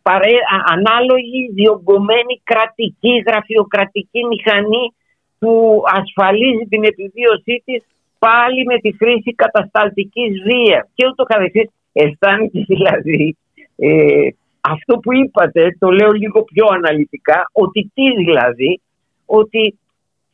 παρέ, 0.03 0.37
ανάλογη 0.67 1.51
διωγγωμένη 1.53 2.41
κρατική 2.45 3.23
γραφειοκρατική 3.27 4.25
μηχανή 4.25 4.95
που 5.39 5.83
ασφαλίζει 5.87 6.67
την 6.69 6.85
επιβίωσή 6.85 7.63
της 7.65 7.83
πάλι 8.19 8.65
με 8.65 8.79
τη 8.79 8.97
χρήση 8.97 9.35
κατασταλτικής 9.35 10.43
βίας 10.43 10.91
και 10.95 11.07
ούτω 11.07 11.25
καθεξής. 11.25 11.71
Αισθάνεται 11.93 12.65
δηλαδή 12.73 13.37
ε, 13.77 14.29
αυτό 14.61 14.99
που 14.99 15.13
είπατε, 15.13 15.77
το 15.79 15.91
λέω 15.91 16.11
λίγο 16.11 16.43
πιο 16.43 16.67
αναλυτικά, 16.71 17.51
ότι 17.53 17.91
τι 17.95 18.11
δηλαδή, 18.25 18.81
ότι 19.27 19.79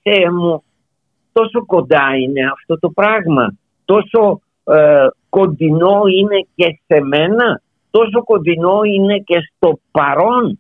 Θεέ 0.09 0.31
μου, 0.31 0.63
τόσο 1.33 1.65
κοντά 1.67 2.17
είναι 2.23 2.51
αυτό 2.53 2.79
το 2.79 2.91
πράγμα, 2.91 3.57
τόσο 3.85 4.41
ε, 4.65 5.07
κοντινό 5.29 6.03
είναι 6.19 6.47
και 6.55 6.81
σε 6.87 7.01
μένα, 7.01 7.63
τόσο 7.91 8.25
κοντινό 8.25 8.81
είναι 8.83 9.19
και 9.19 9.39
στο 9.55 9.81
παρόν; 9.91 10.59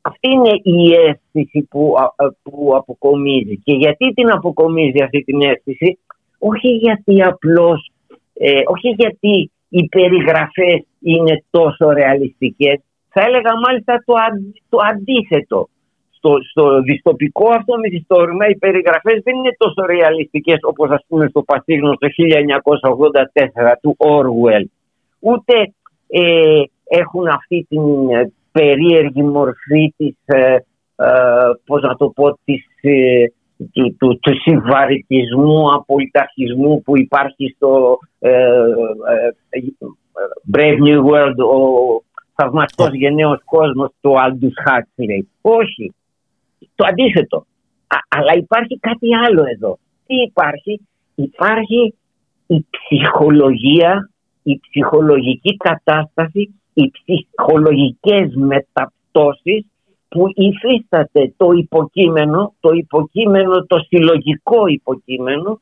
Αυτή 0.00 0.30
είναι 0.30 0.52
η 0.62 0.92
αίσθηση 0.92 1.66
που, 1.70 1.94
που 2.42 2.72
αποκομίζει. 2.76 3.56
Και 3.64 3.72
γιατί 3.72 4.12
την 4.14 4.30
αποκομίζει 4.30 5.02
αυτή 5.02 5.24
την 5.24 5.42
αίσθηση, 5.42 5.98
όχι 6.38 6.68
γιατί 6.68 7.22
απλώς, 7.22 7.90
ε, 8.34 8.60
όχι 8.66 8.88
γιατί 8.88 9.50
οι 9.68 9.88
περιγραφές 9.88 10.86
είναι 11.00 11.44
τόσο 11.50 11.90
ρεαλιστικές, 11.90 12.80
θα 13.08 13.24
έλεγα 13.24 13.52
μάλιστα 13.66 14.02
το, 14.04 14.14
το 14.68 14.78
αντίθετο 14.90 15.68
στο, 16.26 16.36
στο 16.50 16.80
διστοπικό 16.80 17.50
αυτό 17.50 17.78
μυθιστόρημα 17.78 18.48
οι 18.48 18.56
περιγραφές 18.56 19.22
δεν 19.22 19.36
είναι 19.36 19.54
τόσο 19.56 19.86
ρεαλιστικές 19.86 20.58
όπως 20.62 20.90
ας 20.90 21.04
πούμε 21.08 21.28
στο 21.28 21.42
πασίγνωστο 21.42 22.06
1984 22.06 23.72
του 23.82 23.96
Orwell. 23.98 24.64
Ούτε 25.18 25.72
ε, 26.08 26.62
έχουν 26.88 27.28
αυτή 27.28 27.66
την 27.68 28.10
ε, 28.10 28.32
περίεργη 28.52 29.22
μορφή 29.22 29.94
της, 29.96 30.16
ε, 30.24 30.54
ε, 30.96 31.08
πώς 31.66 31.82
να 31.82 31.96
το 31.96 32.08
πω, 32.08 32.38
της, 32.44 32.64
του, 33.72 33.96
του, 33.98 34.18
του 34.18 34.40
συμβαρικισμού, 34.40 35.74
απολυταρχισμού 35.74 36.82
που 36.82 36.98
υπάρχει 36.98 37.54
στο 37.56 37.98
Brave 40.56 40.78
New 40.86 41.04
World, 41.04 41.36
ο 41.36 42.02
θαυμαστός 42.34 42.92
γενναίος 42.92 43.40
κόσμος 43.44 43.90
του 44.00 44.14
Aldous 44.14 44.70
Huxley. 44.70 45.20
Όχι 45.40 45.94
το 46.76 46.86
αντίθετο. 46.86 47.46
αλλά 48.08 48.32
υπάρχει 48.34 48.78
κάτι 48.78 49.08
άλλο 49.14 49.42
εδώ. 49.54 49.78
Τι 50.06 50.14
υπάρχει; 50.14 50.80
Υπάρχει 51.18 51.94
η 52.46 52.66
ψυχολογία, 52.70 54.10
η 54.42 54.60
ψυχολογική 54.68 55.56
κατάσταση, 55.56 56.54
οι 56.74 56.90
ψυχολογικές 56.90 58.34
μεταπτώσεις 58.34 59.66
που 60.08 60.26
υφίσταται 60.34 61.32
το 61.36 61.50
υποκείμενο, 61.50 62.54
το 62.60 62.70
υποκείμενο, 62.70 63.64
το 63.66 63.78
συλλογικό 63.78 64.66
υποκείμενο 64.66 65.60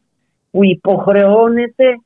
που 0.50 0.64
υποχρεώνεται 0.64 1.98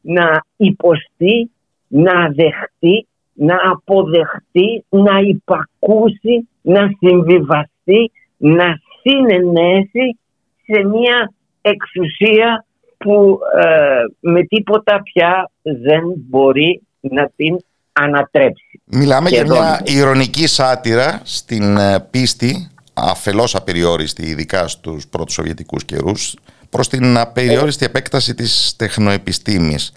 να 0.00 0.40
υποστεί, 0.56 1.50
να 1.88 2.28
δεχτεί, 2.28 3.06
να 3.32 3.56
αποδεχτεί, 3.70 4.84
να 4.88 5.18
υπακούσει, 5.18 6.48
να 6.62 6.90
συμβιβαστεί, 6.98 8.10
να 8.44 8.80
συνενέσει 9.02 10.18
σε 10.64 10.86
μια 10.88 11.32
εξουσία 11.60 12.64
που 12.96 13.38
ε, 13.62 14.28
με 14.30 14.42
τίποτα 14.42 15.02
πια 15.02 15.50
δεν 15.62 16.02
μπορεί 16.28 16.82
να 17.00 17.30
την 17.36 17.56
ανατρέψει. 17.92 18.80
Μιλάμε 18.84 19.28
για 19.28 19.44
μια 19.44 19.82
ηρωνική 19.84 20.46
σάτυρα 20.46 21.20
στην 21.24 21.76
ε, 21.76 22.06
πίστη, 22.10 22.70
αφελώς 22.94 23.54
απεριόριστη 23.54 24.26
ειδικά 24.26 24.68
στους 24.68 25.08
πρώτους 25.08 25.34
σοβιετικούς 25.34 25.84
καιρούς, 25.84 26.36
προς 26.70 26.88
την 26.88 27.18
απεριόριστη 27.18 27.84
επέκταση 27.84 28.34
της 28.34 28.74
τεχνοεπιστήμης. 28.76 29.92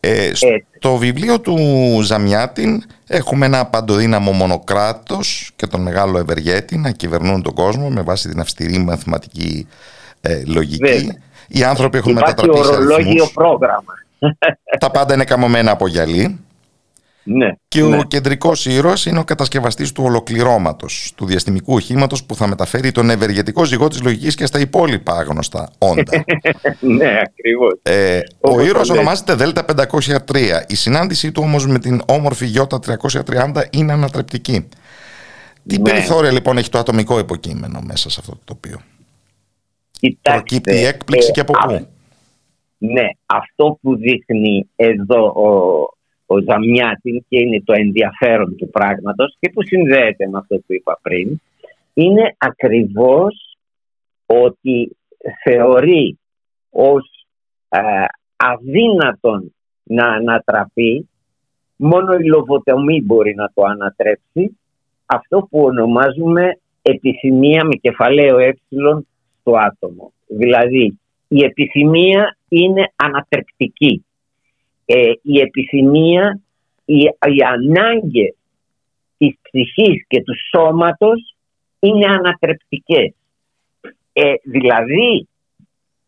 Ε, 0.00 0.30
στο 0.78 0.96
βιβλίο 0.96 1.40
του 1.40 1.56
Ζαμιάτιν 2.02 2.82
έχουμε 3.06 3.46
ένα 3.46 3.66
παντοδύναμο 3.66 4.32
μονοκράτος 4.32 5.50
και 5.56 5.66
τον 5.66 5.80
μεγάλο 5.80 6.18
ευεργέτη 6.18 6.78
να 6.78 6.90
κυβερνούν 6.90 7.42
τον 7.42 7.54
κόσμο 7.54 7.88
με 7.88 8.02
βάση 8.02 8.28
την 8.28 8.40
αυστηρή 8.40 8.78
μαθηματική 8.78 9.66
ε, 10.20 10.42
λογική. 10.46 11.18
Οι 11.48 11.62
άνθρωποι 11.62 11.98
έχουν 11.98 12.12
μετατραπεί 12.12 12.64
σε 12.64 12.74
αριθμούς. 12.74 13.32
πρόγραμμα. 13.32 13.92
Τα 14.78 14.90
πάντα 14.90 15.14
είναι 15.14 15.24
καμωμένα 15.24 15.70
από 15.70 15.86
γυαλί. 15.86 16.38
Ναι, 17.30 17.52
και 17.68 17.82
ναι. 17.82 17.96
ο 17.98 18.02
κεντρικός 18.02 18.66
ήρωας 18.66 19.06
είναι 19.06 19.18
ο 19.18 19.24
κατασκευαστής 19.24 19.92
του 19.92 20.04
ολοκληρώματος, 20.04 21.12
του 21.16 21.26
διαστημικού 21.26 21.74
οχήματος 21.74 22.24
που 22.24 22.34
θα 22.34 22.46
μεταφέρει 22.46 22.92
τον 22.92 23.10
ευεργετικό 23.10 23.64
ζυγό 23.64 23.88
της 23.88 24.02
λογικής 24.02 24.34
και 24.34 24.46
στα 24.46 24.60
υπόλοιπα 24.60 25.12
άγνωστα 25.12 25.70
όντα. 25.78 26.24
ναι, 26.98 27.20
ακριβώς. 27.26 27.78
Ε, 27.82 28.20
ο 28.40 28.60
ήρωας 28.60 28.88
ονομάζεται 28.90 29.34
Δέλτα 29.34 29.64
503. 29.64 30.36
Η 30.68 30.74
συνάντησή 30.74 31.32
του 31.32 31.42
όμως 31.44 31.66
με 31.66 31.78
την 31.78 32.02
όμορφη 32.06 32.46
Γιώτα 32.46 32.78
330 32.86 33.62
είναι 33.70 33.92
ανατρεπτική. 33.92 34.68
Τι 35.66 35.76
Ναι. 35.80 35.90
περιθώρια 35.90 36.32
λοιπόν 36.32 36.58
έχει 36.58 36.70
το 36.70 36.78
ατομικό 36.78 37.18
υποκείμενο 37.18 37.80
μέσα 37.84 38.10
σε 38.10 38.16
αυτό 38.20 38.32
το 38.32 38.40
τοπίο; 38.44 38.78
Κοιτάξτε, 39.90 40.30
Προκύπτει 40.32 40.74
η 40.74 40.84
έκπληξη 40.84 41.28
ε, 41.28 41.32
και 41.32 41.40
από 41.40 41.52
α- 41.56 41.66
πού; 41.66 41.86
Ναι, 42.78 43.06
αυτό 43.26 43.78
που 43.82 43.96
δείχνει 43.96 44.68
εδώ 44.76 45.24
ο, 45.26 45.48
ο 46.30 46.38
Ζαμιάτιν 46.40 47.24
και 47.28 47.38
είναι 47.38 47.62
το 47.64 47.72
ενδιαφέρον 47.76 48.56
του 48.56 48.70
πράγματος 48.70 49.36
και 49.40 49.50
που 49.50 49.62
συνδέεται 49.62 50.28
με 50.28 50.38
αυτό 50.38 50.56
που 50.56 50.72
είπα 50.74 50.98
πριν 51.02 51.40
είναι 51.94 52.34
ακριβώς 52.38 53.56
ότι 54.26 54.96
θεωρεί 55.44 56.18
ως 56.70 57.26
ε, 57.68 57.80
αδύνατον 58.36 59.54
να 59.82 60.06
ανατραπεί 60.06 61.08
μόνο 61.76 62.12
η 62.12 62.24
λογοτομή 62.24 63.02
μπορεί 63.02 63.34
να 63.34 63.50
το 63.54 63.62
ανατρέψει 63.62 64.58
αυτό 65.06 65.46
που 65.50 65.60
ονομάζουμε 65.60 66.58
επιθυμία 66.82 67.64
με 67.64 67.74
κεφαλαίο 67.80 68.38
ε 68.38 68.54
στο 69.40 69.52
άτομο. 69.56 70.12
Δηλαδή 70.26 70.98
η 71.28 71.44
επιθυμία 71.44 72.36
είναι 72.48 72.92
ανατρεπτική. 72.96 74.04
Ε, 74.90 75.12
η 75.22 75.40
επιθυμία, 75.40 76.40
οι, 76.84 76.96
οι 77.04 77.42
ανάγκες 77.46 78.34
της 79.18 79.34
ψυχής 79.42 80.04
και 80.06 80.22
του 80.22 80.34
σώματος 80.48 81.34
είναι 81.78 82.06
ανατρεπτικές. 82.06 83.14
Ε, 84.12 84.32
δηλαδή 84.44 85.28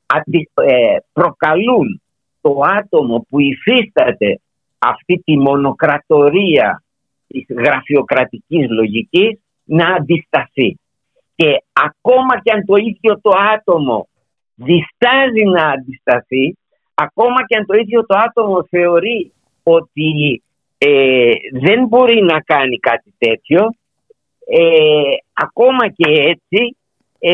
αντι- 0.07 0.51
ε, 0.55 0.97
προκαλούν 1.13 2.03
το 2.41 2.61
άτομο 2.79 3.27
που 3.29 3.41
υφίσταται 3.41 4.41
αυτή 4.79 5.23
τη 5.25 5.39
μονοκρατορία 5.39 6.83
της 7.27 7.47
γραφειοκρατικής 7.49 8.69
λογικής 8.69 9.41
να 9.65 9.87
αντισταθεί. 9.89 10.79
Και 11.35 11.63
ακόμα 11.73 12.41
και 12.43 12.53
αν 12.53 12.65
το 12.65 12.77
ίδιο 12.77 13.21
το 13.21 13.31
άτομο 13.55 14.09
διστάζει 14.55 15.45
να 15.45 15.69
αντισταθεί, 15.69 16.57
ακόμα 17.07 17.47
και 17.47 17.57
αν 17.57 17.67
το 17.67 17.75
ίδιο 17.77 18.07
το 18.07 18.17
άτομο 18.19 18.67
θεωρεί 18.71 19.33
ότι 19.63 20.43
ε, 20.79 21.31
δεν 21.61 21.87
μπορεί 21.87 22.23
να 22.23 22.41
κάνει 22.41 22.79
κάτι 22.79 23.15
τέτοιο, 23.19 23.75
ε, 24.47 24.61
ακόμα 25.33 25.89
και 25.97 26.11
έτσι 26.11 26.77
ε, 27.19 27.33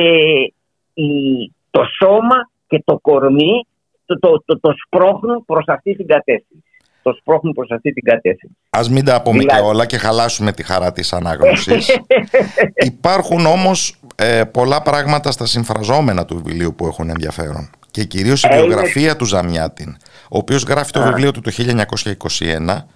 η- 0.95 1.53
το 1.71 1.83
σώμα 1.99 2.51
και 2.67 2.83
το 2.85 2.99
κορμί 2.99 3.67
το, 4.07 4.19
το, 4.19 4.43
το, 4.45 4.61
το 4.61 4.75
σπρώχνουν 4.87 5.45
προς 5.45 5.65
αυτή 5.69 5.95
την 5.97 6.07
κατεύθυνση. 6.07 6.65
Το 7.03 7.13
σπρώχνουν 7.21 7.53
προς 7.55 7.71
αυτή 7.71 7.93
την 7.93 8.03
κατεύθυνση. 8.03 8.57
Α 8.71 8.81
μην 8.91 9.05
τα 9.05 9.23
πούμε 9.23 9.39
Δηλαδή- 9.39 9.61
και 9.63 9.67
όλα 9.69 9.87
και 9.87 9.97
χαλάσουμε 9.97 10.53
τη 10.53 10.63
χαρά 10.63 10.93
της 10.93 11.13
ανάγνωση. 11.13 11.77
Υπάρχουν 12.93 13.47
όμως 13.47 14.01
ε, 14.17 14.45
πολλά 14.53 14.83
πράγματα 14.83 15.31
στα 15.31 15.47
συμφραζόμενα 15.47 16.25
του 16.25 16.37
βιβλίου 16.45 16.75
που 16.77 16.87
έχουν 16.87 17.09
ενδιαφέρον. 17.11 17.71
Και 17.97 18.05
κυρίως 18.05 18.43
η 18.43 18.49
Ε, 18.51 18.57
είναι- 18.57 18.67
βιογραφία 18.67 19.17
του 19.17 19.25
Ζαμιάτιν, 19.25 19.97
ο 20.23 20.39
οποίος 20.39 20.63
γράφει 20.63 20.93
το 20.93 21.03
βιβλίο 21.03 21.31
του 21.31 21.41
το 21.41 21.51
1921, 21.51 22.87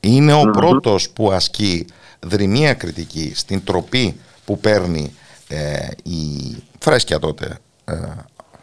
είναι 0.00 0.32
ο 0.32 0.42
πρώτος 0.50 1.10
που 1.10 1.32
ασκεί 1.32 1.86
δρυμία 2.20 2.74
κριτική 2.74 3.32
στην 3.34 3.64
τροπή 3.64 4.20
που 4.44 4.58
παίρνει 4.60 5.16
ε, 5.48 5.86
η 6.02 6.18
φρέσκια 6.78 7.18
τότε 7.18 7.58
ε, 7.84 7.94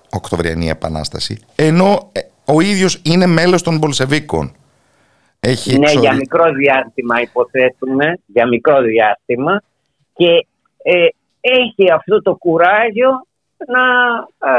Οκτωβριανή 0.10 0.70
Επανάσταση, 0.70 1.40
ενώ 1.56 2.10
ε, 2.12 2.20
ο 2.46 2.62
ίδιος 2.62 3.02
είναι 3.04 3.26
μέλος 3.26 3.62
των 3.62 3.80
Πολσεβίκων. 3.80 4.56
Έχει 5.40 5.70
ναι, 5.78 5.86
εξορι- 5.86 6.00
για 6.04 6.14
μικρό 6.14 6.52
διάστημα 6.54 7.22
υποθέτουμε, 7.22 8.20
για 8.26 8.48
μικρό 8.48 8.82
διάστημα. 8.82 9.62
Και 10.14 10.48
ε, 10.84 11.08
έχει 11.42 11.92
αυτό 11.92 12.22
το 12.22 12.36
κουράγιο 12.36 13.10
να, 13.68 13.84
ε, 14.52 14.56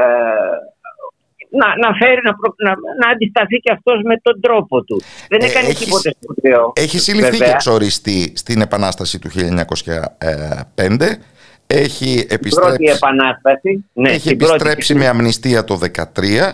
να, 1.51 1.67
να 1.89 1.95
φέρει, 1.97 2.21
να, 2.25 2.35
προ- 2.35 2.55
να, 2.57 2.71
να 3.05 3.11
αντισταθεί 3.13 3.57
και 3.57 3.73
αυτός 3.73 4.01
με 4.05 4.17
τον 4.23 4.41
τρόπο 4.41 4.83
του. 4.85 5.03
Δεν 5.29 5.41
Ε, 5.41 5.45
έκανε 5.45 5.69
έχεις- 5.69 5.85
τίποτε 5.85 6.15
σπουδαίο. 6.23 6.73
Έχεις 6.77 7.03
συλληφθεί 7.03 7.31
βέβαια. 7.31 7.47
και 7.49 7.53
εξοριστεί 7.55 8.33
στην 8.37 8.61
Επανάσταση 8.61 9.19
του 9.19 9.29
1905. 9.29 11.19
Έχει 11.67 12.05
Την 12.05 12.15
πρώτη 12.15 12.35
επιστρέψει, 12.35 12.85
επανάσταση. 12.97 13.85
Ναι, 13.93 14.11
έχει 14.11 14.29
την 14.29 14.39
πρώτη- 14.39 14.53
επιστρέψει 14.55 14.95
με 14.95 15.07
αμνηστία 15.07 15.65
το 15.65 15.77
13. 15.77 16.53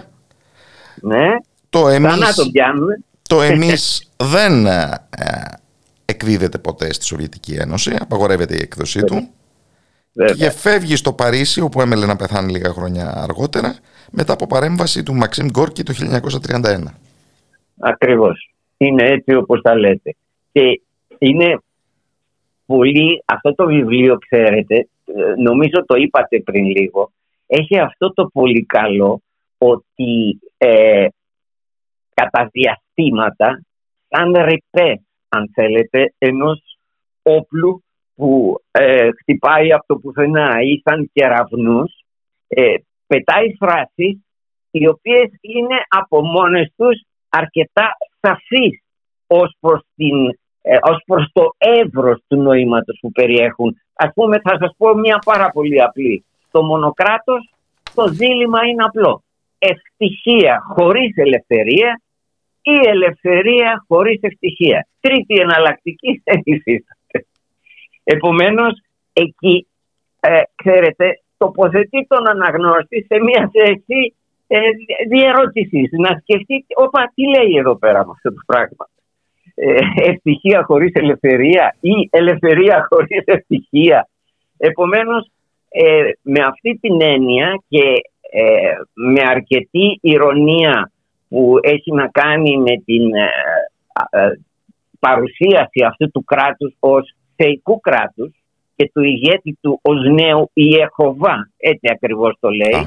Ναι, 1.02 1.26
Το 1.70 1.82
ξανά 1.82 2.12
εμείς, 2.12 2.34
τον 2.34 2.50
πιάνουμε. 2.50 2.98
το 3.28 3.42
εμείς 3.52 4.08
δεν 4.16 4.66
ε, 4.66 4.90
εκδίδεται 6.04 6.58
ποτέ 6.58 6.92
στη 6.92 7.04
Σοβιετική 7.04 7.52
Ένωση. 7.54 7.96
Απαγορεύεται 8.00 8.54
η 8.54 8.60
έκδοσή 8.62 9.02
του. 9.04 9.28
Βέβαια. 10.14 10.34
Και 10.34 10.50
φεύγει 10.50 10.96
στο 10.96 11.12
Παρίσι 11.12 11.60
όπου 11.60 11.80
έμελε 11.80 12.06
να 12.06 12.16
πεθάνει 12.16 12.52
λίγα 12.52 12.70
χρόνια 12.72 13.12
αργότερα 13.16 13.74
μετά 14.10 14.32
από 14.32 14.46
παρέμβαση 14.46 15.02
του 15.02 15.14
Μαξίμ 15.14 15.46
Γκόρκι 15.46 15.82
το 15.82 15.92
1931. 15.92 16.94
Ακριβώς. 17.78 18.50
Είναι 18.76 19.02
έτσι 19.02 19.34
όπως 19.34 19.60
τα 19.60 19.74
λέτε. 19.74 20.14
Και 20.52 20.80
είναι 21.18 21.58
πολύ, 22.66 23.22
αυτό 23.24 23.54
το 23.54 23.66
βιβλίο 23.66 24.18
ξέρετε, 24.18 24.76
ε, 24.76 25.40
νομίζω 25.42 25.84
το 25.86 25.94
είπατε 25.94 26.40
πριν 26.40 26.64
λίγο, 26.64 27.12
έχει 27.46 27.78
αυτό 27.78 28.12
το 28.12 28.30
πολύ 28.32 28.64
καλό 28.64 29.22
ότι 29.58 30.40
ε, 30.58 31.06
κατά 32.14 32.50
διαστήματα, 32.52 33.62
σαν 34.08 34.32
ρηπές 34.32 35.00
αν 35.28 35.50
θέλετε, 35.54 36.14
ενός 36.18 36.78
όπλου 37.22 37.84
που 38.14 38.60
ε, 38.70 39.08
χτυπάει 39.20 39.72
από 39.72 39.84
το 39.86 39.96
πουθενά 39.96 40.62
ή 40.62 40.80
σαν 40.84 41.10
κεραυνούς, 41.12 42.04
ε, 42.48 42.74
πετάει 43.12 43.54
φράσεις 43.58 44.14
οι 44.70 44.86
οποίες 44.88 45.28
είναι 45.40 45.76
από 45.88 46.22
μόνες 46.22 46.72
τους 46.76 47.02
αρκετά 47.28 47.96
σαφείς 48.20 48.82
ως 49.26 49.56
προς, 49.60 49.80
την, 49.96 50.28
ε, 50.62 50.78
ως 50.82 51.02
προς 51.06 51.30
το 51.32 51.54
εύρος 51.58 52.22
του 52.28 52.36
νοήματος 52.36 52.98
που 53.00 53.12
περιέχουν. 53.12 53.76
Ας 53.94 54.10
πούμε 54.14 54.40
θα 54.40 54.56
σας 54.60 54.74
πω 54.76 54.94
μια 54.94 55.18
πάρα 55.24 55.50
πολύ 55.50 55.82
απλή. 55.82 56.24
Στο 56.48 56.62
μονοκράτος 56.62 57.52
το 57.94 58.04
δίλημα 58.08 58.64
είναι 58.64 58.84
απλό. 58.84 59.22
Ευτυχία 59.58 60.62
χωρίς 60.74 61.16
ελευθερία 61.16 62.00
ή 62.62 62.88
ελευθερία 62.88 63.84
χωρίς 63.88 64.18
ευτυχία. 64.22 64.88
Τρίτη 65.00 65.34
εναλλακτική 65.34 66.20
δεν 66.24 66.40
υφίσταται. 66.44 67.26
Επομένως 68.04 68.82
εκεί 69.12 69.66
ε, 70.20 70.42
ξέρετε 70.54 71.21
τοποθετεί 71.42 72.06
τον 72.08 72.28
αναγνώστη 72.28 73.06
σε 73.08 73.16
μια 73.26 73.50
θέση 73.54 74.00
ε, 74.46 74.58
διερώτησης, 75.08 75.88
να 75.90 76.10
σκεφτεί 76.20 76.64
όπα 76.74 77.12
τι 77.14 77.22
λέει 77.34 77.54
εδώ 77.58 77.74
πέρα 77.76 78.06
με 78.06 78.12
αυτό 78.16 78.28
το 78.36 78.42
πράγμα. 78.46 78.84
Ε, 79.54 80.10
ευτυχία 80.10 80.62
χωρίς 80.62 80.92
ελευθερία 80.94 81.76
ή 81.80 82.08
ελευθερία 82.10 82.86
χωρίς 82.88 83.22
ευτυχία. 83.24 84.08
Επομένως, 84.56 85.30
ε, 85.68 86.10
με 86.22 86.40
αυτή 86.44 86.78
την 86.80 87.02
έννοια 87.02 87.62
και 87.68 87.84
ε, 88.30 88.74
με 88.94 89.22
αρκετή 89.28 89.98
ηρωνία 90.00 90.92
που 91.28 91.58
έχει 91.62 91.92
να 91.92 92.08
κάνει 92.08 92.56
με 92.58 92.76
την 92.84 93.14
ε, 93.14 94.32
παρουσίαση 94.98 95.84
αυτού 95.86 96.10
του 96.10 96.24
κράτους 96.24 96.74
ως 96.78 97.14
θεϊκού 97.36 97.80
κράτους 97.80 98.41
και 98.76 98.90
του 98.94 99.02
ηγέτη 99.02 99.58
του 99.60 99.78
ως 99.82 100.00
νέου 100.12 100.50
Ιεχωβά, 100.52 101.50
έτσι 101.56 101.88
ακριβώς 101.92 102.36
το 102.40 102.48
λέει. 102.50 102.86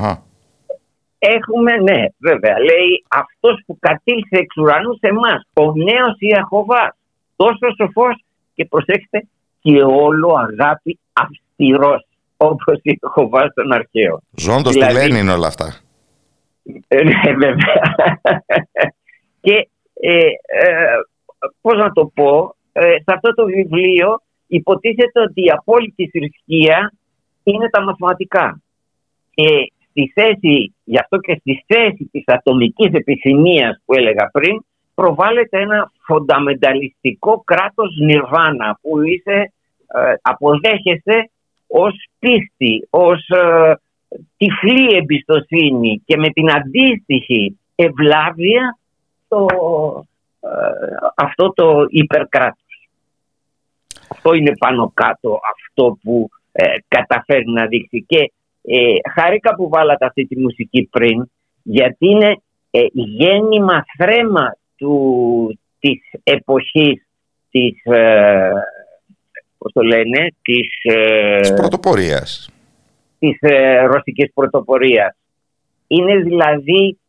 Έχουμε, 1.20 1.78
ναι, 1.78 2.06
βέβαια, 2.18 2.60
λέει 2.60 3.06
αυτός 3.08 3.64
που 3.66 3.78
κατήλθε 3.80 4.38
εξ 4.38 4.58
ουρανού 4.58 4.94
σε 4.94 5.08
εμάς, 5.08 5.48
ο 5.54 5.64
νέος 5.64 6.16
Ιεχωβάς, 6.20 6.96
τόσο 7.36 7.68
σοφός 7.78 8.24
και 8.54 8.66
προσέξτε 8.66 9.28
και 9.60 9.82
όλο 9.84 10.34
αγάπη 10.34 11.00
αυστηρός, 11.14 12.08
όπως 12.38 12.80
η 12.82 12.98
Ιεχωβάς 13.02 13.52
στον 13.52 13.72
αρχαίο. 13.72 14.22
Ζώντος 14.38 14.74
δηλαδή, 14.74 15.00
τη 15.00 15.10
Λένιν 15.10 15.30
όλα 15.30 15.48
αυτά. 15.48 15.80
Ε, 16.88 17.04
ναι, 17.04 17.34
βέβαια. 17.34 17.82
και 19.42 19.70
ε, 19.94 20.18
ε, 20.46 20.96
πώς 21.62 21.78
να 21.78 21.92
το 21.92 22.12
πω, 22.14 22.56
ε, 22.72 22.82
σε 22.82 23.14
αυτό 23.16 23.34
το 23.34 23.46
βιβλίο 23.46 24.22
υποτίθεται 24.48 25.22
ότι 25.22 25.42
η 25.44 25.50
απόλυτη 25.50 26.10
θρησκεία 26.10 26.94
είναι 27.44 27.70
τα 27.70 27.84
μαθηματικά. 27.84 28.62
Και 29.34 29.72
στη 29.90 30.12
θέση, 30.14 30.74
γι' 30.84 31.00
αυτό 31.00 31.18
και 31.18 31.36
στη 31.40 31.64
θέση 31.68 32.10
της 32.12 32.24
ατομικής 32.26 32.94
επιθυμίας 32.94 33.82
που 33.86 33.94
έλεγα 33.94 34.30
πριν, 34.32 34.66
προβάλλεται 34.96 35.62
ένα 35.62 35.92
φονταμενταλιστικό 36.02 37.44
κράτος 37.46 37.98
νιρβάνα 38.00 38.80
που 38.82 39.02
είσαι, 39.02 39.54
ε, 39.88 40.14
αποδέχεσαι 40.22 41.30
ως 41.68 42.08
πίστη, 42.20 42.88
ως 42.90 43.28
ε, 43.30 43.80
τυφλή 44.38 44.96
εμπιστοσύνη 44.96 46.02
και 46.06 46.18
με 46.18 46.30
την 46.30 46.52
αντίστοιχη 46.52 47.60
ευλάβεια 47.76 48.78
το, 49.28 49.46
ε, 50.40 50.48
αυτό 51.16 51.54
το 51.54 51.86
υπερκράτος. 51.90 52.65
Αυτό 54.10 54.34
είναι 54.34 54.52
πάνω 54.58 54.92
κάτω 54.94 55.40
αυτό 55.54 55.98
που 56.04 56.30
ε, 56.52 56.64
καταφέρει 56.88 57.52
να 57.52 57.66
δείξει 57.66 58.06
και 58.08 58.32
ε, 58.62 58.96
χάρηκα 59.14 59.56
που 59.56 59.70
βάλατε 59.70 60.06
αυτή 60.06 60.26
τη 60.26 60.40
μουσική 60.40 60.88
πριν 60.92 61.32
γιατί 61.64 62.10
είναι 62.10 62.42
ε, 62.72 62.86
γέννημα 62.92 63.86
θρέμα 63.98 64.58
του, 64.76 65.60
της 65.80 66.02
εποχής 66.24 67.08
της, 67.52 67.84
ε, 67.84 68.52
πώς 69.58 69.72
το 69.72 69.82
λένε, 69.82 70.36
της, 70.42 70.68
ε, 70.84 71.40
της 71.40 71.54
πρωτοπορίας. 71.54 72.50
Της 73.20 73.38
ε, 73.40 73.86
ρωσικής 73.86 74.32
πρωτοπορίας. 74.34 75.16
Είναι 75.88 76.16
δηλαδή, 76.16 77.00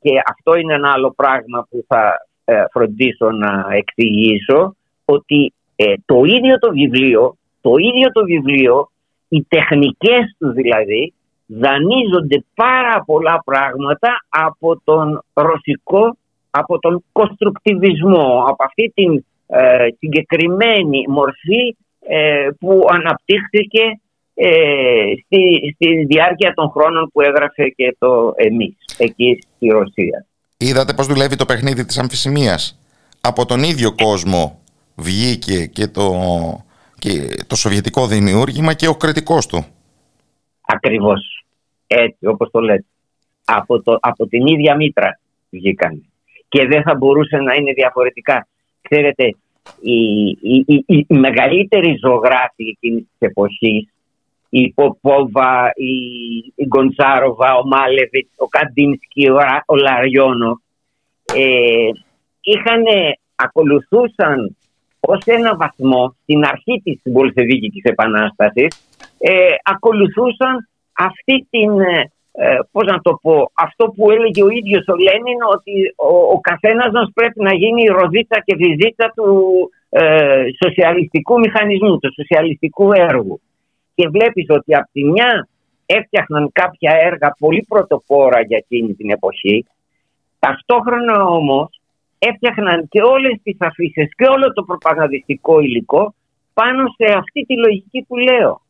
και 0.00 0.10
αυτό 0.30 0.54
είναι 0.54 0.74
ένα 0.74 0.92
άλλο 0.92 1.12
πράγμα 1.16 1.66
που 1.70 1.84
θα 1.88 2.26
ε, 2.44 2.64
φροντίσω 2.72 3.30
να 3.30 3.66
εξηγήσω 3.70 4.76
ότι 5.04 5.54
ε, 5.82 5.94
το 6.06 6.24
ίδιο 6.24 6.58
το 6.58 6.70
βιβλίο, 6.70 7.36
το 7.60 7.70
ίδιο 7.76 8.12
το 8.12 8.24
βιβλίο, 8.24 8.90
οι 9.28 9.42
τεχνικές 9.48 10.36
του 10.38 10.52
δηλαδή, 10.52 11.12
δανείζονται 11.46 12.44
πάρα 12.54 13.02
πολλά 13.06 13.42
πράγματα 13.44 14.24
από 14.28 14.80
τον 14.84 15.24
ρωσικό, 15.32 16.16
από 16.50 16.78
τον 16.78 17.04
κοστρουκτιβισμό, 17.12 18.44
από 18.48 18.64
αυτή 18.64 18.92
την 18.94 19.24
ε, 19.46 19.86
συγκεκριμένη 19.98 21.04
μορφή 21.08 21.76
που 22.58 22.86
αναπτύχθηκε 22.88 24.00
στη, 25.24 25.72
στη 25.74 26.04
διάρκεια 26.04 26.54
των 26.54 26.70
χρόνων 26.70 27.10
που 27.12 27.20
έγραφε 27.20 27.68
και 27.68 27.96
το 27.98 28.32
εμείς 28.36 28.74
εκεί 28.98 29.38
στη 29.56 29.68
Ρωσία. 29.68 30.26
Είδατε 30.56 30.92
πώς 30.92 31.06
δουλεύει 31.06 31.36
το 31.36 31.44
παιχνίδι 31.44 31.84
της 31.84 31.98
αμφισημίας; 31.98 32.78
Από 33.20 33.46
τον 33.46 33.62
ίδιο 33.62 33.94
κόσμο 33.94 34.61
βγήκε 34.94 35.66
και 35.66 35.86
το, 35.86 36.12
και 36.98 37.10
το 37.46 37.56
σοβιετικό 37.56 38.06
δημιούργημα 38.06 38.74
και 38.74 38.88
ο 38.88 38.94
κριτικός 38.94 39.46
του. 39.46 39.64
Ακριβώς. 40.66 41.44
Έτσι 41.86 42.26
όπως 42.26 42.50
το 42.50 42.60
λέτε. 42.60 42.84
Από, 43.44 43.82
το, 43.82 43.98
από 44.00 44.26
την 44.26 44.46
ίδια 44.46 44.76
μήτρα 44.76 45.18
βγήκαν. 45.50 46.04
Και 46.48 46.66
δεν 46.66 46.82
θα 46.82 46.94
μπορούσε 46.94 47.36
να 47.36 47.54
είναι 47.54 47.72
διαφορετικά. 47.72 48.46
Ξέρετε, 48.80 49.24
οι, 49.80 50.28
οι, 50.40 50.64
οι, 50.66 51.06
οι 51.08 51.14
μεγαλύτεροι 51.18 51.98
ζωγράφοι 52.00 52.64
εκείνης 52.68 53.02
της 53.02 53.28
εποχής 53.28 53.92
η 54.54 54.72
Ποπόβα, 54.72 55.72
η, 55.74 55.94
η 56.54 56.66
Γκοντσάροβα, 56.66 57.54
ο 57.54 57.66
Μάλεβιτς, 57.66 58.30
ο 58.36 58.46
Καντίνσκι, 58.46 59.30
ο, 59.30 59.36
ο 59.66 59.76
Λαριόνο 59.76 60.62
ε, 61.34 61.88
είχαν, 62.40 62.82
ακολουθούσαν 63.34 64.56
ως 65.06 65.22
ένα 65.24 65.56
βαθμό 65.56 66.16
στην 66.22 66.44
αρχή 66.44 66.80
της 66.84 67.00
Βολσεβίκης 67.04 67.82
Επανάστασης 67.82 68.70
ε, 69.18 69.54
ακολουθούσαν 69.62 70.68
αυτή 70.92 71.46
την, 71.50 71.80
ε, 72.32 72.58
πώς 72.72 72.86
να 72.86 73.00
το 73.00 73.18
πω, 73.22 73.50
αυτό 73.54 73.84
που 73.86 74.10
έλεγε 74.10 74.42
ο 74.42 74.48
ίδιος 74.48 74.84
ο 74.88 74.96
Λένιν 74.96 75.40
ότι 75.52 75.94
ο, 75.96 76.16
ο 76.34 76.40
καθένας 76.40 76.90
μας 76.92 77.10
πρέπει 77.14 77.42
να 77.42 77.54
γίνει 77.54 77.82
η 77.82 77.86
ροδίτσα 77.86 78.42
και 78.44 78.56
βυζίτσα 78.56 79.12
του 79.16 79.26
ε, 79.88 80.44
σοσιαλιστικού 80.64 81.38
μηχανισμού, 81.38 81.98
του 81.98 82.12
σοσιαλιστικού 82.14 82.92
έργου. 82.92 83.40
Και 83.94 84.08
βλέπεις 84.08 84.46
ότι 84.48 84.74
από 84.74 84.88
τη 84.92 85.04
μια 85.04 85.48
έφτιαχναν 85.86 86.50
κάποια 86.52 86.92
έργα 87.00 87.36
πολύ 87.38 87.64
πρωτοπόρα 87.68 88.40
για 88.40 88.56
εκείνη 88.56 88.94
την 88.94 89.10
εποχή. 89.10 89.66
Ταυτόχρονα 90.38 91.24
όμως 91.24 91.80
έφτιαχναν 92.28 92.88
και 92.88 93.02
όλες 93.02 93.36
τις 93.42 93.56
αφήσεις 93.58 94.08
και 94.16 94.26
όλο 94.34 94.52
το 94.52 94.62
προπαγανδιστικό 94.62 95.60
υλικό 95.60 96.14
πάνω 96.54 96.82
σε 96.96 97.12
αυτή 97.12 97.40
τη 97.46 97.56
λογική 97.56 98.04
που 98.08 98.16
λέω. 98.16 98.60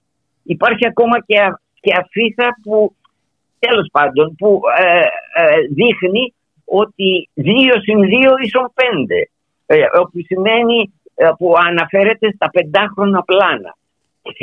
Υπάρχει 0.43 0.87
ακόμα 0.87 1.21
και, 1.27 1.41
α, 1.41 1.61
και 1.81 1.93
αφίσα 2.01 2.49
που 2.63 2.95
τέλος 3.59 3.89
πάντων 3.93 4.35
που 4.39 4.61
ε, 4.79 5.01
ε, 5.43 5.61
δείχνει 5.79 6.35
ότι 6.65 7.29
2 7.37 7.43
συν 7.83 8.01
2 8.01 8.05
ίσον 8.45 8.73
5 8.75 8.83
ε, 9.67 9.77
όπου 10.01 10.19
σημαίνει 10.25 10.93
ε, 11.15 11.29
που 11.39 11.55
αναφέρεται 11.69 12.33
στα 12.35 12.51
πεντάχρονα 12.51 13.23
πλάνα 13.23 13.77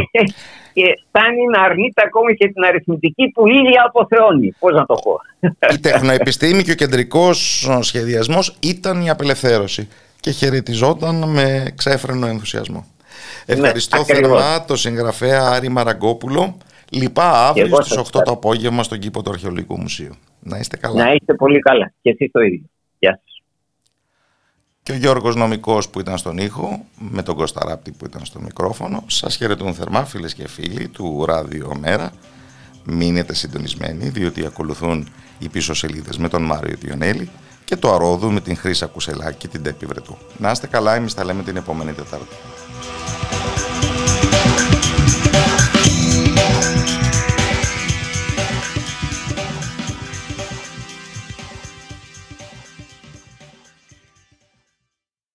και 0.76 0.86
φτάνει 1.08 1.46
να 1.46 1.62
αρνείται 1.62 2.02
ακόμα 2.06 2.34
και 2.34 2.48
την 2.48 2.64
αριθμητική 2.64 3.32
που 3.34 3.48
ίδια 3.48 3.84
αποθεώνει. 3.88 4.56
Πώς 4.60 4.74
να 4.74 4.86
το 4.86 4.96
πω. 5.04 5.20
Η 5.74 5.80
τεχνοεπιστήμη 5.80 6.64
και 6.64 6.72
ο 6.72 6.76
κεντρικός 6.76 7.70
σχεδιασμός 7.80 8.56
ήταν 8.60 9.02
η 9.02 9.10
απελευθέρωση 9.10 9.88
και 10.20 10.32
χαιρετιζόταν 10.32 11.30
με 11.30 11.74
ξέφρενο 11.76 12.28
ενθουσιασμό. 12.28 12.88
Ναι, 13.46 13.56
Ευχαριστώ 13.56 13.98
ναι, 13.98 14.04
θερμά 14.04 14.66
το 14.66 14.76
συγγραφέα 14.76 15.42
Άρη 15.42 15.70
Μαραγκόπουλο. 15.70 16.58
Λοιπά 16.92 17.48
αύριο 17.48 17.82
στις 17.82 17.98
8 17.98 18.04
το 18.12 18.32
απόγευμα 18.32 18.84
στον 18.84 19.00
κήπο 19.00 19.22
του 19.22 19.32
Αρχαιολογικού 19.32 19.80
Μουσείου. 19.80 20.14
Να 20.40 20.58
είστε 20.58 20.78
καλά. 20.78 21.04
Να 21.04 21.12
είστε 21.12 21.34
πολύ 21.34 21.60
καλά. 21.60 21.94
Και 22.02 22.10
εσείς 22.10 22.32
το 22.32 22.40
ίδιο. 22.40 22.70
Γεια 23.00 23.12
σας 23.12 23.30
και 24.90 24.96
ο 24.96 24.98
Γιώργος 24.98 25.36
Νομικός 25.36 25.90
που 25.90 26.00
ήταν 26.00 26.18
στον 26.18 26.38
ήχο, 26.38 26.86
με 27.00 27.24
τον 27.24 27.36
Κώστα 27.36 27.66
Ράπτη 27.68 27.92
που 27.92 28.06
ήταν 28.06 28.26
στο 28.26 28.40
μικρόφωνο. 28.40 29.04
Σας 29.08 29.36
χαιρετούν 29.36 29.74
θερμά 29.74 30.06
φίλες 30.06 30.34
και 30.34 30.48
φίλοι 30.48 30.88
του 30.88 31.26
Ράδιο 31.26 31.76
Μέρα. 31.80 32.12
Μείνετε 32.84 33.34
συντονισμένοι 33.34 34.10
διότι 34.10 34.46
ακολουθούν 34.46 35.08
οι 35.40 35.50
πίσω 35.50 35.74
σελίδες 35.74 36.18
με 36.18 36.30
τον 36.30 36.44
Μάριο 36.44 36.76
Διονέλη 36.80 37.30
και 37.66 37.76
το 37.76 37.94
Αρόδου 37.94 38.32
με 38.32 38.42
την 38.42 38.58
Χρύσα 38.58 38.86
Κουσελάκη 38.86 39.38
και 39.38 39.48
την 39.48 39.64
Τέπη 39.64 39.86
Βρετού. 39.86 40.18
Να 40.38 40.52
είστε 40.52 40.68
καλά, 40.68 40.96
εμείς 40.96 41.14
τα 41.14 41.26
λέμε 41.26 41.44
την 41.44 41.56
επόμενη 41.56 41.92
Τετάρτη. 41.92 42.36